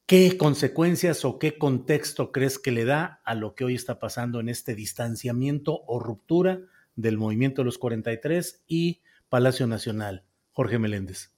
¿Qué 0.07 0.37
consecuencias 0.37 1.25
o 1.25 1.39
qué 1.39 1.57
contexto 1.57 2.31
crees 2.31 2.59
que 2.59 2.69
le 2.71 2.85
da 2.85 3.21
a 3.25 3.33
lo 3.33 3.55
que 3.55 3.63
hoy 3.65 3.73
está 3.73 3.97
pasando 3.97 4.39
en 4.39 4.49
este 4.49 4.75
distanciamiento 4.75 5.81
o 5.87 5.99
ruptura 5.99 6.61
del 6.95 7.17
movimiento 7.17 7.61
de 7.63 7.65
los 7.65 7.79
43 7.79 8.63
y 8.67 9.01
Palacio 9.29 9.65
Nacional? 9.65 10.23
Jorge 10.51 10.77
Meléndez. 10.77 11.31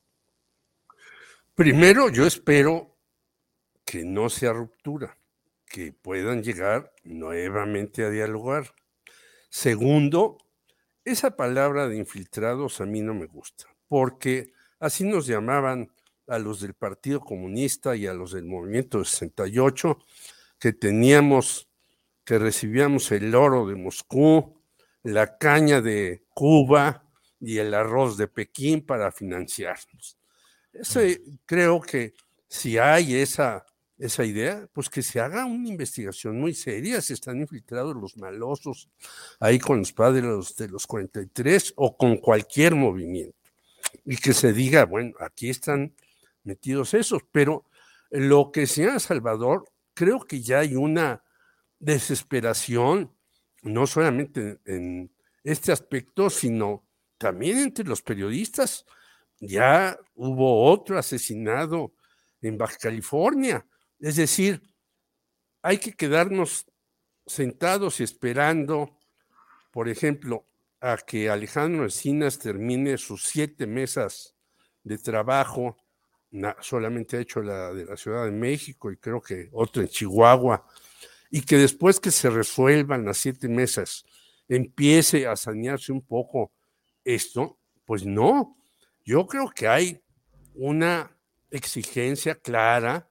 Primero, 1.56 2.10
yo 2.10 2.27
espero 2.27 2.97
que 3.88 4.04
no 4.04 4.30
sea 4.30 4.52
ruptura, 4.52 5.18
que 5.66 5.94
puedan 5.94 6.44
llegar 6.44 6.94
nuevamente 7.06 8.04
a 8.04 8.10
dialogar. 8.10 8.74
Segundo, 9.50 10.38
esa 11.06 11.38
palabra 11.38 11.88
de 11.88 11.96
infiltrados 11.96 12.82
a 12.82 12.86
mí 12.86 13.00
no 13.00 13.14
me 13.14 13.28
gusta, 13.28 13.64
porque 13.88 14.52
así 14.78 15.06
nos 15.06 15.26
llamaban 15.26 15.90
a 16.28 16.38
los 16.38 16.60
del 16.60 16.74
Partido 16.74 17.22
Comunista 17.22 17.96
y 17.96 18.08
a 18.08 18.14
los 18.14 18.34
del 18.34 18.44
Movimiento 18.44 19.06
68, 19.06 19.98
que 20.60 20.74
teníamos, 20.74 21.70
que 22.26 22.38
recibíamos 22.40 23.10
el 23.14 23.34
oro 23.34 23.66
de 23.68 23.76
Moscú, 23.76 24.62
la 25.04 25.38
caña 25.38 25.80
de 25.80 26.26
Cuba 26.34 27.06
y 27.40 27.60
el 27.60 27.74
arroz 27.74 28.18
de 28.18 28.28
Pekín 28.28 28.86
para 28.86 29.14
financiarnos. 29.14 30.18
Ese, 30.74 31.22
creo 31.46 31.80
que 31.80 32.16
si 32.50 32.78
hay 32.78 33.16
esa, 33.16 33.66
esa 33.98 34.24
idea, 34.24 34.68
pues 34.74 34.90
que 34.90 35.02
se 35.02 35.19
haga 35.19 35.45
una 35.45 35.69
investigación 35.69 36.40
muy 36.40 36.53
seria, 36.53 37.02
si 37.02 37.14
están 37.14 37.40
infiltrados 37.40 37.95
los 37.95 38.18
malosos 38.18 38.90
ahí 39.40 39.60
con 39.60 39.80
los 39.80 39.91
padres 39.91 40.56
de 40.56 40.68
los 40.68 40.86
43 40.86 41.74
o 41.76 41.98
con 41.98 42.18
cualquier 42.18 42.76
movimiento. 42.76 43.36
Y 44.06 44.18
que 44.18 44.34
se 44.34 44.53
diga, 44.53 44.86
bueno, 44.86 45.14
aquí 45.19 45.49
están 45.49 45.95
metidos 46.44 46.94
esos, 46.94 47.24
pero 47.32 47.65
lo 48.10 48.52
que 48.52 48.68
sea 48.68 48.99
Salvador, 48.99 49.69
creo 49.94 50.19
que 50.19 50.41
ya 50.41 50.60
hay 50.60 50.76
una 50.76 51.24
desesperación, 51.80 53.14
no 53.64 53.88
solamente 53.88 54.60
en 54.65 55.11
este 55.44 55.72
aspecto, 55.72 56.30
sino 56.30 56.86
también 57.18 57.60
entre 57.60 57.86
los 57.86 58.02
periodistas. 58.02 58.86
Ya 59.40 59.98
hubo 60.15 60.72
otro 60.72 60.98
asesinado 60.98 61.94
en 62.41 62.57
Baja 62.57 62.78
California. 62.78 63.65
Es 63.99 64.15
decir, 64.15 64.61
hay 65.61 65.80
que 65.80 65.94
quedarnos 65.94 66.65
sentados 67.26 67.99
y 67.99 68.03
esperando, 68.03 68.98
por 69.72 69.90
ejemplo, 69.90 70.45
a 70.80 70.98
que 70.98 71.30
Alejandro 71.30 71.84
Encinas 71.84 72.38
termine 72.38 72.98
sus 72.98 73.24
siete 73.24 73.65
mesas 73.65 74.36
de 74.84 74.98
trabajo. 74.98 75.78
Solamente 76.61 77.18
ha 77.18 77.22
hecho 77.22 77.41
la 77.41 77.74
de 77.74 77.86
la 77.86 77.98
Ciudad 77.98 78.26
de 78.26 78.32
México 78.32 78.91
y 78.91 78.98
creo 78.98 79.22
que 79.22 79.49
otro 79.52 79.82
en 79.82 79.88
Chihuahua, 79.88 80.65
y 81.30 81.41
que 81.41 81.57
después 81.57 81.99
que 81.99 82.11
se 82.11 82.30
resuelvan 82.30 83.06
las 83.06 83.18
siete 83.18 83.49
mesas 83.49 84.06
empiece 84.48 85.28
a 85.28 85.36
sanearse 85.36 85.91
un 85.91 86.06
poco 86.06 86.53
esto, 87.03 87.57
pues 87.86 88.06
no, 88.06 88.57
yo 89.03 89.26
creo 89.26 89.52
que 89.53 89.68
hay 89.68 90.02
una 90.53 91.18
exigencia 91.49 92.36
clara 92.36 93.07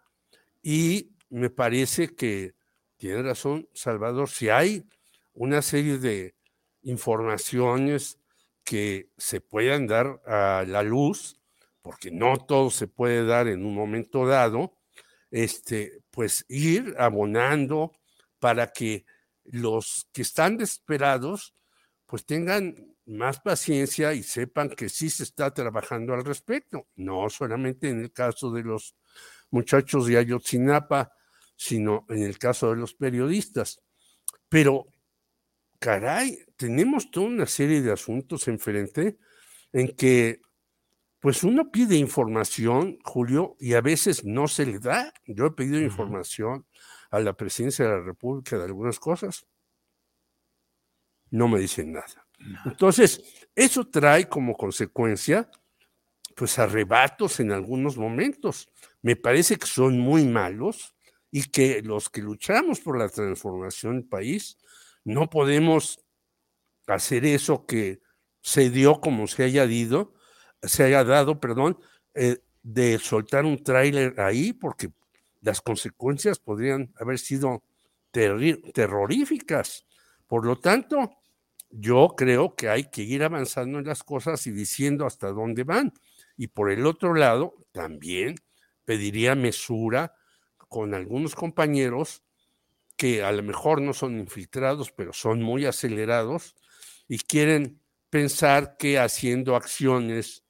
y 0.68 1.12
me 1.30 1.48
parece 1.48 2.16
que 2.16 2.56
tiene 2.97 3.22
razón 3.22 3.68
Salvador, 3.72 4.28
si 4.28 4.48
hay 4.48 4.84
una 5.32 5.62
serie 5.62 5.98
de 5.98 6.34
informaciones 6.82 8.18
que 8.64 9.10
se 9.16 9.40
puedan 9.40 9.86
dar 9.86 10.20
a 10.26 10.64
la 10.66 10.82
luz, 10.82 11.40
porque 11.82 12.10
no 12.10 12.36
todo 12.38 12.70
se 12.70 12.88
puede 12.88 13.24
dar 13.24 13.47
en 13.47 13.64
un 13.64 13.76
momento 13.76 14.26
dado, 14.26 14.76
este, 15.30 16.01
pues 16.10 16.44
ir 16.48 16.97
abonando 16.98 17.93
para 18.40 18.72
que 18.72 19.06
los 19.44 20.09
que 20.12 20.22
están 20.22 20.56
desesperados 20.56 21.55
pues 22.06 22.26
tengan 22.26 22.74
más 23.05 23.38
paciencia 23.38 24.14
y 24.14 24.24
sepan 24.24 24.70
que 24.70 24.88
sí 24.88 25.10
se 25.10 25.22
está 25.22 25.55
trabajando 25.55 26.12
al 26.12 26.24
respecto, 26.24 26.88
no 26.97 27.30
solamente 27.30 27.88
en 27.88 28.01
el 28.01 28.12
caso 28.12 28.51
de 28.51 28.64
los 28.64 28.97
muchachos 29.51 30.06
de 30.06 30.18
Ayotzinapa, 30.18 31.12
sino 31.56 32.05
en 32.09 32.23
el 32.23 32.39
caso 32.39 32.70
de 32.70 32.77
los 32.77 32.94
periodistas. 32.94 33.82
Pero, 34.48 34.86
caray, 35.78 36.39
tenemos 36.56 37.10
toda 37.10 37.27
una 37.27 37.47
serie 37.47 37.82
de 37.82 37.93
asuntos 37.93 38.48
enfrente 38.48 39.18
en 39.73 39.94
que 39.94 40.40
pues 41.20 41.43
uno 41.43 41.73
pide 41.73 41.97
información, 41.97 42.98
Julio, 43.02 43.56
y 43.59 43.74
a 43.74 43.81
veces 43.81 44.24
no 44.24 44.47
se 44.47 44.64
le 44.64 44.78
da. 44.78 45.12
Yo 45.27 45.47
he 45.47 45.51
pedido 45.51 45.81
información 45.81 46.66
a 47.10 47.18
la 47.20 47.32
presidencia 47.32 47.85
de 47.85 47.90
la 47.93 48.01
República 48.01 48.56
de 48.56 48.64
algunas 48.64 49.01
cosas. 49.01 49.47
No 51.31 51.48
me 51.48 51.59
dicen 51.59 51.93
nada. 51.93 52.28
Entonces, 52.64 53.48
eso 53.55 53.89
trae 53.89 54.28
como 54.28 54.56
consecuencia, 54.56 55.51
pues, 56.36 56.59
arrebatos 56.59 57.40
en 57.40 57.51
algunos 57.51 57.97
momentos. 57.97 58.68
Me 59.06 59.14
parece 59.14 59.54
que 59.54 59.68
son 59.68 60.00
muy 60.00 60.24
malos 60.24 60.92
y 61.30 61.44
que 61.44 61.80
los 61.80 62.10
que 62.10 62.20
luchamos 62.22 62.80
por 62.80 62.98
la 62.98 63.08
transformación 63.08 64.00
del 64.00 64.08
país 64.08 64.58
no 65.04 65.30
podemos 65.30 66.00
hacer 66.88 67.24
eso 67.24 67.66
que 67.66 68.00
se 68.40 68.68
dio 68.68 69.00
como 69.00 69.28
se 69.28 69.44
haya 69.44 69.64
dicho 69.64 70.12
se 70.60 70.82
haya 70.82 71.04
dado, 71.04 71.38
perdón, 71.38 71.78
eh, 72.14 72.38
de 72.64 72.98
soltar 72.98 73.44
un 73.44 73.62
tráiler 73.62 74.18
ahí, 74.18 74.52
porque 74.52 74.90
las 75.40 75.60
consecuencias 75.60 76.40
podrían 76.40 76.92
haber 76.98 77.20
sido 77.20 77.62
terroríficas. 78.10 79.86
Por 80.26 80.44
lo 80.44 80.58
tanto, 80.58 81.12
yo 81.70 82.14
creo 82.16 82.56
que 82.56 82.70
hay 82.70 82.90
que 82.90 83.02
ir 83.02 83.22
avanzando 83.22 83.78
en 83.78 83.86
las 83.86 84.02
cosas 84.02 84.44
y 84.48 84.50
diciendo 84.50 85.06
hasta 85.06 85.28
dónde 85.28 85.62
van. 85.62 85.92
Y 86.36 86.48
por 86.48 86.72
el 86.72 86.86
otro 86.86 87.14
lado, 87.14 87.54
también 87.70 88.34
pediría 88.86 89.34
mesura 89.34 90.14
con 90.68 90.94
algunos 90.94 91.34
compañeros 91.34 92.22
que 92.96 93.22
a 93.22 93.30
lo 93.32 93.42
mejor 93.42 93.82
no 93.82 93.92
son 93.92 94.18
infiltrados, 94.18 94.90
pero 94.90 95.12
son 95.12 95.42
muy 95.42 95.66
acelerados 95.66 96.54
y 97.06 97.18
quieren 97.18 97.78
pensar 98.08 98.76
que 98.78 98.98
haciendo 98.98 99.54
acciones 99.54 100.44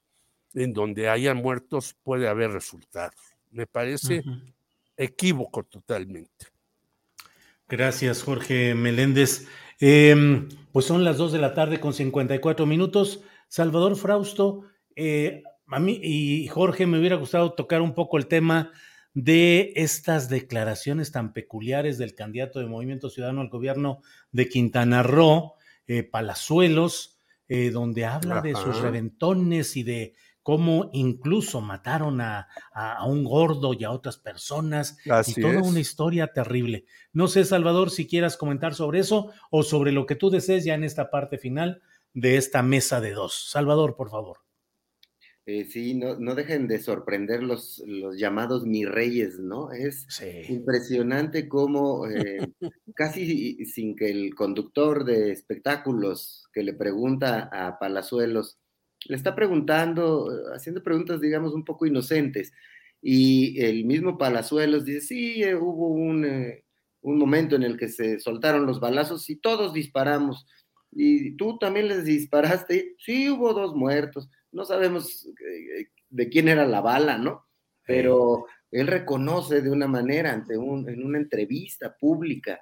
en 0.53 0.73
donde 0.73 1.09
haya 1.09 1.33
muertos 1.33 1.95
puede 2.03 2.29
haber 2.29 2.51
resultados. 2.51 3.19
Me 3.51 3.67
parece 3.67 4.23
equívoco 4.95 5.63
totalmente. 5.63 6.47
Gracias, 7.67 8.23
Jorge 8.23 8.73
Meléndez. 8.75 9.47
Em, 9.79 10.47
pues 10.71 10.85
son 10.85 11.03
las 11.03 11.17
2 11.17 11.33
de 11.33 11.39
la 11.39 11.53
tarde 11.53 11.79
con 11.79 11.93
54 11.93 12.65
minutos. 12.65 13.21
Salvador 13.49 13.95
Frausto, 13.95 14.63
eh, 14.95 15.43
a 15.69 15.79
mí 15.79 15.99
y 16.01 16.47
Jorge 16.47 16.85
me 16.87 16.99
hubiera 16.99 17.15
gustado 17.17 17.53
tocar 17.53 17.81
un 17.81 17.93
poco 17.93 18.17
el 18.17 18.27
tema 18.27 18.71
de 19.13 19.73
estas 19.75 20.29
declaraciones 20.29 21.11
tan 21.11 21.33
peculiares 21.33 21.97
del 21.97 22.13
candidato 22.15 22.59
de 22.59 22.67
Movimiento 22.67 23.09
Ciudadano 23.09 23.41
al 23.41 23.49
gobierno 23.49 24.01
de 24.31 24.47
Quintana 24.47 25.01
Roo, 25.03 25.55
eh, 25.87 26.03
Palazuelos, 26.03 27.19
eh, 27.47 27.71
donde 27.71 28.05
habla 28.05 28.41
de 28.41 28.53
sus 28.55 28.79
reventones 28.81 29.75
y 29.75 29.83
de 29.83 30.13
cómo 30.43 30.89
incluso 30.93 31.59
mataron 31.61 32.21
a, 32.21 32.47
a- 32.73 32.93
a 32.97 33.05
un 33.05 33.23
gordo 33.23 33.73
y 33.73 33.83
a 33.83 33.91
otras 33.91 34.17
personas 34.17 34.97
Así 35.09 35.33
y 35.35 35.41
toda 35.41 35.59
es. 35.61 35.67
una 35.67 35.79
historia 35.79 36.27
terrible. 36.31 36.85
No 37.11 37.27
sé, 37.27 37.43
Salvador, 37.43 37.89
si 37.89 38.07
quieras 38.07 38.37
comentar 38.37 38.73
sobre 38.75 38.99
eso 38.99 39.31
o 39.49 39.63
sobre 39.63 39.91
lo 39.91 40.05
que 40.05 40.15
tú 40.15 40.29
desees 40.29 40.63
ya 40.63 40.75
en 40.75 40.83
esta 40.83 41.09
parte 41.09 41.37
final 41.37 41.81
de 42.13 42.37
esta 42.37 42.61
mesa 42.63 43.01
de 43.01 43.11
dos. 43.13 43.49
Salvador, 43.49 43.95
por 43.95 44.09
favor. 44.09 44.39
Eh, 45.49 45.63
sí, 45.63 45.93
no, 45.93 46.15
no 46.19 46.35
dejen 46.35 46.67
de 46.67 46.77
sorprender 46.79 47.41
los, 47.41 47.81
los 47.87 48.17
llamados 48.17 48.65
mi 48.65 48.83
reyes, 48.83 49.39
¿no? 49.39 49.71
Es 49.71 50.05
impresionante 50.49 51.47
cómo 51.47 52.05
eh, 52.05 52.39
casi 52.95 53.63
sin 53.65 53.95
que 53.95 54.09
el 54.11 54.35
conductor 54.35 55.05
de 55.05 55.31
espectáculos 55.31 56.49
que 56.51 56.63
le 56.63 56.73
pregunta 56.73 57.49
a 57.49 57.79
Palazuelos, 57.79 58.57
le 59.05 59.15
está 59.15 59.35
preguntando, 59.35 60.29
eh, 60.33 60.53
haciendo 60.53 60.83
preguntas, 60.83 61.21
digamos, 61.21 61.53
un 61.53 61.63
poco 61.63 61.85
inocentes, 61.85 62.51
y 63.01 63.61
el 63.63 63.85
mismo 63.85 64.17
Palazuelos 64.17 64.83
dice, 64.83 64.99
sí, 64.99 65.43
eh, 65.43 65.55
hubo 65.55 65.87
un, 65.87 66.25
un 67.01 67.17
momento 67.17 67.55
en 67.55 67.63
el 67.63 67.77
que 67.77 67.87
se 67.87 68.19
soltaron 68.19 68.65
los 68.65 68.81
balazos 68.81 69.29
y 69.29 69.37
todos 69.37 69.73
disparamos, 69.73 70.45
y 70.91 71.37
tú 71.37 71.57
también 71.57 71.87
les 71.87 72.03
disparaste, 72.05 72.95
sí, 72.99 73.29
hubo 73.29 73.53
dos 73.53 73.75
muertos, 73.75 74.29
no 74.57 74.65
sabemos 74.65 75.27
eh, 75.27 75.89
de 76.09 76.29
quién 76.29 76.47
era 76.47 76.65
la 76.65 76.81
bala, 76.81 77.19
¿no? 77.19 77.45
Pero 77.85 78.47
él 78.71 78.87
reconoce 78.87 79.61
de 79.61 79.69
una 79.69 79.87
manera 79.87 80.33
ante 80.33 80.57
un, 80.57 80.89
en 80.89 81.05
una 81.05 81.19
entrevista 81.19 81.95
pública 81.95 82.59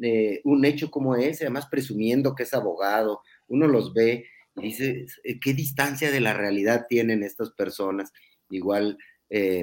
eh, 0.00 0.40
un 0.44 0.64
hecho 0.64 0.90
como 0.90 1.14
ese, 1.16 1.44
además 1.44 1.66
presumiendo 1.70 2.34
que 2.34 2.44
es 2.44 2.54
abogado, 2.54 3.20
uno 3.46 3.68
los 3.68 3.92
ve 3.92 4.24
y 4.56 4.62
dice, 4.62 5.04
eh, 5.22 5.38
¿qué 5.38 5.52
distancia 5.52 6.10
de 6.10 6.20
la 6.20 6.32
realidad 6.32 6.86
tienen 6.88 7.22
estas 7.22 7.52
personas? 7.52 8.10
Igual 8.48 8.96
eh, 9.28 9.62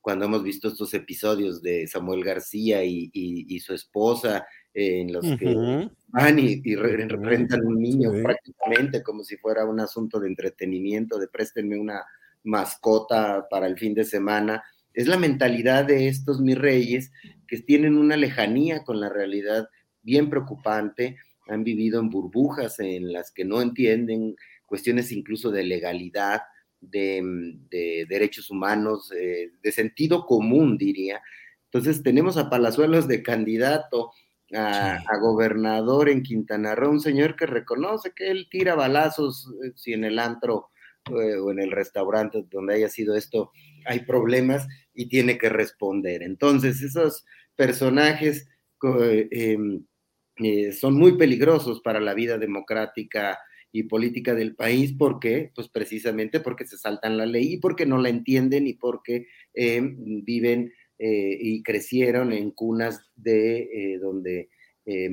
cuando 0.00 0.24
hemos 0.24 0.44
visto 0.44 0.68
estos 0.68 0.94
episodios 0.94 1.60
de 1.62 1.88
Samuel 1.88 2.22
García 2.22 2.84
y 2.84 3.60
su 3.60 3.74
esposa, 3.74 4.46
eh, 4.74 5.00
en 5.00 5.12
los 5.12 5.24
que 5.38 5.46
Ujú. 5.46 5.90
van 6.08 6.38
y, 6.38 6.60
y 6.64 6.74
re- 6.76 7.06
rentan 7.08 7.64
un 7.66 7.80
niño 7.80 8.12
Sí. 8.12 8.22
prácticamente 8.22 9.02
como 9.02 9.24
si 9.24 9.36
fuera 9.36 9.64
un 9.64 9.80
asunto 9.80 10.20
de 10.20 10.28
entretenimiento, 10.28 11.18
de 11.18 11.28
préstenme 11.28 11.78
una 11.78 12.04
mascota 12.44 13.46
para 13.50 13.66
el 13.66 13.78
fin 13.78 13.94
de 13.94 14.04
semana. 14.04 14.62
Es 14.94 15.06
la 15.06 15.16
mentalidad 15.18 15.84
de 15.84 16.08
estos 16.08 16.40
mis 16.40 16.56
reyes 16.58 17.10
que 17.46 17.58
tienen 17.58 17.96
una 17.96 18.16
lejanía 18.16 18.84
con 18.84 19.00
la 19.00 19.08
realidad 19.08 19.68
bien 20.02 20.30
preocupante, 20.30 21.16
han 21.48 21.64
vivido 21.64 22.00
en 22.00 22.10
burbujas 22.10 22.78
en 22.80 23.12
las 23.12 23.30
que 23.32 23.44
no 23.44 23.60
entienden 23.62 24.34
cuestiones 24.66 25.12
incluso 25.12 25.50
de 25.50 25.64
legalidad, 25.64 26.42
de, 26.80 27.22
mm, 27.22 27.68
de 27.70 28.06
derechos 28.08 28.50
humanos, 28.50 29.10
eh, 29.16 29.50
de 29.62 29.72
sentido 29.72 30.26
común, 30.26 30.76
diría. 30.78 31.20
Entonces 31.64 32.02
tenemos 32.02 32.36
a 32.36 32.48
Palazuelos 32.50 33.08
de 33.08 33.22
candidato 33.22 34.10
a, 34.54 34.96
a 34.96 35.18
gobernador 35.20 36.08
en 36.08 36.22
Quintana 36.22 36.74
Roo, 36.74 36.90
un 36.90 37.00
señor 37.00 37.36
que 37.36 37.46
reconoce 37.46 38.12
que 38.14 38.30
él 38.30 38.48
tira 38.50 38.74
balazos 38.74 39.52
eh, 39.64 39.72
si 39.76 39.92
en 39.92 40.04
el 40.04 40.18
antro 40.18 40.70
eh, 41.06 41.36
o 41.36 41.50
en 41.50 41.60
el 41.60 41.70
restaurante 41.70 42.44
donde 42.50 42.74
haya 42.74 42.88
sido 42.88 43.14
esto 43.14 43.50
hay 43.88 44.00
problemas 44.00 44.66
y 44.94 45.08
tiene 45.08 45.38
que 45.38 45.48
responder. 45.48 46.22
Entonces 46.22 46.82
esos 46.82 47.24
personajes 47.56 48.48
eh, 48.82 49.28
em, 49.30 49.84
eh, 50.36 50.72
son 50.72 50.94
muy 50.94 51.16
peligrosos 51.16 51.80
para 51.80 52.00
la 52.00 52.14
vida 52.14 52.38
democrática 52.38 53.38
y 53.72 53.84
política 53.84 54.34
del 54.34 54.54
país. 54.54 54.94
Porque, 54.98 55.50
pues 55.54 55.68
precisamente 55.68 56.40
porque 56.40 56.66
se 56.66 56.78
saltan 56.78 57.16
la 57.16 57.26
ley 57.26 57.54
y 57.54 57.56
porque 57.58 57.86
no 57.86 57.98
la 57.98 58.10
entienden 58.10 58.66
y 58.66 58.74
porque 58.74 59.26
eh, 59.54 59.80
viven 59.82 60.72
eh, 60.98 61.36
y 61.40 61.62
crecieron 61.62 62.32
en 62.32 62.50
cunas 62.50 63.02
de 63.16 63.58
eh, 63.72 63.98
donde 63.98 64.50
eh, 64.90 65.10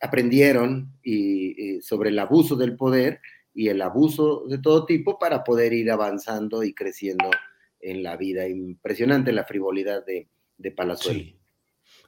aprendieron 0.00 0.92
y, 1.02 1.76
eh, 1.76 1.82
sobre 1.82 2.10
el 2.10 2.18
abuso 2.20 2.54
del 2.54 2.76
poder 2.76 3.20
y 3.52 3.68
el 3.68 3.82
abuso 3.82 4.44
de 4.48 4.58
todo 4.58 4.86
tipo 4.86 5.18
para 5.18 5.42
poder 5.42 5.72
ir 5.72 5.90
avanzando 5.90 6.62
y 6.62 6.72
creciendo 6.72 7.28
en 7.80 8.04
la 8.04 8.16
vida. 8.16 8.46
Impresionante 8.46 9.32
la 9.32 9.44
frivolidad 9.44 10.06
de, 10.06 10.28
de 10.58 10.70
Palazuelos. 10.70 11.24
Sí. 11.24 11.40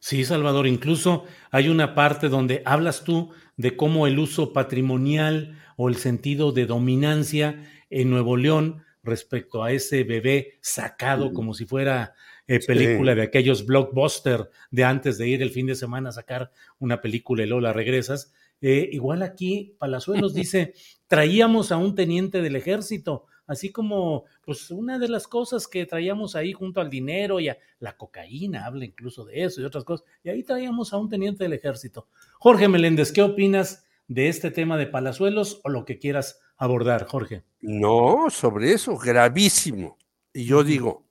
Sí, 0.01 0.25
Salvador, 0.25 0.69
incluso 0.69 1.25
hay 1.51 1.69
una 1.69 1.97
parte 1.97 2.29
donde 2.29 2.63
hablas 2.65 3.03
tú 3.03 3.31
de 3.57 3.77
cómo 3.77 4.07
el 4.07 4.21
uso 4.21 4.53
patrimonial 4.53 5.59
o 5.77 5.89
el 5.89 5.97
sentido 5.97 6.53
de 6.53 6.67
dominancia 6.67 7.65
en 7.91 8.11
Nuevo 8.11 8.37
León 8.37 8.85
respecto 9.03 9.65
a 9.65 9.73
ese 9.73 10.05
bebé 10.05 10.59
sacado 10.61 11.33
como 11.33 11.53
si 11.53 11.65
fuera 11.65 12.15
eh, 12.49 12.59
película 12.67 13.13
Sí. 13.13 13.17
de 13.19 13.23
aquellos 13.23 13.65
blockbuster 13.67 14.51
de 14.71 14.85
antes 14.85 15.19
de 15.19 15.29
ir 15.29 15.43
el 15.43 15.51
fin 15.51 15.67
de 15.67 15.77
semana 15.77 16.09
a 16.09 16.13
sacar 16.13 16.51
una 16.81 17.01
película 17.01 17.45
y 17.45 17.47
luego 17.47 17.61
la 17.61 17.73
regresas. 17.73 18.33
Eh, 18.61 18.89
igual 18.93 19.23
aquí 19.23 19.77
Palazuelos 19.79 20.35
dice, 20.35 20.75
traíamos 21.07 21.71
a 21.71 21.77
un 21.77 21.95
teniente 21.95 22.43
del 22.43 22.57
ejército, 22.57 23.27
así 23.47 23.71
como 23.71 24.25
pues 24.45 24.71
una 24.71 24.99
de 24.99 25.09
las 25.09 25.29
cosas 25.29 25.69
que 25.69 25.87
traíamos 25.87 26.35
ahí 26.35 26.53
junto 26.53 26.81
al 26.81 26.91
dinero 26.91 27.39
y 27.39 27.49
a 27.51 27.59
la 27.79 27.97
cocaína, 27.97 28.67
habla 28.67 28.85
incluso 28.85 29.25
de 29.25 29.45
eso 29.45 29.61
y 29.61 29.65
otras 29.65 29.85
cosas, 29.85 30.05
y 30.25 30.31
ahí 30.31 30.43
traíamos 30.43 30.93
a 30.93 30.97
un 30.97 31.09
teniente 31.09 31.45
del 31.45 31.53
ejército. 31.53 32.09
Jorge 32.41 32.67
Meléndez, 32.69 33.13
¿qué 33.13 33.23
opinas 33.23 33.85
de 34.09 34.29
este 34.29 34.51
tema 34.51 34.77
de 34.77 34.87
Palazuelos 34.87 35.61
o 35.65 35.69
lo 35.69 35.85
que 35.85 35.99
quieras 35.99 36.41
abordar, 36.57 37.07
Jorge? 37.07 37.45
No, 37.61 38.29
sobre 38.31 38.73
eso, 38.73 38.97
gravísimo. 38.97 39.99
Y 40.33 40.45
yo 40.47 40.65
digo, 40.65 41.08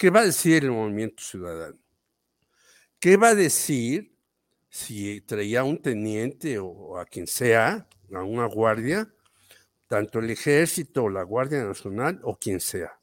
¿qué 0.00 0.08
va 0.08 0.20
a 0.20 0.24
decir 0.24 0.64
el 0.64 0.70
movimiento 0.70 1.22
ciudadano? 1.22 1.78
¿Qué 2.98 3.18
va 3.18 3.28
a 3.28 3.34
decir 3.34 4.16
si 4.70 5.20
traía 5.20 5.62
un 5.62 5.76
teniente 5.76 6.58
o 6.58 6.96
a 6.96 7.04
quien 7.04 7.26
sea, 7.26 7.86
a 8.10 8.22
una 8.22 8.46
guardia, 8.46 9.12
tanto 9.86 10.20
el 10.20 10.30
ejército 10.30 11.04
o 11.04 11.10
la 11.10 11.22
Guardia 11.22 11.62
Nacional 11.64 12.18
o 12.22 12.34
quien 12.34 12.60
sea? 12.60 12.98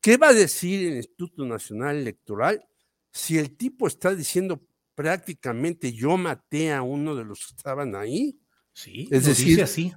¿Qué 0.00 0.16
va 0.16 0.28
a 0.28 0.32
decir 0.32 0.88
el 0.88 0.96
Instituto 0.96 1.44
Nacional 1.44 1.96
Electoral 1.96 2.66
si 3.10 3.36
el 3.36 3.54
tipo 3.54 3.86
está 3.86 4.14
diciendo 4.14 4.66
prácticamente 4.94 5.92
yo 5.92 6.16
maté 6.16 6.72
a 6.72 6.80
uno 6.80 7.14
de 7.14 7.24
los 7.26 7.40
que 7.40 7.56
estaban 7.56 7.94
ahí? 7.94 8.40
Sí, 8.72 9.06
es 9.10 9.26
decir, 9.26 9.48
dice 9.48 9.62
así. 9.64 9.92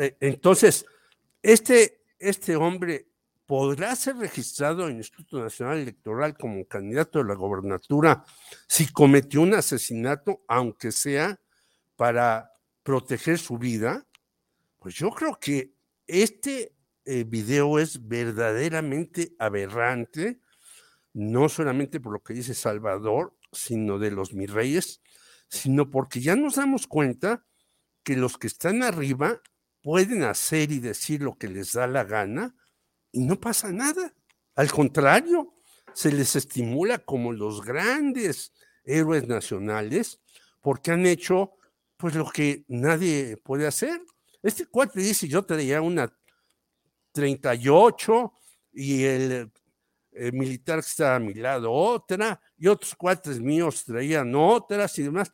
eh, 0.00 0.16
entonces, 0.18 0.84
este, 1.40 2.02
este 2.18 2.56
hombre 2.56 3.11
podrá 3.52 3.94
ser 3.96 4.16
registrado 4.16 4.84
en 4.84 4.92
el 4.92 4.96
Instituto 4.96 5.38
Nacional 5.38 5.76
Electoral 5.76 6.34
como 6.38 6.66
candidato 6.66 7.20
a 7.20 7.24
la 7.24 7.34
gobernatura 7.34 8.24
si 8.66 8.90
cometió 8.90 9.42
un 9.42 9.52
asesinato, 9.52 10.42
aunque 10.48 10.90
sea 10.90 11.38
para 11.94 12.50
proteger 12.82 13.38
su 13.38 13.58
vida. 13.58 14.06
Pues 14.78 14.94
yo 14.94 15.10
creo 15.10 15.38
que 15.38 15.74
este 16.06 16.74
eh, 17.04 17.24
video 17.24 17.78
es 17.78 18.08
verdaderamente 18.08 19.36
aberrante, 19.38 20.40
no 21.12 21.50
solamente 21.50 22.00
por 22.00 22.14
lo 22.14 22.22
que 22.22 22.32
dice 22.32 22.54
Salvador, 22.54 23.36
sino 23.52 23.98
de 23.98 24.12
los 24.12 24.32
mis 24.32 24.50
reyes, 24.50 25.02
sino 25.48 25.90
porque 25.90 26.22
ya 26.22 26.36
nos 26.36 26.54
damos 26.54 26.86
cuenta 26.86 27.44
que 28.02 28.16
los 28.16 28.38
que 28.38 28.46
están 28.46 28.82
arriba 28.82 29.42
pueden 29.82 30.22
hacer 30.22 30.72
y 30.72 30.78
decir 30.78 31.20
lo 31.20 31.36
que 31.36 31.48
les 31.48 31.74
da 31.74 31.86
la 31.86 32.04
gana 32.04 32.54
y 33.12 33.20
no 33.24 33.38
pasa 33.38 33.70
nada. 33.70 34.14
Al 34.54 34.70
contrario, 34.70 35.54
se 35.94 36.10
les 36.10 36.34
estimula 36.34 36.98
como 36.98 37.32
los 37.32 37.62
grandes 37.62 38.52
héroes 38.84 39.28
nacionales 39.28 40.20
porque 40.60 40.90
han 40.90 41.06
hecho 41.06 41.52
pues 41.96 42.14
lo 42.14 42.28
que 42.30 42.64
nadie 42.68 43.36
puede 43.36 43.66
hacer. 43.66 44.00
Este 44.42 44.66
cuate 44.66 45.00
dice, 45.00 45.28
yo 45.28 45.44
traía 45.44 45.80
una 45.80 46.12
38 47.12 48.32
y 48.72 49.04
el, 49.04 49.52
el 50.12 50.32
militar 50.32 50.80
que 50.80 50.88
estaba 50.88 51.16
a 51.16 51.20
mi 51.20 51.34
lado 51.34 51.70
otra 51.70 52.40
y 52.56 52.66
otros 52.66 52.94
cuates 52.96 53.38
míos 53.38 53.84
traían 53.84 54.34
otras 54.34 54.98
y 54.98 55.04
demás. 55.04 55.30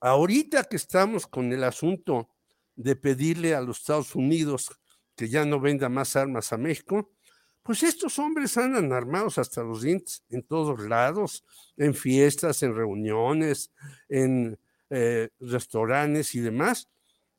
Ahorita 0.00 0.64
que 0.64 0.76
estamos 0.76 1.26
con 1.26 1.52
el 1.52 1.62
asunto 1.62 2.28
de 2.74 2.96
pedirle 2.96 3.54
a 3.54 3.60
los 3.60 3.78
Estados 3.78 4.14
Unidos 4.14 4.70
que 5.16 5.28
ya 5.28 5.44
no 5.44 5.60
venda 5.60 5.88
más 5.88 6.16
armas 6.16 6.52
a 6.52 6.56
México, 6.56 7.12
pues 7.62 7.82
estos 7.82 8.18
hombres 8.18 8.58
andan 8.58 8.92
armados 8.92 9.38
hasta 9.38 9.62
los 9.62 9.82
dientes 9.82 10.22
en 10.28 10.42
todos 10.42 10.80
lados, 10.80 11.44
en 11.76 11.94
fiestas, 11.94 12.62
en 12.62 12.74
reuniones, 12.74 13.72
en 14.08 14.58
eh, 14.90 15.30
restaurantes 15.40 16.34
y 16.34 16.40
demás, 16.40 16.90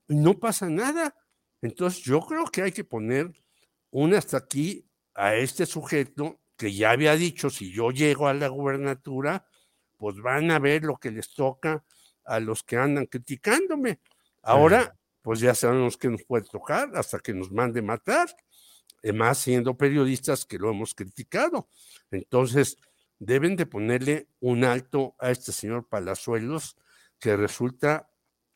y 0.08 0.16
no 0.16 0.40
pasa 0.40 0.68
nada. 0.68 1.16
Entonces 1.62 2.04
yo 2.04 2.22
creo 2.22 2.46
que 2.46 2.64
hay 2.64 2.72
que 2.72 2.84
poner 2.84 3.32
un 3.92 4.16
hasta 4.16 4.38
aquí 4.38 4.86
a 5.14 5.36
este 5.36 5.66
sujeto 5.66 6.40
que 6.58 6.74
ya 6.74 6.92
había 6.92 7.16
dicho, 7.16 7.50
si 7.50 7.72
yo 7.72 7.92
llego 7.92 8.28
a 8.28 8.34
la 8.34 8.48
gubernatura, 8.48 9.46
pues 9.98 10.16
van 10.22 10.52
a 10.52 10.60
ver 10.60 10.84
lo 10.84 10.98
que 10.98 11.12
les 11.12 11.34
toca 11.34 11.84
a 12.24 12.40
los 12.40 12.64
que 12.64 12.78
andan 12.78 13.06
criticándome. 13.06 14.00
Ahora, 14.42 14.96
pues 15.26 15.40
ya 15.40 15.56
sabemos 15.56 15.98
que 15.98 16.08
nos 16.08 16.24
puede 16.24 16.46
tocar 16.46 16.92
hasta 16.94 17.18
que 17.18 17.34
nos 17.34 17.52
mande 17.52 17.82
matar, 17.82 18.30
más 19.16 19.40
siendo 19.40 19.76
periodistas 19.76 20.46
que 20.46 20.60
lo 20.60 20.70
hemos 20.70 20.94
criticado. 20.94 21.68
Entonces, 22.12 22.78
deben 23.18 23.56
de 23.56 23.66
ponerle 23.66 24.28
un 24.40 24.64
alto 24.64 25.16
a 25.18 25.32
este 25.32 25.52
señor 25.52 25.90
Palazuelos, 25.90 26.78
que 27.18 27.36
resulta 27.36 28.08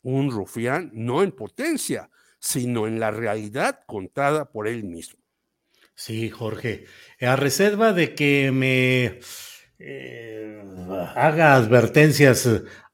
un 0.04 0.30
rufián, 0.30 0.92
no 0.94 1.24
en 1.24 1.32
potencia, 1.32 2.12
sino 2.40 2.86
en 2.86 3.00
la 3.00 3.10
realidad 3.10 3.80
contada 3.88 4.52
por 4.52 4.68
él 4.68 4.84
mismo. 4.84 5.20
Sí, 5.96 6.30
Jorge, 6.30 6.86
a 7.20 7.36
reserva 7.36 7.94
de 7.94 8.14
que 8.14 8.52
me 8.52 9.22
eh, 9.80 10.64
haga 11.16 11.56
advertencias 11.56 12.48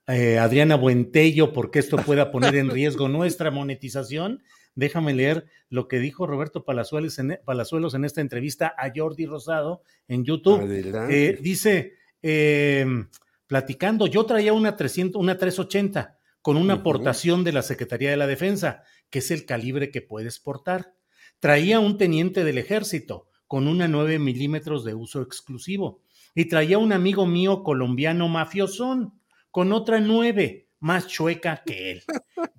eh, 0.08 0.38
Adriana 0.38 0.76
Buentello 0.76 1.52
porque 1.52 1.80
esto 1.80 1.98
pueda 1.98 2.32
poner 2.32 2.56
en 2.56 2.70
riesgo 2.72 3.08
nuestra 3.08 3.52
monetización, 3.52 4.44
déjame 4.76 5.14
leer 5.14 5.46
lo 5.70 5.88
que 5.88 6.00
dijo 6.00 6.28
Roberto 6.28 6.64
Palazuelos 6.64 7.18
en, 7.20 7.40
Palazuelos 7.44 7.96
en 7.96 8.06
esta 8.06 8.22
entrevista 8.22 8.74
a 8.78 8.92
Jordi 8.96 9.26
Rosado 9.26 9.82
en 10.08 10.24
YouTube. 10.24 10.62
Eh, 11.10 11.40
dice, 11.42 11.94
em, 12.22 13.10
platicando, 13.48 14.08
yo 14.08 14.26
traía 14.26 14.54
una, 14.54 14.76
300, 14.76 15.20
una 15.20 15.38
380 15.38 16.20
con 16.42 16.58
una 16.58 16.76
aportación 16.76 17.44
de 17.44 17.54
la 17.54 17.64
Secretaría 17.64 18.12
de 18.12 18.18
la 18.18 18.28
Defensa, 18.28 18.84
que 19.10 19.20
es 19.20 19.32
el 19.32 19.46
calibre 19.46 19.90
que 19.90 20.04
puedes 20.04 20.40
portar. 20.40 20.94
Traía 21.40 21.80
un 21.80 21.98
teniente 21.98 22.44
del 22.44 22.60
ejército 22.60 23.28
con 23.48 23.68
una 23.68 23.88
9 23.88 24.20
milímetros 24.20 24.84
de 24.86 24.94
uso 24.94 25.22
exclusivo. 25.24 26.02
Y 26.36 26.46
traía 26.46 26.78
un 26.78 26.94
amigo 26.94 27.26
mío 27.26 27.64
colombiano 27.64 28.28
mafiosón 28.28 29.14
con 29.56 29.72
otra 29.72 30.02
9 30.02 30.68
más 30.82 31.08
chueca 31.08 31.64
que 31.66 31.92
él. 31.92 32.04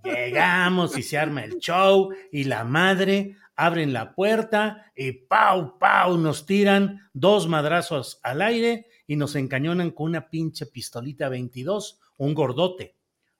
Llegamos 0.02 0.96
y 0.96 1.02
se 1.02 1.18
arma 1.18 1.44
el 1.44 1.58
show 1.58 2.08
y 2.32 2.44
la 2.44 2.64
madre 2.64 3.36
abren 3.54 3.92
la 3.92 4.14
puerta 4.14 4.90
y 4.96 5.12
pau, 5.12 5.78
pau, 5.78 6.16
nos 6.16 6.46
tiran 6.46 7.02
dos 7.12 7.48
madrazos 7.48 8.18
al 8.22 8.40
aire 8.40 8.86
y 9.06 9.16
nos 9.16 9.36
encañonan 9.36 9.90
con 9.90 10.06
una 10.06 10.30
pinche 10.30 10.64
pistolita 10.64 11.28
22, 11.28 12.00
un 12.16 12.32
gordote. 12.32 12.96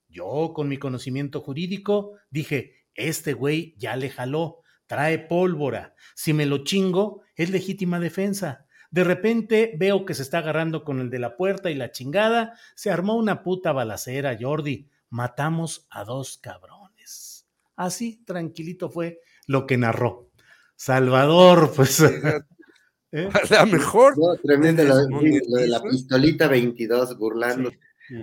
Yo, 0.07 0.53
con 0.55 0.69
mi 0.69 0.77
conocimiento 0.77 1.41
jurídico, 1.41 2.19
dije, 2.29 2.85
este 2.93 3.33
güey 3.33 3.75
ya 3.79 3.97
le 3.97 4.11
jaló, 4.11 4.61
trae 4.87 5.19
pólvora. 5.19 5.95
Si 6.15 6.35
me 6.35 6.45
lo 6.45 6.63
chingo, 6.63 7.23
es 7.35 7.49
legítima 7.49 8.01
defensa. 8.01 8.66
De 8.91 9.05
repente 9.05 9.75
veo 9.79 10.05
que 10.05 10.15
se 10.15 10.23
está 10.23 10.39
agarrando 10.39 10.85
con 10.85 11.01
el 11.01 11.11
de 11.11 11.19
la 11.19 11.37
puerta 11.37 11.71
y 11.71 11.75
la 11.75 11.91
chingada. 11.91 12.59
Se 12.75 12.91
armó 12.91 13.17
una 13.17 13.43
puta 13.43 13.73
balacera, 13.73 14.37
Jordi. 14.41 14.89
Matamos 15.11 15.87
a 15.91 16.05
dos 16.05 16.39
cabrones. 16.39 17.47
Así, 17.77 18.23
tranquilito 18.25 18.91
fue 18.91 19.21
lo 19.47 19.67
que 19.67 19.77
narró. 19.77 20.31
Salvador, 20.77 21.73
pues. 21.75 22.01
¿eh? 23.13 23.29
A 23.51 23.65
lo 23.65 23.73
mejor. 23.73 24.15
tremendo 24.43 24.85
lo, 24.85 24.97
de 25.21 25.69
la 25.69 25.83
pistolita 25.83 26.49
22 26.49 27.19
burlando. 27.19 27.71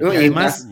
además, 0.01 0.67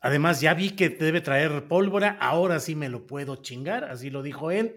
Además, 0.00 0.40
ya 0.40 0.54
vi 0.54 0.70
que 0.70 0.88
debe 0.88 1.20
traer 1.20 1.68
pólvora, 1.68 2.16
ahora 2.20 2.58
sí 2.58 2.74
me 2.74 2.88
lo 2.88 3.06
puedo 3.06 3.36
chingar, 3.36 3.84
así 3.84 4.08
lo 4.08 4.22
dijo 4.22 4.50
él. 4.50 4.76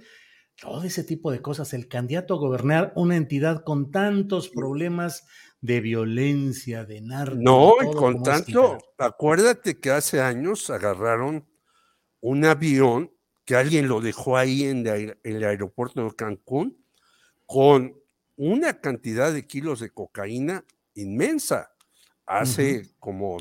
Todo 0.62 0.84
ese 0.84 1.04
tipo 1.04 1.32
de 1.32 1.42
cosas. 1.42 1.74
El 1.74 1.88
candidato 1.88 2.36
a 2.36 2.38
gobernar 2.38 2.94
una 2.96 3.16
entidad 3.16 3.64
con 3.64 3.92
tantos 3.92 4.50
problemas 4.50 5.26
de 5.62 5.82
violencia, 5.82 6.86
de 6.86 7.02
narco. 7.02 7.38
No, 7.40 7.74
y 7.82 7.94
con 7.96 8.22
tanto, 8.22 8.78
acuérdate 8.98 9.80
que 9.80 9.92
hace 9.92 10.22
años 10.22 10.70
agarraron 10.70 11.48
un 12.20 12.46
avión 12.46 13.12
que 13.46 13.56
alguien 13.56 13.88
lo 13.88 14.02
dejó 14.02 14.38
ahí 14.38 14.64
en, 14.64 14.86
el 15.24 15.44
aeropuerto 15.44 16.04
de 16.04 16.16
Cancún 16.16 16.86
con 17.46 17.94
una 18.36 18.80
cantidad 18.80 19.34
de 19.34 19.46
kilos 19.46 19.80
de 19.80 19.90
cocaína 19.90 20.66
inmensa. 20.96 21.72
Hace 22.26 22.90
como 23.00 23.38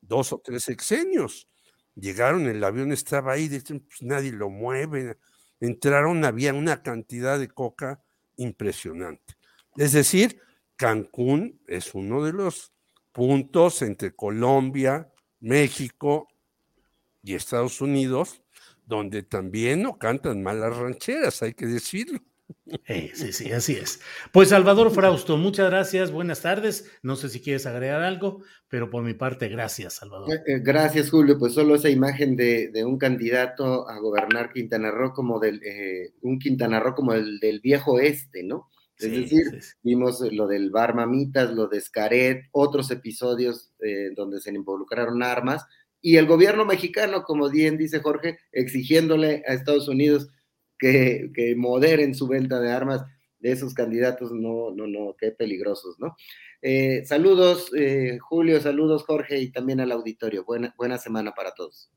dos 0.00 0.32
o 0.32 0.38
tres 0.38 0.64
sexenios. 0.64 1.48
Llegaron, 1.94 2.46
el 2.46 2.62
avión 2.64 2.92
estaba 2.92 3.32
ahí, 3.32 3.48
dicen, 3.48 3.80
pues 3.80 4.02
nadie 4.02 4.32
lo 4.32 4.50
mueve. 4.50 5.18
Entraron, 5.64 6.24
había 6.24 6.52
una 6.52 6.82
cantidad 6.82 7.38
de 7.38 7.48
coca 7.48 8.02
impresionante. 8.36 9.34
Es 9.76 9.92
decir, 9.92 10.40
Cancún 10.76 11.60
es 11.66 11.94
uno 11.94 12.22
de 12.22 12.32
los 12.32 12.72
puntos 13.12 13.80
entre 13.82 14.14
Colombia, 14.14 15.10
México 15.40 16.28
y 17.22 17.34
Estados 17.34 17.80
Unidos, 17.80 18.42
donde 18.84 19.22
también 19.22 19.82
no 19.82 19.98
cantan 19.98 20.42
malas 20.42 20.76
rancheras, 20.76 21.42
hay 21.42 21.54
que 21.54 21.66
decirlo. 21.66 22.18
Eh, 22.86 23.10
sí, 23.14 23.32
sí, 23.32 23.52
así 23.52 23.74
es. 23.74 24.00
Pues 24.32 24.48
Salvador 24.50 24.90
Frausto, 24.90 25.36
muchas 25.36 25.70
gracias, 25.70 26.10
buenas 26.10 26.42
tardes. 26.42 26.90
No 27.02 27.16
sé 27.16 27.28
si 27.28 27.40
quieres 27.40 27.66
agregar 27.66 28.02
algo, 28.02 28.42
pero 28.68 28.90
por 28.90 29.02
mi 29.02 29.14
parte, 29.14 29.48
gracias, 29.48 29.94
Salvador. 29.94 30.30
Eh, 30.32 30.42
eh, 30.46 30.60
gracias, 30.62 31.10
Julio. 31.10 31.38
Pues 31.38 31.54
solo 31.54 31.74
esa 31.74 31.88
imagen 31.88 32.36
de, 32.36 32.70
un 32.84 32.98
candidato 32.98 33.88
a 33.88 33.98
gobernar 33.98 34.52
Quintana 34.52 34.90
Roo 34.90 35.12
como 35.12 35.38
del, 35.40 35.60
un 36.22 36.38
Quintana 36.38 36.80
Roo 36.80 36.94
como 36.94 37.14
el 37.14 37.38
del 37.38 37.60
viejo 37.60 38.00
este, 38.00 38.42
¿no? 38.42 38.70
Es 38.96 39.10
decir, 39.10 39.60
vimos 39.82 40.20
lo 40.20 40.46
del 40.46 40.70
Bar 40.70 40.94
Mamitas, 40.94 41.50
lo 41.50 41.66
de 41.66 41.80
Scaret, 41.80 42.44
otros 42.52 42.90
episodios 42.92 43.72
donde 44.14 44.40
se 44.40 44.52
involucraron 44.52 45.22
armas, 45.22 45.66
y 46.06 46.18
el 46.18 46.26
gobierno 46.26 46.66
mexicano, 46.66 47.22
como 47.22 47.48
bien 47.48 47.78
dice 47.78 48.00
Jorge, 48.00 48.38
exigiéndole 48.52 49.42
a 49.48 49.54
Estados 49.54 49.88
Unidos 49.88 50.28
que, 51.32 51.54
moderen 51.56 52.14
su 52.14 52.28
venta 52.28 52.60
de 52.60 52.72
armas 52.72 53.04
de 53.38 53.52
esos 53.52 53.74
candidatos, 53.74 54.32
no, 54.32 54.70
no, 54.74 54.86
no, 54.86 55.14
qué 55.18 55.30
peligrosos, 55.30 55.98
¿no? 55.98 56.16
Eh, 56.62 57.04
saludos, 57.04 57.70
eh, 57.76 58.18
Julio, 58.20 58.60
saludos, 58.60 59.04
Jorge, 59.04 59.38
y 59.38 59.52
también 59.52 59.80
al 59.80 59.92
auditorio. 59.92 60.44
Buena, 60.44 60.74
buena 60.78 60.98
semana 60.98 61.32
para 61.32 61.52
todos. 61.52 61.90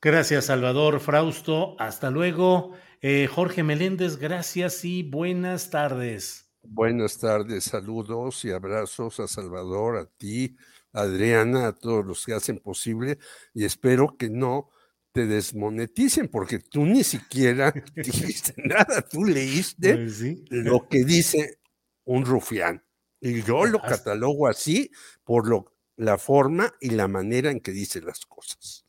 Gracias, 0.00 0.46
Salvador 0.46 1.00
Frausto. 1.00 1.74
Hasta 1.80 2.10
luego. 2.10 2.74
Eh, 3.00 3.26
Jorge 3.26 3.62
Meléndez, 3.62 4.16
gracias 4.16 4.84
y 4.84 5.02
buenas 5.02 5.70
tardes. 5.70 6.50
Buenas 6.62 7.18
tardes, 7.18 7.64
saludos 7.64 8.44
y 8.44 8.50
abrazos 8.50 9.20
a 9.20 9.28
Salvador, 9.28 9.96
a 9.96 10.06
ti, 10.06 10.56
Adriana, 10.92 11.68
a 11.68 11.72
todos 11.72 12.04
los 12.04 12.24
que 12.24 12.32
hacen 12.32 12.58
posible 12.58 13.18
y 13.54 13.64
espero 13.64 14.16
que 14.16 14.30
no 14.30 14.70
te 15.16 15.24
desmoneticen, 15.24 16.28
porque 16.28 16.58
tú 16.58 16.84
ni 16.84 17.02
siquiera 17.02 17.72
dijiste 17.96 18.52
nada, 18.58 19.00
tú 19.00 19.24
leíste 19.24 19.94
pues 19.94 20.22
lo 20.50 20.86
que 20.90 21.04
dice 21.04 21.58
un 22.04 22.26
rufián. 22.26 22.84
Y 23.18 23.42
yo 23.42 23.64
lo 23.64 23.80
catalogo 23.80 24.46
así 24.46 24.90
por 25.24 25.48
lo, 25.48 25.72
la 25.96 26.18
forma 26.18 26.74
y 26.82 26.90
la 26.90 27.08
manera 27.08 27.50
en 27.50 27.60
que 27.60 27.72
dice 27.72 28.02
las 28.02 28.26
cosas. 28.26 28.84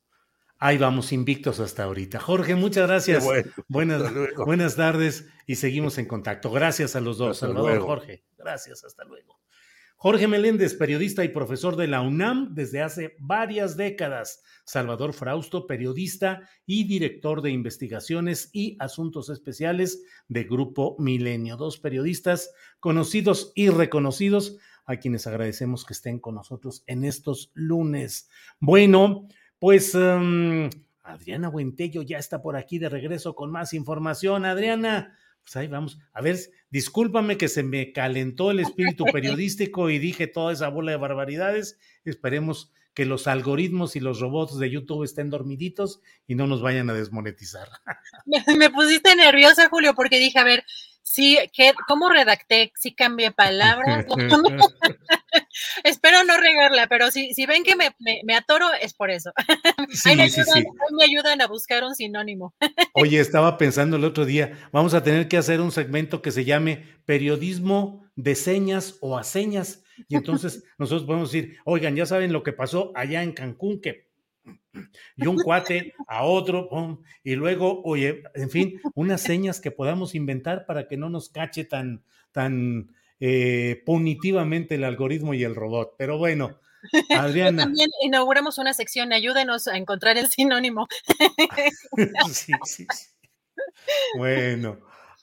Ahí 0.59 0.77
vamos 0.77 1.13
invictos 1.13 1.61
hasta 1.61 1.83
ahorita. 1.83 2.19
Jorge, 2.19 2.55
muchas 2.55 2.87
gracias. 2.87 3.23
buenas, 3.69 4.11
buenas 4.35 4.75
tardes 4.75 5.27
y 5.45 5.55
seguimos 5.55 5.97
en 5.97 6.07
contacto. 6.07 6.51
Gracias 6.51 6.97
a 6.97 6.99
los 6.99 7.17
dos, 7.17 7.37
Salvador, 7.37 7.79
Jorge. 7.79 8.25
Gracias, 8.37 8.83
hasta 8.83 9.05
luego. 9.05 9.39
Jorge 9.99 10.27
Meléndez, 10.27 10.75
periodista 10.75 11.23
y 11.23 11.29
profesor 11.29 11.75
de 11.75 11.87
la 11.87 12.01
UNAM 12.01 12.53
desde 12.53 12.83
hace 12.83 13.15
varias 13.17 13.77
décadas. 13.77 14.43
Salvador 14.63 15.11
Frausto, 15.11 15.65
periodista 15.65 16.47
y 16.67 16.83
director 16.83 17.41
de 17.41 17.49
investigaciones 17.49 18.51
y 18.53 18.77
asuntos 18.79 19.29
especiales 19.29 20.03
de 20.27 20.43
Grupo 20.43 20.95
Milenio. 20.99 21.57
Dos 21.57 21.79
periodistas 21.79 22.53
conocidos 22.79 23.51
y 23.55 23.69
reconocidos 23.69 24.57
a 24.85 24.97
quienes 24.97 25.25
agradecemos 25.25 25.83
que 25.83 25.93
estén 25.93 26.19
con 26.19 26.35
nosotros 26.35 26.83
en 26.85 27.03
estos 27.03 27.49
lunes. 27.55 28.29
Bueno, 28.59 29.27
pues 29.57 29.95
em, 29.95 30.69
Adriana 31.01 31.49
Buentello 31.49 32.03
ya 32.03 32.19
está 32.19 32.43
por 32.43 32.55
aquí 32.55 32.77
de 32.77 32.89
regreso 32.89 33.33
con 33.33 33.49
más 33.49 33.73
información. 33.73 34.45
Adriana, 34.45 35.17
pues 35.47 35.55
ahí 35.55 35.67
vamos. 35.67 35.97
A 36.11 36.19
ver, 36.19 36.37
discúlpame 36.69 37.37
que 37.37 37.47
se 37.47 37.63
me 37.63 37.93
calentó 37.93 38.51
el 38.51 38.59
espíritu 38.59 39.05
periodístico 39.13 39.89
y 39.89 39.97
dije 39.97 40.27
toda 40.27 40.51
esa 40.51 40.67
bola 40.67 40.91
de 40.91 40.97
barbaridades. 40.97 41.79
Esperemos 42.03 42.73
que 42.93 43.05
los 43.05 43.27
algoritmos 43.27 43.95
y 43.95 44.01
los 44.01 44.19
robots 44.19 44.59
de 44.59 44.69
YouTube 44.69 45.05
estén 45.05 45.29
dormiditos 45.29 46.01
y 46.27 46.35
no 46.35 46.47
nos 46.47 46.61
vayan 46.61 46.89
a 46.89 46.93
desmonetizar. 46.93 47.69
Me, 48.57 48.69
pusiste 48.69 49.15
nerviosa, 49.15 49.69
Julio, 49.69 49.95
porque 49.95 50.19
dije, 50.19 50.37
a 50.37 50.43
ver, 50.43 50.65
sí, 51.01 51.37
¿cómo 51.87 52.09
redacté? 52.09 52.73
¿Sí 52.75 52.93
cambié 52.93 53.31
palabras? 53.31 54.05
Espero 55.83 56.23
no 56.23 56.37
regarla, 56.37 56.87
pero 56.87 57.11
si, 57.11 57.33
si 57.33 57.45
ven 57.45 57.63
que 57.63 57.75
me, 57.75 57.95
me, 58.23 58.35
atoro, 58.35 58.67
es 58.81 58.93
por 58.93 59.11
eso. 59.11 59.31
Sí, 59.91 60.15
me, 60.15 60.29
sí, 60.29 60.41
ayudan, 60.41 60.63
sí. 60.63 60.95
me 60.95 61.03
ayudan 61.03 61.41
a 61.41 61.47
buscar 61.47 61.83
un 61.83 61.95
sinónimo. 61.95 62.55
Oye, 62.93 63.19
estaba 63.19 63.57
pensando 63.57 63.97
el 63.97 64.03
otro 64.03 64.25
día, 64.25 64.69
vamos 64.71 64.93
a 64.93 65.03
tener 65.03 65.27
que 65.27 65.37
hacer 65.37 65.61
un 65.61 65.71
segmento 65.71 66.21
que 66.21 66.31
se 66.31 66.45
llame 66.45 66.85
periodismo 67.05 68.05
de 68.15 68.35
señas 68.35 68.97
o 69.01 69.17
a 69.17 69.23
señas. 69.23 69.83
Y 70.07 70.15
entonces 70.15 70.63
nosotros 70.77 71.05
podemos 71.05 71.31
decir, 71.31 71.57
oigan, 71.65 71.95
ya 71.95 72.05
saben 72.05 72.33
lo 72.33 72.43
que 72.43 72.53
pasó 72.53 72.91
allá 72.95 73.23
en 73.23 73.33
Cancún, 73.33 73.81
que 73.81 74.07
y 75.15 75.27
un 75.27 75.37
cuate 75.37 75.93
a 76.07 76.23
otro, 76.23 76.69
y 77.23 77.35
luego, 77.35 77.81
oye, 77.83 78.23
en 78.35 78.49
fin, 78.49 78.79
unas 78.93 79.21
señas 79.21 79.59
que 79.59 79.71
podamos 79.71 80.15
inventar 80.15 80.65
para 80.65 80.87
que 80.87 80.97
no 80.97 81.09
nos 81.09 81.29
cache 81.29 81.65
tan, 81.65 82.03
tan 82.31 82.93
eh, 83.19 83.81
punitivamente 83.85 84.75
el 84.75 84.83
algoritmo 84.83 85.33
y 85.33 85.43
el 85.43 85.55
robot. 85.55 85.95
Pero 85.97 86.17
bueno, 86.17 86.59
Adriana. 87.17 87.63
También 87.63 87.89
inauguramos 88.01 88.57
una 88.57 88.73
sección, 88.73 89.13
ayúdenos 89.13 89.67
a 89.67 89.77
encontrar 89.77 90.17
el 90.17 90.27
sinónimo. 90.27 90.87
sí, 92.31 92.53
sí, 92.65 92.87
sí. 92.93 93.07
Bueno, 94.17 94.79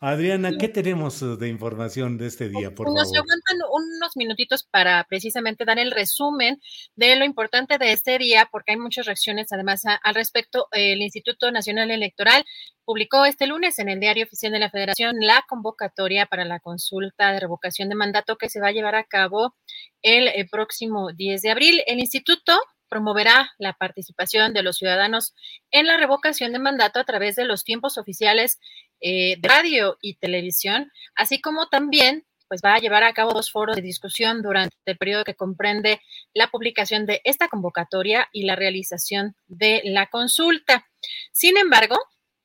Adriana, 0.06 0.52
¿qué 0.58 0.68
tenemos 0.68 1.22
uh, 1.22 1.36
de 1.36 1.48
información 1.48 2.18
de 2.18 2.26
este 2.26 2.48
día, 2.48 2.74
por 2.74 2.86
Nos 2.92 3.04
favor? 3.08 3.18
aguantan 3.18 3.56
unos 3.72 4.16
minutitos 4.16 4.62
para 4.64 5.02
precisamente 5.04 5.64
dar 5.64 5.78
el 5.78 5.90
resumen 5.90 6.60
de 6.94 7.16
lo 7.16 7.24
importante 7.24 7.78
de 7.78 7.92
este 7.92 8.18
día, 8.18 8.48
porque 8.52 8.72
hay 8.72 8.78
muchas 8.78 9.06
reacciones 9.06 9.52
además 9.52 9.86
a- 9.86 9.94
al 9.94 10.14
respecto. 10.14 10.68
El 10.72 11.00
Instituto 11.00 11.50
Nacional 11.50 11.90
Electoral 11.90 12.44
publicó 12.84 13.24
este 13.24 13.46
lunes 13.46 13.78
en 13.78 13.88
el 13.88 13.98
Diario 14.00 14.24
Oficial 14.24 14.52
de 14.52 14.58
la 14.58 14.70
Federación 14.70 15.16
la 15.20 15.42
convocatoria 15.48 16.26
para 16.26 16.44
la 16.44 16.60
consulta 16.60 17.32
de 17.32 17.40
revocación 17.40 17.88
de 17.88 17.94
mandato 17.94 18.36
que 18.36 18.50
se 18.50 18.60
va 18.60 18.68
a 18.68 18.72
llevar 18.72 18.96
a 18.96 19.04
cabo 19.04 19.54
el, 20.02 20.28
eh, 20.28 20.46
próximo 20.50 21.12
10 21.12 21.40
de 21.40 21.50
abril. 21.50 21.82
El 21.86 21.98
instituto 22.00 22.58
promoverá 22.90 23.50
la 23.58 23.72
participación 23.72 24.52
de 24.52 24.62
los 24.62 24.76
ciudadanos 24.76 25.34
en 25.72 25.86
la 25.86 25.96
revocación 25.96 26.52
de 26.52 26.58
mandato 26.60 27.00
a 27.00 27.04
través 27.04 27.34
de 27.34 27.44
los 27.44 27.64
tiempos 27.64 27.96
oficiales 27.98 28.58
eh, 29.00 29.36
de 29.38 29.48
radio 29.48 29.98
y 30.00 30.14
televisión, 30.16 30.90
así 31.14 31.40
como 31.40 31.68
también 31.68 32.24
pues 32.48 32.60
va 32.64 32.74
a 32.74 32.78
llevar 32.78 33.02
a 33.04 33.14
cabo 33.14 33.32
dos 33.32 33.50
foros 33.50 33.74
de 33.76 33.82
discusión 33.82 34.42
durante 34.42 34.76
el 34.84 34.98
periodo 34.98 35.24
que 35.24 35.34
comprende 35.34 36.00
la 36.34 36.48
publicación 36.48 37.06
de 37.06 37.20
esta 37.24 37.48
convocatoria 37.48 38.28
y 38.32 38.44
la 38.44 38.54
realización 38.54 39.34
de 39.46 39.80
la 39.84 40.06
consulta. 40.08 40.86
Sin 41.32 41.56
embargo, 41.56 41.96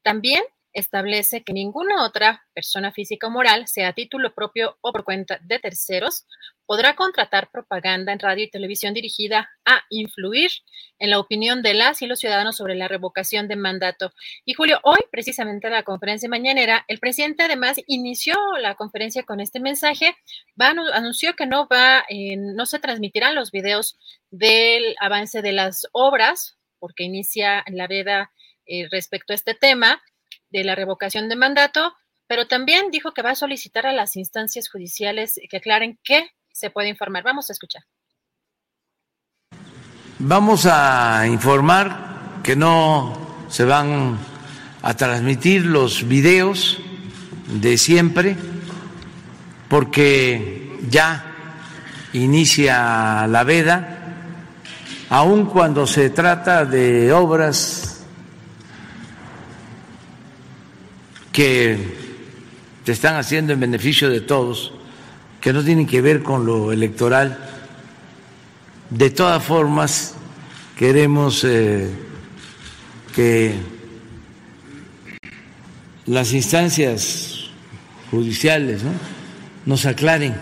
también 0.01 0.43
establece 0.79 1.43
que 1.43 1.53
ninguna 1.53 2.03
otra 2.05 2.43
persona 2.53 2.91
física 2.91 3.27
o 3.27 3.29
moral, 3.29 3.67
sea 3.67 3.89
a 3.89 3.93
título 3.93 4.33
propio 4.33 4.77
o 4.81 4.91
por 4.91 5.03
cuenta 5.03 5.39
de 5.41 5.59
terceros, 5.59 6.25
podrá 6.65 6.95
contratar 6.95 7.49
propaganda 7.51 8.13
en 8.13 8.19
radio 8.19 8.43
y 8.43 8.49
televisión 8.49 8.93
dirigida 8.93 9.49
a 9.65 9.81
influir 9.89 10.51
en 10.99 11.09
la 11.09 11.19
opinión 11.19 11.63
de 11.63 11.73
las 11.73 12.01
y 12.01 12.07
los 12.07 12.19
ciudadanos 12.19 12.57
sobre 12.57 12.75
la 12.75 12.87
revocación 12.87 13.47
de 13.47 13.55
mandato. 13.55 14.11
Y 14.45 14.53
Julio, 14.53 14.79
hoy 14.83 14.99
precisamente 15.11 15.67
en 15.67 15.73
la 15.73 15.83
conferencia 15.83 16.29
mañanera, 16.29 16.85
el 16.87 16.99
presidente 16.99 17.43
además 17.43 17.79
inició 17.87 18.35
la 18.61 18.75
conferencia 18.75 19.23
con 19.23 19.39
este 19.39 19.59
mensaje, 19.59 20.15
va, 20.61 20.71
anu- 20.73 20.91
anunció 20.93 21.35
que 21.35 21.47
no 21.47 21.67
va, 21.67 22.05
eh, 22.07 22.37
no 22.37 22.65
se 22.67 22.79
transmitirán 22.79 23.33
los 23.33 23.51
videos 23.51 23.97
del 24.29 24.95
avance 24.99 25.41
de 25.41 25.53
las 25.53 25.87
obras, 25.91 26.57
porque 26.77 27.03
inicia 27.03 27.63
la 27.67 27.87
veda 27.87 28.31
eh, 28.67 28.87
respecto 28.91 29.33
a 29.33 29.35
este 29.35 29.55
tema 29.55 30.01
de 30.49 30.63
la 30.63 30.75
revocación 30.75 31.29
de 31.29 31.35
mandato, 31.35 31.93
pero 32.27 32.47
también 32.47 32.91
dijo 32.91 33.13
que 33.13 33.21
va 33.21 33.31
a 33.31 33.35
solicitar 33.35 33.87
a 33.87 33.93
las 33.93 34.15
instancias 34.15 34.69
judiciales 34.69 35.39
que 35.49 35.57
aclaren 35.57 35.99
qué 36.03 36.29
se 36.51 36.69
puede 36.69 36.89
informar. 36.89 37.23
Vamos 37.23 37.49
a 37.49 37.53
escuchar. 37.53 37.83
Vamos 40.19 40.65
a 40.65 41.25
informar 41.27 42.41
que 42.43 42.55
no 42.55 43.45
se 43.49 43.63
van 43.63 44.19
a 44.81 44.93
transmitir 44.95 45.65
los 45.65 46.07
videos 46.07 46.77
de 47.47 47.77
siempre 47.77 48.35
porque 49.69 50.77
ya 50.89 51.25
inicia 52.13 53.27
la 53.27 53.43
veda, 53.43 54.15
aun 55.09 55.45
cuando 55.45 55.87
se 55.87 56.09
trata 56.09 56.65
de 56.65 57.13
obras 57.13 57.98
que 61.39 61.77
se 62.83 62.91
están 62.91 63.15
haciendo 63.15 63.53
en 63.53 63.61
beneficio 63.61 64.09
de 64.09 64.19
todos, 64.19 64.73
que 65.39 65.53
no 65.53 65.63
tienen 65.63 65.87
que 65.87 66.01
ver 66.01 66.21
con 66.21 66.45
lo 66.45 66.73
electoral. 66.73 67.39
De 68.89 69.09
todas 69.09 69.41
formas, 69.41 70.17
queremos 70.77 71.45
eh, 71.45 71.89
que 73.15 73.55
las 76.07 76.33
instancias 76.33 77.51
judiciales 78.11 78.83
¿no? 78.83 78.91
nos 79.65 79.85
aclaren 79.85 80.35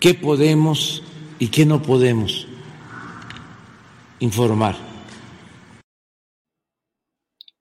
qué 0.00 0.14
podemos 0.14 1.04
y 1.38 1.46
qué 1.46 1.64
no 1.64 1.80
podemos 1.80 2.48
informar. 4.18 4.74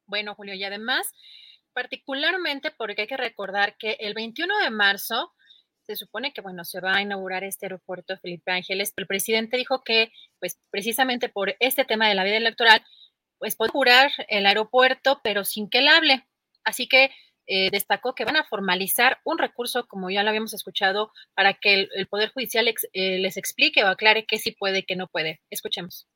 Bueno, 0.07 0.33
Julio, 0.33 0.55
y 0.55 0.63
además, 0.63 1.07
particularmente 1.73 2.71
porque 2.71 3.01
hay 3.01 3.07
que 3.07 3.17
recordar 3.17 3.77
que 3.77 3.97
el 3.99 4.13
21 4.13 4.59
de 4.59 4.69
marzo 4.69 5.33
se 5.83 5.95
supone 5.95 6.31
que, 6.33 6.41
bueno, 6.41 6.63
se 6.63 6.79
va 6.79 6.95
a 6.95 7.01
inaugurar 7.01 7.43
este 7.43 7.65
aeropuerto 7.65 8.17
Felipe 8.17 8.51
Ángeles. 8.51 8.93
El 8.95 9.07
presidente 9.07 9.57
dijo 9.57 9.83
que, 9.83 10.11
pues, 10.39 10.59
precisamente 10.69 11.29
por 11.29 11.55
este 11.59 11.85
tema 11.85 12.07
de 12.07 12.15
la 12.15 12.23
vida 12.23 12.37
electoral, 12.37 12.83
pues 13.39 13.55
puede 13.55 13.69
inaugurar 13.69 14.11
el 14.27 14.45
aeropuerto, 14.45 15.19
pero 15.23 15.43
sin 15.43 15.69
que 15.69 15.79
él 15.79 15.87
hable. 15.87 16.27
Así 16.63 16.87
que 16.87 17.11
eh, 17.47 17.69
destacó 17.71 18.13
que 18.13 18.25
van 18.25 18.37
a 18.37 18.43
formalizar 18.43 19.19
un 19.25 19.39
recurso, 19.39 19.87
como 19.87 20.09
ya 20.11 20.23
lo 20.23 20.29
habíamos 20.29 20.53
escuchado, 20.53 21.11
para 21.33 21.55
que 21.55 21.89
el, 21.93 22.07
Poder 22.07 22.31
Judicial 22.31 22.67
eh, 22.67 23.17
les 23.19 23.37
explique 23.37 23.83
o 23.83 23.87
aclare 23.87 24.25
qué 24.27 24.37
sí 24.37 24.51
puede 24.51 24.79
y 24.79 24.83
qué 24.83 24.95
no 24.95 25.07
puede. 25.07 25.41
Escuchemos. 25.49 26.07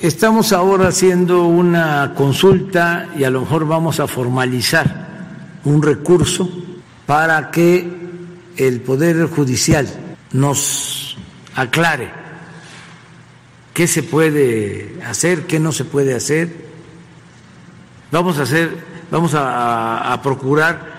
Estamos 0.00 0.52
ahora 0.52 0.88
haciendo 0.88 1.46
una 1.46 2.14
consulta 2.14 3.08
y 3.18 3.24
a 3.24 3.30
lo 3.30 3.40
mejor 3.40 3.66
vamos 3.66 3.98
a 3.98 4.06
formalizar 4.06 5.08
un 5.64 5.82
recurso 5.82 6.48
para 7.04 7.50
que 7.50 7.90
el 8.56 8.80
Poder 8.82 9.26
Judicial 9.26 9.88
nos 10.32 11.16
aclare 11.56 12.10
qué 13.74 13.88
se 13.88 14.04
puede 14.04 15.00
hacer, 15.04 15.46
qué 15.48 15.58
no 15.58 15.72
se 15.72 15.84
puede 15.84 16.14
hacer. 16.14 16.54
Vamos 18.12 18.38
a 18.38 18.42
hacer, 18.42 18.76
vamos 19.10 19.32
a, 19.34 20.20
procurar 20.22 20.92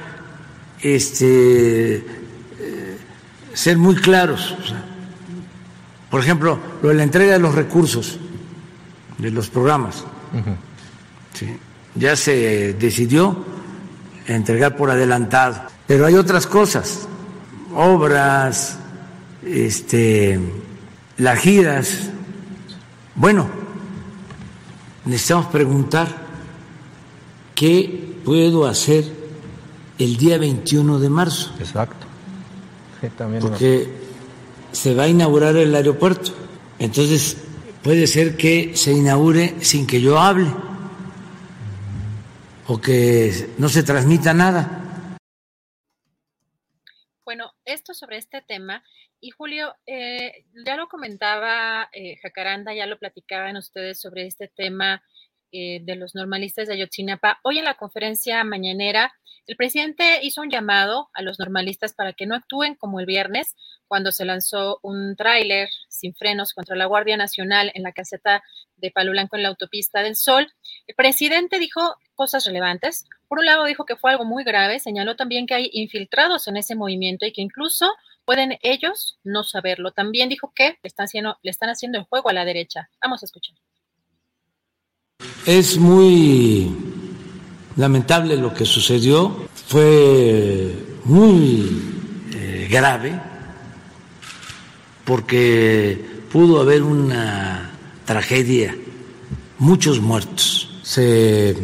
este, 0.81 1.95
eh, 1.95 2.97
ser 3.53 3.77
muy 3.77 3.95
claros. 3.95 4.57
por 6.09 6.19
ejemplo, 6.19 6.59
lo 6.81 6.89
de 6.89 6.95
la 6.95 7.03
entrega 7.03 7.33
de 7.33 7.39
los 7.39 7.55
recursos 7.55 8.19
de 9.17 9.31
los 9.31 9.49
programas. 9.49 10.03
Sí. 11.33 11.57
Ya 11.95 12.15
se 12.15 12.73
decidió 12.73 13.45
entregar 14.27 14.75
por 14.75 14.89
adelantado, 14.89 15.61
pero 15.87 16.05
hay 16.05 16.15
otras 16.15 16.47
cosas, 16.47 17.07
obras, 17.75 18.77
este, 19.45 20.39
las 21.17 21.39
giras. 21.39 22.09
Bueno, 23.15 23.47
necesitamos 25.05 25.47
preguntar 25.47 26.07
qué 27.53 28.17
puedo 28.23 28.65
hacer 28.65 29.05
el 29.99 30.17
día 30.17 30.37
21 30.37 30.99
de 30.99 31.09
marzo. 31.09 31.53
Exacto. 31.59 32.07
Sí, 33.01 33.07
también 33.17 33.41
porque 33.41 33.89
se 34.71 34.95
va 34.95 35.03
a 35.03 35.07
inaugurar 35.07 35.55
el 35.57 35.75
aeropuerto. 35.75 36.31
Entonces, 36.79 37.37
puede 37.83 38.07
ser 38.07 38.37
que 38.37 38.75
se 38.75 38.93
inaugure 38.93 39.59
sin 39.61 39.85
que 39.85 40.01
yo 40.01 40.17
hable 40.17 40.47
o 42.67 42.79
que 42.79 43.31
no 43.57 43.67
se 43.67 43.83
transmita 43.83 44.33
nada. 44.33 45.17
Bueno, 47.25 47.51
esto 47.65 47.93
sobre 47.93 48.17
este 48.17 48.41
tema. 48.41 48.83
Y 49.19 49.31
Julio, 49.31 49.75
eh, 49.85 50.45
ya 50.65 50.75
lo 50.75 50.87
comentaba 50.87 51.89
eh, 51.93 52.17
Jacaranda, 52.21 52.73
ya 52.73 52.85
lo 52.85 52.99
platicaban 52.99 53.57
ustedes 53.57 53.99
sobre 53.99 54.27
este 54.27 54.47
tema 54.47 55.03
eh, 55.51 55.79
de 55.83 55.95
los 55.95 56.15
normalistas 56.15 56.67
de 56.67 56.73
Ayotzinapa. 56.73 57.39
Hoy 57.43 57.59
en 57.59 57.65
la 57.65 57.75
conferencia 57.75 58.43
mañanera, 58.43 59.13
el 59.45 59.55
presidente 59.55 60.19
hizo 60.23 60.41
un 60.41 60.49
llamado 60.49 61.09
a 61.13 61.21
los 61.21 61.37
normalistas 61.37 61.93
para 61.93 62.13
que 62.13 62.25
no 62.25 62.35
actúen 62.35 62.75
como 62.75 62.99
el 62.99 63.05
viernes, 63.05 63.55
cuando 63.93 64.11
se 64.11 64.25
lanzó 64.25 64.79
un 64.81 65.15
tráiler 65.15 65.69
sin 65.87 66.15
frenos 66.15 66.53
contra 66.53 66.75
la 66.75 66.87
Guardia 66.87 67.15
Nacional 67.15 67.71
en 67.75 67.83
la 67.83 67.91
caseta 67.91 68.41
de 68.75 68.89
Palo 68.89 69.11
Blanco 69.11 69.35
en 69.35 69.43
la 69.43 69.49
autopista 69.49 70.01
del 70.01 70.15
Sol. 70.15 70.51
El 70.87 70.95
presidente 70.95 71.59
dijo 71.59 71.95
cosas 72.15 72.43
relevantes. 72.43 73.05
Por 73.27 73.37
un 73.37 73.45
lado 73.45 73.65
dijo 73.65 73.85
que 73.85 73.95
fue 73.95 74.09
algo 74.09 74.25
muy 74.25 74.43
grave, 74.43 74.79
señaló 74.79 75.15
también 75.15 75.45
que 75.45 75.53
hay 75.53 75.69
infiltrados 75.73 76.47
en 76.47 76.57
ese 76.57 76.73
movimiento 76.73 77.27
y 77.27 77.33
que 77.33 77.43
incluso 77.43 77.87
pueden 78.25 78.57
ellos 78.63 79.19
no 79.23 79.43
saberlo. 79.43 79.91
También 79.91 80.27
dijo 80.27 80.51
que 80.55 80.69
le 80.69 80.87
están 80.87 81.03
haciendo, 81.03 81.37
le 81.43 81.51
están 81.51 81.69
haciendo 81.69 81.99
el 81.99 82.05
juego 82.05 82.31
a 82.31 82.33
la 82.33 82.45
derecha. 82.45 82.89
Vamos 82.99 83.21
a 83.21 83.27
escuchar. 83.27 83.55
Es 85.45 85.77
muy 85.77 86.75
lamentable 87.75 88.37
lo 88.37 88.55
que 88.55 88.65
sucedió, 88.65 89.47
fue 89.53 90.73
muy 91.05 91.69
eh, 92.33 92.67
grave 92.71 93.32
porque 95.05 95.99
pudo 96.31 96.61
haber 96.61 96.83
una 96.83 97.71
tragedia, 98.05 98.75
muchos 99.59 99.99
muertos. 99.99 100.69
Se 100.83 101.55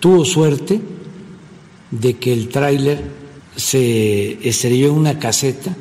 tuvo 0.00 0.24
suerte 0.24 0.80
de 1.90 2.16
que 2.18 2.32
el 2.32 2.48
tráiler 2.48 3.02
se 3.56 4.48
estrelló 4.48 4.88
en 4.88 4.94
una 4.94 5.18
caseta. 5.18 5.74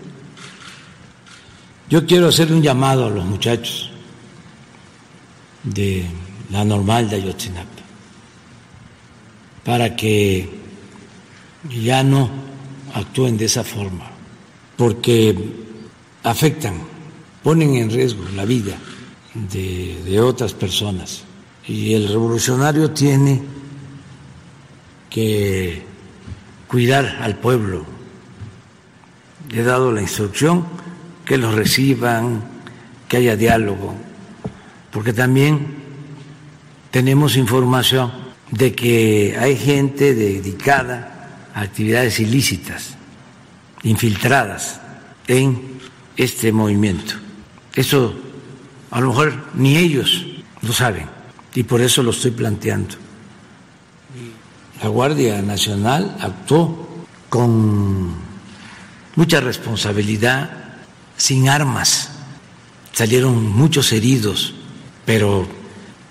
Yo 1.90 2.06
quiero 2.06 2.28
hacerle 2.28 2.56
un 2.56 2.64
llamado 2.64 3.06
a 3.06 3.10
los 3.10 3.26
muchachos 3.26 3.92
de 5.64 6.06
la 6.52 6.64
normal 6.64 7.10
de 7.10 7.18
Ayotzinapa 7.18 7.78
para 9.64 9.96
que 9.98 10.50
ya 11.84 12.02
no 12.02 12.30
actúen 12.94 13.38
de 13.38 13.46
esa 13.46 13.66
forma, 13.66 14.10
porque 14.78 15.36
afectan, 16.24 16.80
ponen 17.48 17.76
en 17.76 17.90
riesgo 17.90 18.26
la 18.36 18.44
vida 18.44 18.76
de, 19.34 20.20
otras 20.20 20.52
personas. 20.52 21.24
Y 21.66 21.94
el 21.94 22.10
revolucionario 22.10 22.92
tiene 22.92 23.42
que 25.10 25.82
cuidar 26.68 27.20
al 27.22 27.38
pueblo. 27.38 27.86
He 29.50 29.64
dado 29.64 29.94
la 29.94 30.02
instrucción 30.02 30.66
que 31.24 31.38
los 31.38 31.56
reciban, 31.56 32.44
que 33.08 33.16
haya 33.16 33.38
diálogo, 33.38 33.96
porque 34.92 35.14
también 35.14 35.68
tenemos 36.92 37.38
información 37.38 38.12
de 38.52 38.76
que 38.76 39.38
hay 39.40 39.56
gente 39.56 40.14
dedicada 40.16 41.48
a 41.54 41.62
actividades 41.62 42.20
ilícitas, 42.20 42.98
infiltradas 43.84 44.82
en 45.30 45.80
este 46.18 46.52
movimiento. 46.52 47.27
Eso 47.78 48.14
a 48.90 49.00
lo 49.00 49.10
mejor 49.10 49.46
ni 49.54 49.78
ellos 49.78 50.26
lo 50.62 50.74
saben 50.74 51.08
y 51.54 51.62
por 51.64 51.80
eso 51.80 52.02
lo 52.02 52.10
estoy 52.12 52.32
planteando. 52.32 52.96
La 54.82 54.90
Guardia 54.90 55.42
Nacional 55.44 56.18
actuó 56.20 56.88
con 57.30 58.16
mucha 59.16 59.42
responsabilidad, 59.42 60.50
sin 61.18 61.50
armas. 61.50 62.10
Salieron 62.94 63.52
muchos 63.52 63.92
heridos, 63.92 64.56
pero 65.06 65.48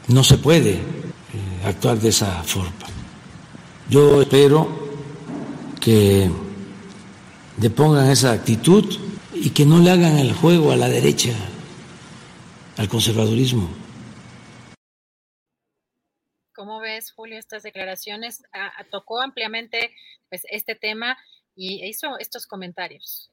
no 0.06 0.22
se 0.22 0.38
puede 0.38 0.74
eh, 0.74 0.80
actuar 1.64 1.98
de 1.98 2.10
esa 2.10 2.44
forma. 2.44 2.70
Yo 3.90 4.22
espero 4.22 4.68
que 5.80 6.30
le 7.60 7.70
pongan 7.70 8.08
esa 8.10 8.32
actitud 8.32 8.84
y 9.32 9.50
que 9.50 9.64
no 9.64 9.78
le 9.78 9.90
hagan 9.90 10.18
el 10.18 10.32
juego 10.32 10.72
a 10.72 10.76
la 10.76 10.88
derecha, 10.88 11.32
al 12.76 12.88
conservadurismo. 12.88 13.68
¿Cómo 16.54 16.80
ves, 16.80 17.12
Julio, 17.12 17.38
estas 17.38 17.62
declaraciones? 17.62 18.42
tocó 18.90 19.20
ampliamente 19.20 19.94
pues, 20.30 20.42
este 20.50 20.74
tema 20.74 21.18
y 21.54 21.86
hizo 21.86 22.18
estos 22.18 22.46
comentarios. 22.46 23.30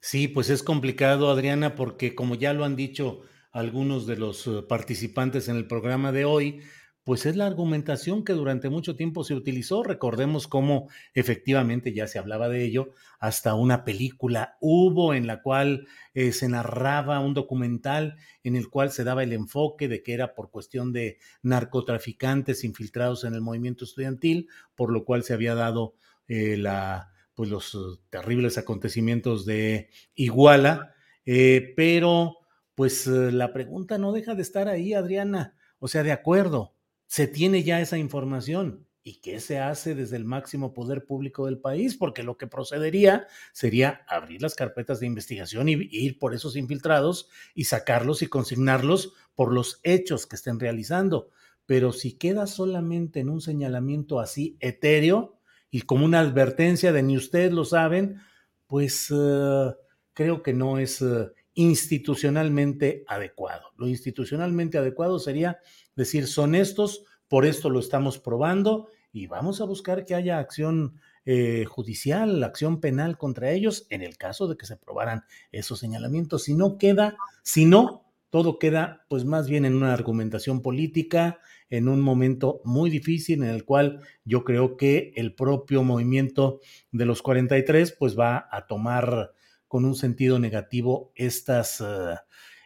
Sí, 0.00 0.28
pues 0.28 0.50
es 0.50 0.62
complicado, 0.62 1.30
Adriana, 1.30 1.74
porque 1.74 2.14
como 2.14 2.34
ya 2.34 2.52
lo 2.52 2.64
han 2.64 2.76
dicho 2.76 3.22
algunos 3.50 4.06
de 4.06 4.16
los 4.16 4.46
eh, 4.46 4.62
participantes 4.68 5.48
en 5.48 5.56
el 5.56 5.66
programa 5.66 6.12
de 6.12 6.24
hoy, 6.24 6.62
pues 7.06 7.24
es 7.24 7.36
la 7.36 7.46
argumentación 7.46 8.24
que 8.24 8.32
durante 8.32 8.68
mucho 8.68 8.96
tiempo 8.96 9.22
se 9.22 9.34
utilizó. 9.34 9.84
Recordemos 9.84 10.48
cómo 10.48 10.88
efectivamente 11.14 11.94
ya 11.94 12.08
se 12.08 12.18
hablaba 12.18 12.48
de 12.48 12.64
ello, 12.64 12.94
hasta 13.20 13.54
una 13.54 13.84
película 13.84 14.56
hubo 14.60 15.14
en 15.14 15.28
la 15.28 15.40
cual 15.40 15.86
eh, 16.14 16.32
se 16.32 16.48
narraba 16.48 17.20
un 17.20 17.32
documental 17.32 18.16
en 18.42 18.56
el 18.56 18.68
cual 18.68 18.90
se 18.90 19.04
daba 19.04 19.22
el 19.22 19.32
enfoque 19.32 19.86
de 19.86 20.02
que 20.02 20.14
era 20.14 20.34
por 20.34 20.50
cuestión 20.50 20.92
de 20.92 21.18
narcotraficantes 21.42 22.64
infiltrados 22.64 23.22
en 23.22 23.34
el 23.34 23.40
movimiento 23.40 23.84
estudiantil, 23.84 24.48
por 24.74 24.92
lo 24.92 25.04
cual 25.04 25.22
se 25.22 25.32
había 25.32 25.54
dado 25.54 25.94
eh, 26.26 26.56
la, 26.56 27.12
pues 27.36 27.48
los 27.48 27.72
eh, 27.76 28.00
terribles 28.10 28.58
acontecimientos 28.58 29.46
de 29.46 29.90
Iguala, 30.16 30.92
pero 31.24 32.38
pues 32.74 33.06
la 33.06 33.52
pregunta 33.52 33.96
no 33.96 34.10
deja 34.10 34.34
de 34.34 34.42
estar 34.42 34.66
ahí, 34.66 34.92
Adriana. 34.92 35.54
O 35.78 35.86
sea, 35.86 36.02
de 36.02 36.10
acuerdo, 36.10 36.75
se 37.06 37.26
tiene 37.26 37.62
ya 37.62 37.80
esa 37.80 37.98
información. 37.98 38.86
¿Y 39.02 39.20
qué 39.20 39.38
se 39.38 39.60
hace 39.60 39.94
desde 39.94 40.16
el 40.16 40.24
máximo 40.24 40.74
poder 40.74 41.04
público 41.06 41.46
del 41.46 41.58
país? 41.58 41.96
Porque 41.96 42.24
lo 42.24 42.36
que 42.36 42.48
procedería 42.48 43.28
sería 43.52 44.04
abrir 44.08 44.42
las 44.42 44.56
carpetas 44.56 44.98
de 44.98 45.06
investigación 45.06 45.68
y 45.68 45.74
ir 45.92 46.18
por 46.18 46.34
esos 46.34 46.56
infiltrados 46.56 47.28
y 47.54 47.64
sacarlos 47.64 48.22
y 48.22 48.26
consignarlos 48.26 49.12
por 49.36 49.52
los 49.52 49.78
hechos 49.84 50.26
que 50.26 50.34
estén 50.34 50.58
realizando. 50.58 51.30
Pero 51.66 51.92
si 51.92 52.18
queda 52.18 52.48
solamente 52.48 53.20
en 53.20 53.28
un 53.28 53.40
señalamiento 53.40 54.18
así 54.18 54.56
etéreo 54.58 55.38
y 55.70 55.82
como 55.82 56.04
una 56.04 56.18
advertencia 56.18 56.92
de 56.92 57.04
ni 57.04 57.16
ustedes 57.16 57.52
lo 57.52 57.64
saben, 57.64 58.20
pues 58.66 59.12
eh, 59.16 59.74
creo 60.14 60.42
que 60.42 60.52
no 60.52 60.78
es 60.78 61.02
eh, 61.02 61.30
institucionalmente 61.54 63.04
adecuado. 63.06 63.72
Lo 63.76 63.86
institucionalmente 63.86 64.78
adecuado 64.78 65.18
sería 65.18 65.60
decir, 65.96 66.26
son 66.26 66.54
estos, 66.54 67.04
por 67.28 67.44
esto 67.46 67.70
lo 67.70 67.80
estamos 67.80 68.18
probando 68.18 68.88
y 69.12 69.26
vamos 69.26 69.60
a 69.60 69.64
buscar 69.64 70.04
que 70.04 70.14
haya 70.14 70.38
acción 70.38 71.00
eh, 71.24 71.64
judicial, 71.64 72.44
acción 72.44 72.80
penal 72.80 73.18
contra 73.18 73.50
ellos 73.50 73.86
en 73.90 74.02
el 74.02 74.16
caso 74.16 74.46
de 74.46 74.56
que 74.56 74.66
se 74.66 74.76
probaran 74.76 75.24
esos 75.50 75.80
señalamientos. 75.80 76.44
Si 76.44 76.54
no 76.54 76.78
queda, 76.78 77.16
si 77.42 77.64
no, 77.64 78.04
todo 78.30 78.58
queda 78.58 79.06
pues 79.08 79.24
más 79.24 79.48
bien 79.48 79.64
en 79.64 79.74
una 79.74 79.92
argumentación 79.92 80.62
política, 80.62 81.40
en 81.70 81.88
un 81.88 82.00
momento 82.00 82.60
muy 82.64 82.90
difícil 82.90 83.42
en 83.42 83.48
el 83.48 83.64
cual 83.64 84.02
yo 84.24 84.44
creo 84.44 84.76
que 84.76 85.12
el 85.16 85.34
propio 85.34 85.82
movimiento 85.82 86.60
de 86.92 87.06
los 87.06 87.22
43 87.22 87.96
pues 87.98 88.18
va 88.18 88.48
a 88.52 88.66
tomar 88.66 89.32
con 89.66 89.84
un 89.84 89.94
sentido 89.94 90.38
negativo 90.38 91.12
estas, 91.14 91.80
eh, 91.80 92.16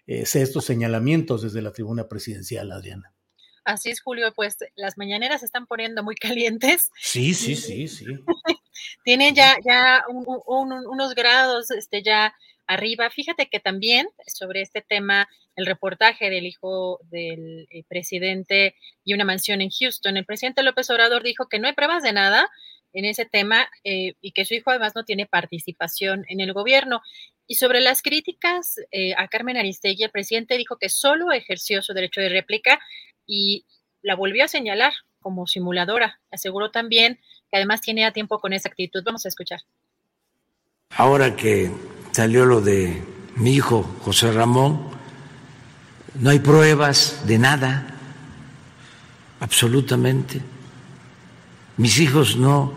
estos 0.07 0.65
señalamientos 0.65 1.43
desde 1.43 1.63
la 1.63 1.73
tribuna 1.73 2.09
presidencial, 2.09 2.73
Adriana. 2.73 3.15
Así 3.71 3.91
es, 3.91 4.01
Julio, 4.01 4.33
pues 4.35 4.59
las 4.75 4.99
mañaneras 4.99 5.41
se 5.41 5.47
están 5.47 5.67
poniendo 5.67 6.03
muy 6.03 6.15
calientes. 6.17 6.91
Sí, 7.01 7.35
sí, 7.35 7.57
sí, 7.57 7.89
sí. 7.89 8.07
Tienen 9.05 9.35
ya, 9.35 9.57
ya 9.65 10.05
unos 10.09 11.15
grados 11.15 11.71
este, 11.71 12.03
ya 12.03 12.35
arriba. 12.67 13.11
Fíjate 13.11 13.49
que 13.49 13.61
también 13.61 14.09
sobre 14.27 14.63
este 14.63 14.81
tema, 14.81 15.29
el 15.57 15.67
reportaje 15.67 16.31
del 16.31 16.47
hijo 16.47 17.01
del 17.11 17.67
eh, 17.71 17.85
presidente 17.89 18.75
y 19.05 19.15
una 19.15 19.25
mansión 19.25 19.61
en 19.61 19.71
Houston, 19.71 20.17
el 20.17 20.25
presidente 20.25 20.63
López 20.63 20.89
Obrador 20.91 21.23
dijo 21.23 21.49
que 21.49 21.59
no 21.59 21.67
hay 21.67 21.75
pruebas 21.75 22.03
de 22.03 22.13
nada 22.13 22.49
en 22.93 23.05
ese 23.05 23.25
tema 23.25 23.69
eh, 23.85 24.15
y 24.21 24.33
que 24.33 24.45
su 24.45 24.55
hijo 24.55 24.71
además 24.71 24.95
no 24.95 25.05
tiene 25.05 25.27
participación 25.27 26.25
en 26.29 26.41
el 26.41 26.53
gobierno. 26.53 27.03
Y 27.47 27.57
sobre 27.57 27.81
las 27.81 28.03
críticas 28.03 28.77
eh, 28.93 29.15
a 29.17 29.27
Carmen 29.27 29.57
Aristegui, 29.57 30.05
el 30.05 30.11
presidente 30.11 30.57
dijo 30.57 30.77
que 30.79 30.89
solo 30.89 31.33
ejerció 31.33 31.83
su 31.83 31.93
derecho 31.93 32.21
de 32.21 32.29
réplica 32.29 32.81
y 33.31 33.65
la 34.03 34.17
volvió 34.17 34.45
a 34.45 34.49
señalar 34.49 34.93
como 35.21 35.47
simuladora. 35.47 36.21
Aseguró 36.33 36.73
también 36.73 37.21
que 37.49 37.57
además 37.57 37.81
tiene 37.81 38.05
a 38.05 38.13
tiempo 38.13 38.41
con 38.41 38.53
esa 38.53 38.69
actitud. 38.69 39.03
Vamos 39.05 39.25
a 39.25 39.29
escuchar. 39.29 39.61
Ahora 40.91 41.37
que 41.37 41.71
salió 42.11 42.45
lo 42.45 42.61
de 42.61 43.03
mi 43.37 43.53
hijo 43.53 43.83
José 44.03 44.33
Ramón, 44.33 44.89
no 46.19 46.31
hay 46.31 46.41
pruebas 46.41 47.25
de 47.27 47.39
nada, 47.39 47.95
absolutamente. 49.39 50.43
Mis 51.77 52.01
hijos 52.01 52.37
no 52.37 52.75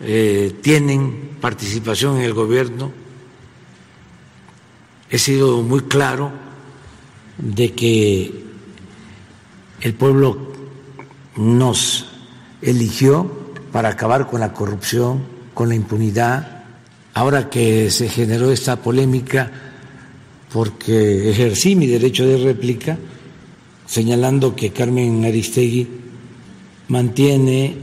eh, 0.00 0.56
tienen 0.62 1.36
participación 1.40 2.18
en 2.18 2.22
el 2.22 2.34
gobierno. 2.34 2.92
He 5.10 5.18
sido 5.18 5.62
muy 5.62 5.80
claro 5.82 6.30
de 7.38 7.72
que 7.72 8.47
el 9.80 9.94
pueblo 9.94 10.52
nos 11.36 12.06
eligió 12.62 13.30
para 13.72 13.90
acabar 13.90 14.26
con 14.26 14.40
la 14.40 14.52
corrupción, 14.52 15.22
con 15.54 15.68
la 15.68 15.74
impunidad. 15.74 16.64
Ahora 17.14 17.50
que 17.50 17.90
se 17.90 18.08
generó 18.08 18.50
esta 18.50 18.76
polémica 18.76 19.50
porque 20.52 21.30
ejercí 21.30 21.76
mi 21.76 21.86
derecho 21.86 22.26
de 22.26 22.38
réplica, 22.38 22.98
señalando 23.86 24.56
que 24.56 24.70
Carmen 24.70 25.24
Aristegui 25.24 25.88
mantiene 26.88 27.76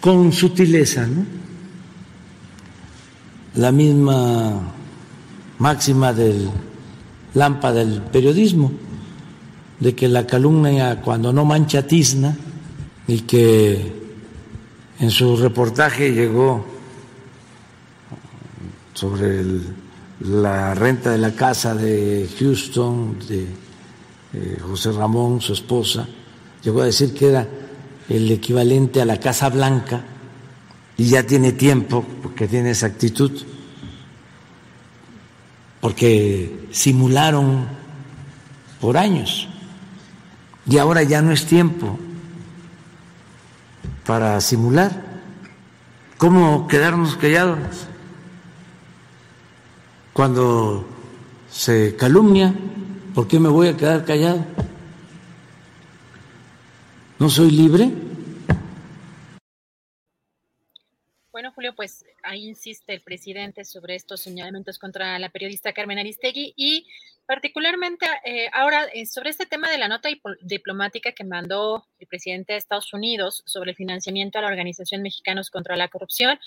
con 0.00 0.32
sutileza 0.32 1.06
la 3.54 3.72
misma 3.72 4.72
máxima 5.58 6.12
del 6.12 6.48
lámpara 7.34 7.74
del 7.74 8.02
periodismo, 8.02 8.72
de 9.80 9.94
que 9.94 10.08
la 10.08 10.26
calumnia 10.26 11.00
cuando 11.00 11.32
no 11.32 11.44
mancha 11.44 11.86
tizna 11.86 12.36
y 13.06 13.20
que 13.20 13.92
en 14.98 15.10
su 15.10 15.36
reportaje 15.36 16.10
llegó 16.10 16.64
sobre 18.92 19.44
la 20.20 20.74
renta 20.74 21.12
de 21.12 21.18
la 21.18 21.32
casa 21.32 21.74
de 21.74 22.28
Houston, 22.38 23.18
de 23.28 23.46
eh, 24.34 24.58
José 24.60 24.90
Ramón, 24.90 25.40
su 25.40 25.52
esposa, 25.52 26.08
llegó 26.62 26.82
a 26.82 26.86
decir 26.86 27.14
que 27.14 27.28
era 27.28 27.46
el 28.08 28.30
equivalente 28.30 29.00
a 29.00 29.04
la 29.04 29.20
Casa 29.20 29.48
Blanca 29.48 30.02
y 30.96 31.04
ya 31.04 31.22
tiene 31.22 31.52
tiempo, 31.52 32.04
porque 32.22 32.48
tiene 32.48 32.70
esa 32.70 32.86
actitud, 32.86 33.30
porque 35.80 36.66
simularon 36.72 37.68
por 38.80 38.96
años 38.96 39.48
y 40.68 40.78
ahora 40.78 41.02
ya 41.02 41.22
no 41.22 41.32
es 41.32 41.46
tiempo 41.46 41.98
para 44.04 44.40
simular. 44.40 45.02
¿Cómo 46.18 46.68
quedarnos 46.68 47.16
callados 47.16 47.86
cuando 50.12 50.86
se 51.50 51.96
calumnia? 51.96 52.54
¿Por 53.14 53.28
qué 53.28 53.40
me 53.40 53.48
voy 53.48 53.68
a 53.68 53.76
quedar 53.76 54.04
callado? 54.04 54.44
¿No 57.18 57.30
soy 57.30 57.50
libre? 57.50 57.90
Bueno, 61.32 61.52
Julio, 61.52 61.74
pues 61.74 62.04
ahí 62.22 62.48
insiste 62.48 62.92
el 62.92 63.00
presidente 63.00 63.64
sobre 63.64 63.94
estos 63.94 64.20
señalamientos 64.20 64.78
contra 64.78 65.18
la 65.18 65.28
periodista 65.28 65.72
Carmen 65.72 65.98
Aristegui 65.98 66.52
y 66.56 66.86
particularmente 67.28 68.06
eh, 68.24 68.48
ahora 68.54 68.86
eh, 68.94 69.04
sobre 69.04 69.28
este 69.28 69.44
tema 69.44 69.70
de 69.70 69.76
la 69.76 69.86
nota 69.86 70.08
diplomática 70.40 71.12
que 71.12 71.24
mandó 71.24 71.86
el 71.98 72.06
presidente 72.06 72.54
de 72.54 72.58
Estados 72.58 72.94
Unidos 72.94 73.42
sobre 73.44 73.72
el 73.72 73.76
financiamiento 73.76 74.38
a 74.38 74.42
la 74.42 74.48
Organización 74.48 75.02
Mexicanos 75.02 75.50
contra 75.50 75.76
la 75.76 75.88
Corrupción, 75.88 76.40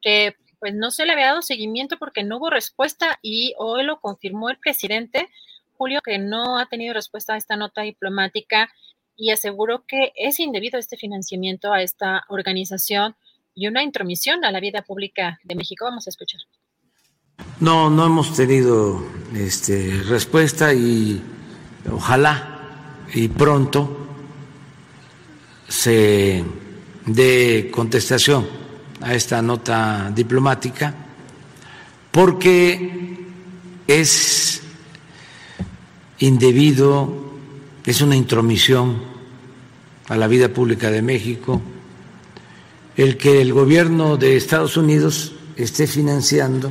que 0.00 0.36
pues 0.60 0.74
no 0.74 0.92
se 0.92 1.06
le 1.06 1.12
había 1.12 1.26
dado 1.26 1.42
seguimiento 1.42 1.98
porque 1.98 2.22
no 2.22 2.36
hubo 2.36 2.50
respuesta 2.50 3.18
y 3.20 3.54
hoy 3.58 3.82
lo 3.82 3.98
confirmó 3.98 4.48
el 4.48 4.58
presidente 4.58 5.28
Julio 5.72 6.00
que 6.04 6.18
no 6.18 6.56
ha 6.60 6.66
tenido 6.66 6.94
respuesta 6.94 7.34
a 7.34 7.36
esta 7.36 7.56
nota 7.56 7.82
diplomática 7.82 8.70
y 9.16 9.32
aseguró 9.32 9.86
que 9.86 10.12
es 10.14 10.38
indebido 10.38 10.78
este 10.78 10.96
financiamiento 10.96 11.72
a 11.72 11.82
esta 11.82 12.22
organización 12.28 13.16
y 13.56 13.66
una 13.66 13.82
intromisión 13.82 14.44
a 14.44 14.52
la 14.52 14.60
vida 14.60 14.82
pública 14.82 15.40
de 15.42 15.56
México. 15.56 15.84
Vamos 15.84 16.06
a 16.06 16.10
escuchar. 16.10 16.42
No, 17.60 17.90
no 17.90 18.06
hemos 18.06 18.34
tenido 18.34 19.02
este, 19.34 20.02
respuesta 20.04 20.72
y 20.72 21.20
ojalá 21.90 22.60
y 23.12 23.26
pronto 23.26 24.06
se 25.66 26.44
dé 27.04 27.68
contestación 27.72 28.46
a 29.00 29.12
esta 29.12 29.42
nota 29.42 30.12
diplomática 30.14 30.94
porque 32.12 33.26
es 33.88 34.62
indebido, 36.20 37.32
es 37.84 38.00
una 38.02 38.14
intromisión 38.14 39.02
a 40.08 40.16
la 40.16 40.28
vida 40.28 40.48
pública 40.48 40.92
de 40.92 41.02
México 41.02 41.60
el 42.96 43.16
que 43.16 43.40
el 43.40 43.52
gobierno 43.52 44.16
de 44.16 44.36
Estados 44.36 44.76
Unidos 44.76 45.32
esté 45.56 45.88
financiando 45.88 46.70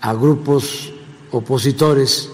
a 0.00 0.12
grupos 0.14 0.92
opositores 1.30 2.30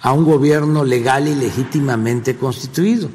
a 0.00 0.12
un 0.12 0.24
gobierno 0.24 0.84
legal 0.84 1.26
y 1.28 1.34
legítimamente 1.34 2.36
constituido. 2.36 3.08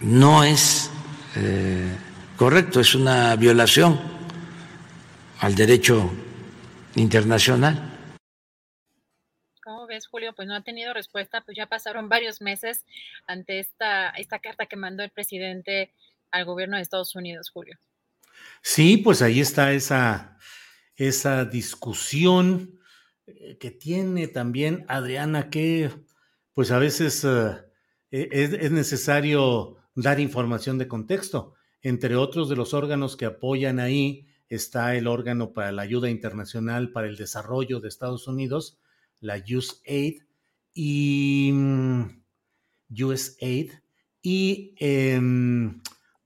No 0.00 0.42
es 0.42 0.90
eh, 1.36 1.94
correcto, 2.36 2.80
es 2.80 2.94
una 2.94 3.36
violación 3.36 4.00
al 5.40 5.54
derecho 5.54 6.10
internacional. 6.94 7.92
¿Cómo 9.62 9.86
ves, 9.86 10.06
Julio? 10.06 10.32
Pues 10.34 10.48
no 10.48 10.54
ha 10.54 10.62
tenido 10.62 10.94
respuesta, 10.94 11.42
pues 11.42 11.56
ya 11.56 11.66
pasaron 11.66 12.08
varios 12.08 12.40
meses 12.40 12.84
ante 13.26 13.58
esta, 13.58 14.10
esta 14.10 14.38
carta 14.38 14.66
que 14.66 14.76
mandó 14.76 15.02
el 15.02 15.10
presidente 15.10 15.92
al 16.30 16.44
gobierno 16.44 16.76
de 16.76 16.82
Estados 16.82 17.14
Unidos, 17.14 17.50
Julio. 17.50 17.76
Sí, 18.62 18.96
pues 18.96 19.22
ahí 19.22 19.40
está 19.40 19.72
esa, 19.72 20.35
esa 20.96 21.44
discusión 21.44 22.78
eh, 23.26 23.56
que 23.58 23.70
tiene 23.70 24.28
también 24.28 24.84
Adriana, 24.88 25.50
que 25.50 25.90
pues 26.54 26.70
a 26.70 26.78
veces 26.78 27.24
eh, 27.24 27.56
e, 28.10 28.28
es, 28.30 28.52
es, 28.52 28.70
necesario 28.70 29.76
dar 29.94 30.20
información 30.20 30.78
de 30.78 30.88
contexto. 30.88 31.54
Entre 31.82 32.16
otros 32.16 32.48
de 32.48 32.56
los 32.56 32.74
órganos 32.74 33.16
que 33.16 33.26
apoyan 33.26 33.78
ahí 33.78 34.26
está 34.48 34.94
el 34.96 35.06
órgano 35.06 35.52
para 35.52 35.72
la 35.72 35.82
ayuda 35.82 36.08
internacional 36.08 36.92
para 36.92 37.08
el 37.08 37.16
desarrollo 37.16 37.80
de 37.80 37.88
Estados 37.88 38.26
Unidos, 38.26 38.78
la 39.20 39.36
USAID, 39.36 40.22
y 40.72 41.50
mm, 41.52 42.22
USAID, 42.90 43.72
y 44.22 44.74
eh, 44.78 45.20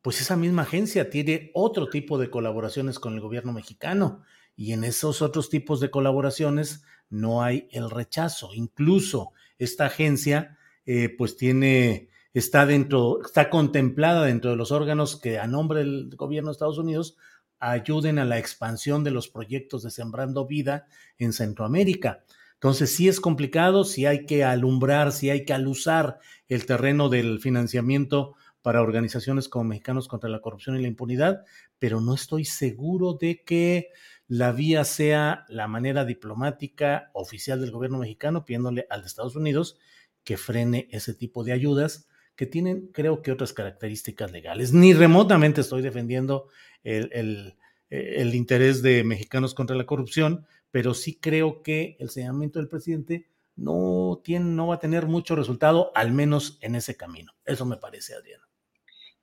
pues 0.03 0.21
esa 0.21 0.37
misma 0.37 0.63
agencia 0.63 1.11
tiene 1.11 1.51
otro 1.55 1.89
tipo 1.89 2.19
de 2.19 2.31
colaboraciones 2.31 2.99
con 2.99 3.15
el 3.15 3.21
gobierno 3.21 3.53
mexicano 3.53 4.23
y 4.61 4.75
en 4.75 4.85
esos 4.85 5.23
otros 5.23 5.49
tipos 5.49 5.81
de 5.81 5.91
colaboraciones 5.91 6.85
no 7.09 7.43
hay 7.43 7.67
el 7.71 7.89
rechazo. 7.89 8.51
Incluso 8.53 9.33
esta 9.59 9.87
agencia 9.87 10.59
eh, 10.85 11.09
pues 11.17 11.39
tiene, 11.39 12.11
está 12.35 12.67
dentro, 12.67 13.23
está 13.25 13.49
contemplada 13.49 14.27
dentro 14.27 14.51
de 14.51 14.59
los 14.59 14.71
órganos 14.71 15.19
que 15.19 15.39
a 15.39 15.47
nombre 15.47 15.79
del 15.79 16.11
gobierno 16.15 16.51
de 16.51 16.53
Estados 16.53 16.77
Unidos 16.77 17.17
ayuden 17.59 18.19
a 18.19 18.27
la 18.27 18.39
expansión 18.39 19.03
de 19.03 19.13
los 19.13 19.29
proyectos 19.29 19.83
de 19.83 19.91
Sembrando 19.91 20.47
Vida 20.47 20.85
en 21.17 21.33
Centroamérica. 21.33 22.23
Entonces 22.53 22.95
sí 22.95 23.09
es 23.09 23.19
complicado, 23.19 23.85
sí 23.85 24.05
hay 24.05 24.27
que 24.27 24.45
alumbrar, 24.45 25.13
sí 25.13 25.31
hay 25.31 25.47
que 25.47 25.55
alusar 25.55 26.19
el 26.49 26.67
terreno 26.67 27.09
del 27.09 27.41
financiamiento 27.41 28.35
para 28.61 28.83
organizaciones 28.83 29.49
como 29.49 29.65
Mexicanos 29.65 30.07
contra 30.07 30.29
la 30.29 30.41
Corrupción 30.41 30.77
y 30.77 30.83
la 30.83 30.89
Impunidad, 30.89 31.45
pero 31.79 32.03
no 32.03 32.15
estoy 32.15 32.45
seguro 32.45 33.15
de 33.15 33.43
que 33.43 33.89
la 34.31 34.53
vía 34.53 34.85
sea 34.85 35.45
la 35.49 35.67
manera 35.67 36.05
diplomática 36.05 37.11
oficial 37.15 37.61
del 37.61 37.73
gobierno 37.73 37.99
mexicano 37.99 38.45
pidiéndole 38.45 38.87
al 38.89 39.01
de 39.01 39.09
Estados 39.09 39.35
Unidos 39.35 39.77
que 40.23 40.37
frene 40.37 40.87
ese 40.93 41.15
tipo 41.15 41.43
de 41.43 41.51
ayudas 41.51 42.07
que 42.37 42.47
tienen, 42.47 42.93
creo 42.93 43.23
que, 43.23 43.33
otras 43.33 43.53
características 43.53 44.31
legales. 44.31 44.73
Ni 44.73 44.95
remotamente 44.95 45.63
estoy 45.63 45.83
defendiendo 45.83 46.47
el, 46.85 47.11
el, 47.13 47.57
el 47.89 48.37
interés 48.37 48.83
de 48.83 49.03
mexicanos 49.03 49.53
contra 49.53 49.75
la 49.75 49.85
corrupción, 49.85 50.47
pero 50.71 50.95
sí 50.95 51.19
creo 51.19 51.65
que 51.65 51.97
el 51.99 52.09
señalamiento 52.09 52.61
del 52.61 52.69
presidente 52.69 53.27
no, 53.57 54.21
tiene, 54.23 54.45
no 54.45 54.69
va 54.69 54.77
a 54.77 54.81
tener 54.81 55.07
mucho 55.07 55.35
resultado, 55.35 55.91
al 55.97 56.13
menos 56.13 56.57
en 56.61 56.77
ese 56.77 56.97
camino. 56.97 57.33
Eso 57.45 57.67
me 57.67 57.79
parece, 57.79 58.15
Adriana. 58.15 58.49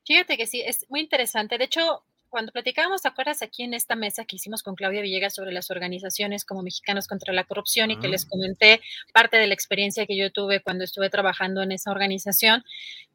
Fíjate 0.06 0.36
que 0.36 0.48
sí, 0.48 0.62
es 0.62 0.86
muy 0.90 1.00
interesante. 1.00 1.58
De 1.58 1.64
hecho, 1.64 2.04
cuando 2.30 2.52
platicábamos, 2.52 3.02
¿te 3.02 3.08
acuerdas 3.08 3.42
aquí 3.42 3.64
en 3.64 3.74
esta 3.74 3.96
mesa 3.96 4.26
que 4.26 4.36
hicimos 4.36 4.64
con 4.64 4.76
Claudia 4.76 5.02
Villegas 5.02 5.36
sobre 5.36 5.52
las 5.52 5.72
organizaciones 5.72 6.46
como 6.46 6.62
Mexicanos 6.62 7.08
contra 7.08 7.34
la 7.34 7.44
Corrupción 7.44 7.92
y 7.92 8.00
que 8.00 8.08
les 8.08 8.26
ah. 8.26 8.28
comenté 8.30 8.82
parte 9.14 9.38
de 9.38 9.48
la 9.48 9.54
experiencia 9.54 10.06
que 10.06 10.18
yo 10.18 10.32
tuve 10.32 10.62
cuando 10.62 10.84
estuve 10.84 11.10
trabajando 11.10 11.62
en 11.62 11.72
esa 11.72 11.92
organización? 11.92 12.64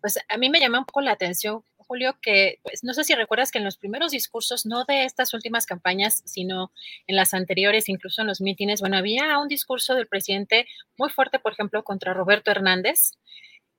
Pues 0.00 0.18
a 0.28 0.36
mí 0.36 0.50
me 0.50 0.60
llamó 0.60 0.78
un 0.78 0.84
poco 0.84 1.00
la 1.00 1.12
atención, 1.12 1.62
Julio, 1.76 2.16
que 2.22 2.58
pues, 2.62 2.84
no 2.84 2.94
sé 2.94 3.04
si 3.04 3.14
recuerdas 3.14 3.50
que 3.50 3.58
en 3.58 3.64
los 3.64 3.76
primeros 3.76 4.12
discursos, 4.12 4.64
no 4.66 4.84
de 4.84 5.04
estas 5.04 5.34
últimas 5.34 5.66
campañas, 5.66 6.22
sino 6.24 6.72
en 7.06 7.16
las 7.16 7.34
anteriores, 7.34 7.88
incluso 7.88 8.22
en 8.22 8.28
los 8.28 8.40
mítines, 8.40 8.80
bueno, 8.80 8.96
había 8.96 9.38
un 9.38 9.48
discurso 9.48 9.94
del 9.94 10.06
presidente 10.06 10.66
muy 10.96 11.10
fuerte, 11.10 11.38
por 11.38 11.52
ejemplo, 11.52 11.84
contra 11.84 12.14
Roberto 12.14 12.50
Hernández. 12.50 13.12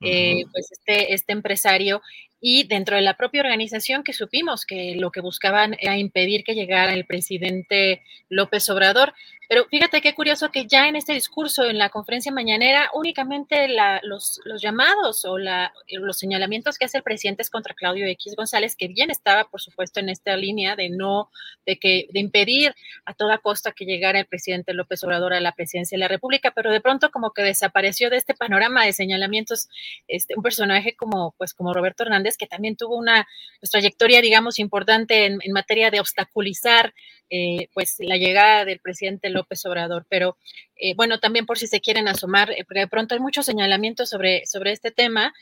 Eh, 0.05 0.43
pues 0.51 0.69
este, 0.69 1.13
este 1.13 1.31
empresario 1.31 2.01
y 2.45 2.65
dentro 2.65 2.97
de 2.97 3.01
la 3.01 3.15
propia 3.15 3.39
organización 3.39 4.03
que 4.03 4.11
supimos 4.11 4.65
que 4.65 4.95
lo 4.97 5.11
que 5.11 5.22
buscaban 5.22 5.77
era 5.80 5.97
impedir 5.97 6.43
que 6.43 6.55
llegara 6.55 6.93
el 6.93 7.05
presidente 7.05 8.03
López 8.27 8.69
Obrador. 8.69 9.13
Pero 9.53 9.67
fíjate 9.69 10.01
qué 10.01 10.15
curioso 10.15 10.49
que 10.49 10.65
ya 10.65 10.88
en 10.88 10.95
este 10.95 11.14
discurso, 11.14 11.64
en 11.65 11.77
la 11.77 11.90
conferencia 11.90 12.32
mañanera, 12.32 12.90
únicamente 12.95 13.67
los, 14.01 14.41
los, 14.45 14.64
llamados 14.64 15.25
o 15.25 15.38
la, 15.38 15.72
los 15.91 16.17
señalamientos 16.17 16.80
que 16.80 16.85
hace 16.85 16.98
el 16.98 17.03
presidente 17.03 17.43
es 17.43 17.51
contra 17.51 17.75
Claudio 17.75 18.07
X 18.07 18.33
González, 18.35 18.75
que 18.75 18.88
bien 18.88 19.11
estaba, 19.11 19.43
por 19.43 19.61
supuesto, 19.61 19.99
en 19.99 20.09
esta 20.09 20.35
línea 20.38 20.75
de 20.75 20.90
no, 20.90 21.30
de 21.67 21.77
que, 21.77 22.07
de 22.11 22.19
impedir 22.19 22.73
a 23.06 23.14
toda 23.14 23.38
costa 23.38 23.73
que 23.73 23.85
llegara 23.85 24.19
el 24.19 24.25
presidente 24.25 24.73
López 24.73 25.03
Obrador 25.03 25.35
a 25.35 25.40
la 25.40 25.51
presidencia 25.51 25.98
de 25.98 25.99
la 25.99 26.07
República, 26.07 26.49
pero 26.49 26.72
de 26.72 26.82
pronto 26.82 27.11
como 27.11 27.30
que 27.30 27.43
desapareció 27.43 28.09
de 28.09 28.17
este 28.17 28.33
panorama 28.33 28.83
de 28.83 28.93
señalamientos 28.93 29.69
este, 30.07 30.33
un 30.35 30.41
personaje 30.41 30.95
como, 30.95 31.35
pues, 31.38 31.53
como 31.53 31.75
Roberto 31.75 32.01
Hernández, 32.01 32.38
que 32.38 32.48
también 32.48 32.75
tuvo 32.75 32.98
una 32.98 33.27
pues, 33.59 33.69
trayectoria, 33.69 34.19
digamos, 34.19 34.57
importante 34.57 35.27
en, 35.27 35.38
en 35.43 35.51
materia 35.51 35.91
de 35.91 35.99
obstaculizar 35.99 36.91
eh, 37.35 37.67
pues 37.73 37.95
la 37.98 38.15
llegada 38.15 38.64
del 38.64 38.80
presidente 38.80 39.32
López 39.32 39.42
Obrador. 39.65 40.05
Pero 40.09 40.38
eh, 40.75 40.93
bueno, 40.95 41.19
también 41.19 41.45
por 41.45 41.57
si 41.57 41.67
se 41.67 41.81
quieren 41.81 42.07
asomar, 42.07 42.51
eh, 42.51 42.63
porque 42.65 42.81
de 42.81 42.88
pronto 42.88 43.15
hay 43.15 43.22
muchos 43.22 43.45
señalamientos 43.45 44.09
sobre, 44.09 44.45
sobre 44.45 44.72
este 44.72 44.91
tema, 44.91 45.33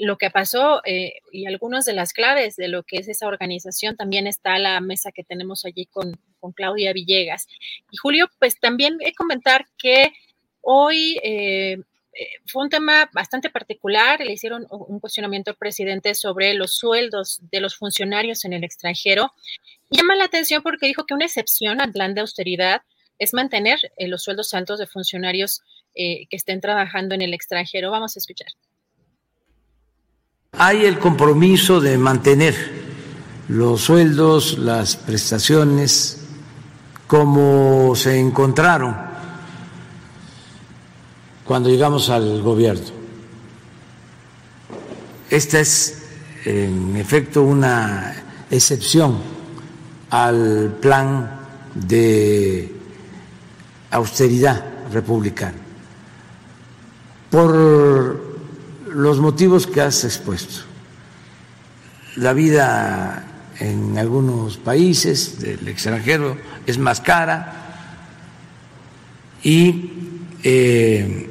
lo 0.00 0.18
que 0.18 0.30
pasó 0.30 0.82
y 0.84 1.46
algunas 1.46 1.84
de 1.84 1.92
las 1.92 2.12
claves 2.12 2.56
de 2.56 2.66
lo 2.66 2.82
que 2.82 2.96
es 2.96 3.06
esa 3.06 3.28
organización, 3.28 3.96
también 3.96 4.26
está 4.26 4.58
la 4.58 4.80
mesa 4.80 5.12
que 5.12 5.22
tenemos 5.22 5.64
allí 5.64 5.86
con, 5.86 6.18
con 6.40 6.50
Claudia 6.52 6.92
Villegas. 6.92 7.46
Y 7.92 7.96
Julio, 7.96 8.28
pues 8.40 8.58
también 8.58 8.96
he 9.00 9.14
comentar 9.14 9.64
que 9.78 10.12
hoy 10.60 11.20
fue 12.46 12.62
un 12.62 12.70
tema 12.70 13.08
bastante 13.12 13.50
particular. 13.50 14.20
Le 14.20 14.32
hicieron 14.32 14.66
un 14.70 15.00
cuestionamiento 15.00 15.50
al 15.50 15.56
presidente 15.56 16.14
sobre 16.14 16.54
los 16.54 16.76
sueldos 16.76 17.40
de 17.50 17.60
los 17.60 17.76
funcionarios 17.76 18.44
en 18.44 18.52
el 18.52 18.64
extranjero. 18.64 19.32
llama 19.90 20.16
la 20.16 20.24
atención 20.24 20.62
porque 20.62 20.86
dijo 20.86 21.04
que 21.04 21.14
una 21.14 21.26
excepción 21.26 21.80
al 21.80 21.92
plan 21.92 22.14
de 22.14 22.22
austeridad 22.22 22.82
es 23.18 23.34
mantener 23.34 23.78
eh, 23.96 24.08
los 24.08 24.22
sueldos 24.22 24.54
altos 24.54 24.78
de 24.78 24.86
funcionarios 24.86 25.62
eh, 25.94 26.26
que 26.28 26.36
estén 26.36 26.60
trabajando 26.60 27.14
en 27.14 27.22
el 27.22 27.34
extranjero. 27.34 27.90
Vamos 27.90 28.16
a 28.16 28.18
escuchar. 28.18 28.48
Hay 30.52 30.84
el 30.84 30.98
compromiso 30.98 31.80
de 31.80 31.98
mantener 31.98 32.54
los 33.48 33.82
sueldos, 33.82 34.58
las 34.58 34.96
prestaciones 34.96 36.22
como 37.06 37.94
se 37.94 38.18
encontraron 38.18 38.96
cuando 41.44 41.68
llegamos 41.68 42.10
al 42.10 42.42
gobierno. 42.42 42.96
Esta 45.30 45.60
es, 45.60 46.04
en 46.44 46.96
efecto, 46.96 47.42
una 47.42 48.24
excepción 48.50 49.18
al 50.10 50.78
plan 50.80 51.40
de 51.74 52.75
austeridad 53.96 54.64
republicana, 54.92 55.58
por 57.30 58.20
los 58.88 59.20
motivos 59.20 59.66
que 59.66 59.80
has 59.80 60.04
expuesto. 60.04 60.64
La 62.16 62.32
vida 62.32 63.24
en 63.58 63.98
algunos 63.98 64.56
países 64.58 65.40
del 65.40 65.66
extranjero 65.68 66.36
es 66.66 66.78
más 66.78 67.00
cara 67.00 67.52
y 69.42 69.90
eh, 70.42 71.30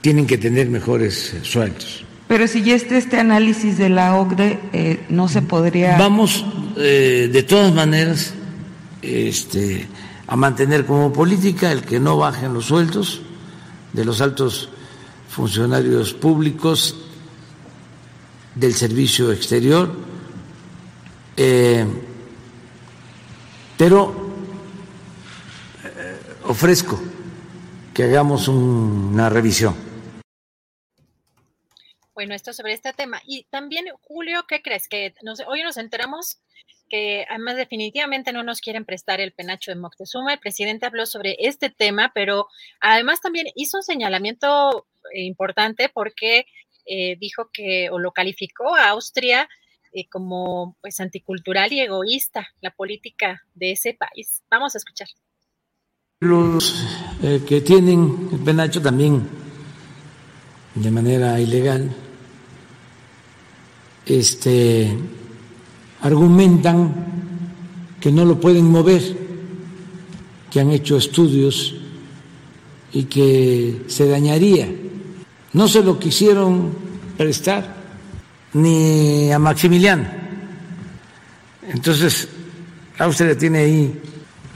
tienen 0.00 0.26
que 0.26 0.38
tener 0.38 0.68
mejores 0.68 1.36
sueldos. 1.42 2.04
Pero 2.28 2.46
si 2.46 2.62
ya 2.62 2.74
está 2.74 2.98
este 2.98 3.18
análisis 3.18 3.78
de 3.78 3.88
la 3.88 4.14
OCDE, 4.16 4.58
eh, 4.72 5.00
no 5.08 5.28
se 5.28 5.40
podría. 5.40 5.96
Vamos, 5.96 6.44
eh, 6.76 7.30
de 7.32 7.42
todas 7.42 7.72
maneras, 7.72 8.34
este, 9.00 9.86
a 10.28 10.36
mantener 10.36 10.84
como 10.86 11.12
política 11.12 11.72
el 11.72 11.82
que 11.82 11.98
no 11.98 12.18
bajen 12.18 12.52
los 12.54 12.66
sueldos 12.66 13.22
de 13.92 14.04
los 14.04 14.20
altos 14.20 14.68
funcionarios 15.28 16.12
públicos 16.12 16.96
del 18.54 18.74
servicio 18.74 19.32
exterior, 19.32 19.90
eh, 21.36 21.86
pero 23.76 24.28
ofrezco 26.44 27.00
que 27.94 28.04
hagamos 28.04 28.48
una 28.48 29.28
revisión 29.30 29.88
bueno, 32.18 32.34
esto 32.34 32.52
sobre 32.52 32.72
este 32.72 32.92
tema. 32.92 33.22
Y 33.24 33.44
también, 33.44 33.84
Julio, 34.00 34.44
¿qué 34.48 34.60
crees? 34.60 34.88
Que 34.88 35.14
hoy 35.46 35.62
nos 35.62 35.76
enteramos 35.76 36.40
que 36.88 37.24
además 37.28 37.56
definitivamente 37.56 38.32
no 38.32 38.42
nos 38.42 38.60
quieren 38.60 38.84
prestar 38.84 39.20
el 39.20 39.32
penacho 39.32 39.70
de 39.70 39.76
Moctezuma. 39.76 40.32
El 40.32 40.40
presidente 40.40 40.86
habló 40.86 41.06
sobre 41.06 41.36
este 41.38 41.70
tema, 41.70 42.12
pero 42.14 42.48
además 42.80 43.20
también 43.20 43.46
hizo 43.54 43.78
un 43.78 43.82
señalamiento 43.82 44.86
importante 45.14 45.88
porque 45.88 46.46
eh, 46.86 47.16
dijo 47.20 47.50
que, 47.52 47.90
o 47.90 47.98
lo 47.98 48.12
calificó 48.12 48.74
a 48.74 48.90
Austria 48.90 49.48
eh, 49.92 50.08
como 50.10 50.76
pues 50.80 51.00
anticultural 51.00 51.72
y 51.72 51.80
egoísta 51.80 52.48
la 52.60 52.70
política 52.70 53.42
de 53.54 53.72
ese 53.72 53.94
país. 53.94 54.42
Vamos 54.50 54.74
a 54.74 54.78
escuchar. 54.78 55.08
Los 56.20 56.86
eh, 57.22 57.42
que 57.46 57.60
tienen 57.60 58.28
el 58.32 58.40
penacho 58.40 58.82
también 58.82 59.28
de 60.74 60.90
manera 60.90 61.40
ilegal 61.40 61.94
este, 64.08 64.96
argumentan 66.02 66.94
que 68.00 68.12
no 68.12 68.24
lo 68.24 68.38
pueden 68.38 68.66
mover, 68.66 69.02
que 70.50 70.60
han 70.60 70.70
hecho 70.70 70.96
estudios 70.96 71.74
y 72.92 73.04
que 73.04 73.84
se 73.88 74.08
dañaría. 74.08 74.68
No 75.52 75.68
se 75.68 75.82
lo 75.82 75.98
quisieron 75.98 76.72
prestar 77.16 77.76
ni 78.54 79.32
a 79.32 79.38
Maximiliano. 79.38 80.06
Entonces, 81.68 82.28
Austria 82.98 83.36
tiene 83.36 83.58
ahí 83.58 84.00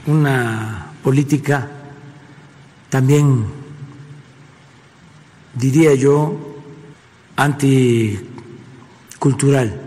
una 0.07 0.91
política 1.03 1.69
también, 2.89 3.45
diría 5.55 5.93
yo, 5.95 6.55
anti 7.35 8.19
cultural 9.19 9.82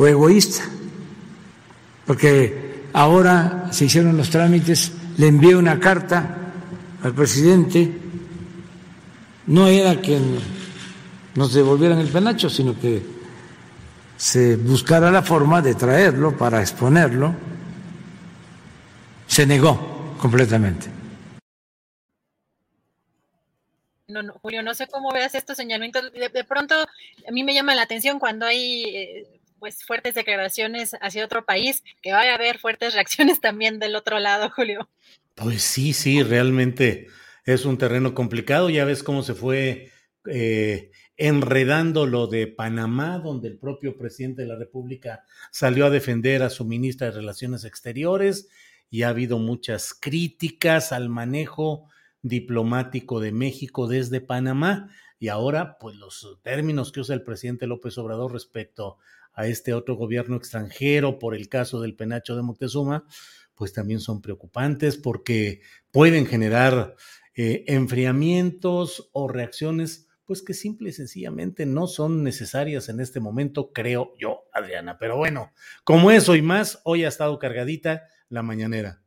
o 0.00 0.06
egoísta, 0.06 0.64
porque 2.06 2.88
ahora 2.94 3.68
se 3.70 3.84
hicieron 3.84 4.16
los 4.16 4.30
trámites, 4.30 4.92
le 5.18 5.26
envié 5.26 5.54
una 5.54 5.78
carta 5.78 6.54
al 7.02 7.12
presidente, 7.12 8.00
no 9.46 9.66
era 9.66 10.00
que 10.00 10.18
nos 11.34 11.52
devolvieran 11.52 11.98
el 11.98 12.08
penacho, 12.08 12.48
sino 12.48 12.80
que 12.80 13.02
se 14.16 14.56
buscara 14.56 15.10
la 15.10 15.20
forma 15.20 15.60
de 15.60 15.74
traerlo 15.74 16.34
para 16.34 16.62
exponerlo, 16.62 17.34
se 19.26 19.44
negó 19.44 20.14
completamente. 20.18 20.86
no, 24.08 24.32
Julio, 24.40 24.62
no 24.62 24.72
sé 24.72 24.86
cómo 24.86 25.12
veas 25.12 25.34
estos 25.34 25.58
señalamientos. 25.58 26.10
De, 26.12 26.44
pronto, 26.44 26.74
a 26.74 27.30
mí 27.30 27.44
me 27.44 27.54
llama 27.54 27.74
la 27.74 27.82
atención 27.82 28.18
cuando 28.18 28.46
hay 28.46 28.84
eh, 28.84 29.39
pues 29.60 29.84
fuertes 29.84 30.14
declaraciones 30.14 30.96
hacia 31.00 31.24
otro 31.24 31.44
país, 31.44 31.84
que 32.02 32.12
vaya 32.12 32.32
a 32.32 32.34
haber 32.34 32.58
fuertes 32.58 32.94
reacciones 32.94 33.40
también 33.40 33.78
del 33.78 33.94
otro 33.94 34.18
lado, 34.18 34.50
Julio. 34.50 34.88
Pues 35.36 35.62
sí, 35.62 35.92
sí, 35.92 36.22
realmente 36.24 37.06
es 37.44 37.64
un 37.64 37.78
terreno 37.78 38.14
complicado. 38.14 38.70
Ya 38.70 38.84
ves 38.84 39.02
cómo 39.02 39.22
se 39.22 39.34
fue 39.34 39.92
eh, 40.26 40.90
enredando 41.16 42.06
lo 42.06 42.26
de 42.26 42.46
Panamá, 42.46 43.18
donde 43.18 43.48
el 43.48 43.58
propio 43.58 43.96
presidente 43.96 44.42
de 44.42 44.48
la 44.48 44.56
República 44.56 45.24
salió 45.50 45.86
a 45.86 45.90
defender 45.90 46.42
a 46.42 46.50
su 46.50 46.64
ministra 46.64 47.08
de 47.08 47.16
Relaciones 47.16 47.64
Exteriores 47.64 48.48
y 48.90 49.02
ha 49.02 49.10
habido 49.10 49.38
muchas 49.38 49.94
críticas 49.94 50.92
al 50.92 51.08
manejo 51.08 51.88
diplomático 52.22 53.20
de 53.20 53.32
México 53.32 53.86
desde 53.86 54.20
Panamá 54.20 54.90
y 55.18 55.28
ahora 55.28 55.78
pues 55.78 55.96
los 55.96 56.38
términos 56.42 56.92
que 56.92 57.00
usa 57.00 57.14
el 57.14 57.22
presidente 57.22 57.66
López 57.66 57.96
Obrador 57.98 58.32
respecto 58.32 58.98
a 59.32 59.46
este 59.46 59.74
otro 59.74 59.96
gobierno 59.96 60.36
extranjero 60.36 61.18
por 61.18 61.34
el 61.34 61.48
caso 61.48 61.80
del 61.80 61.94
penacho 61.94 62.36
de 62.36 62.42
Moctezuma 62.42 63.04
pues 63.54 63.74
también 63.74 64.00
son 64.00 64.22
preocupantes 64.22 64.96
porque 64.96 65.60
pueden 65.90 66.26
generar 66.26 66.96
eh, 67.34 67.64
enfriamientos 67.66 69.10
o 69.12 69.28
reacciones 69.28 70.08
pues 70.24 70.42
que 70.42 70.54
simple 70.54 70.90
y 70.90 70.92
sencillamente 70.92 71.66
no 71.66 71.86
son 71.86 72.22
necesarias 72.22 72.88
en 72.88 73.00
este 73.00 73.18
momento, 73.18 73.72
creo 73.72 74.14
yo, 74.16 74.44
Adriana. 74.52 74.96
Pero 74.96 75.16
bueno, 75.16 75.52
como 75.82 76.10
eso 76.10 76.36
y 76.36 76.40
más, 76.40 76.80
hoy 76.84 77.04
ha 77.04 77.08
estado 77.08 77.38
cargadita 77.38 78.04
la 78.28 78.42
mañanera. 78.42 79.02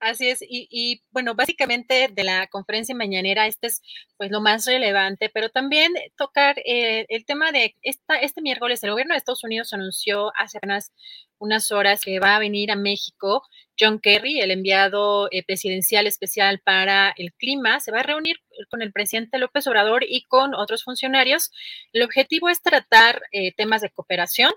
Así 0.00 0.28
es, 0.28 0.38
y, 0.48 1.02
bueno, 1.10 1.34
básicamente 1.34 2.08
de 2.12 2.24
la 2.24 2.46
conferencia 2.46 2.94
mañanera, 2.94 3.48
este 3.48 3.66
es 3.66 3.82
pues 4.16 4.30
lo 4.30 4.40
más 4.40 4.64
relevante, 4.64 5.28
pero 5.28 5.48
también 5.48 5.92
tocar 6.16 6.56
eh, 6.64 7.04
el 7.08 7.24
tema 7.24 7.50
de 7.50 7.74
esta, 7.82 8.16
este 8.16 8.40
miércoles 8.40 8.82
el 8.84 8.92
gobierno 8.92 9.14
de 9.14 9.18
Estados 9.18 9.42
Unidos 9.42 9.72
anunció 9.72 10.30
hace 10.36 10.58
apenas 10.58 10.92
unas 11.38 11.72
horas 11.72 12.00
que 12.00 12.20
va 12.20 12.36
a 12.36 12.38
venir 12.38 12.70
a 12.70 12.76
México 12.76 13.42
John 13.78 14.00
Kerry, 14.00 14.40
el 14.40 14.50
enviado 14.50 15.28
eh, 15.30 15.44
presidencial 15.44 16.06
especial 16.06 16.60
para 16.64 17.14
el 17.16 17.32
clima, 17.32 17.80
se 17.80 17.92
va 17.92 18.00
a 18.00 18.02
reunir 18.02 18.36
con 18.70 18.82
el 18.82 18.92
presidente 18.92 19.38
López 19.38 19.66
Obrador 19.66 20.04
y 20.06 20.22
con 20.24 20.54
otros 20.54 20.84
funcionarios. 20.84 21.52
El 21.92 22.02
objetivo 22.02 22.48
es 22.48 22.60
tratar 22.60 23.22
eh, 23.30 23.52
temas 23.54 23.80
de 23.82 23.90
cooperación, 23.90 24.52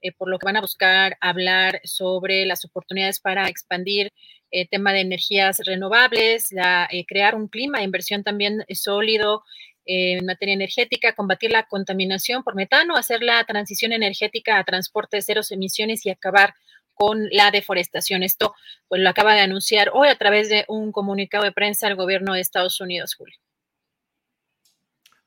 eh, 0.00 0.12
por 0.12 0.28
lo 0.28 0.38
que 0.38 0.46
van 0.46 0.56
a 0.56 0.62
buscar 0.62 1.16
hablar 1.20 1.80
sobre 1.84 2.46
las 2.46 2.64
oportunidades 2.64 3.20
para 3.20 3.48
expandir 3.48 4.10
el 4.52 4.68
tema 4.68 4.92
de 4.92 5.00
energías 5.00 5.58
renovables, 5.66 6.52
la, 6.52 6.88
crear 7.08 7.34
un 7.34 7.48
clima 7.48 7.78
de 7.78 7.84
inversión 7.84 8.22
también 8.22 8.64
sólido 8.70 9.42
en 9.84 10.24
materia 10.24 10.54
energética, 10.54 11.14
combatir 11.14 11.50
la 11.50 11.66
contaminación 11.66 12.44
por 12.44 12.54
metano, 12.54 12.96
hacer 12.96 13.22
la 13.22 13.42
transición 13.44 13.92
energética 13.92 14.58
a 14.58 14.64
transporte 14.64 15.16
de 15.16 15.22
ceros 15.22 15.50
emisiones 15.50 16.06
y 16.06 16.10
acabar 16.10 16.54
con 16.94 17.28
la 17.30 17.50
deforestación. 17.50 18.22
Esto 18.22 18.54
pues 18.88 19.00
lo 19.00 19.08
acaba 19.08 19.34
de 19.34 19.40
anunciar 19.40 19.90
hoy 19.92 20.08
a 20.08 20.16
través 20.16 20.48
de 20.48 20.64
un 20.68 20.92
comunicado 20.92 21.44
de 21.44 21.52
prensa 21.52 21.88
el 21.88 21.96
gobierno 21.96 22.34
de 22.34 22.40
Estados 22.40 22.80
Unidos, 22.80 23.14
Julio. 23.14 23.36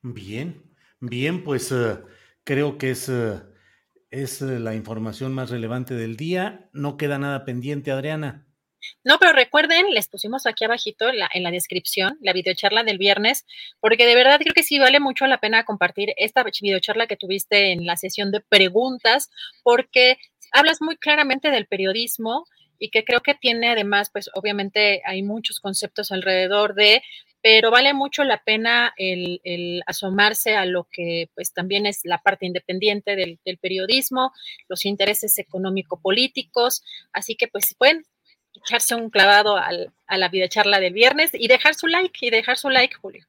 Bien, 0.01 0.61
bien, 0.99 1.43
pues 1.43 1.73
creo 2.43 2.77
que 2.77 2.91
es, 2.91 3.11
es 4.11 4.41
la 4.41 4.75
información 4.75 5.33
más 5.33 5.49
relevante 5.49 5.95
del 5.95 6.15
día. 6.15 6.69
No 6.71 6.95
queda 6.95 7.17
nada 7.17 7.43
pendiente, 7.43 7.91
Adriana. 7.91 8.44
No, 9.03 9.17
pero 9.19 9.33
recuerden, 9.33 9.93
les 9.93 10.07
pusimos 10.07 10.45
aquí 10.45 10.65
abajito 10.65 11.09
en 11.09 11.19
la, 11.19 11.29
en 11.33 11.43
la 11.43 11.51
descripción 11.51 12.17
la 12.21 12.33
videocharla 12.33 12.83
del 12.83 12.97
viernes, 12.97 13.45
porque 13.79 14.05
de 14.05 14.15
verdad 14.15 14.39
creo 14.39 14.53
que 14.53 14.63
sí 14.63 14.79
vale 14.79 14.99
mucho 14.99 15.27
la 15.27 15.39
pena 15.39 15.65
compartir 15.65 16.13
esta 16.17 16.43
videocharla 16.43 17.07
que 17.07 17.17
tuviste 17.17 17.71
en 17.71 17.85
la 17.85 17.97
sesión 17.97 18.31
de 18.31 18.41
preguntas, 18.41 19.29
porque 19.63 20.17
hablas 20.51 20.81
muy 20.81 20.97
claramente 20.97 21.51
del 21.51 21.67
periodismo 21.67 22.45
y 22.79 22.89
que 22.89 23.03
creo 23.03 23.21
que 23.21 23.35
tiene 23.35 23.69
además, 23.69 24.09
pues 24.11 24.29
obviamente 24.33 25.01
hay 25.05 25.23
muchos 25.23 25.59
conceptos 25.59 26.11
alrededor 26.11 26.75
de, 26.75 27.01
pero 27.41 27.71
vale 27.71 27.93
mucho 27.93 28.23
la 28.23 28.43
pena 28.43 28.93
el, 28.97 29.83
asomarse 29.85 30.55
a 30.55 30.65
lo 30.65 30.87
que 30.91 31.29
pues 31.35 31.53
también 31.53 31.85
es 31.85 32.01
la 32.03 32.17
parte 32.17 32.45
independiente 32.45 33.15
del, 33.15 33.39
periodismo, 33.61 34.31
los 34.67 34.85
intereses 34.85 35.37
económico-políticos, 35.37 36.83
así 37.13 37.35
que 37.35 37.47
pues 37.47 37.75
pueden 37.77 38.03
echarse 38.65 38.95
un 38.95 39.09
clavado 39.09 39.57
a 39.57 40.17
la 40.17 40.29
videocharla 40.29 40.79
del 40.79 40.93
viernes 40.93 41.31
y 41.33 41.47
dejar 41.47 41.75
su 41.75 41.87
like 41.87 42.25
y 42.25 42.29
dejar 42.29 42.57
su 42.57 42.69
like, 42.69 42.95
Julio. 42.95 43.25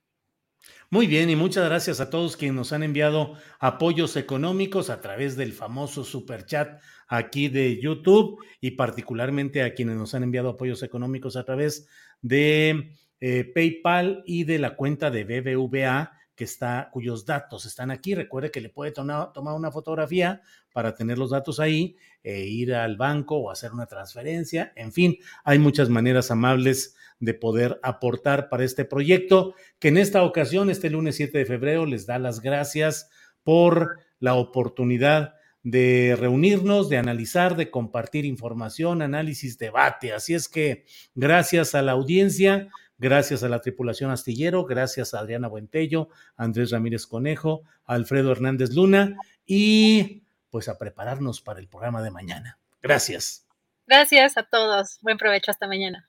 Muy 0.89 1.09
bien, 1.09 1.29
y 1.29 1.37
muchas 1.37 1.65
gracias 1.69 2.01
a 2.01 2.11
todos 2.11 2.37
quienes 2.37 2.55
nos 2.55 2.73
han 2.73 2.85
enviado 2.85 3.35
apoyos 3.59 4.17
económicos 4.17 4.89
a 4.89 5.01
través 5.01 5.37
del 5.37 5.53
famoso 5.53 6.05
super 6.05 6.47
chat 6.47 6.81
aquí 7.09 7.49
de 7.49 7.81
YouTube 7.81 8.39
y 8.61 8.73
particularmente 8.73 9.63
a 9.63 9.75
quienes 9.75 9.97
nos 9.97 10.15
han 10.15 10.23
enviado 10.23 10.51
apoyos 10.51 10.85
económicos 10.85 11.37
a 11.37 11.45
través 11.45 11.89
de 12.23 12.93
eh, 13.21 13.45
PayPal 13.53 14.23
y 14.27 14.45
de 14.45 14.61
la 14.61 14.77
cuenta 14.77 15.11
de 15.11 15.25
BBVA 15.25 16.16
que 16.37 16.45
está, 16.45 16.91
cuyos 16.93 17.25
datos 17.25 17.65
están 17.67 17.91
aquí. 17.91 18.15
Recuerde 18.15 18.51
que 18.51 18.61
le 18.61 18.69
puede 18.69 18.93
tomar 18.93 19.33
una 19.35 19.73
fotografía 19.73 20.43
para 20.73 20.95
tener 20.95 21.19
los 21.19 21.31
datos 21.31 21.59
ahí, 21.59 21.97
e 22.23 22.47
ir 22.47 22.75
al 22.75 22.97
banco 22.97 23.37
o 23.37 23.51
hacer 23.51 23.73
una 23.73 23.87
transferencia. 23.87 24.73
En 24.77 24.93
fin, 24.93 25.17
hay 25.43 25.59
muchas 25.59 25.89
maneras 25.89 26.31
amables 26.31 26.95
de 27.19 27.33
poder 27.33 27.81
aportar 27.83 28.51
para 28.51 28.65
este 28.65 28.85
proyecto, 28.85 29.55
que 29.79 29.89
en 29.89 29.97
esta 29.97 30.23
ocasión, 30.23 30.69
este 30.69 30.91
lunes 30.91 31.17
7 31.17 31.39
de 31.39 31.47
febrero, 31.47 31.87
les 31.87 32.05
da 32.05 32.19
las 32.19 32.41
gracias 32.41 33.09
por 33.43 34.01
la 34.19 34.35
oportunidad 34.35 35.35
de 35.63 36.15
reunirnos, 36.19 36.89
de 36.89 36.99
analizar, 36.99 37.57
de 37.57 37.71
compartir 37.71 38.25
información, 38.25 39.03
análisis, 39.03 39.59
debate. 39.59 40.13
Así 40.13 40.35
es 40.35 40.49
que 40.49 40.85
gracias 41.15 41.75
a 41.75 41.83
la 41.83 41.93
audiencia, 41.93 42.69
Gracias 42.99 43.43
a 43.43 43.49
la 43.49 43.61
tripulación 43.61 44.11
astillero, 44.11 44.65
gracias 44.65 45.13
a 45.13 45.19
Adriana 45.19 45.49
Buentello, 45.49 46.09
Andrés 46.37 46.71
Ramírez 46.71 47.07
Conejo, 47.07 47.63
Alfredo 47.85 48.33
Hernández 48.33 48.71
Luna 48.75 49.17
y 49.45 50.23
pues 50.51 50.69
a 50.69 50.79
prepararnos 50.79 51.43
para 51.43 51.61
el 51.61 51.69
programa 51.69 52.03
de 52.03 52.11
mañana. 52.11 52.59
Gracias. 52.83 53.47
Gracias 53.87 54.37
a 54.37 54.45
todos. 54.45 54.99
Buen 55.03 55.19
provecho 55.19 55.51
hasta 55.51 55.69
mañana. 55.69 56.09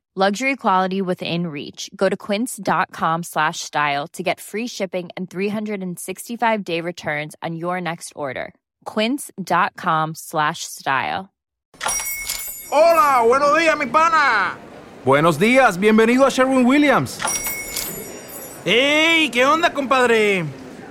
Luxury 0.13 0.57
quality 0.57 1.01
within 1.01 1.47
reach. 1.47 1.89
Go 1.95 2.09
to 2.09 2.17
quince.com 2.17 3.23
slash 3.23 3.61
style 3.61 4.07
to 4.09 4.21
get 4.21 4.41
free 4.41 4.67
shipping 4.67 5.09
and 5.15 5.29
365 5.29 6.63
day 6.65 6.81
returns 6.81 7.33
on 7.41 7.55
your 7.55 7.79
next 7.79 8.11
order. 8.13 8.53
Quince.com 8.83 10.11
slash 10.13 10.65
style. 10.65 11.29
Hola, 12.69 13.25
buenos 13.25 13.57
días, 13.57 13.77
mi 13.79 13.85
pana. 13.85 14.57
Buenos 15.05 15.39
días, 15.39 15.77
bienvenido 15.79 16.25
a 16.25 16.29
Sherwin 16.29 16.65
Williams. 16.65 17.17
¡Ey! 18.65 19.29
¿Qué 19.29 19.45
onda, 19.45 19.73
compadre? 19.73 20.43